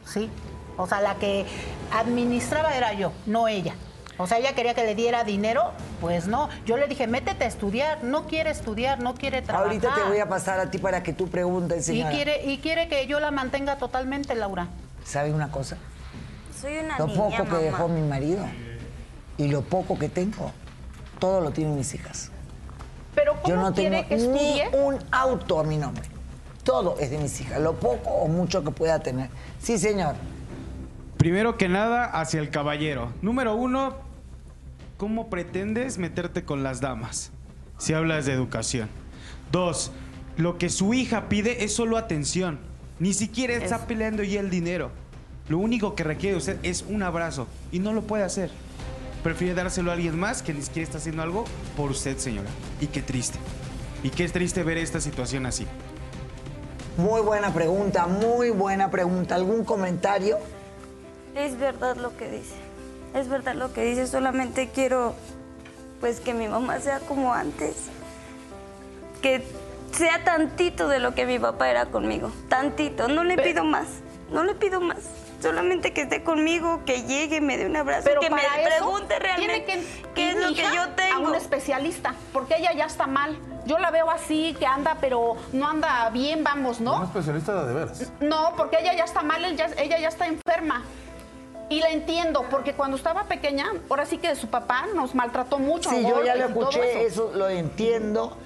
Sí. 0.05 0.29
O 0.77 0.87
sea, 0.87 1.01
la 1.01 1.15
que 1.15 1.45
administraba 1.91 2.75
era 2.75 2.93
yo, 2.93 3.11
no 3.25 3.47
ella. 3.47 3.75
O 4.21 4.27
sea, 4.27 4.37
ella 4.39 4.53
quería 4.53 4.73
que 4.73 4.83
le 4.83 4.95
diera 4.95 5.23
dinero, 5.23 5.71
pues 5.99 6.27
no. 6.27 6.49
Yo 6.65 6.77
le 6.77 6.87
dije, 6.87 7.07
métete 7.07 7.43
a 7.43 7.47
estudiar. 7.47 8.03
No 8.03 8.27
quiere 8.27 8.49
estudiar, 8.51 8.99
no 8.99 9.15
quiere 9.15 9.41
trabajar. 9.41 9.67
Ahorita 9.67 9.95
te 9.95 10.03
voy 10.03 10.19
a 10.19 10.29
pasar 10.29 10.59
a 10.59 10.69
ti 10.71 10.77
para 10.77 11.03
que 11.03 11.13
tú 11.13 11.27
preguntes, 11.29 11.87
y 11.89 11.93
señora. 11.93 12.11
quiere, 12.11 12.45
y 12.45 12.57
quiere 12.59 12.87
que 12.87 13.07
yo 13.07 13.19
la 13.19 13.31
mantenga 13.31 13.77
totalmente, 13.77 14.35
Laura. 14.35 14.67
¿Sabe 15.03 15.33
una 15.33 15.51
cosa? 15.51 15.77
Soy 16.59 16.77
una 16.77 16.97
Lo 16.99 17.07
niña, 17.07 17.19
poco 17.19 17.37
que 17.37 17.43
mamá. 17.43 17.57
dejó 17.59 17.87
mi 17.87 18.01
marido 18.01 18.45
y 19.37 19.47
lo 19.47 19.61
poco 19.63 19.97
que 19.97 20.09
tengo, 20.09 20.51
todo 21.19 21.41
lo 21.41 21.51
tienen 21.51 21.75
mis 21.75 21.93
hijas. 21.95 22.29
Pero 23.15 23.33
Yo 23.45 23.55
¿cómo 23.55 23.55
no 23.57 23.73
tengo 23.73 23.89
quiere 23.89 24.07
que 24.07 24.17
ni 24.17 24.61
un 24.77 24.97
auto 25.11 25.59
a 25.59 25.63
mi 25.63 25.77
nombre. 25.77 26.03
Todo 26.63 26.97
es 26.99 27.09
de 27.09 27.17
mis 27.17 27.41
hijas, 27.41 27.59
lo 27.59 27.73
poco 27.73 28.11
o 28.11 28.27
mucho 28.27 28.63
que 28.63 28.69
pueda 28.69 28.99
tener. 28.99 29.29
Sí, 29.59 29.79
señor. 29.79 30.13
Primero 31.17 31.57
que 31.57 31.67
nada, 31.67 32.05
hacia 32.05 32.39
el 32.39 32.49
caballero. 32.51 33.11
Número 33.21 33.55
uno, 33.55 33.95
¿cómo 35.01 35.31
pretendes 35.31 35.97
meterte 35.97 36.45
con 36.45 36.61
las 36.61 36.79
damas? 36.79 37.31
Si 37.79 37.91
hablas 37.91 38.27
de 38.27 38.33
educación. 38.33 38.87
Dos, 39.51 39.91
lo 40.37 40.59
que 40.59 40.69
su 40.69 40.93
hija 40.93 41.27
pide 41.27 41.63
es 41.63 41.73
solo 41.73 41.97
atención. 41.97 42.59
Ni 42.99 43.15
siquiera 43.15 43.55
está 43.55 43.87
peleando 43.87 44.21
ya 44.21 44.39
el 44.39 44.51
dinero. 44.51 44.91
Lo 45.49 45.57
único 45.57 45.95
que 45.95 46.03
requiere 46.03 46.33
de 46.33 46.37
usted 46.37 46.59
es 46.61 46.85
un 46.87 47.01
abrazo 47.01 47.47
y 47.71 47.79
no 47.79 47.93
lo 47.93 48.03
puede 48.03 48.23
hacer. 48.23 48.51
Prefiere 49.23 49.55
dárselo 49.55 49.89
a 49.89 49.95
alguien 49.95 50.19
más 50.19 50.43
que 50.43 50.53
ni 50.53 50.61
siquiera 50.61 50.83
está 50.83 50.99
haciendo 50.99 51.23
algo 51.23 51.45
por 51.75 51.89
usted, 51.89 52.19
señora. 52.19 52.49
Y 52.79 52.85
qué 52.85 53.01
triste. 53.01 53.39
Y 54.03 54.11
qué 54.11 54.29
triste 54.29 54.61
ver 54.61 54.77
esta 54.77 55.01
situación 55.01 55.47
así. 55.47 55.65
Muy 56.97 57.21
buena 57.21 57.51
pregunta, 57.51 58.05
muy 58.05 58.51
buena 58.51 58.91
pregunta. 58.91 59.33
¿Algún 59.33 59.63
comentario? 59.65 60.37
Es 61.33 61.57
verdad 61.57 61.97
lo 61.97 62.15
que 62.15 62.29
dice. 62.29 62.70
Es 63.13 63.27
verdad 63.27 63.55
lo 63.55 63.73
que 63.73 63.83
dice. 63.83 64.07
Solamente 64.07 64.69
quiero, 64.73 65.15
pues, 65.99 66.19
que 66.19 66.33
mi 66.33 66.47
mamá 66.47 66.79
sea 66.79 66.99
como 66.99 67.33
antes. 67.33 67.75
Que 69.21 69.45
sea 69.91 70.23
tantito 70.23 70.87
de 70.87 70.99
lo 70.99 71.13
que 71.13 71.25
mi 71.25 71.39
papá 71.39 71.69
era 71.69 71.87
conmigo. 71.87 72.31
Tantito. 72.49 73.07
No 73.07 73.23
le 73.23 73.37
pido 73.37 73.63
más. 73.63 73.87
No 74.31 74.43
le 74.43 74.55
pido 74.55 74.79
más. 74.79 74.99
Solamente 75.41 75.91
que 75.91 76.01
esté 76.03 76.23
conmigo, 76.23 76.83
que 76.85 77.03
llegue, 77.03 77.41
me 77.41 77.57
dé 77.57 77.65
un 77.65 77.75
abrazo, 77.75 78.03
Pero 78.03 78.21
que 78.21 78.29
me 78.29 78.41
pregunte 78.63 79.17
realmente 79.17 79.61
tiene 79.61 79.83
que 79.83 80.13
qué 80.13 80.29
es 80.29 80.35
lo 80.37 80.49
mi 80.49 80.55
que 80.55 80.61
hija 80.61 80.75
yo 80.75 80.89
tengo. 80.89 81.15
A 81.15 81.29
un 81.29 81.35
especialista, 81.35 82.13
porque 82.31 82.57
ella 82.57 82.73
ya 82.73 82.85
está 82.85 83.07
mal. 83.07 83.37
Yo 83.65 83.79
la 83.79 83.89
veo 83.89 84.09
así, 84.11 84.55
que 84.59 84.67
anda, 84.67 84.97
pero 85.01 85.35
no 85.51 85.67
anda 85.67 86.09
bien, 86.11 86.43
vamos, 86.43 86.79
Un 86.79 86.85
¿no? 86.85 87.03
especialista 87.03 87.65
de 87.65 87.73
veras. 87.73 88.11
No, 88.19 88.53
porque 88.55 88.77
ella 88.79 88.93
ya 88.93 89.03
está 89.03 89.23
mal, 89.23 89.43
ella 89.43 89.99
ya 89.99 90.07
está 90.07 90.27
enferma. 90.27 90.83
Y 91.71 91.79
la 91.79 91.89
entiendo, 91.89 92.43
porque 92.51 92.73
cuando 92.73 92.97
estaba 92.97 93.23
pequeña, 93.23 93.71
ahora 93.89 94.05
sí 94.05 94.17
que 94.17 94.35
su 94.35 94.47
papá 94.47 94.87
nos 94.93 95.15
maltrató 95.15 95.57
mucho. 95.57 95.89
Sí, 95.89 96.03
yo 96.03 96.21
ya 96.21 96.35
lo 96.35 96.47
escuché, 96.47 97.05
eso. 97.05 97.29
eso 97.29 97.37
lo 97.37 97.47
entiendo. 97.47 98.37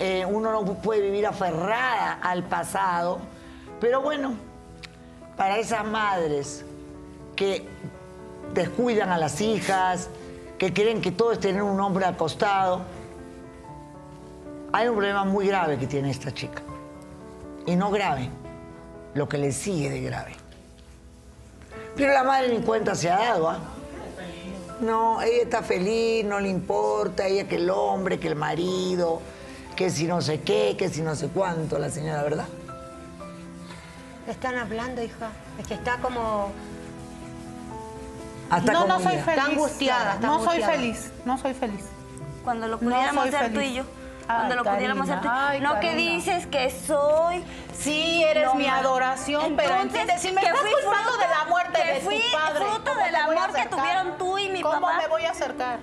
Eh, 0.00 0.26
uno 0.28 0.50
no 0.50 0.64
puede 0.82 1.00
vivir 1.00 1.24
aferrada 1.24 2.18
al 2.20 2.42
pasado. 2.42 3.20
Pero 3.80 4.02
bueno, 4.02 4.34
para 5.36 5.58
esas 5.58 5.84
madres 5.84 6.64
que 7.36 7.68
descuidan 8.52 9.10
a 9.10 9.16
las 9.16 9.40
hijas, 9.40 10.10
que 10.58 10.72
creen 10.72 11.00
que 11.00 11.12
todo 11.12 11.30
es 11.30 11.38
tener 11.38 11.62
un 11.62 11.78
hombre 11.78 12.04
al 12.04 12.16
costado, 12.16 12.82
hay 14.72 14.88
un 14.88 14.94
problema 14.96 15.24
muy 15.24 15.46
grave 15.46 15.78
que 15.78 15.86
tiene 15.86 16.10
esta 16.10 16.34
chica. 16.34 16.62
Y 17.64 17.76
no 17.76 17.92
grave, 17.92 18.28
lo 19.14 19.28
que 19.28 19.38
le 19.38 19.52
sigue 19.52 19.88
de 19.88 20.00
grave. 20.00 20.41
Pero 21.96 22.12
la 22.12 22.24
madre 22.24 22.48
ni 22.48 22.64
cuenta 22.64 22.94
se 22.94 23.10
ha 23.10 23.18
dado, 23.18 23.50
¿ah? 23.50 23.58
No, 24.80 25.22
ella 25.22 25.42
está 25.42 25.62
feliz, 25.62 26.24
no 26.24 26.40
le 26.40 26.48
importa, 26.48 27.26
ella 27.26 27.46
que 27.46 27.56
el 27.56 27.70
hombre, 27.70 28.18
que 28.18 28.28
el 28.28 28.34
marido, 28.34 29.20
que 29.76 29.90
si 29.90 30.04
no 30.06 30.20
sé 30.20 30.40
qué, 30.40 30.74
que 30.76 30.88
si 30.88 31.02
no 31.02 31.14
sé 31.14 31.28
cuánto, 31.28 31.78
la 31.78 31.88
señora, 31.88 32.22
¿verdad? 32.22 32.46
¿Qué 34.24 34.32
están 34.32 34.56
hablando, 34.56 35.02
hija? 35.02 35.30
Es 35.58 35.66
que 35.66 35.74
está 35.74 35.98
como... 35.98 36.50
Hasta 38.50 38.72
no, 38.72 38.86
no 38.86 39.00
soy 39.00 39.14
ella. 39.14 39.24
feliz. 39.24 39.38
Está 39.38 39.50
angustiada, 39.50 40.14
está 40.14 40.26
no 40.26 40.44
soy 40.44 40.62
feliz, 40.62 41.10
no 41.24 41.38
soy 41.38 41.54
feliz. 41.54 41.84
Cuando 42.44 42.66
lo 42.66 42.76
No 42.76 42.90
pudiéramos 42.90 43.24
soy 43.24 43.34
hacer 43.34 43.52
tú 43.54 43.60
y 43.60 43.74
yo. 43.74 43.84
Ay, 44.28 44.36
Cuando 44.48 44.54
lo 44.56 44.64
pudiéramos 44.64 45.08
hacer 45.10 45.30
ay, 45.30 45.60
no 45.60 45.80
que 45.80 45.94
dices 45.94 46.46
que 46.46 46.70
soy. 46.70 47.44
Sí, 47.78 48.22
eres 48.22 48.44
No, 48.44 48.54
mi 48.54 48.66
adoración, 48.68 49.54
pero 49.56 49.74
Entonces, 49.80 50.20
si 50.20 50.30
me 50.32 50.40
que 50.40 50.46
estás 50.46 50.60
fui 50.60 50.70
culpando 50.70 51.10
fruto- 51.10 51.20
de 51.22 51.28
la 51.28 51.44
muerte 51.46 51.82
que 51.82 51.92
de 51.94 52.00
fui 52.00 52.20
tu 52.20 52.36
padre, 52.36 52.64
fruto 52.64 52.90
¿cómo 52.92 53.04
del 53.04 53.14
amor 53.16 53.52
que 53.52 53.66
tuvieron 53.66 54.18
tú 54.18 54.38
y 54.38 54.48
mi 54.50 54.62
¿Cómo 54.62 54.80
papá? 54.80 54.98
me 54.98 55.08
voy 55.08 55.24
a 55.24 55.30
acercar? 55.30 55.78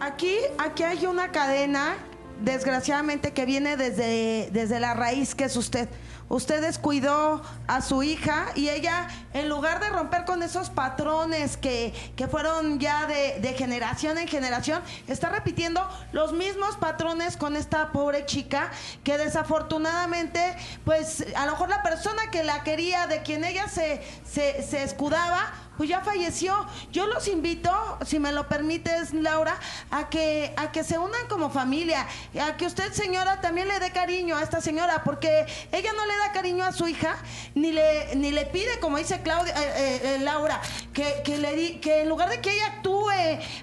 Aquí, 0.00 0.36
aquí 0.58 0.82
hay 0.84 1.06
una 1.06 1.32
cadena, 1.32 1.94
desgraciadamente, 2.40 3.32
que 3.32 3.44
viene 3.46 3.76
desde, 3.76 4.48
desde 4.52 4.78
la 4.78 4.94
raíz 4.94 5.34
que 5.34 5.44
es 5.44 5.56
usted. 5.56 5.88
Usted 6.28 6.60
descuidó 6.60 7.42
a 7.68 7.80
su 7.82 8.02
hija 8.02 8.46
y 8.56 8.68
ella, 8.68 9.08
en 9.32 9.48
lugar 9.48 9.80
de 9.80 9.88
romper 9.90 10.24
con 10.24 10.42
esos 10.42 10.70
patrones 10.70 11.56
que, 11.56 11.94
que 12.16 12.26
fueron 12.26 12.80
ya 12.80 13.06
de, 13.06 13.38
de 13.40 13.52
generación 13.54 14.18
en 14.18 14.26
generación, 14.26 14.82
está 15.06 15.28
repitiendo 15.28 15.88
los 16.10 16.32
mismos 16.32 16.76
patrones 16.76 17.36
con 17.36 17.54
esta 17.54 17.92
pobre 17.92 18.26
chica 18.26 18.70
que 19.04 19.18
desafortunadamente, 19.18 20.56
pues 20.84 21.24
a 21.36 21.46
lo 21.46 21.52
mejor 21.52 21.68
la 21.68 21.82
persona 21.82 22.30
que 22.32 22.42
la 22.42 22.64
quería, 22.64 23.06
de 23.06 23.22
quien 23.22 23.44
ella 23.44 23.68
se, 23.68 24.02
se, 24.28 24.62
se 24.64 24.82
escudaba, 24.82 25.52
pues 25.76 25.88
ya 25.88 26.00
falleció. 26.00 26.66
Yo 26.92 27.06
los 27.06 27.28
invito, 27.28 27.70
si 28.04 28.18
me 28.18 28.32
lo 28.32 28.48
permites, 28.48 29.12
Laura, 29.14 29.58
a 29.90 30.08
que, 30.08 30.54
a 30.56 30.72
que 30.72 30.84
se 30.84 30.98
unan 30.98 31.26
como 31.28 31.50
familia, 31.50 32.06
a 32.40 32.56
que 32.56 32.66
usted, 32.66 32.92
señora, 32.92 33.40
también 33.40 33.68
le 33.68 33.78
dé 33.80 33.90
cariño 33.92 34.36
a 34.36 34.42
esta 34.42 34.60
señora, 34.60 35.02
porque 35.04 35.46
ella 35.72 35.92
no 35.94 36.06
le 36.06 36.16
da 36.16 36.32
cariño 36.32 36.64
a 36.64 36.72
su 36.72 36.88
hija, 36.88 37.16
ni 37.54 37.72
le, 37.72 38.14
ni 38.16 38.30
le 38.32 38.46
pide, 38.46 38.78
como 38.80 38.98
dice 38.98 39.20
Claudia, 39.22 39.52
eh, 39.54 39.72
eh, 39.76 40.00
eh, 40.02 40.18
Laura, 40.20 40.60
que, 40.92 41.22
que, 41.24 41.38
le 41.38 41.54
di- 41.54 41.78
que 41.80 42.02
en 42.02 42.08
lugar 42.08 42.28
de 42.30 42.40
que 42.40 42.52
ella 42.52 42.66
actúe 42.66 43.10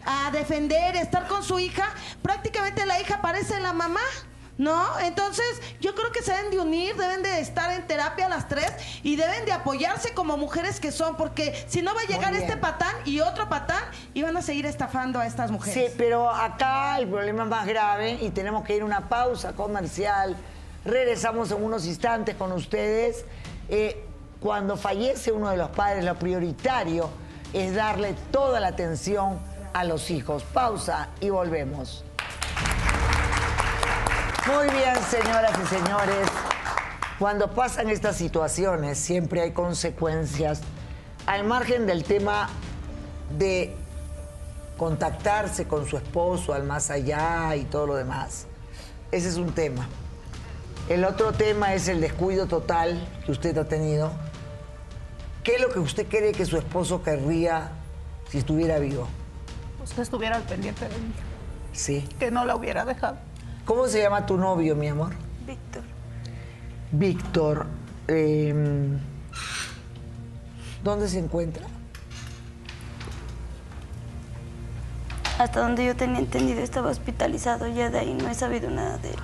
a 0.05 0.31
defender, 0.31 0.95
estar 0.95 1.27
con 1.27 1.43
su 1.43 1.59
hija, 1.59 1.89
prácticamente 2.21 2.85
la 2.85 2.99
hija 2.99 3.21
parece 3.21 3.59
la 3.59 3.73
mamá. 3.73 4.01
¿No? 4.57 4.99
Entonces, 4.99 5.45
yo 5.81 5.95
creo 5.95 6.11
que 6.11 6.21
se 6.21 6.31
deben 6.31 6.51
de 6.51 6.59
unir, 6.59 6.95
deben 6.95 7.23
de 7.23 7.39
estar 7.39 7.71
en 7.71 7.87
terapia 7.87 8.29
las 8.29 8.47
tres 8.47 8.71
y 9.01 9.15
deben 9.15 9.45
de 9.45 9.51
apoyarse 9.51 10.13
como 10.13 10.37
mujeres 10.37 10.79
que 10.79 10.91
son, 10.91 11.17
porque 11.17 11.65
si 11.67 11.81
no 11.81 11.95
va 11.95 12.01
a 12.01 12.05
llegar 12.05 12.35
este 12.35 12.55
patán 12.57 12.95
y 13.05 13.19
otro 13.19 13.49
patán 13.49 13.83
y 14.13 14.21
van 14.21 14.37
a 14.37 14.41
seguir 14.43 14.67
estafando 14.67 15.19
a 15.19 15.25
estas 15.25 15.49
mujeres. 15.49 15.91
Sí, 15.91 15.95
pero 15.97 16.29
acá 16.29 16.99
el 16.99 17.07
problema 17.07 17.43
es 17.43 17.49
más 17.49 17.65
grave 17.65 18.19
y 18.21 18.29
tenemos 18.29 18.63
que 18.63 18.75
ir 18.75 18.83
a 18.83 18.85
una 18.85 19.09
pausa 19.09 19.53
comercial. 19.53 20.35
Regresamos 20.85 21.51
en 21.51 21.63
unos 21.63 21.87
instantes 21.87 22.35
con 22.35 22.51
ustedes. 22.51 23.25
Eh, 23.69 24.05
cuando 24.39 24.77
fallece 24.77 25.31
uno 25.31 25.49
de 25.49 25.57
los 25.57 25.69
padres, 25.69 26.03
lo 26.03 26.15
prioritario 26.15 27.09
es 27.53 27.73
darle 27.73 28.13
toda 28.31 28.59
la 28.59 28.67
atención 28.67 29.39
a 29.73 29.83
los 29.83 30.11
hijos. 30.11 30.43
Pausa 30.43 31.09
y 31.21 31.29
volvemos. 31.29 32.03
Muy 34.47 34.67
bien, 34.75 34.95
señoras 35.09 35.53
y 35.63 35.67
señores. 35.67 36.27
Cuando 37.17 37.51
pasan 37.51 37.89
estas 37.89 38.17
situaciones, 38.17 38.97
siempre 38.97 39.41
hay 39.41 39.51
consecuencias. 39.51 40.61
Al 41.25 41.45
margen 41.45 41.85
del 41.87 42.03
tema 42.03 42.49
de 43.37 43.73
contactarse 44.77 45.65
con 45.65 45.87
su 45.87 45.95
esposo 45.97 46.53
al 46.53 46.63
más 46.63 46.89
allá 46.89 47.55
y 47.55 47.63
todo 47.63 47.87
lo 47.87 47.95
demás. 47.95 48.47
Ese 49.11 49.29
es 49.29 49.37
un 49.37 49.53
tema. 49.53 49.87
El 50.89 51.05
otro 51.05 51.31
tema 51.31 51.73
es 51.73 51.87
el 51.87 52.01
descuido 52.01 52.47
total 52.47 53.07
que 53.25 53.31
usted 53.31 53.57
ha 53.57 53.65
tenido. 53.65 54.11
¿Qué 55.43 55.55
es 55.55 55.61
lo 55.61 55.69
que 55.69 55.79
usted 55.79 56.07
cree 56.07 56.33
que 56.33 56.45
su 56.45 56.57
esposo 56.57 57.01
querría 57.03 57.69
si 58.29 58.39
estuviera 58.39 58.79
vivo? 58.79 59.07
Pues 59.77 59.93
que 59.93 60.01
estuviera 60.01 60.35
al 60.35 60.43
pendiente 60.43 60.87
de 60.89 60.97
mí, 60.97 61.13
Sí. 61.71 62.07
que 62.19 62.31
no 62.31 62.43
la 62.45 62.55
hubiera 62.55 62.83
dejado. 62.83 63.17
¿Cómo 63.65 63.87
se 63.87 64.01
llama 64.01 64.25
tu 64.25 64.37
novio, 64.37 64.75
mi 64.75 64.87
amor? 64.87 65.13
Víctor. 65.45 65.83
Víctor. 66.91 67.65
eh, 68.07 68.53
¿Dónde 70.83 71.07
se 71.07 71.19
encuentra? 71.19 71.65
Hasta 75.39 75.61
donde 75.61 75.85
yo 75.85 75.95
tenía 75.95 76.19
entendido 76.19 76.59
estaba 76.61 76.89
hospitalizado, 76.89 77.67
ya 77.67 77.89
de 77.89 77.99
ahí 77.99 78.13
no 78.13 78.29
he 78.29 78.33
sabido 78.35 78.69
nada 78.69 78.97
de 78.97 79.11
él. 79.11 79.19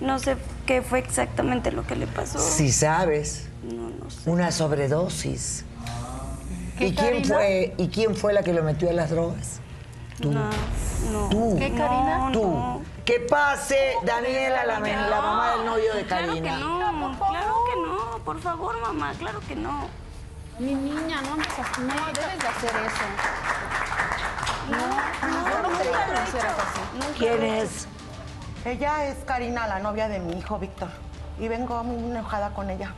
No 0.00 0.18
sé 0.18 0.36
qué 0.66 0.82
fue 0.82 0.98
exactamente 0.98 1.70
lo 1.72 1.86
que 1.86 1.94
le 1.96 2.06
pasó. 2.06 2.38
Si 2.38 2.72
sabes. 2.72 3.48
No, 3.62 3.90
no 3.90 4.10
sé. 4.10 4.28
Una 4.28 4.50
sobredosis. 4.50 5.64
¿Qué, 6.78 6.88
¿Y 6.88 6.94
quién, 6.94 7.24
fue, 7.24 7.74
¿Y 7.76 7.88
quién 7.88 8.16
fue 8.16 8.32
la 8.32 8.42
que 8.42 8.52
lo 8.52 8.62
metió 8.62 8.88
a 8.90 8.92
las 8.92 9.10
drogas? 9.10 9.60
Tú. 10.20 10.32
No, 10.32 10.50
no. 11.10 11.28
Tú. 11.28 11.56
¿Qué, 11.58 11.68
Karina? 11.74 12.30
Tú. 12.32 12.42
No. 12.42 12.82
Que 13.04 13.20
pase 13.20 13.94
Daniela, 14.04 14.64
la, 14.64 14.78
la 14.80 15.20
mamá 15.20 15.50
del 15.56 15.66
novio 15.66 15.94
de 15.94 16.04
Claro 16.04 16.32
que 16.34 16.40
Karina. 16.42 16.58
no, 16.58 17.18
claro 17.18 17.54
que 17.66 17.80
no, 17.80 18.18
por 18.24 18.40
favor, 18.40 18.80
mamá, 18.80 19.12
claro 19.18 19.40
que 19.48 19.56
no. 19.56 19.88
Mi 20.58 20.74
niña, 20.74 21.20
no, 21.22 21.36
no 21.36 21.42
debes 22.12 22.38
de 22.38 22.48
hacer 22.48 22.70
eso. 22.86 23.06
No, 24.70 24.76
no 25.28 25.36
nunca 25.38 25.50
creo 25.50 25.62
lo 25.62 25.78
que 25.78 25.82
he 25.82 26.14
lo 26.14 26.22
hicieras 26.22 26.52
hecho. 26.52 26.62
así. 26.62 27.18
¿Quién 27.18 27.42
es? 27.42 27.88
Ella 28.64 29.06
es 29.06 29.16
Karina, 29.24 29.66
la 29.66 29.78
novia 29.80 30.08
de 30.08 30.20
mi 30.20 30.34
hijo 30.38 30.58
Víctor. 30.58 30.88
Y 31.38 31.48
vengo 31.48 31.82
muy 31.82 32.10
enojada 32.10 32.50
con 32.50 32.68
ella. 32.70 32.92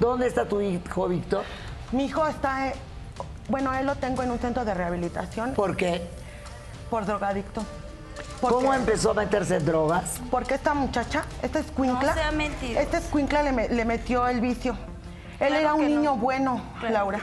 ¿Dónde 0.00 0.26
está 0.26 0.46
tu 0.46 0.60
hijo, 0.60 1.08
Víctor? 1.08 1.44
Mi 1.92 2.06
hijo 2.06 2.26
está, 2.26 2.68
eh, 2.68 2.74
bueno, 3.48 3.72
él 3.72 3.86
lo 3.86 3.94
tengo 3.94 4.22
en 4.24 4.32
un 4.32 4.38
centro 4.40 4.64
de 4.64 4.74
rehabilitación. 4.74 5.54
¿Por 5.54 5.76
qué? 5.76 6.06
Por 6.90 7.04
drogadicto. 7.06 7.62
¿Cómo 8.40 8.72
empezó 8.72 9.10
a 9.10 9.14
meterse 9.14 9.56
en 9.56 9.64
drogas? 9.66 10.20
Porque 10.30 10.54
esta 10.54 10.72
muchacha, 10.74 11.24
esta 11.42 11.58
escuincla, 11.58 12.14
No 12.14 12.32
esta 12.80 12.98
escuincla 12.98 13.42
le, 13.42 13.68
le 13.68 13.84
metió 13.84 14.26
el 14.28 14.40
vicio. 14.40 14.76
Él 15.40 15.48
Claro 15.48 15.56
era 15.56 15.74
un 15.74 15.80
que 15.80 15.88
no. 15.88 15.96
niño 15.96 16.16
bueno, 16.16 16.62
Claro 16.80 16.94
Laura. 16.94 17.20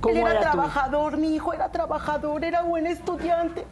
¿Cómo 0.00 0.14
él 0.26 0.32
era, 0.32 0.40
trabajador, 0.40 1.16
mi 1.16 1.34
hijo 1.34 1.52
era 1.52 1.70
trabajador, 1.70 2.44
era 2.44 2.62
buen 2.62 2.86
estudiante. 2.86 3.66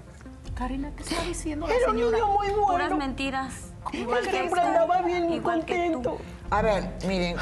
Karina, 0.54 0.90
¿qué 0.96 1.02
está 1.02 1.22
diciendo 1.22 1.66
la 1.66 1.74
Era 1.74 1.90
un 1.90 1.96
señora? 1.96 2.16
niño 2.18 2.26
muy 2.32 2.48
bueno. 2.48 2.66
Puras 2.66 2.90
mentiras. 2.96 3.54
Igual 3.92 4.22
que 4.24 4.30
siempre 4.30 4.60
andaba 4.60 5.02
bien 5.02 5.36
tú. 5.36 5.42
contento. 5.42 6.18
A 6.50 6.62
ver, 6.62 6.90
miren, 7.06 7.36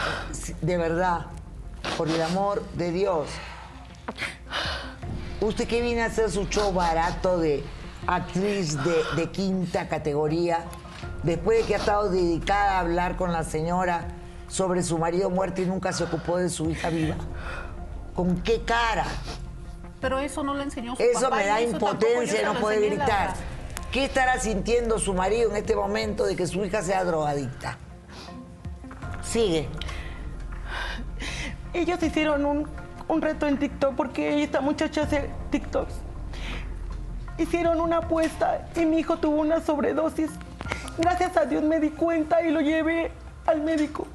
de 0.61 0.77
verdad, 0.79 1.27
por 1.97 2.09
el 2.09 2.21
amor 2.23 2.63
de 2.75 2.91
Dios, 2.91 3.29
usted 5.43 5.67
que 5.67 5.81
viene 5.81 6.03
a 6.03 6.07
hacer 6.07 6.31
su 6.31 6.47
show 6.47 6.73
barato 6.73 7.39
de 7.39 7.63
actriz 8.07 8.77
de, 8.83 9.03
de 9.17 9.31
quinta 9.31 9.89
categoría, 9.89 10.65
después 11.23 11.59
de 11.59 11.65
que 11.67 11.75
ha 11.75 11.79
estado 11.79 12.11
dedicada 12.11 12.77
a 12.77 12.81
hablar 12.81 13.17
con 13.17 13.33
la 13.33 13.45
señora 13.45 14.09
sobre 14.49 14.83
su 14.83 14.99
marido 14.99 15.31
muerto 15.31 15.63
y 15.63 15.67
nunca 15.67 15.93
se 15.93 16.05
ocupó 16.05 16.37
de 16.39 16.49
su 16.49 16.69
hija 16.71 16.91
viva, 16.91 17.17
¿con 18.15 18.41
qué 18.43 18.63
cara? 18.63 19.07
Pero 20.01 20.19
eso 20.19 20.43
no 20.43 20.55
le 20.55 20.65
enseñó 20.65 20.97
su 20.97 21.03
Eso 21.03 21.23
papá 21.23 21.37
me 21.37 21.47
da 21.47 21.61
eso 21.61 21.73
impotencia 21.73 22.43
no 22.45 22.61
poder 22.61 22.83
enseñé, 22.83 22.97
gritar. 22.97 23.35
¿Qué 23.93 24.05
estará 24.05 24.41
sintiendo 24.41 24.99
su 24.99 25.15
marido 25.15 25.51
en 25.51 25.57
este 25.57 25.77
momento 25.77 26.25
de 26.25 26.35
que 26.35 26.47
su 26.47 26.65
hija 26.65 26.83
sea 26.83 27.05
drogadicta? 27.05 27.79
Sigue. 29.23 29.69
Ellos 31.73 32.03
hicieron 32.03 32.45
un, 32.45 32.69
un 33.13 33.21
reto 33.21 33.47
en 33.47 33.59
TikTok 33.59 33.95
porque 33.95 34.43
esta 34.43 34.61
muchacha 34.61 35.03
hace 35.03 35.31
TikToks. 35.51 35.95
Hicieron 37.39 37.81
una 37.81 37.99
apuesta 37.99 38.67
y 38.75 38.87
mi 38.87 38.99
hijo 38.99 39.19
tuvo 39.19 39.41
una 39.41 39.61
sobredosis. 39.61 40.31
Gracias 40.99 41.37
a 41.37 41.45
Dios 41.45 41.63
me 41.63 41.79
di 41.81 41.91
cuenta 41.91 42.43
y 42.43 42.51
lo 42.51 42.61
llevé 42.61 43.11
al 43.47 43.61
médico. 43.61 44.07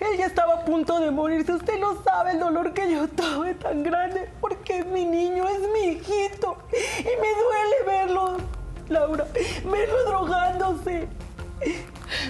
Ella 0.00 0.26
estaba 0.26 0.54
a 0.54 0.64
punto 0.64 1.00
de 1.00 1.10
morirse. 1.10 1.52
Usted 1.52 1.78
no 1.78 2.02
sabe 2.02 2.32
el 2.32 2.40
dolor 2.40 2.72
que 2.72 2.90
yo 2.90 3.08
tuve 3.08 3.54
tan 3.54 3.82
grande 3.82 4.30
porque 4.40 4.78
es 4.78 4.86
mi 4.86 5.04
niño, 5.04 5.46
es 5.48 5.60
mi 5.72 5.90
hijito. 5.90 6.56
Y 7.00 7.04
me 7.04 7.28
duele 7.42 7.76
verlo, 7.86 8.36
Laura, 8.88 9.26
verlo 9.70 10.04
drogándose. 10.06 11.08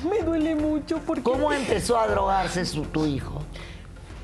Me 0.09 0.23
duele 0.23 0.55
mucho 0.55 0.99
porque... 0.99 1.23
¿Cómo 1.23 1.53
empezó 1.53 1.99
a 1.99 2.09
drogarse 2.09 2.65
su, 2.65 2.83
tu 2.83 3.07
hijo? 3.07 3.43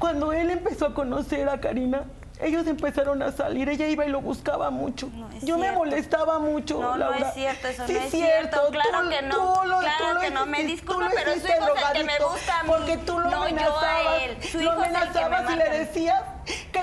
Cuando 0.04 0.34
él 0.34 0.50
empezó 0.50 0.84
a 0.88 0.92
conocer 0.92 1.48
a 1.48 1.58
Karina, 1.62 2.02
ellos 2.38 2.66
empezaron 2.66 3.22
a 3.22 3.32
salir. 3.32 3.70
Ella 3.70 3.86
iba 3.88 4.04
y 4.04 4.10
lo 4.10 4.20
buscaba 4.20 4.68
mucho. 4.68 5.08
Yo 5.40 5.56
me 5.56 5.62
cierto. 5.62 5.78
molestaba 5.78 6.38
mucho. 6.38 6.78
No, 6.78 6.90
no 6.90 6.96
Laura. 6.98 7.28
es 7.28 7.32
cierto, 7.32 7.68
eso 7.68 7.86
Sí 7.86 7.94
no 7.94 8.00
es 8.00 8.10
cierto. 8.10 8.60
Claro 8.70 9.04
Tú- 9.04 9.08
que 9.08 9.22
no. 9.22 9.34
tú 9.62 9.66
lo- 9.66 9.78
Claro 9.78 10.04
tú 10.08 10.14
lo 10.16 10.20
que 10.20 10.30
no. 10.30 10.44
Me 10.44 10.64
disculpa, 10.64 11.08
pero 11.14 11.32
su 11.32 11.38
hijo 11.38 11.74
es 11.74 11.82
el 11.86 11.92
que 11.96 12.04
me 12.04 12.18
busca 12.18 12.60
a 12.60 12.62
mí. 12.64 12.68
Porque 12.68 12.96
tú 12.98 13.18
lo 13.18 13.24
No, 13.24 13.30
yo 13.30 13.38
a 13.38 13.44
amenazabas. 13.46 14.22
él. 14.24 14.42
Su 14.42 14.58
lo 14.58 14.64
hijo 14.64 14.84
es 14.84 14.88
el 14.88 14.94
que 14.94 14.98
me 15.00 15.20
amenazabas 15.24 15.54
y 15.54 15.56
le 15.56 15.70
decías 15.78 16.22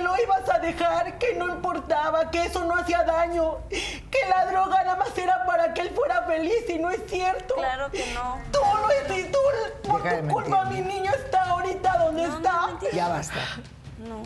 que 0.01 0.07
lo 0.07 0.15
ibas 0.23 0.49
a 0.49 0.59
dejar, 0.59 1.17
que 1.17 1.35
no 1.35 1.47
importaba, 1.47 2.31
que 2.31 2.45
eso 2.45 2.63
no 2.63 2.75
hacía 2.75 3.03
daño, 3.03 3.59
que 3.69 4.29
la 4.29 4.45
droga 4.45 4.83
nada 4.83 4.95
más 4.95 5.15
era 5.17 5.45
para 5.45 5.73
que 5.73 5.81
él 5.81 5.91
fuera 5.91 6.23
feliz 6.23 6.69
y 6.69 6.79
no 6.79 6.89
es 6.89 7.01
cierto. 7.07 7.55
Claro 7.55 7.91
que 7.91 8.11
no. 8.13 8.39
Tú 8.51 8.59
lo 8.59 9.15
hiciste, 9.15 9.31
tú, 9.31 9.89
por 9.89 10.03
Deja 10.03 10.21
tu 10.21 10.27
culpa 10.27 10.65
mi 10.65 10.81
niño 10.81 11.11
está 11.11 11.43
ahorita 11.49 11.97
donde 11.99 12.23
está. 12.23 12.69
Ya 12.91 13.07
basta. 13.09 13.39
No. 13.99 14.23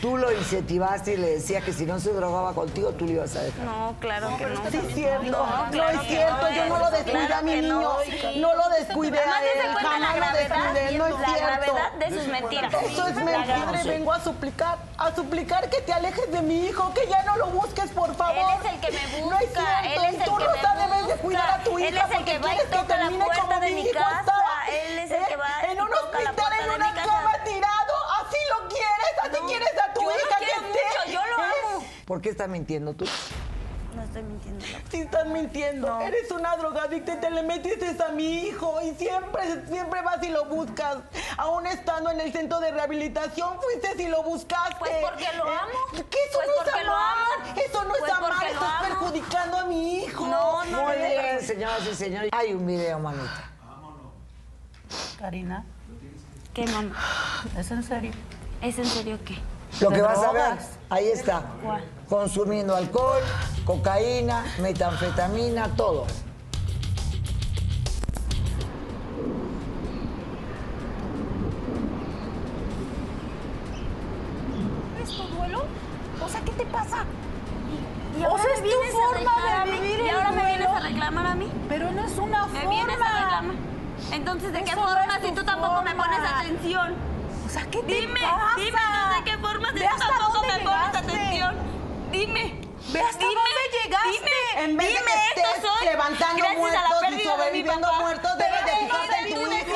Tú 0.00 0.16
lo 0.16 0.32
incentivaste 0.32 1.12
y 1.14 1.16
le 1.18 1.30
decías 1.36 1.62
que 1.62 1.72
si 1.72 1.84
no 1.84 1.98
se 2.00 2.10
drogaba 2.12 2.54
contigo, 2.54 2.90
tú 2.92 3.04
lo 3.04 3.12
ibas 3.12 3.36
a 3.36 3.42
dejar. 3.42 3.64
No, 3.66 3.94
claro 4.00 4.34
que 4.38 4.46
no. 4.46 4.70
Sí, 4.70 4.78
es 4.78 4.94
cierto. 4.94 5.24
No, 5.30 5.46
No, 5.46 5.70
claro 5.70 5.90
es 6.00 6.00
que 6.00 6.08
cierto. 6.16 6.36
no 6.42 6.50
Yo 6.50 6.64
no 6.66 6.74
es. 6.76 6.80
lo 6.82 6.90
descuidé 6.90 7.26
Claro 7.26 7.34
a 7.36 7.42
mi 7.42 7.54
niño. 7.60 7.80
no, 7.80 7.96
sí. 8.04 8.38
No 8.40 8.54
lo 8.54 8.68
descuidé 8.70 9.18
Además, 9.18 9.36
a 9.36 9.42
él. 9.44 9.72
cuenta 9.72 9.90
Jamás 9.90 10.18
la 10.18 10.26
lo 10.32 10.38
descuidé. 10.38 10.98
No 10.98 11.06
es 11.06 11.18
la 11.20 11.26
cierto. 11.34 11.44
gravedad 11.74 11.92
de 11.98 12.18
sus 12.18 12.28
mentiras. 12.28 12.74
Eso 12.74 13.08
es 13.08 13.16
La 13.16 13.24
mentira. 13.24 13.82
y 13.84 13.88
Vengo 13.88 14.12
a 14.12 14.20
suplicar, 14.20 14.78
a 14.96 15.14
suplicar 15.14 15.68
que 15.68 15.80
te 15.82 15.92
alejes 15.92 16.32
de 16.32 16.40
mi 16.42 16.66
hijo, 16.66 16.92
que 16.94 17.06
ya 17.06 17.22
no 17.24 17.36
lo 17.36 17.46
busques, 17.48 17.90
por 17.90 18.14
favor. 18.14 18.36
Él 18.36 18.46
es 18.64 18.72
el 18.72 18.80
que 18.80 18.90
me 18.92 19.20
busca, 19.20 19.34
No 19.36 19.38
es 19.40 19.52
cierto. 19.52 19.68
él 19.84 20.04
es 20.14 20.14
el 20.20 20.24
Tú, 20.24 20.36
que 20.36 20.44
Rosa, 20.44 20.74
me 20.74 20.86
debes 20.96 21.06
de 21.08 21.14
cuidar 21.16 21.50
a 21.50 21.62
tu 21.62 21.78
hija 21.78 21.88
Él 21.88 21.96
es 21.96 22.02
el 22.04 22.08
porque 22.10 22.24
que 22.32 22.38
va 22.38 22.46
y 22.46 22.56
quieres 22.56 22.64
que 22.70 22.76
toca 22.76 22.96
la 22.96 23.02
termine 23.02 23.24
puerta 23.26 23.42
como 23.42 23.60
de 23.60 23.70
mi 23.70 23.90
casa. 23.90 24.20
estaba, 24.20 24.66
Él 24.72 24.98
es 24.98 25.10
el 25.10 25.22
¿eh? 25.22 25.26
que 25.28 25.36
va 25.36 25.46
En 25.70 25.76
y 25.76 25.80
un 25.80 25.88
toca 25.88 26.20
la 26.22 26.30
hospital, 26.30 26.52
en 26.62 26.68
de 26.70 26.74
una 26.76 26.94
cama 26.94 27.32
tirado. 27.44 27.94
Lo 28.62 28.68
quieres, 28.68 29.14
así 29.22 29.38
No, 29.40 29.46
quieres 29.46 29.68
a 29.88 29.92
tu 29.94 30.00
yo 30.02 30.08
lo 30.10 30.16
hija 30.16 30.36
quiero 30.38 30.60
que 30.60 30.66
mucho, 30.68 31.12
yo 31.12 31.20
lo 31.26 31.42
amo. 31.76 31.86
¿Por 32.06 32.20
qué 32.20 32.28
estás 32.30 32.48
mintiendo 32.48 32.94
tú? 32.94 33.04
No 33.94 34.02
estoy 34.02 34.22
mintiendo. 34.24 34.64
Sí 34.90 35.00
estás 35.02 35.26
mintiendo. 35.26 36.00
Eres 36.00 36.28
una 36.32 36.56
drogadicta 36.56 37.14
y 37.14 37.16
te 37.20 37.30
le 37.30 37.42
metiste 37.44 37.96
a 38.02 38.08
mi 38.08 38.38
hijo 38.48 38.80
y 38.82 38.92
siempre, 38.96 39.64
siempre 39.68 40.02
vas 40.02 40.20
y 40.22 40.30
lo 40.30 40.46
buscas. 40.46 40.96
aún 41.36 41.66
estando 41.68 42.10
en 42.10 42.20
el 42.20 42.32
centro 42.32 42.58
de 42.60 42.72
rehabilitación, 42.72 43.56
fuiste 43.60 44.02
y 44.02 44.08
lo 44.08 44.22
buscaste. 44.24 44.74
Pues 44.80 44.90
porque 45.00 45.26
lo 45.36 45.46
Eh, 45.48 45.56
amo. 45.56 45.78
¿Qué 46.10 46.18
eso 46.28 46.38
Pues 46.38 46.48
no 46.48 46.78
es 46.80 46.84
lo 46.86 46.92
amar? 46.92 47.16
amo. 47.40 47.60
Eso 47.60 47.84
no 47.84 47.90
Pues 47.90 48.02
es 48.02 48.10
amar, 48.16 48.30
porque 48.30 48.44
lo 48.46 48.52
estás 48.52 48.68
amo. 48.72 48.88
perjudicando 48.88 49.56
a 49.58 49.64
mi 49.66 49.94
hijo. 49.98 50.26
No, 50.26 50.64
no, 50.64 50.82
Muy 50.82 50.96
no. 50.96 51.04
bien, 51.04 51.40
señoras 51.40 51.86
y 51.86 51.94
señores. 51.94 52.30
Hay 52.32 52.52
un 52.52 52.66
video, 52.66 52.98
manita. 52.98 53.50
Karina, 55.18 55.64
¿Qué, 56.52 56.66
mamá? 56.66 56.94
¿es 57.58 57.70
en 57.70 57.82
serio? 57.82 58.12
¿Es 58.64 58.78
en 58.78 58.86
serio 58.86 59.18
qué? 59.24 59.36
Lo 59.80 59.90
¿De 59.90 59.96
que 59.96 60.02
vas 60.02 60.18
a 60.18 60.32
ver, 60.32 60.58
ahí 60.88 61.08
está. 61.08 61.42
¿Cuál? 61.62 61.84
Consumiendo 62.08 62.74
alcohol, 62.74 63.20
cocaína, 63.66 64.44
metanfetamina, 64.60 65.68
todo. 65.76 66.06
¿Es 75.02 75.10
tu 75.10 75.22
duelo? 75.36 75.64
O 76.24 76.28
sea, 76.28 76.40
¿qué 76.42 76.52
te 76.52 76.64
pasa? 76.66 77.04
Y 78.18 78.24
O 78.24 78.38
sea, 78.38 78.46
me 78.46 78.54
es 78.54 78.62
tu 78.62 78.96
forma 78.96 79.64
de 79.64 79.72
mí. 79.72 79.78
vivir 79.80 80.00
Y 80.06 80.08
ahora 80.10 80.30
me 80.32 80.46
vienes 80.46 80.68
a 80.68 80.80
reclamar 80.80 81.26
a 81.26 81.34
mí. 81.34 81.50
Pero 81.68 81.90
no 81.92 82.04
es 82.04 82.16
una 82.18 82.46
Me 82.46 82.60
forma. 82.60 82.70
vienes 82.70 82.96
a 83.00 83.20
reclamar. 83.22 83.56
Entonces, 84.12 84.52
¿de 84.52 84.58
qué 84.64 84.70
Eso 84.70 84.80
forma 84.80 85.18
si 85.22 85.32
tú 85.32 85.44
tampoco 85.44 85.82
me 85.82 85.94
pones 85.94 86.20
atención? 86.20 86.94
Sea, 87.54 87.62
¿qué 87.70 87.78
te 87.82 87.94
Dime, 87.94 88.20
pasa? 88.20 88.52
dime, 88.56 88.80
no 88.80 89.14
sé 89.16 89.24
qué 89.24 89.38
forma 89.38 89.68
hasta 89.68 90.08
tampoco 90.08 90.42
me 90.42 90.58
pones 90.58 90.96
atención. 90.96 91.54
Dime. 92.10 92.60
Ve 92.88 93.00
hasta 93.00 93.18
dime, 93.18 93.34
dónde 93.34 93.62
llegaste. 93.84 94.08
Dime, 94.10 94.64
en 94.64 94.76
vez 94.76 94.88
dime, 94.88 95.00
de 95.00 95.06
que 95.34 95.40
estés 95.40 95.62
soy. 95.62 95.84
levantando 95.86 96.44
muertos 96.56 96.82
y 97.10 97.14
de 97.14 97.24
sobreviviendo 97.24 97.86
papá. 97.88 98.00
muertos, 98.00 98.30
Pero 98.38 98.50
debes 98.50 98.64
de 98.66 98.72
entonces 98.82 99.06
fijarte 99.08 99.28
en 99.28 99.34
tu 99.34 99.40
eres- 99.52 99.66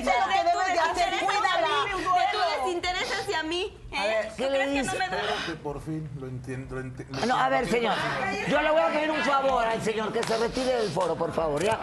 Eso 0.00 0.10
es 0.10 0.18
lo 0.20 0.28
que 0.28 0.44
debes 0.44 0.72
de 0.74 0.78
hacer. 0.80 1.24
Cuídala. 1.24 1.68
De 1.86 2.38
tu 2.38 2.64
desinterés 2.64 3.12
hacia 3.18 3.42
mí. 3.44 3.79
A 3.98 4.06
ver, 4.06 4.28
¿qué 4.36 4.44
¿Tú 4.44 4.50
le 4.50 4.58
crees 4.58 4.90
que 4.92 4.98
no 4.98 5.04
me? 5.10 5.44
Que 5.46 5.52
por 5.62 5.80
fin 5.82 6.08
lo 6.20 6.26
entiendo. 6.28 6.76
Lo 6.76 6.80
enti- 6.82 7.06
lo 7.08 7.26
No, 7.26 7.36
a 7.36 7.48
ver, 7.48 7.64
entiendo. 7.64 7.92
señor. 7.92 8.48
Yo 8.48 8.62
le 8.62 8.70
voy 8.70 8.80
a 8.82 8.86
pedir 8.88 9.10
un 9.10 9.22
favor 9.24 9.64
al 9.66 9.82
señor 9.82 10.12
que 10.12 10.22
se 10.22 10.36
retire 10.38 10.76
del 10.76 10.90
foro, 10.90 11.16
por 11.16 11.32
favor. 11.32 11.62
Ya, 11.62 11.78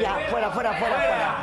ya, 0.00 0.18
fuera, 0.30 0.50
fuera, 0.50 0.72
fuera, 0.74 0.96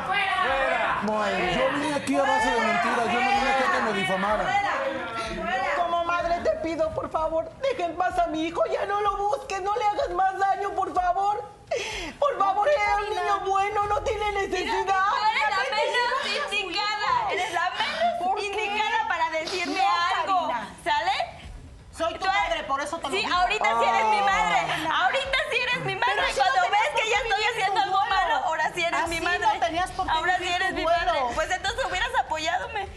fuera. 0.05 0.99
Muy 1.03 1.29
bien. 1.35 1.59
Yo 1.59 1.69
vine 1.79 1.95
aquí 1.95 2.15
a 2.15 2.21
base 2.21 2.49
de 2.51 2.59
mentiras. 2.59 3.05
Yo 3.07 3.21
no 3.21 3.29
vine 3.29 3.49
aquí 3.51 3.63
a 3.63 3.71
que 3.71 3.81
me 3.81 3.93
difamaran. 3.99 4.47
Como 5.77 6.03
madre 6.05 6.35
te 6.43 6.51
pido, 6.67 6.93
por 6.93 7.09
favor, 7.09 7.49
deja 7.61 7.85
en 7.89 7.95
paz 7.95 8.17
a 8.19 8.27
mi 8.27 8.43
hijo, 8.45 8.61
ya 8.71 8.85
no 8.85 9.01
lo 9.01 9.17
busques, 9.17 9.61
no 9.61 9.75
le 9.75 9.83
hagas 9.85 10.09
más 10.11 10.37
daño, 10.37 10.69
por 10.75 10.93
favor. 10.93 11.43
Por 12.19 12.37
favor, 12.37 12.67
era 12.69 12.95
un 12.97 13.09
niño 13.09 13.51
bueno, 13.51 13.87
no 13.87 14.01
tiene 14.03 14.25
Mira, 14.31 14.41
necesidad. 14.41 14.85
tú 15.09 15.15
eres 15.25 15.49
la 15.49 15.75
menos 15.75 16.53
indicada. 16.53 17.31
Eres 17.31 17.53
la 17.53 17.71
¿Por 18.19 18.35
menos 18.35 18.55
qué? 18.55 18.65
indicada 18.65 19.07
para 19.07 19.29
decirme 19.31 19.73
No, 19.81 20.21
algo. 20.21 20.47
Karina. 20.47 20.69
¿Sale? 20.83 21.11
Soy 22.03 22.13
tu 22.19 22.25
madre, 22.25 22.63
por 22.63 22.81
eso 22.81 22.97
te 22.97 23.03
lo 23.03 23.09
Sí, 23.15 23.17
digo. 23.23 23.33
ahorita 23.33 23.65
sí 23.79 23.85
eres 23.89 24.05
mi 24.07 24.21
madre. 24.21 24.57
Ah. 24.89 25.03
Ahorita 25.05 25.37
sí 25.51 25.57
eres 25.61 25.85
mi 25.85 25.95
madre. 25.95 26.13
Pero 26.15 26.35
Cuando 26.35 26.61
no 26.61 26.69
ves 26.71 27.01
que 27.03 27.09
ya 27.09 27.17
estoy 27.17 27.43
haciendo 27.51 27.79
algo 27.81 27.99
malo, 28.09 28.35
ahora 28.45 28.71
sí 28.75 28.83
eres 28.83 29.07
mi 29.07 29.21
madre. 29.21 29.39
no 29.39 29.59
tenías 29.59 29.91
por 29.91 30.05
qué 30.05 30.11
Ahora 30.11 30.37
sí 30.37 30.47
eres 30.49 30.73
mi 30.73 30.83
madre. 30.83 31.19
Pues 31.35 31.49
entonces 31.51 31.85
hubieras 31.85 32.09
apoyándome. 32.19 32.87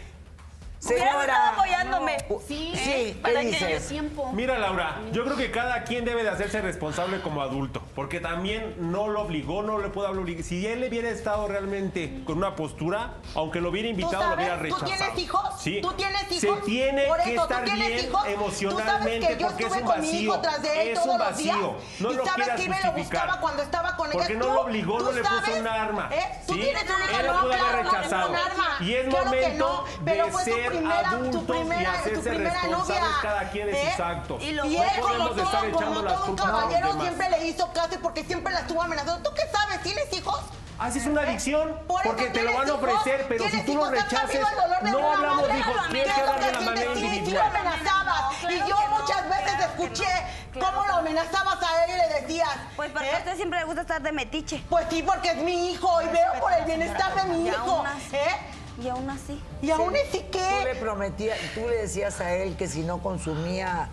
Hubieras 0.87 1.09
Señora. 1.11 1.33
estado 1.33 1.53
apoyándome. 1.53 2.17
Sí, 2.47 2.71
Sí, 2.75 3.13
¿qué 3.13 3.19
Para 3.21 3.39
que 3.41 3.47
dices? 3.47 3.87
tiempo. 3.87 4.31
Mira, 4.33 4.57
Laura, 4.57 5.01
yo 5.11 5.23
creo 5.25 5.35
que 5.37 5.51
cada 5.51 5.83
quien 5.83 6.05
debe 6.05 6.23
de 6.23 6.29
hacerse 6.29 6.61
responsable 6.61 7.21
como 7.21 7.41
adulto, 7.41 7.81
porque 7.95 8.19
también 8.19 8.75
no 8.79 9.07
lo 9.07 9.21
obligó, 9.21 9.63
no 9.63 9.79
le 9.79 9.89
puedo 9.89 10.09
obligar. 10.09 10.43
Si 10.43 10.65
él 10.67 10.85
hubiera 10.87 11.09
estado 11.09 11.47
realmente 11.47 12.21
con 12.25 12.37
una 12.37 12.55
postura, 12.55 13.15
aunque 13.35 13.59
lo 13.61 13.69
hubiera 13.69 13.87
invitado, 13.89 14.29
lo 14.29 14.35
hubiera 14.35 14.57
¿Tú 14.57 14.63
rechazado. 14.63 14.85
tienes 14.85 15.19
hijos? 15.19 15.41
Sí. 15.61 15.79
¿Tú 15.81 15.93
tienes 15.93 16.21
Se 16.27 16.47
hijos? 16.47 16.63
tiene 16.63 17.03
Por 17.05 17.21
que 17.21 17.33
eso, 17.35 17.47
¿tú 17.47 17.53
estar 17.53 17.65
bien 17.77 17.99
hijos? 17.99 18.23
Tú 18.23 18.29
emocionalmente, 18.29 19.21
sabes 19.21 19.27
que 19.37 19.41
yo 19.43 19.47
porque 19.47 19.63
es 19.65 19.71
un 19.71 19.81
con 19.81 19.99
mi 20.01 20.07
vacío. 20.07 20.21
hijo 20.21 20.39
tras 20.41 20.61
de 20.61 20.81
él 20.81 20.87
es 20.89 20.93
todos 20.93 21.07
un 21.07 21.17
los 21.19 21.37
días. 21.37 21.55
vacío. 21.57 21.75
No 21.99 22.11
y 22.11 22.15
lo 22.15 22.25
sabes 22.25 22.47
que 22.49 22.57
me 22.57 22.67
lo 22.67 22.73
justificar. 22.91 22.95
buscaba 22.97 23.41
cuando 23.41 23.63
estaba 23.63 23.95
con 23.97 24.07
ella. 24.07 24.17
Porque 24.19 24.35
no 24.35 24.45
¿Tú? 24.47 24.53
lo 24.53 24.61
obligó, 24.61 24.97
¿Tú 24.99 25.03
no 25.05 25.11
le 25.11 25.21
puso 25.21 25.59
un 25.59 25.67
arma. 25.67 26.09
¿Eh? 26.11 26.41
¿Tú 26.47 26.53
¿sí? 26.53 26.59
tienes 26.61 26.83
un 26.83 26.89
hijo? 26.89 27.19
Él 27.19 27.25
lo 27.27 27.33
No, 27.33 27.41
pudo 27.41 27.53
haber 27.53 27.85
rechazado. 27.85 28.33
Y 28.79 28.93
es 28.93 29.07
momento 29.07 29.85
de 30.01 30.31
ser 30.43 30.76
primera- 30.77 31.09
tu 31.09 31.15
adultos 31.15 31.43
primera- 31.43 31.81
y 31.81 31.85
tu 31.85 31.91
hacerse 31.99 32.29
primera 32.29 32.49
responsables 32.61 33.01
novia. 33.01 33.17
cada 33.21 33.49
quien 33.49 33.67
de 33.67 33.81
¿Eh? 33.81 33.91
sus 33.91 33.99
actos. 33.99 34.43
Y, 34.43 34.51
no 34.51 34.63
él, 34.63 34.77
como 34.77 35.07
podemos 35.07 35.29
todo, 35.35 35.43
estar 35.45 35.65
echando 35.65 35.85
como 35.87 36.01
las 36.01 36.13
todo 36.13 36.21
un 36.23 36.27
culpas 36.29 36.45
a 36.45 36.51
los 36.51 36.59
caballero, 36.61 36.87
demás. 36.89 37.03
siempre 37.03 37.29
le 37.29 37.47
hizo 37.47 37.73
caso 37.73 37.89
y 37.93 37.97
porque 37.97 38.23
siempre 38.23 38.53
la 38.53 38.59
estuvo 38.61 38.81
amenazando. 38.81 39.29
¿Tú 39.29 39.35
qué 39.35 39.43
sabes? 39.51 39.81
¿Tienes 39.83 40.13
hijos? 40.13 40.39
Así 40.79 40.99
es 40.99 41.07
una 41.07 41.21
adicción, 41.21 41.75
Por 41.87 42.01
eso 42.01 42.09
porque 42.11 42.29
te 42.29 42.43
lo 42.43 42.53
van 42.53 42.61
a 42.61 42.65
hijos, 42.67 42.83
ofrecer, 42.83 43.25
pero 43.27 43.45
si 43.49 43.61
tú 43.65 43.73
lo 43.73 43.81
hijos, 43.81 43.87
¿has 43.97 44.03
rechaces, 44.11 44.29
sabido 44.41 44.47
el 44.47 44.55
dolor 44.57 44.83
de 44.83 44.91
no 44.91 44.97
una 44.99 45.13
hablamos 45.13 45.37
madre? 45.41 45.53
de 45.53 45.59
hijos, 45.59 45.75
tienes 45.89 46.13
que 46.13 46.21
hablar 46.21 46.39
de 46.39 46.51
la 46.51 46.59
¿qué 46.59 46.65
manera 46.65 46.81
sientes? 46.93 47.01
Sí, 47.01 47.09
sí 47.09 47.17
individual. 47.17 47.51
lo 47.51 47.59
amenazabas. 47.59 48.43
No, 48.43 48.51
y 48.51 48.57
yo 48.59 48.67
no, 48.67 48.99
muchas 48.99 49.23
veces 49.29 49.43
claro 49.55 49.63
escuché 49.73 50.07
no, 50.53 50.65
cómo 50.67 50.85
lo 50.85 50.93
amenazabas 50.97 51.63
a 51.63 51.83
él 51.85 51.91
y 51.91 51.97
le 51.97 52.21
decías. 52.21 52.49
Pues 52.75 52.91
porque 52.91 53.09
¿eh? 53.09 53.15
a 53.15 53.17
usted 53.17 53.35
siempre 53.37 53.59
le 53.59 53.65
gusta 53.65 53.81
estar 53.81 54.01
de 54.03 54.11
metiche. 54.11 54.63
Pues 54.69 54.85
sí, 54.91 55.01
porque 55.01 55.31
es 55.31 55.37
mi 55.37 55.71
hijo 55.71 55.99
y 56.03 56.05
veo 56.09 56.33
por 56.39 56.53
el 56.53 56.65
bienestar 56.65 57.15
de 57.15 57.23
mi 57.23 57.45
Y 57.45 57.49
hijo. 57.49 57.83
¿eh? 58.11 58.35
Y 58.83 58.87
aún 58.89 59.09
así. 59.09 59.41
Y 59.61 59.71
aún 59.71 59.93
así 59.95 60.23
Tú 60.31 60.39
le 60.63 60.75
prometías, 60.75 61.37
tú 61.55 61.61
le 61.61 61.77
decías 61.77 62.19
a 62.21 62.35
él 62.35 62.55
que 62.55 62.67
si 62.67 62.81
no 62.81 62.99
consumía, 63.01 63.89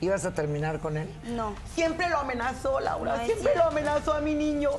ibas 0.00 0.24
a 0.24 0.32
terminar 0.32 0.78
con 0.80 0.96
él. 0.96 1.08
No, 1.24 1.54
Siempre 1.74 2.08
lo 2.08 2.18
amenazó, 2.18 2.80
Laura. 2.80 3.16
No 3.16 3.24
siempre 3.24 3.52
cierto. 3.52 3.58
lo 3.60 3.64
amenazó 3.70 4.12
a 4.14 4.20
mi 4.20 4.34
niño. 4.34 4.70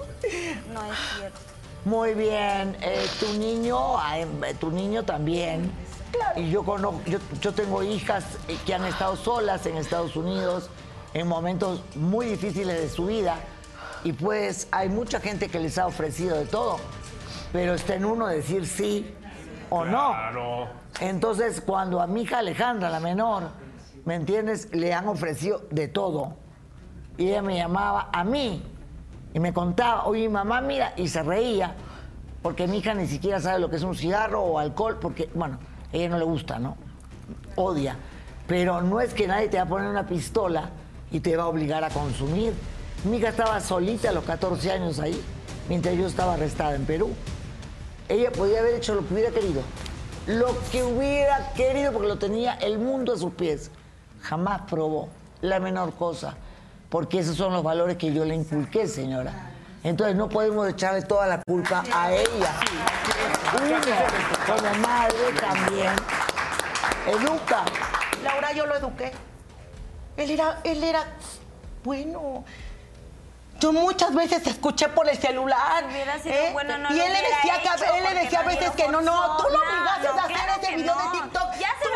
no 0.73 0.91
es 0.91 0.97
cierto. 1.17 1.39
Muy 1.85 2.13
bien, 2.13 2.75
eh, 2.81 3.05
tu 3.19 3.33
niño, 3.37 3.97
eh, 4.13 4.53
tu 4.59 4.71
niño 4.71 5.03
también. 5.03 5.71
Y 6.35 6.49
yo 6.49 6.63
conozco, 6.63 7.01
yo, 7.05 7.19
yo 7.39 7.53
tengo 7.53 7.83
hijas 7.83 8.25
que 8.65 8.73
han 8.73 8.85
estado 8.85 9.15
solas 9.15 9.65
en 9.65 9.77
Estados 9.77 10.15
Unidos 10.15 10.69
en 11.13 11.27
momentos 11.27 11.81
muy 11.95 12.25
difíciles 12.25 12.81
de 12.81 12.89
su 12.89 13.05
vida. 13.05 13.37
Y 14.03 14.13
pues 14.13 14.67
hay 14.71 14.89
mucha 14.89 15.19
gente 15.19 15.49
que 15.49 15.59
les 15.59 15.77
ha 15.77 15.85
ofrecido 15.87 16.37
de 16.37 16.45
todo, 16.45 16.79
pero 17.51 17.73
está 17.73 17.95
en 17.95 18.05
uno 18.05 18.27
decir 18.27 18.65
sí 18.65 19.13
o 19.69 19.85
no. 19.85 20.11
Claro. 20.11 20.67
Entonces, 20.99 21.61
cuando 21.61 22.01
a 22.01 22.07
mi 22.07 22.23
hija 22.23 22.39
Alejandra, 22.39 22.89
la 22.89 22.99
menor, 22.99 23.49
¿me 24.05 24.15
entiendes? 24.15 24.69
Le 24.73 24.93
han 24.93 25.07
ofrecido 25.07 25.61
de 25.71 25.87
todo. 25.87 26.35
Y 27.17 27.29
ella 27.29 27.41
me 27.41 27.55
llamaba 27.57 28.09
a 28.11 28.23
mí 28.23 28.63
y 29.33 29.39
me 29.39 29.53
contaba, 29.53 30.05
oye, 30.05 30.27
mamá, 30.29 30.61
mira, 30.61 30.93
y 30.95 31.07
se 31.07 31.21
reía, 31.21 31.75
porque 32.41 32.67
mi 32.67 32.77
hija 32.77 32.93
ni 32.93 33.07
siquiera 33.07 33.39
sabe 33.39 33.59
lo 33.59 33.69
que 33.69 33.75
es 33.75 33.83
un 33.83 33.95
cigarro 33.95 34.41
o 34.41 34.59
alcohol, 34.59 34.97
porque, 34.99 35.29
bueno, 35.33 35.59
a 35.91 35.95
ella 35.95 36.09
no 36.09 36.17
le 36.17 36.25
gusta, 36.25 36.59
¿no? 36.59 36.77
Odia. 37.55 37.97
Pero 38.47 38.81
no 38.81 38.99
es 38.99 39.13
que 39.13 39.27
nadie 39.27 39.47
te 39.47 39.57
va 39.57 39.63
a 39.63 39.67
poner 39.67 39.89
una 39.89 40.07
pistola 40.07 40.69
y 41.11 41.19
te 41.19 41.35
va 41.37 41.43
a 41.43 41.47
obligar 41.47 41.83
a 41.83 41.89
consumir. 41.89 42.53
Mi 43.03 43.17
hija 43.17 43.29
estaba 43.29 43.59
solita 43.59 44.09
a 44.09 44.13
los 44.13 44.23
14 44.23 44.71
años 44.71 44.99
ahí, 44.99 45.21
mientras 45.67 45.95
yo 45.95 46.07
estaba 46.07 46.33
arrestada 46.33 46.75
en 46.75 46.85
Perú. 46.85 47.11
Ella 48.09 48.31
podía 48.31 48.59
haber 48.59 48.73
hecho 48.73 48.95
lo 48.95 49.07
que 49.07 49.13
hubiera 49.13 49.31
querido. 49.31 49.61
Lo 50.25 50.57
que 50.71 50.83
hubiera 50.83 51.53
querido 51.53 51.93
porque 51.93 52.07
lo 52.07 52.17
tenía 52.17 52.55
el 52.55 52.79
mundo 52.79 53.13
a 53.13 53.17
sus 53.17 53.33
pies. 53.33 53.69
Jamás 54.21 54.61
probó 54.67 55.09
la 55.41 55.59
menor 55.59 55.93
cosa. 55.93 56.35
Porque 56.89 57.19
esos 57.19 57.35
son 57.35 57.53
los 57.53 57.63
valores 57.63 57.97
que 57.97 58.11
yo 58.11 58.25
le 58.25 58.33
inculqué, 58.33 58.87
señora. 58.87 59.51
Entonces 59.83 60.15
no 60.15 60.27
podemos 60.27 60.67
echarle 60.67 61.03
toda 61.03 61.27
la 61.27 61.41
culpa 61.43 61.83
a 61.93 62.11
ella. 62.11 62.59
Uno, 63.55 63.77
como 64.45 64.73
madre 64.79 65.15
también, 65.39 65.93
educa. 67.07 67.63
Laura, 68.23 68.51
yo 68.53 68.65
lo 68.65 68.75
eduqué. 68.75 69.11
Él 70.17 70.31
era, 70.31 70.59
él 70.63 70.83
era 70.83 71.05
bueno. 71.83 72.43
Yo 73.59 73.73
muchas 73.73 74.13
veces 74.15 74.45
escuché 74.47 74.87
por 74.89 75.07
el 75.09 75.17
celular. 75.17 75.83
Sido 76.23 76.33
¿eh? 76.33 76.49
bueno, 76.53 76.77
no 76.77 76.95
y 76.95 76.99
él 76.99 77.11
le 77.11 77.21
decía, 77.21 77.61
que- 77.61 77.97
él 77.97 78.03
le 78.13 78.21
decía 78.21 78.39
a 78.39 78.43
veces 78.43 78.71
que 78.71 78.87
no, 78.87 79.01
no, 79.01 79.37
tú 79.37 79.43
lo 79.51 79.59
obligaste 79.59 80.07
No, 80.07 80.13
a 80.13 80.23
hacer 80.23 80.35
claro 80.35 80.61
ese 80.61 80.75
video 80.77 80.95
no. 80.95 81.03
de 81.11 81.19
TikTok. 81.19 81.51
Ya 81.59 81.67
se 81.81 81.83
Tú 81.83 81.89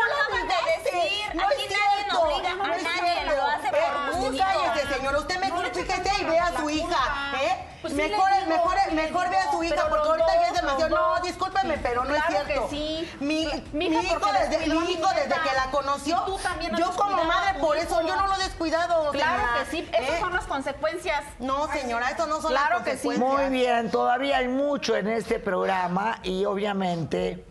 decir. 0.94 1.34
No 1.34 1.42
Aquí 1.44 1.62
es 1.62 1.70
nadie 1.70 1.94
cierto. 2.04 2.20
obliga 2.22 2.50
a 2.50 2.54
No 2.54 2.74
es 2.74 2.82
nadie, 2.82 3.12
cierto. 3.12 3.36
lo 3.36 3.46
hace 3.46 3.68
por 3.70 4.16
gusto. 4.16 4.44
cállese, 4.44 4.94
señor. 4.94 5.16
Usted 5.16 5.38
mejor 5.40 5.66
fíjese 5.74 6.10
y 6.20 6.24
vea 6.24 6.46
a 6.46 6.56
su 6.60 6.70
hija. 6.70 7.32
¿eh? 7.42 7.68
Pues 7.82 7.92
sí 7.92 8.00
mejor, 8.00 8.30
digo, 8.32 8.46
mejor, 8.48 8.92
mejor 8.92 9.28
vea 9.30 9.42
a 9.42 9.50
su 9.52 9.62
hija 9.62 9.88
porque 9.90 10.08
ahorita 10.08 10.34
ya 10.40 10.46
es 10.48 10.54
demasiado. 10.54 10.96
No, 10.96 11.20
discúlpeme, 11.22 11.76
pero 11.78 12.04
no 12.04 12.14
es 12.14 12.22
cierto. 12.28 12.46
que 12.48 12.68
sí. 12.70 13.10
Mi, 13.20 13.46
Mi 13.72 13.90
mi 13.90 13.96
hija 13.96 14.02
hijo, 14.16 14.32
desde, 14.32 14.56
a 14.56 14.74
mi 14.74 14.92
hijo 14.92 15.08
desde 15.14 15.28
que 15.42 15.54
la 15.54 15.70
conoció, 15.70 16.22
tú 16.24 16.38
también 16.38 16.74
yo 16.76 16.90
como 16.92 17.24
madre, 17.24 17.50
a 17.58 17.60
por 17.60 17.76
eso 17.76 18.00
yo 18.06 18.16
no 18.16 18.26
lo 18.26 18.34
he 18.36 18.38
descuidado. 18.44 19.10
Claro 19.12 19.36
señora. 19.42 19.64
que 19.64 19.70
sí, 19.70 19.90
esas 19.92 20.08
¿Eh? 20.16 20.20
son 20.20 20.32
las 20.32 20.44
consecuencias. 20.46 21.24
No, 21.40 21.68
señora, 21.72 22.10
eso 22.10 22.26
no 22.26 22.40
son 22.40 22.52
Claro 22.52 22.76
las 22.76 22.84
que 22.84 22.96
sí. 22.96 23.06
consecuencias. 23.08 23.50
Muy 23.50 23.58
bien, 23.58 23.90
todavía 23.90 24.38
hay 24.38 24.48
mucho 24.48 24.96
en 24.96 25.08
este 25.08 25.38
programa 25.38 26.20
y 26.22 26.46
obviamente 26.46 27.44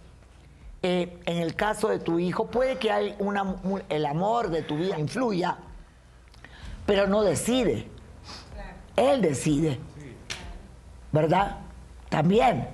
eh, 0.84 1.20
en 1.26 1.38
el 1.38 1.56
caso 1.56 1.88
de 1.88 1.98
tu 2.00 2.20
hijo 2.20 2.48
puede 2.48 2.78
que 2.78 2.92
hay 2.92 3.16
una, 3.20 3.42
un- 3.44 3.82
el 3.90 4.06
amor 4.06 4.50
de 4.50 4.62
tu 4.62 4.78
vida 4.78 5.00
influya, 5.00 5.58
pero 6.86 7.08
no 7.08 7.24
decide. 7.24 7.88
Él 8.96 9.22
decide, 9.22 9.80
¿verdad? 11.12 11.58
También. 12.10 12.68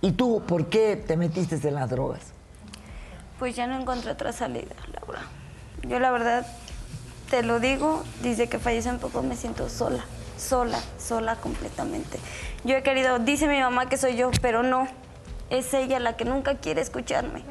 ¿Y 0.00 0.12
tú 0.12 0.42
por 0.46 0.66
qué 0.68 0.96
te 0.96 1.16
metiste 1.16 1.56
en 1.68 1.74
las 1.74 1.90
drogas? 1.90 2.20
Pues 3.38 3.54
ya 3.56 3.66
no 3.66 3.78
encontré 3.78 4.10
otra 4.12 4.32
salida, 4.32 4.74
Laura. 4.94 5.20
Yo 5.82 5.98
la 6.00 6.10
verdad, 6.10 6.46
te 7.30 7.42
lo 7.42 7.60
digo, 7.60 8.02
desde 8.22 8.48
que 8.48 8.58
falleció 8.58 8.92
un 8.92 8.98
poco 8.98 9.22
me 9.22 9.36
siento 9.36 9.68
sola, 9.68 10.04
sola, 10.36 10.78
sola 10.98 11.36
completamente. 11.36 12.18
Yo 12.64 12.76
he 12.76 12.82
querido, 12.82 13.18
dice 13.18 13.46
mi 13.48 13.60
mamá 13.60 13.88
que 13.88 13.96
soy 13.96 14.16
yo, 14.16 14.30
pero 14.40 14.62
no, 14.62 14.88
es 15.50 15.72
ella 15.74 15.98
la 16.00 16.16
que 16.16 16.24
nunca 16.24 16.56
quiere 16.56 16.80
escucharme. 16.80 17.42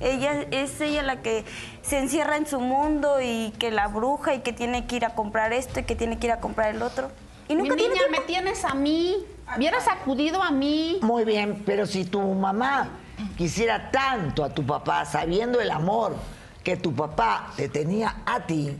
Ella 0.00 0.44
es 0.50 0.80
ella 0.80 1.02
la 1.02 1.22
que 1.22 1.44
se 1.82 1.98
encierra 1.98 2.36
en 2.36 2.46
su 2.46 2.58
mundo 2.60 3.20
y 3.22 3.52
que 3.58 3.70
la 3.70 3.86
bruja 3.86 4.34
y 4.34 4.40
que 4.40 4.52
tiene 4.52 4.86
que 4.86 4.96
ir 4.96 5.04
a 5.04 5.14
comprar 5.14 5.52
esto 5.52 5.80
y 5.80 5.84
que 5.84 5.94
tiene 5.94 6.18
que 6.18 6.26
ir 6.26 6.32
a 6.32 6.40
comprar 6.40 6.74
el 6.74 6.82
otro. 6.82 7.10
Y 7.48 7.54
nunca 7.54 7.74
Mi 7.74 7.78
tiene 7.78 7.94
niña, 7.94 8.06
tiempo. 8.08 8.20
me 8.20 8.26
tienes 8.26 8.64
a 8.64 8.74
mí. 8.74 9.16
Hubieras 9.56 9.86
acudido 9.86 10.42
a 10.42 10.50
mí. 10.50 10.98
Muy 11.02 11.24
bien, 11.24 11.62
pero 11.64 11.86
si 11.86 12.04
tu 12.04 12.20
mamá 12.20 12.88
quisiera 13.36 13.90
tanto 13.90 14.42
a 14.42 14.48
tu 14.48 14.64
papá, 14.66 15.04
sabiendo 15.04 15.60
el 15.60 15.70
amor 15.70 16.16
que 16.64 16.76
tu 16.76 16.92
papá 16.94 17.52
te 17.56 17.68
tenía 17.68 18.22
a 18.26 18.40
ti, 18.46 18.76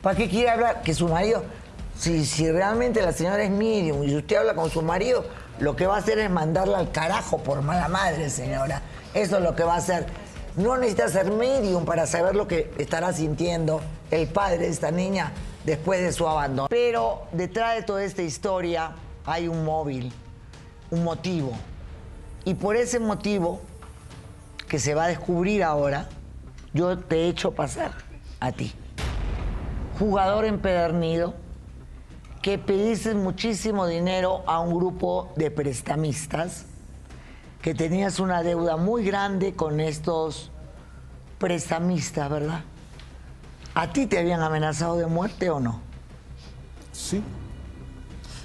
¿para 0.00 0.16
qué 0.16 0.28
quiere 0.28 0.50
hablar 0.50 0.82
que 0.82 0.94
su 0.94 1.08
marido? 1.08 1.44
Si, 1.96 2.24
si 2.24 2.50
realmente 2.50 3.02
la 3.02 3.12
señora 3.12 3.42
es 3.44 3.50
medium 3.50 4.02
y 4.02 4.16
usted 4.16 4.36
habla 4.36 4.54
con 4.54 4.70
su 4.70 4.82
marido, 4.82 5.24
lo 5.62 5.76
que 5.76 5.86
va 5.86 5.94
a 5.94 5.98
hacer 5.98 6.18
es 6.18 6.28
mandarla 6.28 6.78
al 6.78 6.90
carajo 6.90 7.38
por 7.38 7.62
mala 7.62 7.86
madre, 7.86 8.28
señora. 8.30 8.82
Eso 9.14 9.36
es 9.36 9.44
lo 9.44 9.54
que 9.54 9.62
va 9.62 9.74
a 9.74 9.76
hacer. 9.76 10.06
No 10.56 10.76
necesita 10.76 11.08
ser 11.08 11.30
medium 11.30 11.84
para 11.84 12.04
saber 12.08 12.34
lo 12.34 12.48
que 12.48 12.72
estará 12.78 13.12
sintiendo 13.12 13.80
el 14.10 14.26
padre 14.26 14.58
de 14.58 14.68
esta 14.68 14.90
niña 14.90 15.30
después 15.64 16.00
de 16.00 16.10
su 16.10 16.26
abandono. 16.26 16.66
Pero 16.68 17.28
detrás 17.30 17.76
de 17.76 17.82
toda 17.84 18.02
esta 18.02 18.22
historia 18.22 18.96
hay 19.24 19.46
un 19.46 19.64
móvil, 19.64 20.12
un 20.90 21.04
motivo. 21.04 21.52
Y 22.44 22.54
por 22.54 22.74
ese 22.74 22.98
motivo, 22.98 23.60
que 24.66 24.80
se 24.80 24.94
va 24.94 25.04
a 25.04 25.08
descubrir 25.08 25.62
ahora, 25.62 26.08
yo 26.74 26.98
te 26.98 27.18
he 27.18 27.28
hecho 27.28 27.52
pasar 27.52 27.92
a 28.40 28.50
ti. 28.50 28.74
Jugador 30.00 30.44
empedernido, 30.44 31.34
que 32.42 32.58
pediste 32.58 33.14
muchísimo 33.14 33.86
dinero 33.86 34.42
a 34.46 34.58
un 34.58 34.74
grupo 34.74 35.32
de 35.36 35.52
prestamistas, 35.52 36.66
que 37.62 37.72
tenías 37.72 38.18
una 38.18 38.42
deuda 38.42 38.76
muy 38.76 39.04
grande 39.04 39.54
con 39.54 39.78
estos 39.78 40.50
prestamistas, 41.38 42.28
¿verdad? 42.28 42.64
¿A 43.74 43.92
ti 43.92 44.06
te 44.06 44.18
habían 44.18 44.42
amenazado 44.42 44.96
de 44.96 45.06
muerte 45.06 45.50
o 45.50 45.60
no? 45.60 45.80
Sí. 46.90 47.22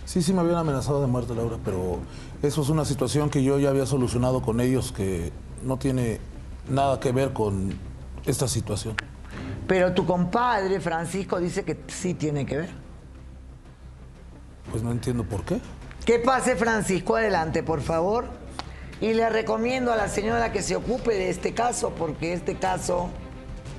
Sí, 0.05 0.21
sí 0.21 0.31
me 0.31 0.41
habían 0.41 0.57
amenazado 0.57 1.01
de 1.01 1.07
muerte, 1.07 1.33
Laura, 1.33 1.57
pero 1.65 1.97
eso 2.43 2.61
es 2.61 2.69
una 2.69 2.85
situación 2.85 3.31
que 3.31 3.43
yo 3.43 3.59
ya 3.59 3.69
había 3.69 3.87
solucionado 3.87 4.43
con 4.43 4.61
ellos 4.61 4.91
que 4.91 5.33
no 5.63 5.77
tiene 5.77 6.19
nada 6.69 6.99
que 6.99 7.11
ver 7.11 7.33
con 7.33 7.73
esta 8.25 8.47
situación. 8.47 8.95
Pero 9.67 9.93
tu 9.93 10.05
compadre, 10.05 10.79
Francisco, 10.79 11.39
dice 11.39 11.65
que 11.65 11.77
sí 11.87 12.13
tiene 12.13 12.45
que 12.45 12.57
ver. 12.57 12.86
Pues 14.71 14.83
no 14.83 14.91
entiendo 14.91 15.23
por 15.23 15.43
qué. 15.43 15.59
Que 16.05 16.19
pase 16.19 16.55
Francisco 16.55 17.15
adelante, 17.15 17.63
por 17.63 17.81
favor. 17.81 18.25
Y 18.99 19.13
le 19.13 19.29
recomiendo 19.29 19.91
a 19.91 19.95
la 19.95 20.07
señora 20.07 20.51
que 20.51 20.61
se 20.61 20.75
ocupe 20.75 21.13
de 21.13 21.29
este 21.29 21.53
caso, 21.53 21.91
porque 21.91 22.33
este 22.33 22.55
caso 22.55 23.09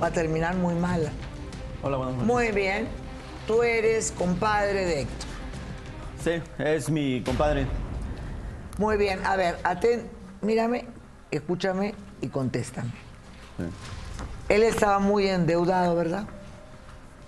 va 0.01 0.09
a 0.09 0.11
terminar 0.11 0.57
muy 0.57 0.75
mal. 0.75 1.11
Hola, 1.83 1.97
buenas 1.97 2.15
noches. 2.15 2.29
Muy 2.29 2.53
bien. 2.53 2.89
Tú 3.47 3.63
eres 3.63 4.13
compadre 4.13 4.85
de 4.85 5.01
Héctor. 5.01 5.29
Sí, 6.23 6.31
es 6.59 6.91
mi 6.91 7.23
compadre. 7.23 7.67
Muy 8.77 8.97
bien. 8.97 9.25
A 9.25 9.37
ver, 9.37 9.59
atén, 9.65 10.09
mírame, 10.43 10.87
escúchame 11.31 11.95
y 12.21 12.29
contéstame. 12.29 12.91
Él 14.49 14.63
estaba 14.63 14.99
muy 14.99 15.27
endeudado, 15.29 15.97
¿verdad? 15.97 16.27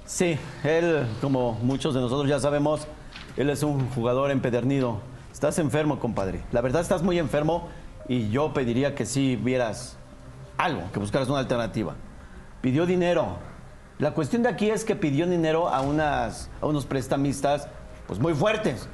Sí, 0.06 0.38
él, 0.64 1.06
como 1.20 1.52
muchos 1.54 1.94
de 1.94 2.00
nosotros 2.00 2.28
ya 2.28 2.38
sabemos, 2.40 2.86
él 3.36 3.50
es 3.50 3.62
un 3.62 3.88
jugador 3.90 4.30
empedernido. 4.30 5.00
Estás 5.32 5.58
enfermo, 5.58 5.98
compadre. 5.98 6.40
La 6.52 6.60
verdad 6.60 6.82
estás 6.82 7.02
muy 7.02 7.18
enfermo 7.18 7.68
y 8.08 8.30
yo 8.30 8.52
pediría 8.52 8.94
que 8.94 9.06
sí 9.06 9.36
vieras 9.36 9.96
algo, 10.58 10.82
que 10.92 10.98
buscaras 10.98 11.28
una 11.28 11.38
alternativa. 11.38 11.94
Pidió 12.60 12.86
dinero. 12.86 13.38
La 13.98 14.12
cuestión 14.12 14.42
de 14.42 14.48
aquí 14.48 14.70
es 14.70 14.84
que 14.84 14.96
pidió 14.96 15.26
dinero 15.26 15.68
a, 15.68 15.80
unas, 15.80 16.50
a 16.60 16.66
unos 16.66 16.86
prestamistas 16.86 17.68
pues 18.06 18.18
muy 18.18 18.34
fuertes. 18.34 18.88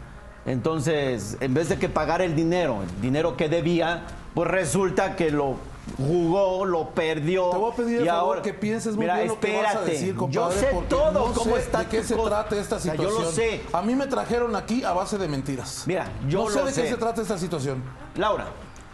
Entonces, 0.44 1.36
en 1.40 1.54
vez 1.54 1.68
de 1.68 1.78
que 1.78 1.88
pagar 1.88 2.22
el 2.22 2.36
dinero, 2.36 2.82
el 2.82 3.00
dinero 3.00 3.36
que 3.36 3.48
debía, 3.48 4.02
pues 4.34 4.48
resulta 4.48 5.16
que 5.16 5.30
lo 5.30 5.56
jugó, 5.96 6.64
lo 6.64 6.90
perdió. 6.90 7.50
Te 7.50 7.56
voy 7.56 7.72
a 7.72 7.76
pedir 7.76 7.92
y 7.92 8.02
el 8.02 8.06
favor 8.06 8.20
ahora, 8.22 8.42
que 8.42 8.54
pienses 8.54 8.94
muy 8.94 9.04
Mira, 9.04 9.16
bien 9.16 9.28
lo 9.28 9.40
que 9.40 9.56
vas 9.56 9.64
a 9.66 9.68
espérate. 9.68 9.90
decir, 9.92 10.12
Yo 10.14 10.18
compadre, 10.18 10.60
sé 10.60 10.66
porque 10.72 10.88
todo 10.88 11.12
no 11.12 11.32
cómo 11.34 11.56
sé 11.56 11.62
está 11.62 11.78
de 11.80 11.86
qué 11.86 12.02
se 12.02 12.14
cosa. 12.16 12.28
trata 12.28 12.56
esta 12.56 12.76
O 12.76 12.80
sea, 12.80 12.92
situación. 12.92 13.18
yo 13.20 13.24
lo 13.24 13.32
sé. 13.32 13.60
A 13.72 13.82
mí 13.82 13.94
me 13.94 14.06
trajeron 14.06 14.56
aquí 14.56 14.84
a 14.84 14.92
base 14.92 15.18
de 15.18 15.28
mentiras. 15.28 15.84
Mira, 15.86 16.06
yo 16.28 16.44
no 16.44 16.50
sé 16.50 16.58
lo 16.58 16.64
de 16.66 16.72
sé. 16.72 16.82
qué 16.82 16.88
se 16.90 16.96
trata 16.96 17.22
esta 17.22 17.38
situación. 17.38 17.82
Laura, 18.16 18.46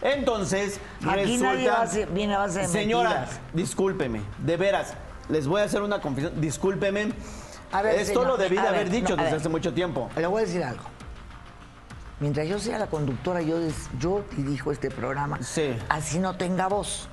entonces 0.03 0.81
Aquí 1.07 1.15
resulta... 1.37 1.53
nadie 1.55 1.69
va 1.71 1.83
a 1.83 1.87
ser- 1.87 2.09
viene 2.11 2.35
a 2.35 2.39
base 2.39 2.61
de 2.61 2.69
Señora, 2.69 3.09
mentiras. 3.11 3.41
discúlpeme, 3.53 4.21
de 4.39 4.57
veras, 4.57 4.95
les 5.29 5.47
voy 5.47 5.61
a 5.61 5.65
hacer 5.65 5.83
una 5.83 6.01
confesión, 6.01 6.41
discúlpeme. 6.41 7.13
A 7.75 7.81
ver, 7.81 7.95
Esto 7.95 8.07
señor, 8.21 8.27
lo 8.27 8.37
debí 8.37 8.57
de 8.57 8.69
haber 8.69 8.85
ver, 8.85 8.91
dicho 8.91 9.17
no, 9.17 9.23
desde 9.23 9.31
ver. 9.31 9.41
hace 9.41 9.49
mucho 9.49 9.73
tiempo. 9.73 10.11
Le 10.15 10.27
voy 10.27 10.43
a 10.43 10.45
decir 10.45 10.63
algo. 10.63 10.83
Mientras 12.23 12.47
yo 12.47 12.61
sea 12.61 12.79
la 12.79 12.87
conductora, 12.87 13.43
yo, 13.43 13.59
des- 13.59 13.91
yo 13.99 14.25
dirijo 14.37 14.71
este 14.71 14.93
programa. 14.93 15.41
Así 15.89 16.21
no 16.21 16.37
tenga 16.37 16.69
voz. 16.69 17.09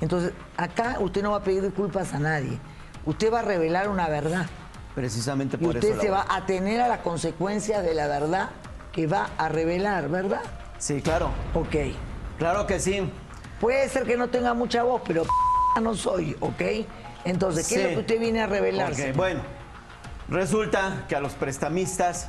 Entonces, 0.00 0.32
acá 0.56 0.96
usted 1.00 1.22
no 1.22 1.32
va 1.32 1.36
a 1.38 1.42
pedir 1.42 1.62
disculpas 1.62 2.14
a 2.14 2.18
nadie. 2.18 2.58
Usted 3.04 3.30
va 3.30 3.40
a 3.40 3.42
revelar 3.42 3.90
una 3.90 4.08
verdad. 4.08 4.46
Precisamente 4.94 5.58
Y 5.60 5.64
por 5.66 5.74
usted 5.76 5.90
eso. 5.92 6.00
se 6.00 6.08
va 6.10 6.22
a 6.26 6.36
atener 6.36 6.80
a 6.80 6.88
las 6.88 7.00
consecuencias 7.00 7.82
de 7.84 7.92
la 7.92 8.06
verdad 8.06 8.48
que 8.92 9.06
va 9.06 9.28
a 9.36 9.50
revelar, 9.50 10.08
¿verdad? 10.08 10.40
Sí, 10.78 11.02
claro. 11.02 11.28
Ok. 11.52 11.76
Claro 12.38 12.66
que 12.66 12.80
sí. 12.80 13.12
Puede 13.60 13.90
ser 13.90 14.04
que 14.04 14.16
no 14.16 14.28
tenga 14.28 14.54
mucha 14.54 14.84
voz, 14.84 15.02
pero 15.06 15.24
no 15.82 15.94
soy, 15.94 16.34
¿ok? 16.40 16.62
Entonces, 17.26 17.68
¿qué 17.68 17.74
es 17.74 17.80
Sí. 17.82 17.86
lo 17.88 17.90
que 17.94 18.00
usted 18.00 18.18
viene 18.20 18.40
a 18.40 18.46
revelar? 18.46 18.94
Bueno, 19.14 19.42
resulta 20.30 21.04
que 21.08 21.14
a 21.16 21.20
los 21.20 21.34
prestamistas 21.34 22.28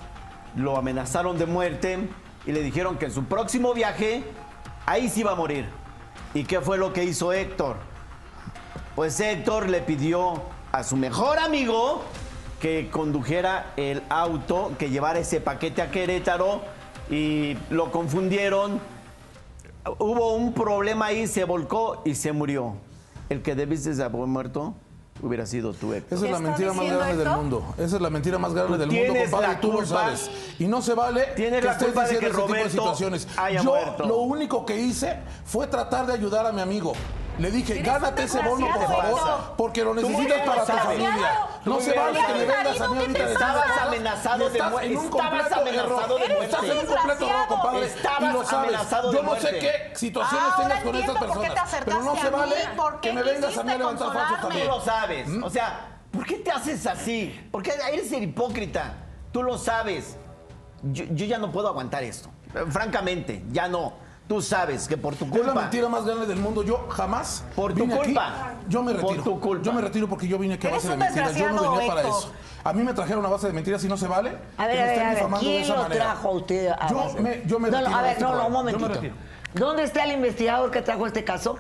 lo 0.57 0.75
amenazaron 0.75 1.38
de 1.38 1.45
muerte 1.45 1.99
y 2.45 2.51
le 2.51 2.61
dijeron 2.61 2.97
que 2.97 3.05
en 3.05 3.11
su 3.11 3.25
próximo 3.25 3.73
viaje 3.73 4.23
ahí 4.85 5.07
sí 5.07 5.21
iba 5.21 5.31
a 5.31 5.35
morir. 5.35 5.69
¿Y 6.34 6.43
qué 6.43 6.59
fue 6.59 6.77
lo 6.77 6.91
que 6.91 7.03
hizo 7.03 7.31
Héctor? 7.31 7.77
Pues 8.95 9.19
Héctor 9.19 9.69
le 9.69 9.81
pidió 9.81 10.41
a 10.71 10.84
su 10.84 10.97
mejor 10.97 11.38
amigo 11.38 12.01
que 12.59 12.89
condujera 12.91 13.73
el 13.77 14.01
auto, 14.09 14.71
que 14.79 14.89
llevara 14.89 15.19
ese 15.19 15.39
paquete 15.39 15.84
a 15.84 15.91
Querétaro 15.91 16.61
y 17.09 17.55
lo 17.69 17.91
confundieron. 17.91 18.81
Hubo 19.99 20.34
un 20.34 20.53
problema 20.53 21.07
ahí, 21.07 21.27
se 21.27 21.43
volcó 21.43 22.01
y 22.03 22.15
se 22.15 22.31
murió. 22.34 22.75
El 23.29 23.43
que 23.43 23.55
debiste 23.55 23.93
de 23.93 24.03
haber 24.03 24.25
muerto 24.25 24.73
hubiera 25.22 25.45
sido 25.45 25.73
tú, 25.73 25.94
Héctor. 25.94 26.18
Esa 26.18 26.26
es 26.26 26.31
la 26.31 26.39
mentira 26.39 26.73
más 26.73 26.85
grande 26.85 27.18
del 27.18 27.30
mundo. 27.30 27.76
Esa 27.77 27.95
es 27.95 28.02
la 28.02 28.10
mentira 28.10 28.38
más 28.38 28.53
grande 28.53 28.77
del 28.77 28.91
mundo, 28.91 29.14
compadre. 29.23 29.48
la 29.48 29.60
tú 29.60 29.72
lo 29.72 29.85
sabes. 29.85 30.30
Y 30.60 30.68
no 30.68 30.81
se 30.81 30.94
vale 30.94 31.27
Tienes 31.35 31.61
que 31.61 31.65
la 31.65 31.72
estés 31.73 31.88
culpa 31.88 32.06
de 32.06 32.14
diciendo 32.14 32.38
que 32.38 32.44
ese 32.44 32.53
tipo 32.53 32.64
de 32.64 32.69
situaciones. 32.69 33.27
Yo 33.53 33.64
muerto. 33.64 34.06
lo 34.06 34.18
único 34.18 34.65
que 34.65 34.80
hice 34.80 35.18
fue 35.45 35.68
tratar 35.68 36.06
de 36.06 36.14
ayudar 36.14 36.45
a 36.45 36.52
mi 36.52 36.61
amigo. 36.61 36.94
Le 37.39 37.51
dije, 37.51 37.81
gánate 37.81 38.23
ese 38.23 38.41
bono, 38.41 38.68
por 38.73 38.88
favor, 38.88 39.53
porque 39.57 39.84
lo 39.84 39.93
necesitas 39.93 40.41
para 40.41 40.65
tu 40.65 40.72
familia. 40.72 41.47
No 41.65 41.80
se 41.80 41.93
vale 41.93 42.19
que 42.26 42.34
me 42.34 42.45
vengas 42.45 42.81
a 42.81 42.88
mí 42.88 42.97
ahorita 42.97 43.19
decir 43.19 43.34
Estabas 43.34 43.77
amenazado 43.77 44.49
de 44.49 44.64
muerte. 44.64 44.93
Estabas 44.93 45.51
amenazado 45.51 46.18
de 46.18 46.27
muerte. 46.27 46.45
Estás 46.45 46.64
en 46.64 46.77
un 46.77 46.85
completo 46.85 47.26
error, 47.26 47.47
compadre. 47.47 47.85
Estabas 47.85 48.34
lo 48.34 48.43
sabes. 48.43 48.69
amenazado 48.69 49.11
de 49.11 49.18
Yo 49.18 49.23
no 49.23 49.35
sé 49.35 49.59
qué 49.59 49.91
situaciones 49.95 50.55
tengas 50.57 50.84
con 50.84 50.95
estas 50.95 51.18
personas. 51.18 51.81
Pero 51.85 52.03
no 52.03 52.15
se 52.15 52.30
vale 52.30 52.55
¿por 52.76 52.99
qué 52.99 53.09
que 53.09 53.14
me 53.14 53.23
vengas 53.23 53.57
a 53.57 53.64
mí 53.64 53.72
a 53.72 53.77
levantar 53.77 54.14
falsos 54.14 54.41
también. 54.41 54.65
Tú 54.65 54.72
lo 54.72 54.81
sabes. 54.81 55.27
¿Mm? 55.27 55.43
O 55.43 55.49
sea, 55.49 55.99
¿por 56.11 56.26
qué 56.26 56.35
te 56.38 56.51
haces 56.51 56.88
así? 56.88 57.47
¿Por 57.51 57.61
qué 57.61 57.73
eres 57.91 58.11
el 58.11 58.23
hipócrita? 58.23 58.93
Tú 59.31 59.43
lo 59.43 59.57
sabes. 59.57 60.18
Yo, 60.84 61.05
yo 61.11 61.26
ya 61.26 61.38
no 61.38 61.51
puedo 61.51 61.68
aguantar 61.68 62.03
esto. 62.03 62.30
Francamente, 62.69 63.43
ya 63.51 63.68
no. 63.68 64.06
Tú 64.27 64.41
sabes 64.41 64.87
que 64.89 64.97
por 64.97 65.15
tu 65.15 65.23
Es 65.25 65.31
culpa. 65.31 65.47
la 65.47 65.53
mentira 65.53 65.87
más 65.87 66.03
grande 66.05 66.25
del 66.25 66.37
mundo. 66.39 66.61
Yo 66.63 66.85
jamás. 66.89 67.43
Por 67.55 67.73
tu 67.73 67.79
vine 67.81 67.93
aquí- 67.93 68.03
culpa. 68.05 68.55
yo 68.67 68.83
me 68.83 68.93
Por 68.93 69.01
retiro. 69.03 69.23
tu 69.23 69.39
culpa. 69.39 69.63
Yo 69.63 69.71
me 69.73 69.81
retiro 69.81 70.07
porque 70.09 70.27
yo 70.27 70.37
vine 70.37 70.55
aquí 70.55 70.67
a 70.67 70.71
base 70.71 70.89
de 70.89 70.97
mentiras. 70.97 71.33
Yo 71.35 71.45
no 71.47 71.53
desgraciado, 71.53 71.71
venía 71.77 71.87
para 71.95 72.01
eso. 72.09 72.31
A 72.63 72.73
mí 72.73 72.83
me 72.83 72.93
trajeron 72.93 73.25
a 73.25 73.29
base 73.29 73.47
de 73.47 73.53
mentiras 73.53 73.81
y 73.85 73.87
no 73.87 73.95
se 73.95 74.07
vale. 74.07 74.37
A 74.57 74.67
ver, 74.67 74.75
que 74.75 74.81
a 74.81 74.85
me 74.85 74.89
ver, 74.89 74.89
estén 74.89 75.05
a 75.05 75.09
ver, 75.29 75.39
¿quién 75.39 75.67
lo 75.69 75.75
manera. 75.77 76.03
trajo 76.03 76.27
a 76.27 76.31
usted 76.31 76.67
a 76.67 76.87
Yo 76.89 76.95
base? 76.97 77.19
me, 77.21 77.41
yo 77.45 77.59
me 77.59 77.69
No, 77.71 77.77
no, 77.77 77.83
retiro 77.83 77.97
a 77.97 78.01
ver, 78.01 78.11
este 78.11 78.23
no, 78.25 78.35
no, 78.35 78.37
un 78.41 78.43
me 78.51 78.57
momentito. 78.57 78.87
retiro. 78.89 79.13
¿Dónde 79.53 79.83
está 79.83 80.03
el 80.03 80.11
investigador 80.11 80.71
que 80.71 80.81
trajo 80.81 81.07
este 81.07 81.23
caso? 81.23 81.57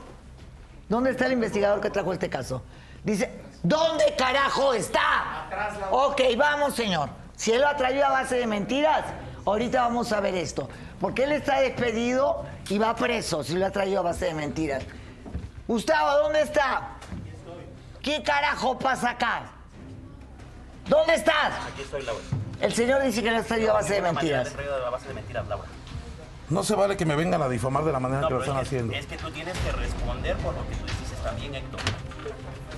¿Dónde 0.89 1.11
está 1.11 1.25
el 1.27 1.31
investigador 1.33 1.79
que 1.79 1.89
trajo 1.89 2.11
este 2.11 2.29
caso? 2.29 2.61
Dice, 3.05 3.31
¿dónde 3.63 4.13
carajo 4.17 4.73
está? 4.73 5.47
Ok, 5.91 6.21
vamos, 6.37 6.75
señor. 6.75 7.09
Si 7.37 7.53
él 7.53 7.61
lo 7.61 7.67
ha 7.69 7.77
traído 7.77 8.05
a 8.05 8.09
base 8.09 8.35
de 8.35 8.45
mentiras, 8.47 9.05
ahorita 9.45 9.83
vamos 9.83 10.11
a 10.11 10.19
ver 10.19 10.35
esto. 10.35 10.67
Porque 10.99 11.23
él 11.23 11.31
está 11.31 11.59
despedido 11.59 12.43
y 12.69 12.77
va 12.77 12.95
preso 12.95 13.43
si 13.43 13.55
lo 13.55 13.65
ha 13.65 13.71
traído 13.71 13.99
a 13.99 14.03
base 14.03 14.25
de 14.25 14.33
mentiras. 14.33 14.83
Gustavo, 15.67 16.23
¿dónde 16.23 16.41
está? 16.41 16.95
¿Qué 18.01 18.23
carajo 18.23 18.77
pasa 18.79 19.11
acá? 19.11 19.43
¿Dónde 20.87 21.15
estás? 21.15 21.53
Aquí 21.73 21.81
estoy, 21.81 22.03
Laura. 22.03 22.23
El 22.61 22.73
señor 22.73 23.03
dice 23.03 23.21
que 23.21 23.29
lo 23.31 23.37
has 23.37 23.45
traído 23.47 23.71
a 23.71 23.73
base 23.75 23.95
de 23.95 24.01
mentiras. 24.01 24.45
le 24.45 24.51
he 24.51 24.55
traído 24.55 24.85
a 24.85 24.89
base 24.89 25.07
de 25.09 25.13
mentiras, 25.13 25.47
Laura. 25.47 25.67
No 26.49 26.63
se 26.63 26.75
vale 26.75 26.95
que 26.95 27.05
me 27.05 27.15
vengan 27.17 27.41
a 27.41 27.49
difamar 27.49 27.83
de 27.83 27.91
la 27.91 27.99
manera 27.99 28.21
No, 28.21 28.27
que 28.29 28.33
lo 28.35 28.39
están 28.39 28.55
es 28.57 28.61
haciendo. 28.67 28.93
es 28.93 29.05
que 29.05 29.17
tú 29.17 29.29
tienes 29.31 29.57
que 29.57 29.71
responder 29.73 30.37
por 30.37 30.53
lo 30.55 30.65
que 30.69 30.75
tú 30.75 30.85
dices 30.85 31.19
también, 31.23 31.55
Héctor. 31.55 31.81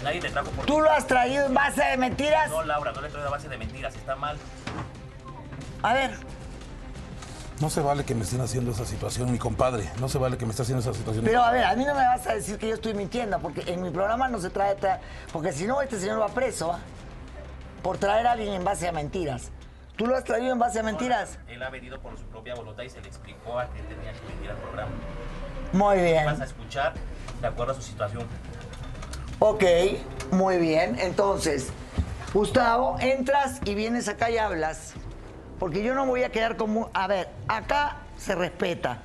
Nadie 0.03 0.19
te 0.21 0.29
trajo 0.31 0.49
por 0.49 0.65
¿Tú 0.65 0.81
lo 0.81 0.89
has 0.89 1.05
traído 1.05 1.45
en 1.45 1.53
base 1.53 1.83
de 1.83 1.97
mentiras? 1.97 2.49
No, 2.49 2.63
Laura, 2.63 2.91
no 2.91 3.01
le 3.01 3.07
he 3.07 3.11
traído 3.11 3.27
a 3.27 3.31
base 3.31 3.47
de 3.47 3.57
mentiras. 3.57 3.95
Está 3.95 4.15
mal. 4.15 4.37
A 5.83 5.93
ver. 5.93 6.17
No 7.59 7.69
se 7.69 7.81
vale 7.81 8.05
que 8.05 8.15
me 8.15 8.23
estén 8.23 8.39
haciendo 8.39 8.71
esa 8.71 8.85
situación, 8.85 9.31
mi 9.31 9.37
compadre. 9.37 9.89
No 9.99 10.07
se 10.07 10.17
vale 10.17 10.37
que 10.37 10.45
me 10.45 10.51
esté 10.51 10.63
haciendo 10.63 10.81
esa 10.81 10.93
situación. 10.93 11.25
Pero 11.25 11.43
a 11.43 11.51
ver, 11.51 11.65
a 11.65 11.75
mí 11.75 11.83
no 11.83 11.93
me 11.93 12.05
vas 12.05 12.25
a 12.25 12.33
decir 12.33 12.57
que 12.57 12.69
yo 12.69 12.75
estoy 12.75 12.93
mintiendo, 12.93 13.37
porque 13.39 13.63
en 13.67 13.81
mi 13.81 13.89
programa 13.89 14.29
no 14.29 14.39
se 14.39 14.49
trata. 14.49 15.01
Porque 15.33 15.51
si 15.51 15.67
no, 15.67 15.81
este 15.81 15.99
señor 15.99 16.21
va 16.21 16.29
preso 16.29 16.77
por 17.83 17.97
traer 17.97 18.27
a 18.27 18.31
alguien 18.31 18.53
en 18.53 18.63
base 18.63 18.87
a 18.87 18.93
mentiras. 18.93 19.51
¿Tú 19.97 20.07
lo 20.07 20.15
has 20.15 20.23
traído 20.23 20.53
en 20.53 20.59
base 20.59 20.79
a 20.79 20.83
mentiras? 20.83 21.37
Él 21.49 21.61
ha 21.61 21.69
venido 21.69 21.99
por 21.99 22.17
su 22.17 22.23
propia 22.25 22.55
voluntad 22.55 22.83
y 22.83 22.89
se 22.89 23.01
le 23.01 23.09
explicó 23.09 23.59
a 23.59 23.65
que 23.73 23.81
tenía 23.81 24.13
que 24.13 24.33
venir 24.33 24.51
al 24.51 24.57
programa. 24.57 24.91
Muy 25.73 25.97
bien. 25.97 26.25
Vas 26.25 26.39
a 26.39 26.45
escuchar 26.45 26.93
de 27.41 27.47
acuerdo 27.47 27.73
a 27.73 27.75
su 27.75 27.81
situación. 27.81 28.23
Ok, 29.39 29.63
muy 30.31 30.57
bien. 30.57 30.97
Entonces, 30.97 31.67
Gustavo, 32.33 32.95
entras 33.01 33.59
y 33.65 33.75
vienes 33.75 34.07
acá 34.07 34.29
y 34.29 34.37
hablas. 34.37 34.93
Porque 35.59 35.83
yo 35.83 35.93
no 35.93 36.05
voy 36.05 36.23
a 36.23 36.31
quedar 36.31 36.55
como... 36.57 36.89
A 36.93 37.07
ver, 37.07 37.29
acá 37.47 37.97
se 38.17 38.33
respeta. 38.35 38.99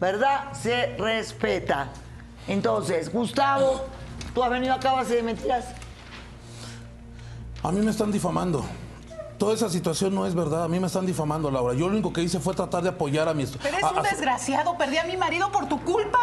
¿Verdad? 0.00 0.52
Se 0.52 0.96
respeta. 0.96 1.88
Entonces, 2.48 3.12
Gustavo, 3.12 3.84
tú 4.34 4.42
has 4.42 4.50
venido 4.50 4.74
acá 4.74 4.90
a 4.90 4.94
base 4.94 5.14
de 5.16 5.22
mentiras. 5.22 5.66
A 7.62 7.70
mí 7.70 7.80
me 7.80 7.92
están 7.92 8.10
difamando. 8.10 8.64
Toda 9.38 9.54
esa 9.54 9.68
situación 9.68 10.14
no 10.14 10.26
es 10.26 10.34
verdad. 10.34 10.64
A 10.64 10.68
mí 10.68 10.80
me 10.80 10.86
están 10.88 11.06
difamando, 11.06 11.50
Laura. 11.50 11.74
Yo 11.74 11.86
lo 11.86 11.92
único 11.92 12.12
que 12.12 12.22
hice 12.22 12.40
fue 12.40 12.54
tratar 12.54 12.82
de 12.82 12.88
apoyar 12.90 13.28
a 13.28 13.34
mi 13.34 13.44
Pero 13.46 13.76
es 13.76 13.82
a- 13.84 13.90
un 13.90 13.98
a- 13.98 14.02
desgraciado, 14.02 14.76
perdí 14.76 14.98
a 14.98 15.04
mi 15.04 15.16
marido 15.16 15.50
por 15.52 15.68
tu 15.68 15.80
culpa. 15.84 16.18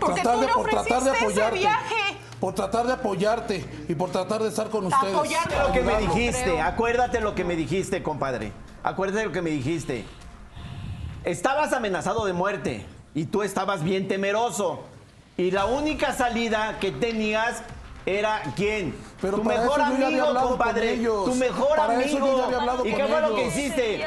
Porque 0.00 0.22
tratar 0.22 0.34
tú 0.34 0.40
de, 0.40 0.46
le 0.46 0.52
por 0.54 0.70
tratar 0.70 1.02
de 1.02 1.10
ofreciste 1.10 1.32
ese 1.32 1.42
apoyarte. 1.42 1.58
viaje. 1.58 2.16
Por 2.42 2.56
tratar 2.56 2.88
de 2.88 2.94
apoyarte 2.94 3.64
y 3.88 3.94
por 3.94 4.10
tratar 4.10 4.42
de 4.42 4.48
estar 4.48 4.68
con 4.68 4.86
ustedes. 4.86 5.14
Acuérdate 5.14 5.60
lo 5.60 5.72
que 5.72 5.80
me 5.80 5.98
dijiste, 5.98 6.60
acuérdate 6.60 7.20
lo 7.20 7.34
que 7.36 7.44
me 7.44 7.54
dijiste, 7.54 8.02
compadre. 8.02 8.52
Acuérdate 8.82 9.26
lo 9.26 9.30
que 9.30 9.42
me 9.42 9.50
dijiste. 9.50 10.04
Estabas 11.22 11.72
amenazado 11.72 12.24
de 12.24 12.32
muerte 12.32 12.84
y 13.14 13.26
tú 13.26 13.44
estabas 13.44 13.84
bien 13.84 14.08
temeroso. 14.08 14.82
Y 15.36 15.52
la 15.52 15.66
única 15.66 16.14
salida 16.14 16.80
que 16.80 16.90
tenías 16.90 17.62
era 18.04 18.42
quién? 18.56 18.94
Pero 19.20 19.36
tu 19.38 19.44
mejor 19.44 19.80
eso 19.80 19.90
yo 19.92 19.98
ya 19.98 20.06
había 20.06 20.06
amigo, 20.24 20.40
con 20.40 20.48
compadre. 20.48 20.92
ellos. 20.94 21.24
Tu 21.24 21.34
mejor 21.36 21.76
Para 21.76 22.00
eso 22.02 22.18
yo 22.18 22.24
amigo. 22.24 22.38
ya 22.38 22.44
había 22.46 22.58
hablado 22.58 22.86
¿Y 22.86 22.90
con 22.90 23.00
qué 23.00 23.06
fue 23.06 23.20
lo 23.20 23.34
que 23.34 23.46
hiciste? 23.46 24.06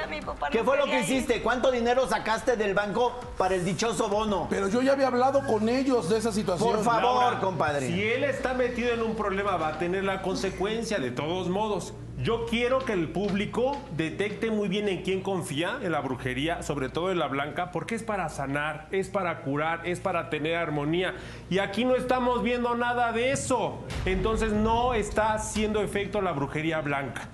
¿Qué 0.52 0.64
fue 0.64 0.78
lo 0.78 0.86
que 0.86 1.00
hiciste? 1.00 1.42
¿Cuánto 1.42 1.72
dinero 1.72 2.08
sacaste 2.08 2.58
del 2.58 2.74
banco 2.74 3.14
para 3.38 3.56
el 3.56 3.64
dichoso 3.64 4.10
bono? 4.10 4.48
Pero 4.50 4.68
yo 4.68 4.82
ya 4.82 4.92
había 4.94 5.08
hablado 5.08 5.46
con 5.48 5.70
ellos 5.70 6.10
de 6.10 6.18
esa 6.18 6.32
situación. 6.32 6.70
Por 6.70 6.84
favor, 6.84 7.22
Laura, 7.22 7.40
compadre. 7.40 7.88
Si 7.88 8.04
él 8.04 8.24
está 8.26 8.54
metido 8.54 8.92
en 8.94 9.02
un 9.02 9.16
problema, 9.16 9.56
va 9.58 9.70
a 9.70 9.80
tener 9.80 10.04
la 10.04 10.22
consecuencia 10.22 10.98
de 11.00 11.12
todos 11.12 11.48
modos. 11.48 11.94
Yo 12.18 12.46
quiero 12.46 12.80
que 12.80 12.94
el 12.94 13.10
público 13.10 13.78
detecte 13.92 14.50
muy 14.50 14.70
bien 14.70 14.88
en 14.88 15.04
quién 15.04 15.22
confía 15.22 15.80
en 15.82 15.92
la 15.92 16.00
brujería, 16.00 16.64
sobre 16.64 16.88
todo 16.88 17.12
en 17.12 17.20
la 17.20 17.28
blanca, 17.28 17.72
porque 17.72 17.96
es 17.96 18.04
para 18.04 18.30
sanar, 18.30 18.88
es 18.92 19.10
para 19.10 19.42
curar, 19.42 19.82
es 19.84 20.00
para 20.00 20.30
tener 20.30 20.56
armonía. 20.56 21.16
Y 21.50 21.60
aquí 21.60 21.84
no 21.84 21.96
estamos 21.96 22.42
viendo 22.42 22.74
nada 22.76 23.12
de 23.12 23.32
eso. 23.32 23.84
Entonces 24.06 24.54
no 24.54 24.94
está 24.94 25.34
haciendo 25.34 25.82
efecto 25.82 26.22
la 26.22 26.32
brujería 26.32 26.80
blanca. 26.80 27.28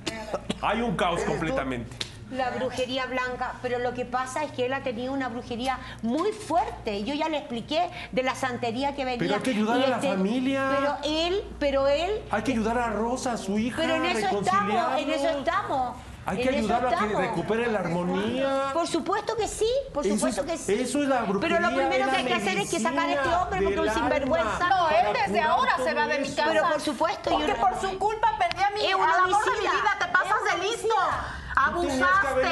Hay 0.62 0.82
un 0.82 0.96
caos 0.96 1.22
completamente. 1.24 2.11
La 2.32 2.50
brujería 2.52 3.06
blanca, 3.08 3.54
pero 3.62 3.80
lo 3.80 3.94
que 3.94 4.06
pasa 4.06 4.44
es 4.44 4.52
que 4.52 4.66
él 4.66 4.74
ha 4.74 4.82
tenido 4.84 5.12
una 5.14 5.28
brujería 5.30 5.78
muy 6.02 6.32
fuerte. 6.32 7.04
Yo 7.04 7.14
ya 7.14 7.28
le 7.30 7.38
expliqué 7.38 7.90
de 8.12 8.24
la 8.24 8.36
santería 8.36 8.96
que 8.96 9.04
venía. 9.04 9.20
Pero 9.20 9.36
hay 9.36 9.42
que 9.42 9.50
ayudar 9.52 9.80
Y 9.80 9.84
a 9.84 9.88
la 9.88 10.00
familia. 10.00 10.70
Pero 10.80 10.98
él, 11.04 11.44
pero 11.60 11.88
él. 11.88 12.22
Hay 12.32 12.42
que 12.44 12.52
ayudar 12.54 12.78
a 12.78 12.88
Rosa, 12.88 13.34
a 13.34 13.38
su 13.38 13.60
hija, 13.60 13.78
Pero 13.82 13.96
en 13.96 14.06
a 14.06 14.12
eso 14.12 14.40
estamos, 14.40 15.00
en 15.00 15.10
eso 15.10 15.30
estamos. 15.30 15.96
Hay 16.24 16.38
que 16.44 16.50
ayudarlo 16.50 16.88
a 16.90 16.92
que 16.96 17.16
recupere 17.16 17.68
la 17.72 17.80
armonía. 17.80 18.70
Por 18.74 18.88
supuesto 18.88 19.36
que 19.36 19.48
sí, 19.48 19.68
por 19.92 20.06
Eso 20.06 20.16
supuesto 20.16 20.42
es- 20.44 20.48
que 20.52 20.58
sí. 20.58 20.82
eso 20.84 21.02
es 21.02 21.10
la 21.10 21.24
brujería, 21.24 21.58
Pero 21.58 21.70
lo 21.70 21.76
primero 21.76 22.06
que 22.06 22.12
la 22.12 22.18
hay 22.20 22.26
que 22.26 22.34
hacer 22.36 22.58
es 22.60 22.70
que 22.70 22.80
sacar 22.80 23.10
a 23.10 23.14
este 23.14 23.28
hombre 23.30 23.62
porque 23.64 23.74
es 23.82 23.88
un 23.88 23.94
sinvergüenza. 23.94 24.70
No, 24.70 24.90
él 24.90 25.08
desde 25.26 25.42
ahora 25.42 25.72
se 25.84 25.94
va 25.96 26.08
de 26.08 26.20
mi 26.20 26.30
casa. 26.30 26.44
Pero 26.48 26.64
por 26.70 26.80
supuesto, 26.80 27.30
yo 27.32 27.38
Porque 27.38 27.54
no- 27.54 27.60
por 27.60 27.82
su 27.82 27.98
culpa 28.00 28.36
perdí 28.38 28.62
a 28.64 28.70
mi 28.70 28.86
Es 28.86 28.96
un 28.96 29.02
al 29.02 29.20
amor 29.20 29.44
de 29.46 29.52
mi 29.52 29.60
vida. 29.62 29.98
Te 30.00 30.08
pasas 30.08 30.38
de 30.58 30.68
listo. 30.68 30.96
Abusaste. 31.68 32.48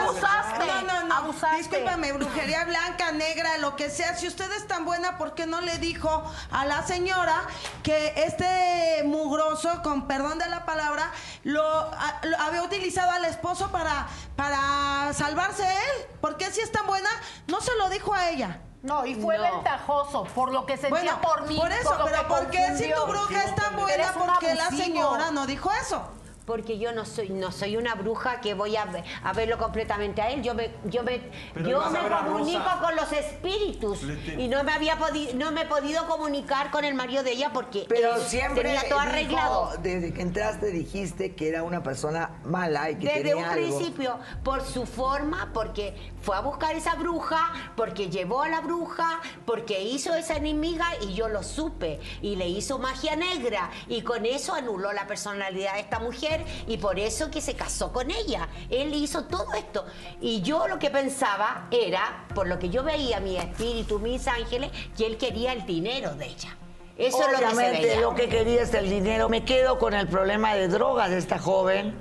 Abusaste. 0.00 0.66
No, 0.66 0.82
no, 0.82 1.04
no. 1.04 1.14
Abusaste. 1.14 1.56
Discúlpame, 1.56 2.12
brujería 2.12 2.64
blanca, 2.64 3.12
negra, 3.12 3.58
lo 3.58 3.76
que 3.76 3.90
sea. 3.90 4.14
Si 4.16 4.26
usted 4.26 4.50
es 4.52 4.66
tan 4.66 4.84
buena, 4.84 5.18
¿por 5.18 5.34
qué 5.34 5.46
no 5.46 5.60
le 5.60 5.78
dijo 5.78 6.22
a 6.50 6.64
la 6.64 6.82
señora 6.82 7.42
que 7.82 8.12
este 8.26 9.02
mugroso, 9.04 9.82
con 9.82 10.06
perdón 10.06 10.38
de 10.38 10.48
la 10.48 10.64
palabra, 10.64 11.10
lo, 11.44 11.62
a- 11.64 12.20
lo 12.22 12.38
había 12.40 12.62
utilizado 12.62 13.10
al 13.10 13.24
esposo 13.24 13.70
para, 13.72 14.06
para 14.36 15.12
salvarse 15.14 15.64
él? 15.64 16.06
¿Por 16.20 16.36
qué 16.36 16.50
si 16.50 16.60
es 16.60 16.70
tan 16.72 16.86
buena? 16.86 17.08
No 17.46 17.60
se 17.60 17.74
lo 17.76 17.88
dijo 17.88 18.12
a 18.14 18.28
ella. 18.30 18.60
No, 18.82 19.04
y 19.04 19.14
fue 19.16 19.36
No. 19.38 19.42
ventajoso 19.42 20.24
por 20.34 20.52
lo 20.52 20.64
que 20.64 20.74
sentía 20.76 20.90
Bueno, 20.90 21.20
por 21.20 21.46
mí. 21.48 21.56
por 21.56 21.72
eso, 21.72 21.98
pero 22.04 22.28
¿por 22.28 22.50
qué 22.50 22.76
si 22.76 22.92
tu 22.92 23.04
bruja 23.06 23.42
es 23.42 23.54
tan 23.56 23.74
buena, 23.74 24.12
por 24.12 24.38
qué 24.38 24.54
la 24.54 24.68
señora 24.68 25.30
no 25.32 25.46
dijo 25.46 25.70
eso? 25.72 26.08
Porque 26.46 26.78
yo 26.78 26.92
no 26.92 27.04
soy, 27.04 27.28
no 27.30 27.50
soy 27.50 27.76
una 27.76 27.94
bruja 27.96 28.40
que 28.40 28.54
voy 28.54 28.76
a, 28.76 28.84
ve- 28.84 29.02
a 29.24 29.32
verlo 29.32 29.58
completamente 29.58 30.22
a 30.22 30.30
él. 30.30 30.42
Yo 30.42 30.54
me, 30.54 30.70
yo 30.84 31.02
me, 31.02 31.20
Pero 31.52 31.68
yo 31.68 31.90
me 31.90 31.98
comunico 31.98 32.58
Rosa. 32.60 32.78
con 32.80 32.94
los 32.96 33.12
espíritus 33.12 34.00
y 34.38 34.46
no 34.48 34.62
me 34.62 34.72
había 34.72 34.96
podido, 34.96 35.34
no 35.34 35.50
me 35.50 35.62
he 35.62 35.66
podido 35.66 36.06
comunicar 36.06 36.70
con 36.70 36.84
el 36.84 36.94
marido 36.94 37.22
de 37.24 37.32
ella 37.32 37.50
porque 37.52 37.84
Pero 37.88 38.14
él 38.14 38.22
siempre 38.22 38.62
tenía 38.62 38.82
todo 38.88 39.00
dijo, 39.00 39.00
arreglado. 39.10 39.72
desde 39.82 40.14
que 40.14 40.22
entraste 40.22 40.66
dijiste 40.70 41.34
que 41.34 41.48
era 41.48 41.64
una 41.64 41.82
persona 41.82 42.30
mala 42.44 42.90
y 42.90 42.96
que 42.96 43.06
Desde 43.08 43.18
tenía 43.22 43.36
un 43.38 43.44
algo. 43.44 43.54
principio, 43.78 44.18
por 44.44 44.62
su 44.64 44.86
forma, 44.86 45.50
porque 45.52 46.12
fue 46.22 46.36
a 46.36 46.40
buscar 46.40 46.76
esa 46.76 46.94
bruja, 46.94 47.72
porque 47.76 48.08
llevó 48.08 48.42
a 48.42 48.48
la 48.48 48.60
bruja, 48.60 49.20
porque 49.44 49.82
hizo 49.82 50.14
esa 50.14 50.36
enemiga 50.36 50.86
y 51.00 51.14
yo 51.14 51.28
lo 51.28 51.42
supe. 51.42 51.98
Y 52.22 52.36
le 52.36 52.48
hizo 52.48 52.78
magia 52.78 53.16
negra. 53.16 53.70
Y 53.88 54.02
con 54.02 54.24
eso 54.26 54.54
anuló 54.54 54.92
la 54.92 55.06
personalidad 55.08 55.74
de 55.74 55.80
esta 55.80 55.98
mujer 55.98 56.35
y 56.66 56.76
por 56.78 56.98
eso 56.98 57.30
que 57.30 57.40
se 57.40 57.54
casó 57.54 57.92
con 57.92 58.10
ella. 58.10 58.48
Él 58.70 58.94
hizo 58.94 59.24
todo 59.24 59.54
esto. 59.54 59.84
Y 60.20 60.42
yo 60.42 60.68
lo 60.68 60.78
que 60.78 60.90
pensaba 60.90 61.68
era, 61.70 62.26
por 62.34 62.46
lo 62.46 62.58
que 62.58 62.68
yo 62.68 62.82
veía 62.82 63.20
mi 63.20 63.36
espíritu, 63.36 63.98
mis 63.98 64.26
ángeles, 64.26 64.70
que 64.96 65.06
él 65.06 65.16
quería 65.16 65.52
el 65.52 65.66
dinero 65.66 66.14
de 66.14 66.26
ella. 66.26 66.56
Eso 66.96 67.18
es 67.20 67.40
lo 67.40 67.48
que 67.48 67.54
se 67.54 68.00
lo 68.00 68.14
que 68.14 68.28
quería 68.28 68.62
es 68.62 68.72
el 68.72 68.88
dinero. 68.88 69.28
Me 69.28 69.44
quedo 69.44 69.78
con 69.78 69.92
el 69.92 70.08
problema 70.08 70.54
de 70.54 70.68
drogas 70.68 71.10
de 71.10 71.18
esta 71.18 71.38
joven. 71.38 71.94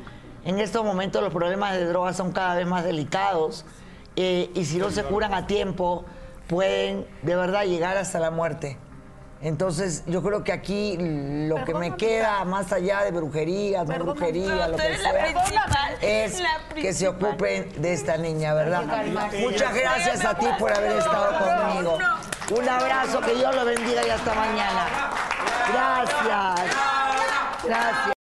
En 0.46 0.60
estos 0.60 0.86
momentos 0.86 1.22
los 1.22 1.34
problemas 1.34 1.74
de 1.74 1.86
drogas 1.86 2.16
son 2.16 2.32
cada 2.32 2.56
vez 2.56 2.68
más 2.68 2.84
delicados 2.84 3.66
eh, 4.16 4.50
y 4.54 4.66
si 4.66 4.78
no 4.78 4.92
se 4.92 5.04
curan 5.04 5.34
a 5.34 5.48
tiempo 5.48 6.06
pueden 6.48 7.08
de 7.24 7.36
verdad 7.36 7.66
llegar 7.66 7.98
hasta 7.98 8.20
la 8.20 8.32
muerte. 8.32 8.78
Entonces 9.46 10.02
yo 10.08 10.24
creo 10.24 10.44
que 10.44 10.52
aquí 10.52 10.98
lo 10.98 11.64
que 11.66 11.76
me 11.76 11.96
queda 11.96 12.44
más 12.46 12.74
allá 12.74 13.04
de 13.04 13.12
brujería, 13.12 13.84
no 13.84 14.04
brujería, 14.04 14.68
lo 14.70 14.76
que 14.76 14.98
sea, 14.98 15.98
es 16.02 16.42
que 16.74 16.92
se 16.92 17.08
ocupen 17.08 17.70
de 17.80 17.94
esta 17.94 18.18
niña, 18.18 18.56
¿verdad? 18.56 18.86
Muchas 19.40 19.72
gracias 19.76 20.26
a 20.26 20.34
ti 20.34 20.48
por 20.58 20.74
haber 20.74 20.98
estado 20.98 21.38
conmigo. 21.38 22.00
Un 22.58 22.70
abrazo, 22.70 23.22
que 23.22 23.36
Dios 23.36 23.56
lo 23.56 23.66
bendiga 23.66 24.08
y 24.08 24.10
hasta 24.10 24.34
mañana. 24.34 24.88
Gracias. 25.72 26.76
Gracias. 27.64 28.15